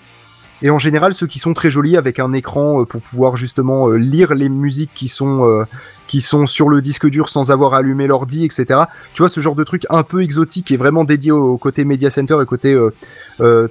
[0.61, 3.89] Et en général, ceux qui sont très jolis avec un écran euh, pour pouvoir justement
[3.89, 5.65] euh, lire les musiques qui sont euh,
[6.07, 8.81] qui sont sur le disque dur sans avoir allumé l'ordi, etc.
[9.13, 12.09] Tu vois ce genre de truc un peu exotique et vraiment dédié au, côté media
[12.09, 12.93] center et côté euh,
[13.41, 13.67] euh,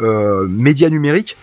[0.00, 1.36] euh, média numérique.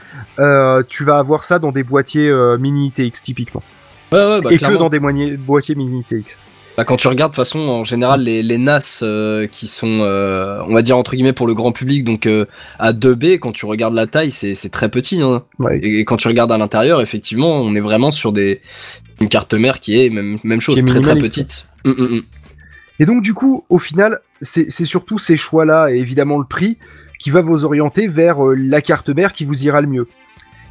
[0.89, 3.63] tu vas avoir ça dans des boîtiers mini ITX typiquement,
[4.11, 4.75] ouais ouais bah, et clairement.
[4.75, 6.37] que dans des boîtiers mini ITX.
[6.81, 9.99] Bah, quand tu regardes de toute façon en général les, les NAS euh, qui sont
[10.01, 12.47] euh, on va dire entre guillemets pour le grand public donc euh,
[12.79, 15.43] à 2B quand tu regardes la taille c'est c'est très petit hein.
[15.59, 15.77] Ouais.
[15.77, 18.61] et, et quand tu regardes à l'intérieur effectivement on est vraiment sur des
[19.19, 21.67] une carte mère qui est même même chose très très petite.
[21.85, 22.21] Hum, hum, hum.
[22.99, 26.79] Et donc du coup, au final, c'est c'est surtout ces choix-là et évidemment le prix
[27.19, 30.07] qui va vous orienter vers la carte mère qui vous ira le mieux.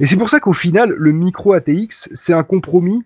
[0.01, 3.05] Et c'est pour ça qu'au final, le micro ATX, c'est un compromis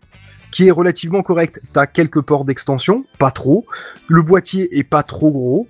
[0.55, 1.61] qui est relativement correct.
[1.73, 3.67] T'as quelques ports d'extension, pas trop.
[4.07, 5.69] Le boîtier est pas trop gros.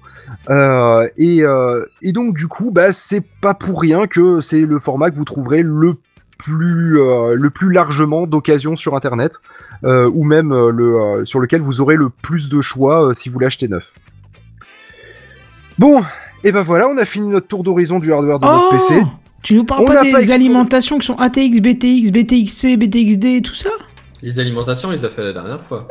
[0.51, 4.79] Euh, et, euh, et donc du coup, bah c'est pas pour rien que c'est le
[4.79, 5.95] format que vous trouverez le
[6.37, 9.33] plus euh, le plus largement d'occasion sur internet
[9.83, 13.93] ou même le sur lequel vous aurez le plus de choix si vous l'achetez neuf.
[15.79, 16.03] Bon,
[16.43, 19.03] et ben voilà, on a fini notre tour d'horizon du hardware de notre Oh PC.
[19.43, 23.55] Tu nous parles On pas des pas alimentations qui sont ATX, BTX, BTXC, BTXD, tout
[23.55, 23.71] ça?
[24.25, 25.87] Les alimentations, il les a fait la dernière fois.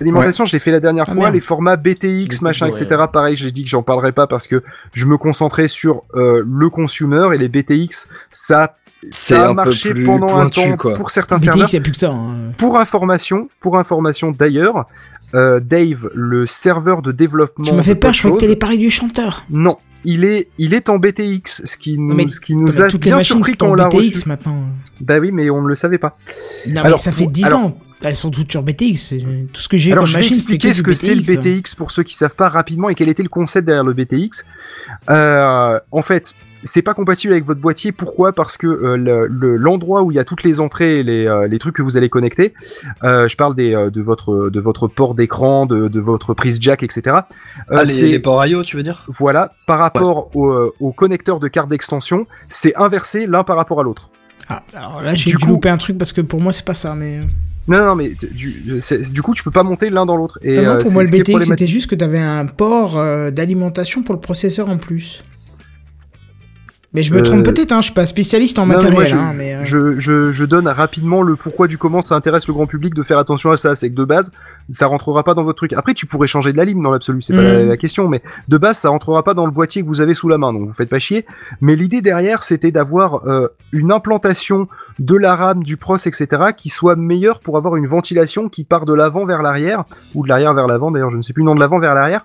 [0.00, 1.22] L'alimentation, je l'ai fait la dernière Ah, fois.
[1.24, 1.34] merde.
[1.34, 2.86] Les formats BTX, machin, etc.
[3.12, 4.62] Pareil, j'ai dit que j'en parlerai pas parce que
[4.94, 8.76] je me concentrais sur euh, le consumer et les BTX, ça,
[9.10, 10.94] C'est ça a peu marché plus pendant pointu, un temps quoi.
[10.94, 11.66] pour certains serveurs.
[11.66, 12.10] BTX, y a plus que ça.
[12.12, 12.28] hein.
[12.56, 14.86] Pour information, pour information d'ailleurs,
[15.34, 17.64] euh, Dave, le serveur de développement.
[17.66, 19.44] Tu m'as fait de peur, je croyais que Podchose- t'allais parler du chanteur.
[19.50, 19.76] Non,
[20.06, 23.20] il est, il est en BTX, ce qui nous, mais ce qui nous a bien
[23.20, 24.28] surpris quand on l'a BTX reçu.
[24.28, 24.56] maintenant.
[25.00, 26.16] Bah oui, mais on ne le savait pas.
[26.68, 27.78] Non, Alors, mais ça fait pour- 10 alors- ans.
[28.02, 28.94] Elles sont toutes sur BTX.
[28.96, 29.18] c'est-
[29.52, 30.92] Tout ce que j'ai eu Alors comme je vais machine, c'était expliquer que ce que
[30.92, 31.74] c'est le BTX.
[31.74, 34.44] Pour ceux qui savent pas rapidement et quel était le concept derrière le BTX.
[35.10, 37.92] Euh, en fait, c'est pas compatible avec votre boîtier.
[37.92, 38.32] Pourquoi?
[38.32, 41.26] Parce que euh, le- le- l'endroit où il y a toutes les entrées, et les,
[41.26, 42.54] euh, les trucs que vous allez connecter,
[43.04, 46.58] euh, je parle des, euh, de votre de votre port d'écran, de, de votre prise
[46.60, 47.02] jack, etc.
[47.06, 47.20] Euh,
[47.70, 49.04] Ah, les, c'est- les ports IO tu veux dire?
[49.08, 53.82] Voilà, par rapport au, au connecteur de carte d'extension, c'est inversé l'un par rapport à
[53.84, 54.10] l'autre.
[54.48, 56.64] Ah, alors là, j'ai Du dû coup- louper un truc parce que pour moi, c'est
[56.64, 56.94] pas ça.
[56.94, 57.20] Mais
[57.68, 60.38] Non, non, mais t- du, coup, tu peux pas monter l'un dans l'autre.
[60.42, 64.02] Et Non, euh, pour moi, le BTX, c'était juste que t'avais un port euh, d'alimentation
[64.02, 65.24] pour le processeur en plus.
[66.94, 68.94] Mais je me Euh, trompe peut-être, hein, je suis pas spécialiste en Non, matériel.
[68.94, 72.14] moi, je, hein, mais, euh, je, je, je donne rapidement le pourquoi du comment ça
[72.14, 73.76] intéresse le grand public de faire attention à ça.
[73.76, 74.30] C'est que de base,
[74.70, 75.74] ça rentrera pas dans votre truc.
[75.74, 77.68] Après, tu pourrais changer de la lime dans l'absolu, c'est pas la, Mm.
[77.68, 80.28] la question, mais de base, ça rentrera pas dans le boîtier que vous avez sous
[80.28, 81.26] la main, donc vous faites pas chier.
[81.60, 84.68] Mais l'idée derrière, c'était d'avoir euh, une implantation
[84.98, 88.86] de la RAM, du pros, etc., qui soit meilleure pour avoir une ventilation qui part
[88.86, 91.54] de l'avant vers l'arrière, ou de l'arrière vers l'avant, d'ailleurs, je ne sais plus, non,
[91.54, 92.24] de l'avant vers l'arrière,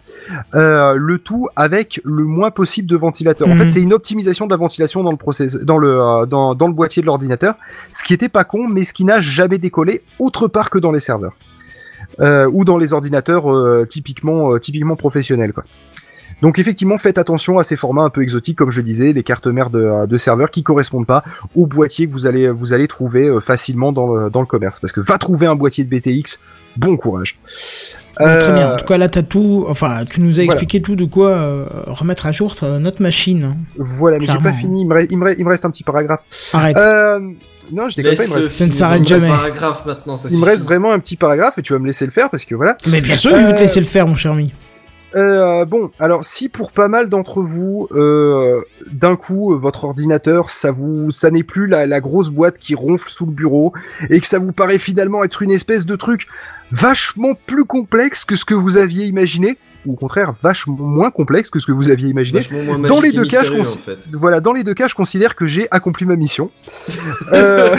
[0.56, 3.48] euh, le tout avec le moins possible de ventilateurs.
[3.48, 3.58] En Mhm.
[3.64, 6.68] fait, c'est une optimisation de la ventilation dans le process, dans le, euh, dans, dans
[6.68, 7.56] le boîtier de l'ordinateur,
[7.92, 10.92] ce qui était pas con, mais ce qui n'a jamais décollé autre part que dans
[10.92, 11.34] les serveurs.
[12.20, 13.46] Euh, ou dans les ordinateurs
[13.88, 15.64] typiquement, typiquement professionnels, quoi.
[16.42, 19.48] Donc effectivement, faites attention à ces formats un peu exotiques, comme je disais, les cartes
[19.48, 21.24] mères de, de serveurs qui correspondent pas
[21.56, 24.80] au boîtier que vous allez, vous allez trouver euh, facilement dans le, dans le commerce.
[24.80, 26.40] Parce que va trouver un boîtier de BTX,
[26.78, 27.40] bon courage.
[28.16, 28.70] Très bien.
[28.70, 29.66] Euh, En tout cas, là, t'as tout.
[29.68, 30.46] Enfin, tu nous as voilà.
[30.54, 33.44] expliqué tout de quoi euh, remettre à jour notre machine.
[33.44, 33.56] hein.
[33.78, 35.72] Voilà, mais j'ai pas fini, il me, re- il me re- il me reste un
[35.72, 36.22] petit paragraphe.
[36.54, 36.78] Arrête.
[36.78, 37.20] Euh,
[37.72, 39.28] non, je déconne pas, il me reste, Ça ne s'arrête jamais.
[39.28, 42.06] paragraphe maintenant, ça il me reste vraiment un petit paragraphe et tu vas me laisser
[42.06, 42.76] le faire parce que voilà.
[42.92, 44.52] Mais bien sûr, je vais te laisser le faire, mon cher ami.
[45.16, 48.62] Euh, bon, alors si pour pas mal d'entre vous, euh,
[48.92, 52.76] d'un coup, euh, votre ordinateur, ça vous, ça n'est plus la, la grosse boîte qui
[52.76, 53.74] ronfle sous le bureau
[54.10, 56.28] et que ça vous paraît finalement être une espèce de truc
[56.72, 61.50] vachement plus complexe que ce que vous aviez imaginé, ou au contraire vachement moins complexe
[61.50, 62.40] que ce que vous aviez imaginé.
[62.88, 64.10] Dans les deux cas, je en fait.
[64.14, 66.52] Voilà, dans les deux cas, je considère que j'ai accompli ma mission.
[67.34, 67.76] euh,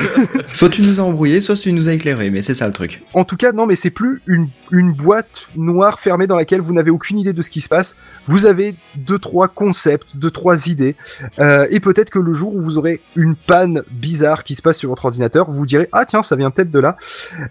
[0.46, 3.02] Soit tu nous as embrouillé, soit tu nous as éclairé, mais c'est ça le truc.
[3.14, 6.72] En tout cas, non, mais c'est plus une, une boîte noire fermée dans laquelle vous
[6.72, 7.96] n'avez aucune idée de ce qui se passe.
[8.26, 10.96] Vous avez deux, trois concepts, deux, trois idées.
[11.38, 14.78] Euh, et peut-être que le jour où vous aurez une panne bizarre qui se passe
[14.78, 16.96] sur votre ordinateur, vous vous direz, ah tiens, ça vient peut-être de là.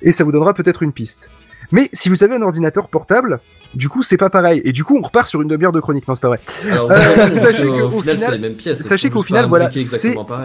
[0.02, 1.30] Et ça vous donnera peut-être une piste.
[1.72, 3.40] Mais si vous avez un ordinateur portable,
[3.74, 4.62] du coup, c'est pas pareil.
[4.66, 6.08] Et du coup, on repart sur une demi-heure de chronique.
[6.08, 6.40] Non, c'est pas vrai.
[6.70, 8.84] Alors, Euh, sachez au qu'au final, pièces.
[8.84, 9.70] Sachez qu'au voilà,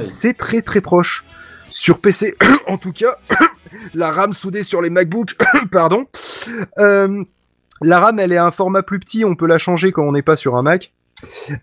[0.03, 1.25] c'est très très proche.
[1.69, 2.37] Sur PC,
[2.69, 3.19] en tout cas,
[3.95, 5.37] la RAM soudée sur les MacBooks,
[5.73, 6.05] pardon.
[6.79, 7.25] Euh,
[7.83, 10.13] la RAM, elle est à un format plus petit, on peut la changer quand on
[10.13, 10.93] n'est pas sur un Mac.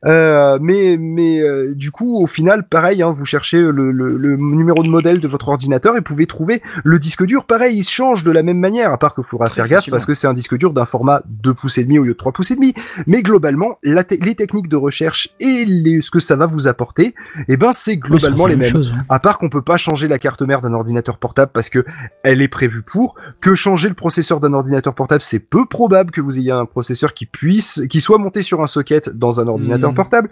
[0.05, 4.35] Euh, mais mais euh, du coup au final pareil hein, vous cherchez le, le, le
[4.37, 7.45] numéro de modèle de votre ordinateur et pouvez trouver le disque dur.
[7.45, 9.89] Pareil il se change de la même manière à part qu'il faudra Très faire gaffe
[9.91, 12.17] parce que c'est un disque dur d'un format 2 pouces et demi au lieu de
[12.17, 12.73] 3 pouces et demi.
[13.05, 16.67] Mais globalement la te- les techniques de recherche et les, ce que ça va vous
[16.67, 17.13] apporter
[17.47, 18.71] eh ben c'est globalement les mêmes.
[18.71, 19.03] Chose, hein.
[19.09, 21.85] à part qu'on peut pas changer la carte mère d'un ordinateur portable parce que
[22.23, 26.21] elle est prévue pour, que changer le processeur d'un ordinateur portable, c'est peu probable que
[26.21, 29.89] vous ayez un processeur qui puisse, qui soit monté sur un socket dans un ordinateur
[29.91, 29.95] Mhm.
[29.95, 30.29] portable.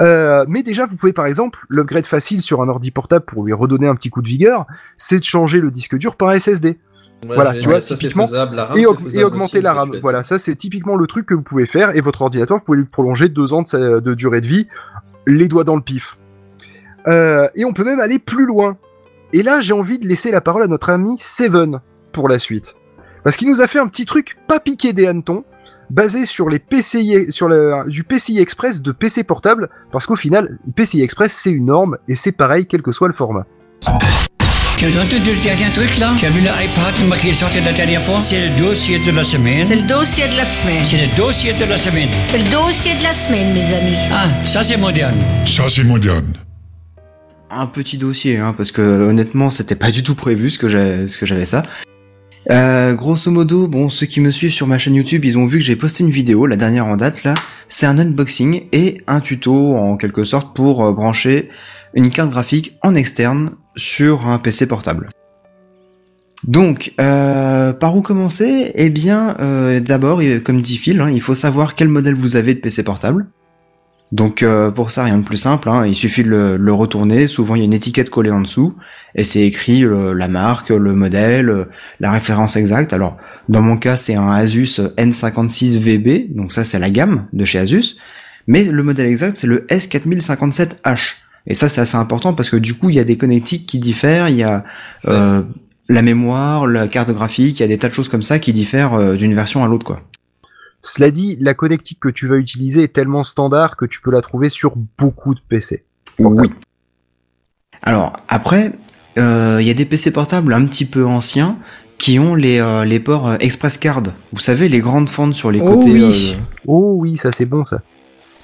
[0.00, 3.52] Euh, mais déjà, vous pouvez par exemple, l'upgrade facile sur un ordi portable pour lui
[3.52, 4.66] redonner un petit coup de vigueur,
[4.96, 6.78] c'est de changer le disque dur par un SSD.
[7.26, 9.90] Voilà, tu vois, ça, c'est typiquement, faisable, la RAM, et, aug- augmenter aussi, la RAM.
[10.02, 12.78] Voilà, ça c'est typiquement le truc que vous pouvez faire et votre ordinateur, vous pouvez
[12.78, 14.68] lui prolonger deux ans de, sa- de durée de vie,
[15.26, 16.18] les doigts dans le pif.
[17.08, 18.76] Euh, et on peut même aller plus loin.
[19.32, 21.80] Et là, j'ai envie de laisser la parole à notre ami Seven
[22.12, 22.76] pour la suite.
[23.24, 25.44] Parce qu'il nous a fait un petit truc pas piqué des hannetons,
[25.90, 30.58] basé sur les PCI, sur le, du PCI Express de PC portable, parce qu'au final,
[30.74, 33.46] PCI Express c'est une norme et c'est pareil quel que soit le format.
[34.78, 37.72] Tu as entendu le dernier truc là Tu as vu l'iPad qui est sorti la
[37.72, 38.18] dernière fois?
[38.18, 39.64] C'est le dossier de la semaine.
[39.64, 40.84] C'est le dossier de la semaine.
[40.84, 42.08] C'est le dossier de la semaine.
[42.28, 43.96] C'est le dossier de la semaine, mes amis.
[44.12, 45.16] Ah, ça c'est moderne.
[45.46, 46.34] Ça, c'est moderne.
[47.50, 51.46] un petit dossier, hein, parce que honnêtement, c'était pas du tout prévu ce que j'avais
[51.46, 51.62] ça.
[52.50, 55.58] Euh, grosso modo, bon, ceux qui me suivent sur ma chaîne YouTube, ils ont vu
[55.58, 57.34] que j'ai posté une vidéo, la dernière en date là.
[57.68, 61.48] C'est un unboxing et un tuto en quelque sorte pour euh, brancher
[61.94, 65.10] une carte graphique en externe sur un PC portable.
[66.46, 68.70] Donc, euh, par où commencer?
[68.74, 72.54] Eh bien, euh, d'abord, comme dit Phil, hein, il faut savoir quel modèle vous avez
[72.54, 73.26] de PC portable.
[74.12, 77.26] Donc euh, pour ça, rien de plus simple, hein, il suffit de le, le retourner,
[77.26, 78.74] souvent il y a une étiquette collée en dessous,
[79.16, 81.64] et c'est écrit le- la marque, le modèle, euh,
[81.98, 82.92] la référence exacte.
[82.92, 83.16] Alors
[83.48, 87.96] dans mon cas c'est un Asus N56VB, donc ça c'est la gamme de chez Asus,
[88.46, 90.98] mais le modèle exact c'est le S4057H.
[91.48, 93.78] Et ça c'est assez important parce que du coup il y a des connectiques qui
[93.78, 94.64] diffèrent, il y a
[95.08, 95.42] euh,
[95.88, 98.52] la mémoire, la carte graphique, il y a des tas de choses comme ça qui
[98.52, 100.00] diffèrent euh, d'une version à l'autre quoi.
[100.82, 104.20] Cela dit, la connectique que tu vas utiliser est tellement standard que tu peux la
[104.22, 105.84] trouver sur beaucoup de PC.
[106.18, 106.48] Oui.
[107.82, 108.72] Alors après,
[109.18, 111.58] euh, il y a des PC portables un petit peu anciens
[111.98, 114.02] qui ont les, euh, les ports euh, Express Card.
[114.32, 115.90] Vous savez, les grandes fentes sur les Oh côtés.
[115.92, 116.34] oui.
[116.34, 117.82] euh, Oh oui, ça c'est bon ça.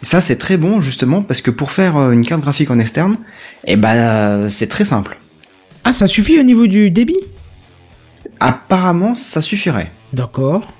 [0.00, 3.16] ça c'est très bon justement parce que pour faire une carte graphique en externe,
[3.64, 5.18] eh ben euh, c'est très simple.
[5.84, 7.18] Ah, ça suffit au niveau du débit?
[8.40, 9.92] Apparemment, ça suffirait.
[10.12, 10.72] D'accord.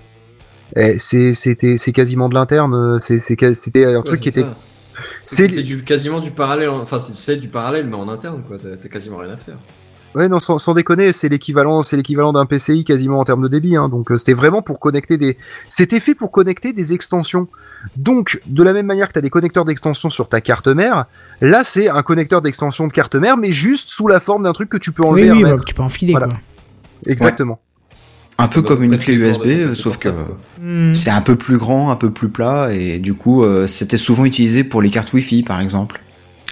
[0.76, 2.74] Eh, c'est c'était c'est quasiment de l'interne.
[2.74, 4.44] euh, c'était un Ouais, truc qui était.
[5.22, 8.56] C'est du quasiment du parallèle, en- enfin c'est- c'est du parallèle mais en interne quoi,
[8.58, 9.56] t'as t'as quasiment rien à faire.
[10.14, 13.48] ouais non sans, sans déconner, c'est l'équivalent c'est l'équivalent d'un PCI quasiment en termes de
[13.48, 13.76] débit.
[13.76, 15.36] Hein, donc euh, c'était vraiment pour connecter des.
[15.66, 17.48] C'était fait pour connecter des extensions.
[17.96, 21.06] Donc de la même manière que tu as des connecteurs d'extension sur ta carte mère,
[21.40, 24.68] là c'est un connecteur d'extension de carte mère, mais juste sous la forme d'un truc
[24.68, 25.30] que tu peux enlever.
[25.32, 26.28] Oui, oui, bah, tu peux enfiler Voilà.
[26.28, 26.38] quoi.
[27.06, 27.60] Exactement.
[28.42, 30.08] Un peu Bah, comme une clé USB, sauf que.
[30.60, 30.94] Hmm.
[30.94, 34.24] c'est un peu plus grand, un peu plus plat, et du coup, euh, c'était souvent
[34.24, 36.00] utilisé pour les cartes Wi-Fi, par exemple.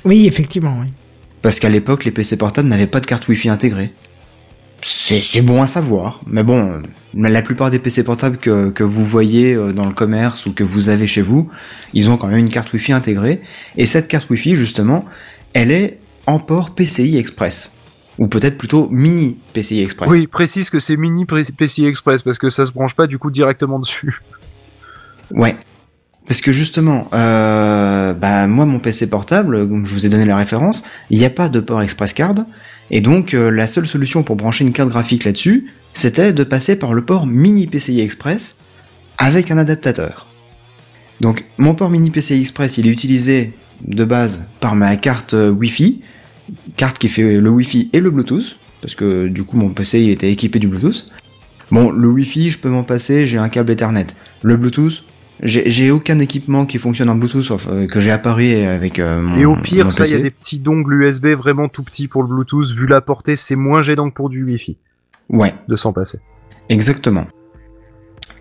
[0.04, 0.86] Oui, effectivement, oui.
[1.42, 3.92] Parce qu'à l'époque, les PC portables n'avaient pas de carte Wi-Fi intégrée.
[4.82, 6.80] C'est bon à savoir, mais bon,
[7.12, 10.64] la plupart des PC portables que, que vous voyez euh, dans le commerce ou que
[10.64, 11.50] vous avez chez vous,
[11.92, 13.42] ils ont quand même une carte Wi-Fi intégrée.
[13.76, 15.04] Et cette carte Wi-Fi, justement,
[15.54, 17.72] elle est en port PCI Express.
[18.20, 20.10] Ou peut-être plutôt mini PCI Express.
[20.10, 23.30] Oui, précise que c'est mini PCI Express parce que ça se branche pas du coup
[23.30, 24.20] directement dessus.
[25.32, 25.56] Ouais.
[26.28, 30.36] Parce que justement, euh, bah moi mon PC portable, comme je vous ai donné la
[30.36, 32.36] référence, il n'y a pas de port Express Card,
[32.92, 36.78] et donc euh, la seule solution pour brancher une carte graphique là-dessus, c'était de passer
[36.78, 38.58] par le port mini PCI Express
[39.18, 40.28] avec un adaptateur.
[41.20, 45.50] Donc mon port mini PCI Express, il est utilisé de base par ma carte euh,
[45.50, 46.00] Wi-Fi,
[46.80, 50.08] carte qui fait le Wi-Fi et le Bluetooth, parce que du coup mon PC il
[50.08, 51.12] était équipé du Bluetooth.
[51.70, 54.06] Bon, le Wi-Fi, je peux m'en passer, j'ai un câble Ethernet.
[54.42, 55.04] Le Bluetooth,
[55.42, 59.20] j'ai aucun équipement qui fonctionne en Bluetooth, sauf euh, que j'ai à Paris avec euh,
[59.20, 61.82] mon Et au mon pire, ça, il y a des petits dongles USB vraiment tout
[61.82, 62.70] petits pour le Bluetooth.
[62.70, 64.78] Vu la portée, c'est moins gênant que pour du Wi-Fi
[65.28, 66.18] Ouais, de s'en passer.
[66.70, 67.26] exactement.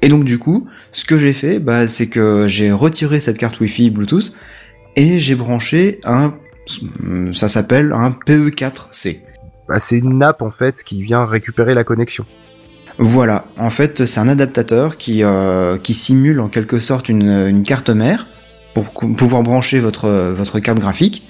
[0.01, 3.59] Et donc du coup, ce que j'ai fait, bah, c'est que j'ai retiré cette carte
[3.59, 4.33] Wi-Fi Bluetooth
[4.95, 6.33] et j'ai branché un,
[7.33, 9.19] ça s'appelle un PE4C.
[9.67, 12.25] Bah, c'est une nappe en fait qui vient récupérer la connexion.
[12.97, 17.63] Voilà, en fait, c'est un adaptateur qui, euh, qui simule en quelque sorte une, une
[17.63, 18.27] carte mère
[18.73, 21.23] pour pouvoir brancher votre, votre carte graphique.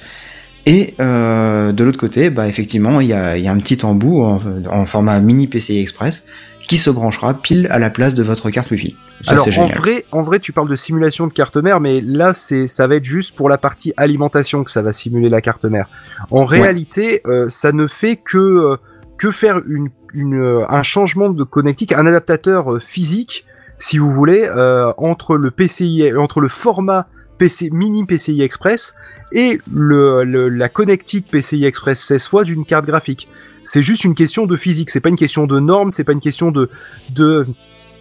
[0.65, 3.85] Et euh, de l'autre côté, bah, effectivement, il y a, il y a un petit
[3.85, 6.25] embout en, en format mini PCI Express
[6.67, 8.95] qui se branchera pile à la place de votre carte Wi-Fi.
[9.21, 12.33] Ça, Alors en vrai, en vrai, tu parles de simulation de carte mère, mais là,
[12.33, 15.65] c'est, ça va être juste pour la partie alimentation que ça va simuler la carte
[15.65, 15.87] mère.
[16.31, 18.77] En réalité, euh, ça ne fait que euh,
[19.17, 23.45] que faire une, une, euh, un changement de connectique, un adaptateur physique,
[23.77, 27.07] si vous voulez, euh, entre le PCI, entre le format
[27.37, 28.95] PC mini PCI Express
[29.31, 33.27] et le, le- la connectique PCI Express 16 fois d'une carte graphique.
[33.63, 36.19] C'est juste une question de physique, c'est pas une question de normes, c'est pas une
[36.21, 36.69] question de
[37.13, 37.45] de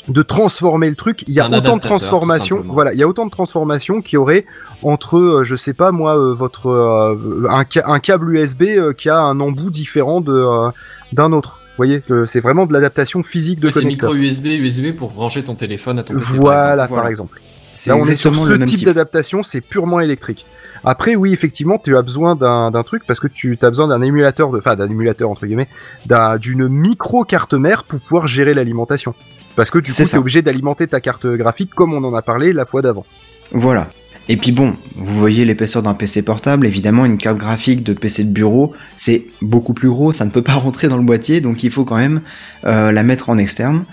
[0.08, 1.22] de transformer le truc.
[1.26, 2.62] Il y C'est a autant de transformations.
[2.66, 4.46] Voilà, il y a autant de transformations qu'il y aurait
[4.82, 9.18] entre, euh, je sais pas moi, euh, votre euh, un, câble USB euh, qui a
[9.18, 10.70] un embout différent de euh,
[11.12, 11.60] d'un autre.
[11.76, 14.12] voyez, euh, c'est vraiment de l'adaptation physique de c'est connecteur.
[14.12, 16.38] micro USB, USB pour brancher ton téléphone à ton PC.
[16.38, 17.40] Voilà, par exemple.
[17.74, 18.86] C'est Là, on est sur ce type type.
[18.86, 20.44] d'adaptation, c'est purement électrique.
[20.84, 24.00] Après, oui, effectivement, tu as besoin d'un d'un truc parce que tu as besoin d'un
[24.02, 25.68] émulateur, de, enfin d'un émulateur entre guillemets,
[26.06, 29.14] d'un- d'une micro carte mère pour pouvoir gérer l'alimentation.
[29.58, 30.16] Parce que du coup, tu ça.
[30.16, 33.04] es obligé d'alimenter ta carte graphique comme on en a parlé la fois d'avant.
[33.50, 33.90] Voilà.
[34.28, 38.22] Et puis bon, vous voyez l'épaisseur d'un PC portable, évidemment une carte graphique de PC
[38.22, 41.64] de bureau, c'est beaucoup plus gros, ça ne peut pas rentrer dans le boîtier, donc
[41.64, 42.20] il faut quand même
[42.66, 43.84] euh, la mettre en externe.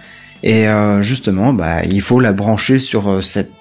[0.44, 3.52] Et euh, justement, bah, il faut la brancher sur euh, cette,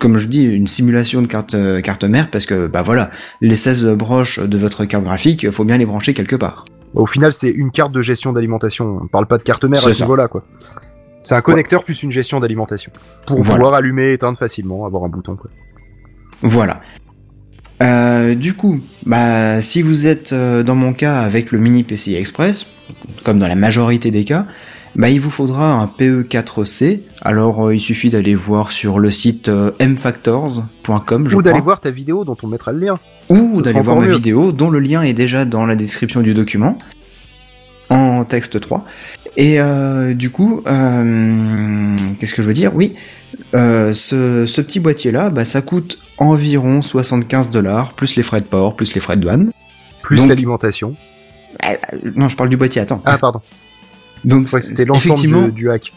[0.00, 3.10] comme je dis, une simulation de carte, carte mère, parce que bah voilà,
[3.40, 6.66] les 16 broches de votre carte graphique, faut bien les brancher quelque part.
[6.92, 8.98] Au final, c'est une carte de gestion d'alimentation.
[9.04, 10.44] On parle pas de carte mère à ce niveau-là, quoi.
[11.24, 12.92] C'est un connecteur plus une gestion d'alimentation.
[13.26, 13.54] Pour Voilà.
[13.54, 15.50] pouvoir allumer et éteindre facilement, avoir un bouton, quoi.
[16.42, 16.80] Voilà.
[17.82, 22.14] Euh, du coup, bah, si vous êtes euh, dans mon cas avec le mini PCI
[22.16, 22.66] Express,
[23.24, 24.46] comme dans la majorité des cas,
[24.94, 27.00] bah, il vous faudra un PE4C.
[27.22, 32.24] Alors, euh, il suffit d'aller voir sur le site mfactors.com, Ou d'aller voir ta vidéo
[32.24, 32.94] dont on mettra le lien.
[33.30, 34.14] ou d'aller voir ma mieux.
[34.14, 36.76] vidéo, dont le lien est déjà dans la description du document,
[37.90, 38.84] en texte 3.
[39.36, 42.72] Et euh, du coup, euh, qu'est-ce que je veux dire?
[42.74, 42.94] Oui,
[43.54, 48.46] euh, ce, ce petit boîtier-là, bah, ça coûte environ 75 dollars, plus les frais de
[48.46, 49.50] port, plus les frais de douane.
[50.02, 50.94] Plus l'alimentation.
[52.14, 53.02] Non, je parle du boîtier, attends.
[53.04, 53.40] Ah, pardon.
[54.24, 55.92] Donc, Ouais, c'était l'ensemble du, du hack.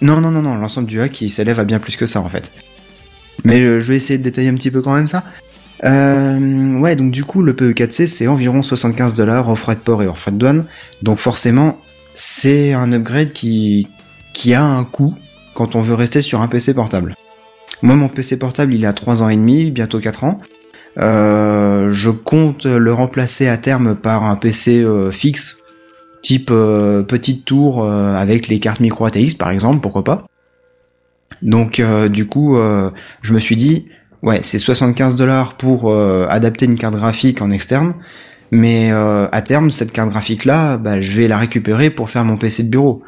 [0.00, 2.28] Non, non, non, non, l'ensemble du hack, il s'élève à bien plus que ça, en
[2.28, 2.50] fait.
[3.44, 5.24] Mais euh, je vais essayer de détailler un petit peu quand même ça.
[5.84, 10.02] Euh, ouais, donc du coup, le PE4C, c'est environ 75 dollars hors frais de port
[10.02, 10.64] et hors frais de douane.
[11.02, 11.80] Donc forcément,
[12.14, 13.88] c'est un upgrade qui,
[14.32, 15.14] qui a un coût
[15.54, 17.14] quand on veut rester sur un PC portable.
[17.82, 20.40] Moi, mon PC portable, il a 3 ans et demi, bientôt 4 ans.
[20.98, 25.58] Euh, je compte le remplacer à terme par un PC euh, fixe,
[26.22, 30.26] type euh, petite tour euh, avec les cartes micro ATX par exemple, pourquoi pas.
[31.40, 32.56] Donc du coup,
[33.22, 33.86] je me suis dit,
[34.22, 37.94] ouais, c'est 75 dollars pour adapter une carte graphique en externe,
[38.52, 42.24] mais euh, à terme, cette carte graphique là, bah, je vais la récupérer pour faire
[42.24, 43.02] mon PC de bureau.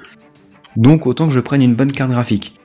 [0.76, 2.58] Donc autant que je prenne une bonne carte graphique.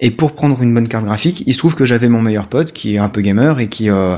[0.00, 2.72] Et pour prendre une bonne carte graphique, il se trouve que j'avais mon meilleur pote
[2.72, 4.16] qui est un peu gamer et qui euh,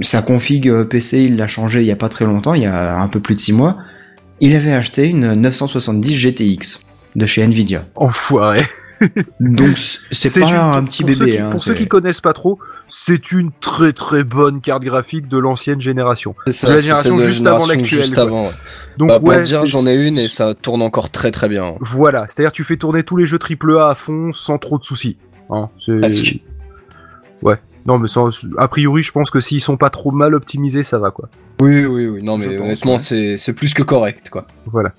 [0.00, 2.66] sa config euh, PC, il l'a changé il y a pas très longtemps, il y
[2.66, 3.76] a un peu plus de 6 mois.
[4.40, 6.80] Il avait acheté une 970 GTX
[7.16, 7.86] de chez Nvidia.
[7.96, 8.62] Enfoiré.
[9.40, 9.76] Donc
[10.10, 11.36] c'est pas un petit pour ceux bébé.
[11.36, 12.58] qui- hein, pour ceux qui connaissent pas trop,
[12.88, 16.34] c'est une très très bonne carte graphique de l'ancienne génération.
[16.46, 18.00] C'est ça, De la c'est génération juste avant génération l'actuelle.
[18.02, 18.50] Juste avant, ouais.
[18.96, 21.48] Donc Bah, pour ouais, dire, c'est- j'en ai une et ça tourne encore très très
[21.48, 21.74] bien.
[21.80, 25.16] Voilà, c'est-à-dire tu fais tourner tous les jeux AAA à fond sans trop de soucis.
[25.50, 25.98] Hein, c'est...
[25.98, 26.38] Presque.
[27.42, 27.56] Ouais.
[27.86, 28.28] Non mais sans...
[28.58, 31.28] a priori je pense que s'ils sont pas trop mal optimisés ça va quoi.
[31.60, 32.22] Oui, oui, oui.
[32.22, 32.98] Non, mais Je honnêtement, ouais.
[32.98, 34.46] c'est c'est plus que correct, quoi.
[34.66, 34.92] Voilà.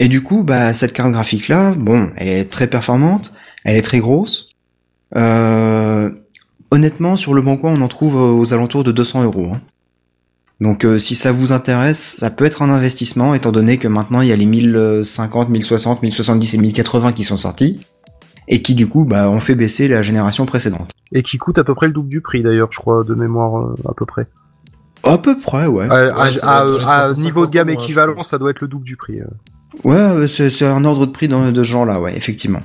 [0.00, 3.32] Et du coup, bah cette carte graphique là, bon, elle est très performante,
[3.64, 4.50] elle est très grosse.
[5.16, 6.10] Euh,
[6.70, 9.52] honnêtement, sur le bon coin, on en trouve aux alentours de 200 euros.
[9.54, 9.60] hein.
[10.60, 14.22] Donc euh, si ça vous intéresse, ça peut être un investissement étant donné que maintenant
[14.22, 17.80] il y a les 1050, 1060, 1070 et 1080 qui sont sortis
[18.48, 20.90] et qui du coup bah ont fait baisser la génération précédente.
[21.12, 23.62] Et qui coûte à peu près le double du prix d'ailleurs, je crois, de mémoire
[23.68, 24.26] euh, à peu près.
[25.04, 25.86] À peu près, ouais.
[25.88, 27.84] À, à- ça à- doit être dans les à 350 niveau de gamme ouais, je
[27.84, 29.20] équivalent, ça doit être le double du prix.
[29.20, 29.26] euh.
[29.84, 32.62] Ouais, c'est un ordre de prix dans, de ce genre-là, ouais, effectivement.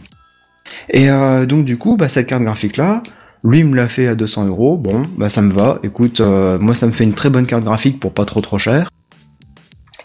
[0.89, 3.03] Et euh, donc du coup, bah, cette carte graphique-là,
[3.43, 4.77] lui me l'a fait à 200 euros.
[4.77, 5.79] Bon, bah ça me va.
[5.83, 8.57] Écoute, euh, moi ça me fait une très bonne carte graphique pour pas trop trop
[8.57, 8.89] cher.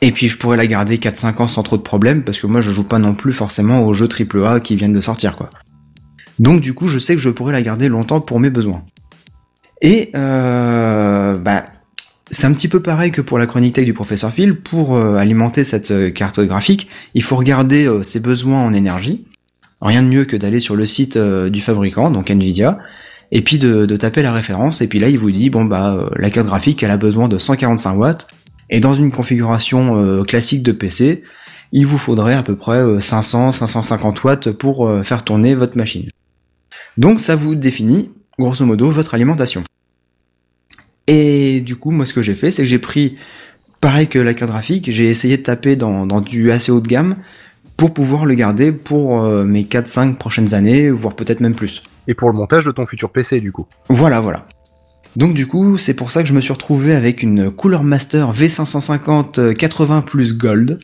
[0.00, 2.60] Et puis je pourrais la garder 4-5 ans sans trop de problèmes parce que moi
[2.60, 5.50] je joue pas non plus forcément aux jeux AAA qui viennent de sortir quoi.
[6.38, 8.84] Donc du coup je sais que je pourrais la garder longtemps pour mes besoins.
[9.82, 11.64] Et euh, bah
[12.30, 14.60] c'est un petit peu pareil que pour la chronique tech du professeur Phil.
[14.60, 19.24] Pour euh, alimenter cette euh, carte graphique, il faut regarder ses besoins en énergie.
[19.80, 22.78] Rien de mieux que d'aller sur le site du fabricant, donc Nvidia,
[23.30, 24.80] et puis de, taper la référence.
[24.80, 27.28] Et puis là, il vous dit bon bah euh, la carte graphique, elle a besoin
[27.28, 28.28] de 145 watts.
[28.70, 31.22] Et dans une configuration euh, classique de PC,
[31.72, 36.08] il vous faudrait à peu près 500-550 watts pour euh, faire tourner votre machine.
[36.96, 39.64] Donc ça vous définit, grosso modo, votre alimentation.
[41.06, 43.16] Et du coup, moi, ce que j'ai fait, c'est que j'ai pris,
[43.80, 46.88] pareil que la carte graphique, j'ai essayé de taper dans, dans du assez haut de
[46.88, 47.16] gamme
[47.78, 51.82] pour pouvoir le garder pour euh, mes 4-5 prochaines années, voire peut-être même plus.
[52.08, 53.66] Et pour le montage de ton futur PC du coup.
[53.88, 54.44] Voilà, voilà.
[55.16, 58.32] Donc du coup, c'est pour ça que je me suis retrouvé avec une Cooler Master
[58.32, 60.80] V550 euh, 80 plus Gold.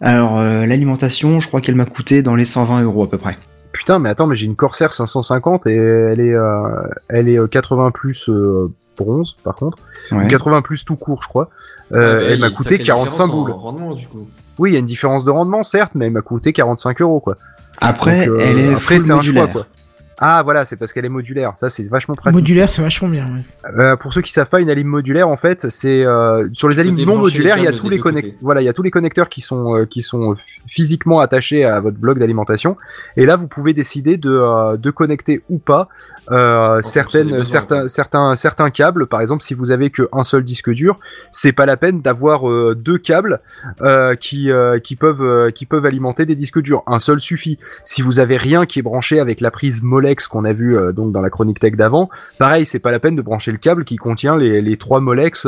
[0.00, 3.36] Alors, euh, l'alimentation, je crois qu'elle m'a coûté dans les 120 euros à peu près.
[3.72, 6.62] Putain, mais attends, mais j'ai une Corsair 550 et elle est, euh,
[7.08, 9.78] elle est euh, 80 plus euh, bronze par contre.
[10.10, 10.26] Ouais.
[10.28, 11.50] 80 plus tout court, je crois.
[11.92, 13.50] Euh, Ouais, bah, elle il y a m'a une coûté sacrée 45 différence en boules.
[13.52, 14.28] rendement, du coup.
[14.58, 17.20] Oui, il y a une différence de rendement, certes, mais elle m'a coûté 45 euros,
[17.20, 17.36] quoi.
[17.80, 19.66] Après, Donc, euh, elle est après, full un choix, quoi.
[20.22, 21.52] Ah, voilà, c'est parce qu'elle est modulaire.
[21.56, 22.38] Ça, c'est vachement pratique.
[22.38, 23.24] Modulaire, c'est vachement bien.
[23.24, 23.70] ouais.
[23.78, 26.78] Euh, pour ceux qui savent pas, une alim modulaire, en fait, c'est euh, sur les
[26.78, 28.34] alimes non modulaires, il y a tous les connecteurs.
[28.42, 30.34] Voilà, il y a tous les connecteurs qui sont euh, qui sont
[30.66, 32.76] physiquement attachés à votre bloc d'alimentation.
[33.16, 35.88] Et là, vous pouvez décider de euh, de connecter ou pas
[36.30, 39.06] euh, certaines certains certains certains câbles.
[39.06, 40.98] Par exemple, si vous avez qu'un seul disque dur,
[41.30, 43.40] c'est pas la peine d'avoir euh, deux câbles
[43.82, 46.82] euh, qui euh, qui peuvent euh, qui peuvent alimenter des disques durs.
[46.86, 47.58] Un seul suffit.
[47.84, 50.92] Si vous avez rien qui est branché avec la prise Molex qu'on a vu euh,
[50.92, 53.84] donc dans la chronique tech d'avant, pareil, c'est pas la peine de brancher le câble
[53.84, 55.46] qui contient les, les trois Molex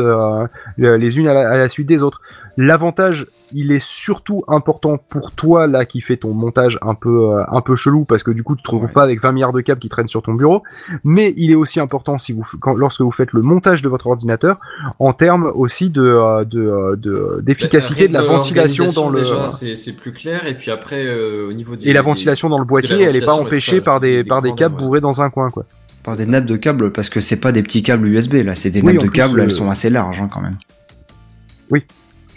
[0.79, 2.21] les unes à la, à la suite des autres.
[2.59, 7.45] L'avantage, il est surtout important pour toi là qui fait ton montage un peu euh,
[7.51, 8.93] un peu chelou parce que du coup tu te retrouves Ouais.
[8.95, 10.63] pas avec 20 milliards de câbles qui traînent sur ton bureau,
[11.05, 14.07] mais il est aussi important si vous quand, lorsque vous faites le montage de votre
[14.07, 14.59] ordinateur
[14.99, 19.49] en termes aussi de euh, de euh, de- d'efficacité de la ventilation dans le Déjà,
[19.49, 20.47] c'est c'est plus clair.
[20.47, 21.89] Et puis après, euh, au niveau des.
[21.89, 24.43] et la ventilation dans le boîtier, elle est pas empêchée ça, par des des par
[24.43, 25.65] des câbles bourrés dans un coin quoi.
[26.05, 28.71] Par des nappes de câbles, parce que c'est pas des petits câbles USB, là, c'est
[28.71, 30.57] des Oui, nappes de plus, câbles, euh, elles sont assez larges, hein, quand même.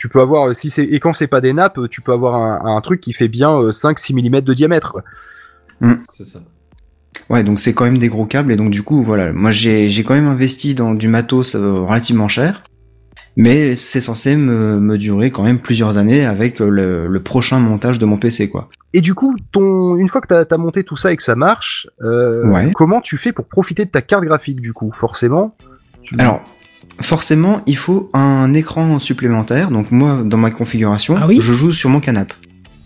[0.06, 2.36] Tu peux avoir euh, si c'est et quand c'est pas des nappes, tu peux avoir
[2.36, 4.92] un, un truc qui fait bien 5-6 mm de diamètre.
[4.92, 5.04] Quoi.
[6.10, 6.40] C'est ça.
[7.32, 9.90] Ouais, donc c'est quand même des gros câbles, et donc du coup, voilà, moi j'ai
[9.90, 12.62] j'ai quand même investi dans du matos euh, relativement cher,
[13.36, 17.60] mais c'est censé me, me durer quand même plusieurs années avec euh, le, le prochain
[17.60, 18.70] montage de mon PC, quoi.
[18.94, 21.36] Et du coup, ton une fois que t'as as monté tout ça et que ça
[21.36, 22.72] marche, euh, Ouais.
[22.76, 25.56] comment tu fais pour profiter de ta carte graphique du coup Forcément?
[26.04, 26.16] Tu...
[26.20, 26.44] Alors,
[27.02, 31.72] forcément, il faut un écran supplémentaire, donc moi, dans ma configuration, Ah oui je joue
[31.72, 32.34] sur mon canapé.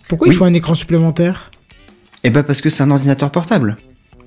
[0.08, 0.34] Pourquoi Oui.
[0.34, 1.50] il faut un écran supplémentaire?
[2.24, 3.78] Eh ben parce que c'est un ordinateur portable.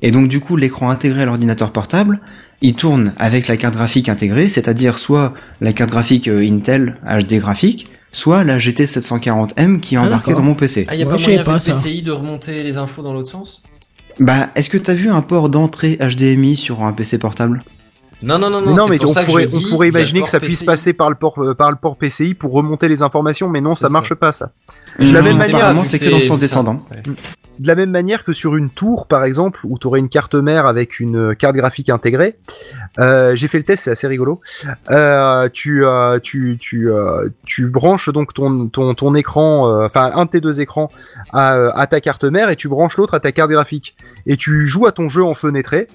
[0.02, 2.22] Et donc du coup, l'écran intégré à l'ordinateur portable,
[2.62, 7.36] il tourne avec la carte graphique intégrée, c'est-à-dire soit la carte graphique euh, Intel HD
[7.36, 10.86] graphique, soit la GT 740M qui est Ah, embarquée dans mon PC.
[10.90, 11.72] Ah, y a Ouais, pas moyen avec ça.
[11.74, 13.64] PCI de remonter les infos dans l'autre sens?
[14.20, 17.64] Bah, est-ce que t'as vu un port d'entrée HDMI sur un PC portable?
[18.24, 18.76] Non, non, non, Mais non.
[18.76, 20.94] non, mais pour on ça que pourrait, dis, on pourrait imaginer que ça puisse passer
[20.94, 23.90] par le port euh, par le port PCI pour remonter les informations, mais non, ça
[23.90, 24.16] marche ça.
[24.16, 24.52] pas ça.
[25.00, 26.82] De la même manière, c'est que dans le sens descendant.
[26.92, 27.02] Ouais.
[27.60, 30.34] De la même manière que sur une tour, par exemple, où tu aurais une carte
[30.34, 32.36] mère avec une euh, carte graphique intégrée,
[33.00, 34.42] euh, j'ai fait le test, c'est assez rigolo.
[34.90, 40.12] Euh, tu, euh, tu, tu, euh, tu branches donc ton, ton, ton écran, euh, enfin
[40.16, 40.90] un de tes deux écrans
[41.32, 43.96] à, euh, à ta carte mère et tu branches l'autre à ta carte graphique.
[44.26, 45.88] Et tu joues à ton jeu en fenêtré.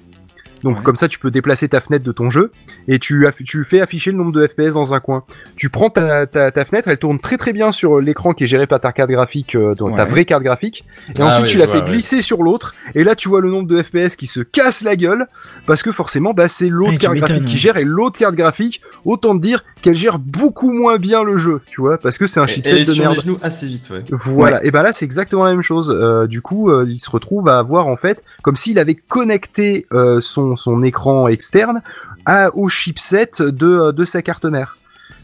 [0.64, 0.82] Donc Ouais.
[0.82, 2.52] comme ça, tu peux déplacer ta fenêtre de ton jeu
[2.86, 3.26] et tu,
[3.64, 5.24] fais afficher le nombre de FPS dans un coin.
[5.56, 8.46] Tu prends ta, ta, ta fenêtre, elle tourne très très bien sur l'écran qui est
[8.46, 10.84] géré par ta carte graphique, euh, donc ta vraie carte graphique.
[11.08, 11.90] Et Ah ensuite, oui, tu la vois, fais ouais.
[11.90, 12.74] glisser sur l'autre.
[12.94, 15.26] Et là, tu vois le nombre de FPS qui se casse la gueule
[15.66, 18.34] parce que forcément, bah, c'est l'autre Ouais, tu carte graphique qui gère et l'autre carte
[18.34, 18.80] graphique.
[19.04, 22.40] Autant te dire qu'elle gère beaucoup moins bien le jeu, tu vois, parce que c'est
[22.40, 23.16] un chipset est de sur merde.
[23.16, 24.04] les genoux assez vite, ouais.
[24.10, 25.94] Voilà, et ben là c'est exactement la même chose.
[25.96, 29.86] Euh, du coup, euh, il se retrouve à avoir en fait comme s'il avait connecté
[29.92, 30.20] euh,
[30.56, 31.82] son son écran externe
[32.26, 34.76] à au chipset de euh, de sa carte mère.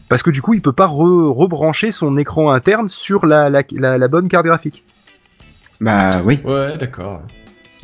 [0.09, 3.63] Parce que du coup, il peut pas re- rebrancher son écran interne sur la la,
[3.71, 4.83] la, la bonne carte graphique.
[5.81, 6.39] Bah oui.
[6.45, 7.21] Ouais, d'accord.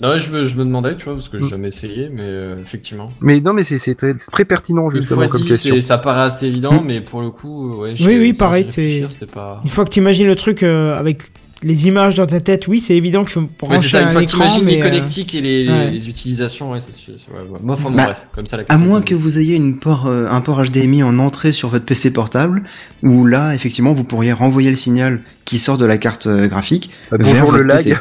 [0.02, 1.50] Non, je me, je me demandais, tu vois, parce que j'ai Mm.
[1.50, 3.12] jamais essayé, mais euh, effectivement.
[3.22, 5.80] Mais non, mais c'est c'est très, très pertinent justement comme dit, question.
[5.82, 7.96] ça paraît assez évident, mais pour le coup, ouais.
[7.96, 9.60] je- Oui, oui, pareil, c'est- pas.
[9.64, 11.32] Une fois que t'imagines le truc euh, avec
[11.64, 14.12] les images dans ta tête, oui, c'est évident qu'il faut Ouais, brancher ça, une un
[14.12, 15.92] fois que écran, t'imagines les mais, euh, connectiques et les, les- ouais.
[15.92, 17.60] les utilisations, ouais, c'est ouais, ouais.
[17.62, 20.08] Moi, enfin, bon, Bah, bref, comme ça la À moins que vous ayez une port,
[20.08, 22.64] euh, un port HDMI en entrée sur votre PC portable,
[23.04, 26.90] où là, effectivement, vous pourriez renvoyer le signal qui sort de la carte euh, graphique
[27.14, 27.84] Euh, vers votre le lag.
[27.84, 27.98] PC.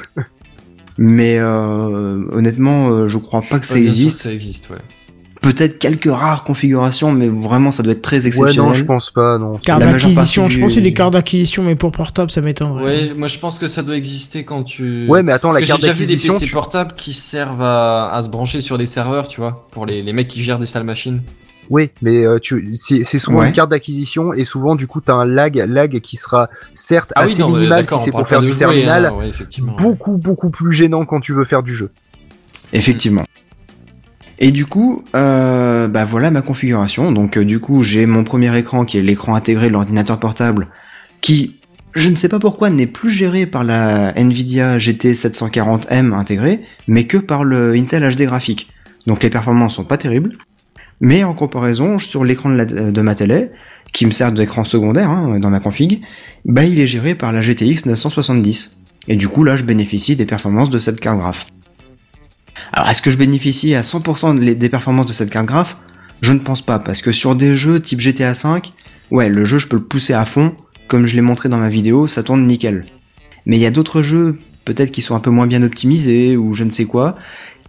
[0.98, 4.16] Mais euh, honnêtement, euh, je crois pas que ça existe.
[4.18, 4.76] que ça existe, ouais.
[5.41, 8.57] Peut-être quelques rares configurations, mais vraiment, ça doit être très Ouais, exceptionnel.
[8.69, 9.52] non, je pense pas, non.
[9.57, 12.85] Carte d'acquisition, je pense que c'est des cartes d'acquisition, mais pour portable, ça m'étonnerait.
[12.85, 15.07] Ouais, moi je pense que ça doit exister quand tu.
[15.09, 16.93] Ouais, mais attends, Parce la que carte j'ai déjà vu des d'acquisition, PC tu- portables
[16.94, 20.28] qui servent à, à se brancher sur des serveurs, tu vois, pour les, les mecs
[20.28, 21.23] qui gèrent des salles machines.
[21.70, 23.47] Oui, mais euh, tu, c'est c'est souvent Ouais.
[23.47, 27.20] une carte d'acquisition et souvent du coup t'as un lag, lag qui sera certes Ah
[27.25, 29.75] oui, assez non, mais minimal si c'est pour faire du jouer, terminal, hein, ouais, effectivement.
[29.78, 31.91] beaucoup beaucoup plus gênant quand tu veux faire du jeu.
[32.73, 33.25] Effectivement.
[34.41, 37.12] Et du coup, euh, bah voilà ma configuration.
[37.12, 40.69] Donc euh, du coup, j'ai mon premier écran qui est l'écran intégré de l'ordinateur portable,
[41.20, 41.57] qui,
[41.94, 47.05] je ne sais pas pourquoi, n'est plus géré par la Nvidia GT 740M intégrée, mais
[47.05, 48.70] que par le Intel HD graphique.
[49.07, 50.33] Donc les performances sont pas terribles.
[51.02, 53.51] Mais en comparaison, sur l'écran de, la- de ma télé,
[53.93, 56.02] qui me sert d'écran secondaire hein, dans ma config,
[56.44, 58.77] bah il est géré par la GTX 970.
[59.09, 61.47] Et du coup là, je bénéficie des performances de cette carte graphe.
[62.73, 65.77] Alors, est-ce que je bénéficie à 100% de les- des performances de cette carte graphe?
[66.23, 68.61] Je ne pense pas, parce que sur des jeux type GTA V,
[69.11, 70.55] ouais, le jeu, je peux le pousser à fond,
[70.87, 72.87] comme je l'ai montré dans ma vidéo, ça tourne nickel.
[73.47, 76.53] Mais il y a d'autres jeux, peut-être qui sont un peu moins bien optimisés ou
[76.53, 77.17] je ne sais quoi,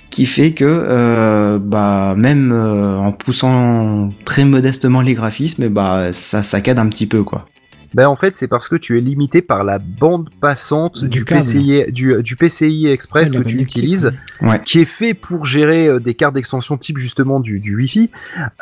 [0.10, 6.44] qui fait que euh, bah même euh, en poussant très modestement les graphismes, bah ça
[6.44, 7.48] saccade un petit peu quoi.
[7.94, 11.26] Ben en fait, c'est parce que tu es limité par la bande passante Du.
[11.26, 14.62] PCI, du, du PCI Express Ouais, que tu utilises, Ouais.
[14.66, 18.10] qui est fait pour gérer euh, des cartes d'extension type justement du, du Wi-Fi,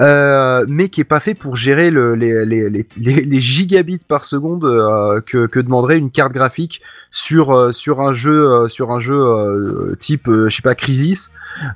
[0.01, 3.99] euh, mais qui est pas fait pour gérer le, les, les, les, les, les gigabits
[3.99, 8.67] par seconde euh, que, que demanderait une carte graphique sur euh, sur un jeu euh,
[8.67, 11.31] sur un jeu euh, type euh, je sais pas Crisis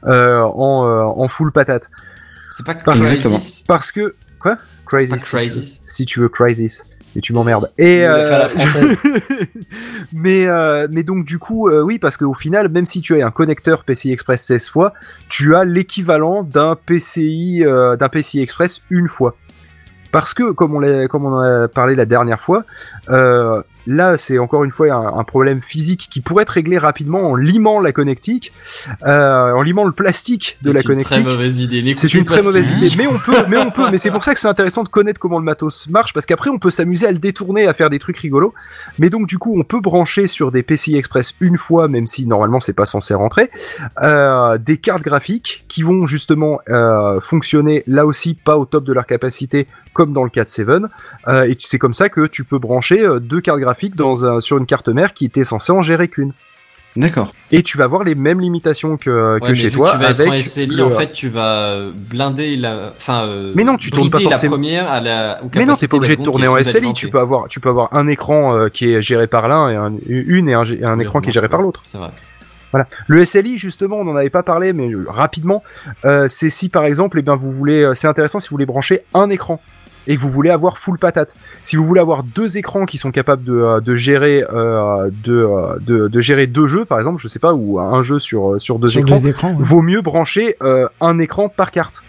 [0.08, 1.90] euh, en, euh, en full patate.
[2.52, 3.36] C'est pas Exactement.
[3.38, 3.64] Crysis.
[3.68, 4.56] Parce que quoi?
[4.56, 5.24] Pas Crisis.
[5.26, 5.82] Crysis.
[5.88, 6.86] Si tu veux Crisis.
[7.16, 7.72] Et tu m'emmerdes.
[7.78, 8.48] Et euh,
[10.14, 13.26] mais euh, mais donc du coup euh, oui parce qu'au final même si tu as
[13.26, 14.94] un connecteur PCI Express 16 fois,
[15.30, 19.36] tu as l'équivalent d'un PCI d'un PCI Express une fois.
[20.12, 22.64] Parce que comme on l'a comme on en a parlé la dernière fois,
[23.10, 27.30] euh, là c'est encore une fois un, un problème physique qui pourrait être réglé rapidement
[27.32, 28.52] en limant la connectique,
[29.06, 31.12] euh, en limant le plastique de C'est la une connectique.
[31.12, 31.94] très mauvaise idée.
[31.96, 34.34] C'est une très mauvaise idée, mais on peut, mais on peut, mais c'est pour ça
[34.34, 37.12] que c'est intéressant de connaître comment le matos marche, parce qu'après on peut s'amuser à
[37.12, 38.54] le détourner, à faire des trucs rigolos.
[39.00, 42.26] Mais donc du coup, on peut brancher sur des PCI Express une fois, même si
[42.26, 43.50] normalement c'est pas censé rentrer,
[44.02, 48.94] euh, des cartes graphiques qui vont justement euh, fonctionner là aussi pas au top de
[48.94, 50.90] leur capacité, comme dans le cas de Seven.
[51.30, 54.66] Et c'est comme ça que tu peux brancher deux cartes graphiques dans un, sur une
[54.66, 56.34] carte mère qui était censée en gérer qu'une.
[56.96, 57.34] D'accord.
[57.52, 59.92] Et tu vas avoir les mêmes limitations que, Ouais, que mais chez vu toi que
[59.94, 63.52] tu vas être avec en SLI, le- en fait, tu vas blinder la, enfin, euh,
[63.56, 65.40] Mais non, tu tournes pas brider la forcément- première à la.
[65.56, 66.94] Mais non, t'es pas obligé de tourner en SLI.
[66.94, 69.76] Tu peux avoir, tu peux avoir un écran euh, qui est géré par l'un et
[69.76, 71.82] un, une et un, gé- un Oui, écran qui est géré par l'autre.
[71.84, 72.12] C'est vrai.
[72.72, 72.88] Voilà.
[73.08, 75.64] Le SLI, justement, on n'en avait pas parlé, mais euh, rapidement,
[76.06, 79.02] euh, c'est si par exemple, eh bien, vous voulez, c'est intéressant si vous voulez brancher
[79.16, 79.60] un écran
[80.08, 81.34] et que vous voulez avoir full patate.
[81.64, 85.34] Si vous voulez avoir deux écrans qui sont capables de, euh, de gérer, euh, de,
[85.36, 88.60] euh, de, de gérer deux jeux, par exemple, je sais pas, ou un jeu sur
[88.60, 89.50] sur deux Sur écrans, deux écrans.
[89.54, 89.64] ouais.
[89.64, 92.04] vaut mieux brancher euh, un écran par carte.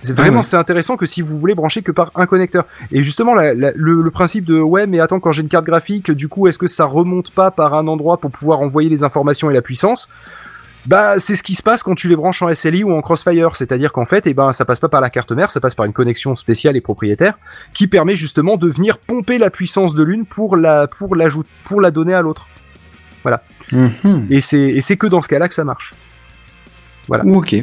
[0.00, 0.42] C'est Ah vraiment ouais.
[0.44, 2.66] c'est intéressant que si vous voulez brancher que par un connecteur.
[2.92, 5.66] Et justement la- la- le, le principe de ouais mais attends quand j'ai une carte
[5.66, 9.02] graphique du coup est-ce que ça remonte pas par un endroit pour pouvoir envoyer les
[9.02, 10.08] informations et la puissance?
[10.88, 13.54] Bah c'est ce qui se passe quand tu les branches en SLI ou en Crossfire,
[13.54, 15.86] c'est-à-dire qu'en fait eh ben ça passe pas par la carte mère, ça passe par
[15.86, 17.38] une connexion spéciale et propriétaire
[17.74, 21.80] qui permet justement de venir pomper la puissance de l'une pour la pour l'ajout pour
[21.80, 22.48] la donner à l'autre.
[23.70, 24.28] Mhm.
[24.30, 25.92] Et c'est et c'est que dans ce cas-là que ça marche.
[27.06, 27.24] Voilà.
[27.26, 27.54] Ok.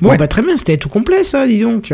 [0.00, 0.16] Bon, Ouais.
[0.16, 1.92] bah très bien, c'était tout complet ça, dis donc.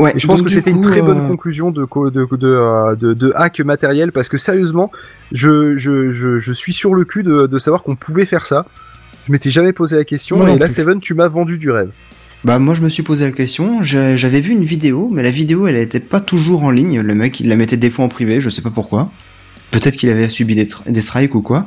[0.00, 0.12] Ouais.
[0.16, 2.96] Et je pense que c'était une très bonne euh, conclusion de, co- de, de, euh,
[2.96, 4.90] de, de hack matériel parce que sérieusement,
[5.30, 8.66] je, je, je, je suis sur le cul de, de savoir qu'on pouvait faire ça.
[9.26, 10.74] Je m'étais jamais posé la question non et là, plus.
[10.74, 11.90] Seven, tu m'as vendu du rêve.
[12.42, 15.66] Bah moi je me suis posé la question, j'avais vu une vidéo, mais la vidéo
[15.66, 18.42] elle était pas toujours en ligne, le mec il la mettait des fois en privé,
[18.42, 19.10] je sais pas pourquoi.
[19.70, 21.66] Peut-être qu'il avait subi des strikes ou quoi.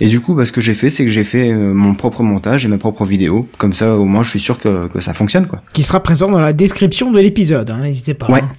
[0.00, 2.22] Et du coup bah, ce que j'ai fait c'est que j'ai fait euh, mon propre
[2.22, 5.14] montage et ma propre vidéo, comme ça au moins je suis sûr que, que ça
[5.14, 5.62] fonctionne quoi.
[5.72, 8.26] Qui sera présent dans la description de l'épisode, hein, n'hésitez pas.
[8.30, 8.40] Ouais.
[8.42, 8.50] hein.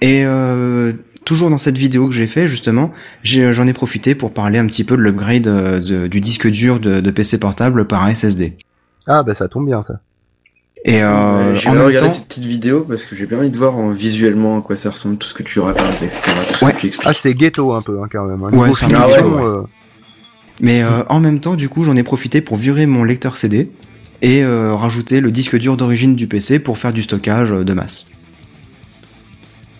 [0.00, 0.92] Et euh,
[1.24, 2.90] toujours dans cette vidéo que j'ai fait justement,
[3.22, 6.48] j'ai- j'en ai, profité pour parler un petit peu de l'upgrade euh, de- du disque
[6.50, 8.56] dur de, de PC portable par un SSD.
[9.06, 10.00] Ah bah ça tombe bien ça.
[10.84, 13.50] Et euh, Euh, J'ai en regardé temps, cette petite vidéo parce que j'ai bien envie
[13.50, 16.20] de voir euh, visuellement à quoi ça ressemble, tout ce que tu racontes, etc.
[16.48, 16.72] Tout ce Ouais.
[16.72, 17.08] que tu expliques.
[17.08, 18.42] Ah c'est ghetto un peu hein, quand même.
[18.42, 18.50] hein.
[18.52, 18.68] Ouais,
[20.60, 23.70] Mais euh, en même temps, du coup, j'en ai profité pour virer mon lecteur CD
[24.20, 27.72] et euh, rajouter le disque dur d'origine du PC pour faire du stockage euh, de
[27.72, 28.06] masse.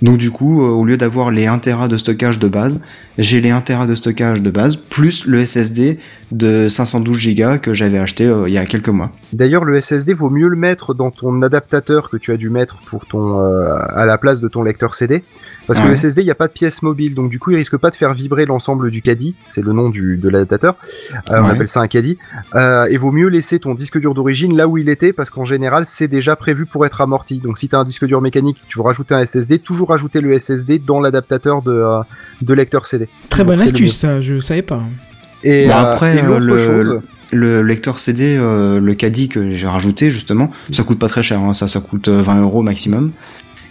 [0.00, 2.80] Donc du coup, au lieu d'avoir les 1 Tera de stockage de base,
[3.18, 6.00] j'ai les 1 Tera de stockage de base plus le SSD
[6.32, 9.12] de 512 Go que j'avais acheté il y a quelques mois.
[9.32, 12.78] D'ailleurs, le SSD vaut mieux le mettre dans ton adaptateur que tu as dû mettre
[12.84, 15.22] pour ton à la place de ton lecteur CD,
[15.66, 17.56] parce que le SSD, il n'y a pas de pièce mobile, donc du coup, il
[17.56, 19.34] risque pas de faire vibrer l'ensemble du caddie.
[19.48, 20.76] C'est le nom du de l'adaptateur.
[21.30, 22.18] Euh, On appelle ça un caddie.
[22.54, 25.44] Euh, et vaut mieux laisser ton disque dur d'origine là où il était, parce qu'en
[25.44, 27.38] général, c'est déjà prévu pour être amorti.
[27.38, 30.20] Donc, si tu as un disque dur mécanique, tu veux rajouter un SSD, toujours rajouter
[30.20, 32.00] le SSD dans l'adaptateur de euh,
[32.42, 33.08] de lecteur CD.
[33.30, 34.80] Très Donc, bonne astuce, ça, je savais pas.
[35.44, 39.50] Et, Bon, euh, après, et euh, le- chose, Le lecteur CD, euh, le caddie que
[39.52, 42.62] j'ai rajouté justement, ça coûte pas très cher, hein, ça, ça coûte euh, 20 euros
[42.62, 43.12] maximum.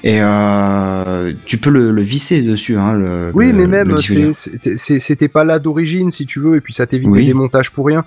[0.03, 5.27] Et euh, tu peux le, le visser dessus, hein, le, Oui, le- mais même, c'était
[5.27, 7.21] pas là d'origine, si tu veux, et puis ça t'évite Oui.
[7.21, 8.03] des démontages pour rien.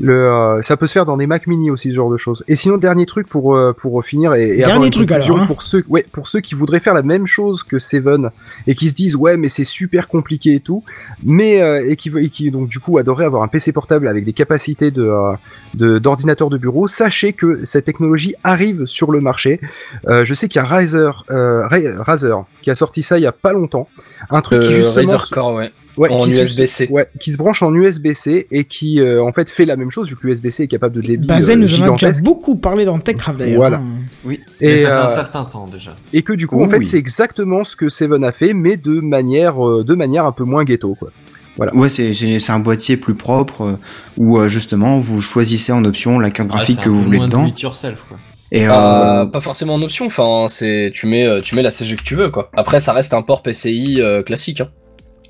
[0.00, 2.44] Le, euh, ça peut se faire dans des Mac Mini aussi, ce genre de choses.
[2.48, 5.34] Et sinon, dernier truc pour euh, pour finir et, et Dernier avoir une truc, conclusion
[5.34, 5.46] alors, hein.
[5.46, 8.30] pour ceux ouais pour ceux qui voudraient faire la même chose que Seven
[8.66, 10.82] et qui se disent ouais mais c'est super compliqué et tout,
[11.24, 14.06] mais euh, et qui veut- et qui donc du coup adoraient avoir un PC portable
[14.08, 15.32] avec des capacités de euh,
[15.74, 16.86] de d'ordinateur de bureau.
[16.86, 19.60] Sachez que cette technologie arrive sur le marché.
[20.08, 23.22] Euh, je sais qu'il y a Razer euh, Ra- Razer qui a sorti ça il
[23.22, 23.88] y a pas longtemps,
[24.30, 25.72] un truc qui justement Razer Core, ouais.
[25.96, 26.88] Ouais, En qui se- USB-C.
[26.90, 30.08] Ouais, qui se branche en USB-C et qui euh, en fait fait la même chose
[30.08, 32.98] vu que l'USB-C est capable de débit Bazel euh, nous en a beaucoup parlé dans
[32.98, 33.56] TechCraft d'ailleurs.
[33.56, 33.78] Voilà.
[33.78, 33.84] hein.
[34.26, 35.96] Mais Et, ça fait un euh, certain temps déjà.
[36.12, 36.84] et que du coup, Oh en fait, oui.
[36.86, 40.44] c'est exactement ce que Seven a fait, mais de manière, euh, de manière un peu
[40.44, 41.10] moins ghetto, quoi.
[41.72, 43.72] Ouais, c'est un boîtier plus propre euh,
[44.18, 47.44] où euh, justement vous choisissez en option la carte Ah, graphique que vous voulez dedans.
[47.44, 48.18] do it yourself, quoi.
[48.52, 51.96] Et euh, Pas, pas forcément en option, enfin c'est tu mets tu mets la CG
[51.96, 52.50] que tu veux quoi.
[52.54, 54.60] Après ça reste un port PCI euh, classique.
[54.60, 54.68] Hein.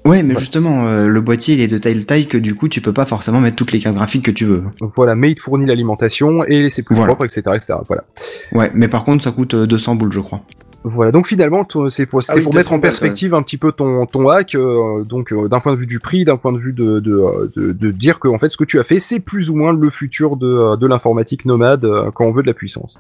[0.06, 2.80] Ouais, mais justement, euh, le boîtier il est de telle taille que du coup tu
[2.80, 4.62] peux pas forcément mettre toutes les cartes graphiques que tu veux.
[4.96, 7.14] Voilà, mais il te fournit l'alimentation et c'est plus Voilà.
[7.14, 7.74] propre, etc., etc.
[7.86, 8.04] Voilà.
[8.52, 10.40] Ouais, mais par contre ça coûte euh, 200 boules, je crois.
[10.88, 11.10] Voilà.
[11.10, 13.72] Donc finalement, ton- c'est pour, Ah oui, pour mettre 200 en perspective un petit peu
[13.72, 16.58] ton ton hack, euh, donc euh, d'un point de vue du prix, d'un point de
[16.58, 19.00] vue de de, euh, de de dire que en fait ce que tu as fait,
[19.00, 22.42] c'est plus ou moins le futur de euh, de l'informatique nomade euh, quand on veut
[22.42, 22.98] de la puissance.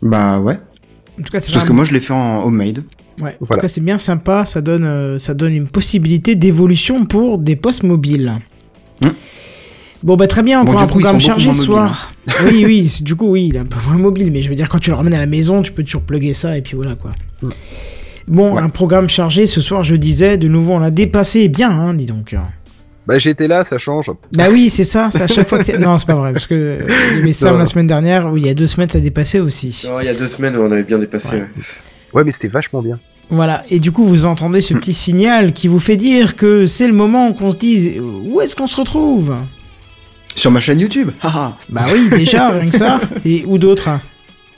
[0.00, 0.58] Bah ouais.
[1.20, 2.82] En tout cas, c'est Sauf que moi je l'ai fait en homemade.
[3.20, 3.54] Ouais, en Voilà.
[3.56, 4.44] tout cas, c'est bien sympa.
[4.44, 8.32] Ça donne, euh, ça donne une possibilité d'évolution pour des postes mobiles.
[9.04, 9.08] Hmm.
[10.02, 12.12] Bon, bah très bien, Bon, encore du un programme chargé ce soir.
[12.44, 14.54] oui, oui, c'est- du coup, oui, il est un peu moins mobile, mais je veux
[14.54, 16.76] dire, quand tu le ramènes à la maison, tu peux toujours plugger ça et puis
[16.76, 17.10] voilà quoi.
[18.28, 18.62] Bon, Ouais.
[18.62, 22.06] un programme chargé ce soir, je disais, de nouveau, on l'a dépassé bien, hein, dis
[22.06, 22.36] donc.
[23.06, 24.12] Bah j'étais là, ça change.
[24.36, 26.46] Bah oui, c'est ça, c'est à chaque fois que t'es- Non, c'est pas vrai, parce
[26.46, 27.58] que euh, avait Sam Non.
[27.60, 29.82] la semaine dernière, ou il y a deux semaines, ça dépassait aussi.
[30.00, 31.30] Il y a deux semaines, on avait bien dépassé.
[31.36, 31.40] Ouais.
[31.40, 31.48] ouais.
[32.14, 32.98] Ouais, mais c'était vachement bien.
[33.30, 36.86] Voilà, et du coup vous entendez ce petit signal qui vous fait dire que c'est
[36.86, 39.34] le moment qu'on se dise où est-ce qu'on se retrouve?
[40.34, 41.10] Sur ma chaîne YouTube.
[41.20, 41.56] Haha.
[41.68, 43.90] Bah oui, déjà, rien que ça, et où d'autres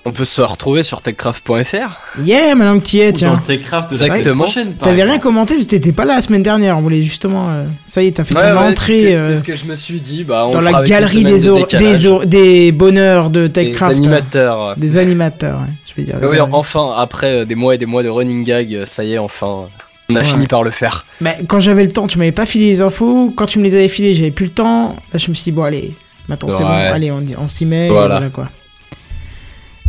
[0.06, 2.20] On peut se retrouver sur techcraft.fr.
[2.24, 3.42] Yeah, maintenant que t'y es, Ou dans tiens.
[3.44, 4.44] Techcraft de la semaine Exactement.
[4.44, 7.02] prochaine, par T'avais rien commenté parce que t'étais pas là la semaine dernière, on voulait
[7.02, 7.48] justement...
[7.50, 9.66] euh, Ça y est, t'as fait ton c'est ce, entrée euh, c'est ce que je
[9.66, 10.24] me suis dit.
[10.24, 11.76] Bah, on dans la galerie des, de
[12.22, 13.92] des, des bonheurs de Des TechCraft.
[13.92, 14.74] euh, animateurs.
[14.78, 16.16] Des animateurs, ouais, je vais dire.
[16.22, 16.40] Oui, Ouais.
[16.52, 19.66] enfin, après euh, des mois et des mois de running gag, ça y est, enfin,
[20.08, 20.24] on a Ouais.
[20.24, 21.04] fini par le faire.
[21.20, 23.32] Mais quand j'avais le temps, tu m'avais pas filé les infos.
[23.36, 24.96] Quand tu me les avais filées, j'avais plus le temps.
[25.12, 25.92] Là, je me suis dit, bon, allez,
[26.26, 26.86] maintenant c'est bon, Ouais.
[26.86, 27.86] allez, on, on s'y met.
[27.88, 28.14] et Voilà.
[28.16, 28.48] voilà quoi.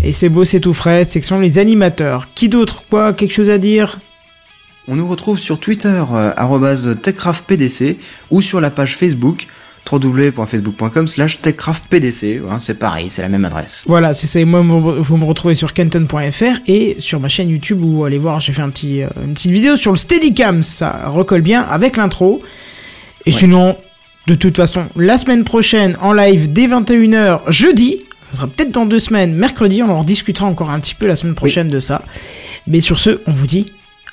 [0.04, 1.04] Et c'est beau, c'est tout frais.
[1.04, 2.30] Section les animateurs.
[2.34, 4.00] Qui d'autre Quoi Quelque chose à dire?
[4.88, 7.98] On nous retrouve sur Twitter, euh, arrobase techcraftpdc,
[8.32, 9.46] ou sur la page Facebook,
[9.90, 12.40] www.facebook.com slash techcraftpdc.
[12.42, 13.86] Voilà, c'est pareil, c'est la même adresse.
[13.88, 14.40] Voilà, c'est ça.
[14.40, 18.18] Et moi, vous, vous me retrouvez sur kenton.fr et sur ma chaîne YouTube où allez
[18.18, 20.64] voir, j'ai fait un petit, euh, une petite vidéo sur le Steadicam.
[20.64, 22.42] Ça recolle bien avec l'intro.
[23.28, 23.38] Et Ouais.
[23.40, 23.78] sinon,
[24.26, 27.98] de toute façon, la semaine prochaine en live dès 21h, jeudi.
[28.32, 29.84] Ça sera peut-être dans deux semaines, mercredi.
[29.84, 32.02] On en rediscutera encore un petit peu la semaine prochaine de ça.
[32.66, 33.66] Mais sur ce, on vous dit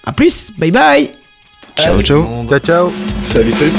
[0.04, 0.52] à plus.
[0.58, 1.10] Bye bye.
[1.76, 2.26] Ciao, ciao.
[2.48, 2.92] Ciao, ciao.
[3.22, 3.72] Salut, salut.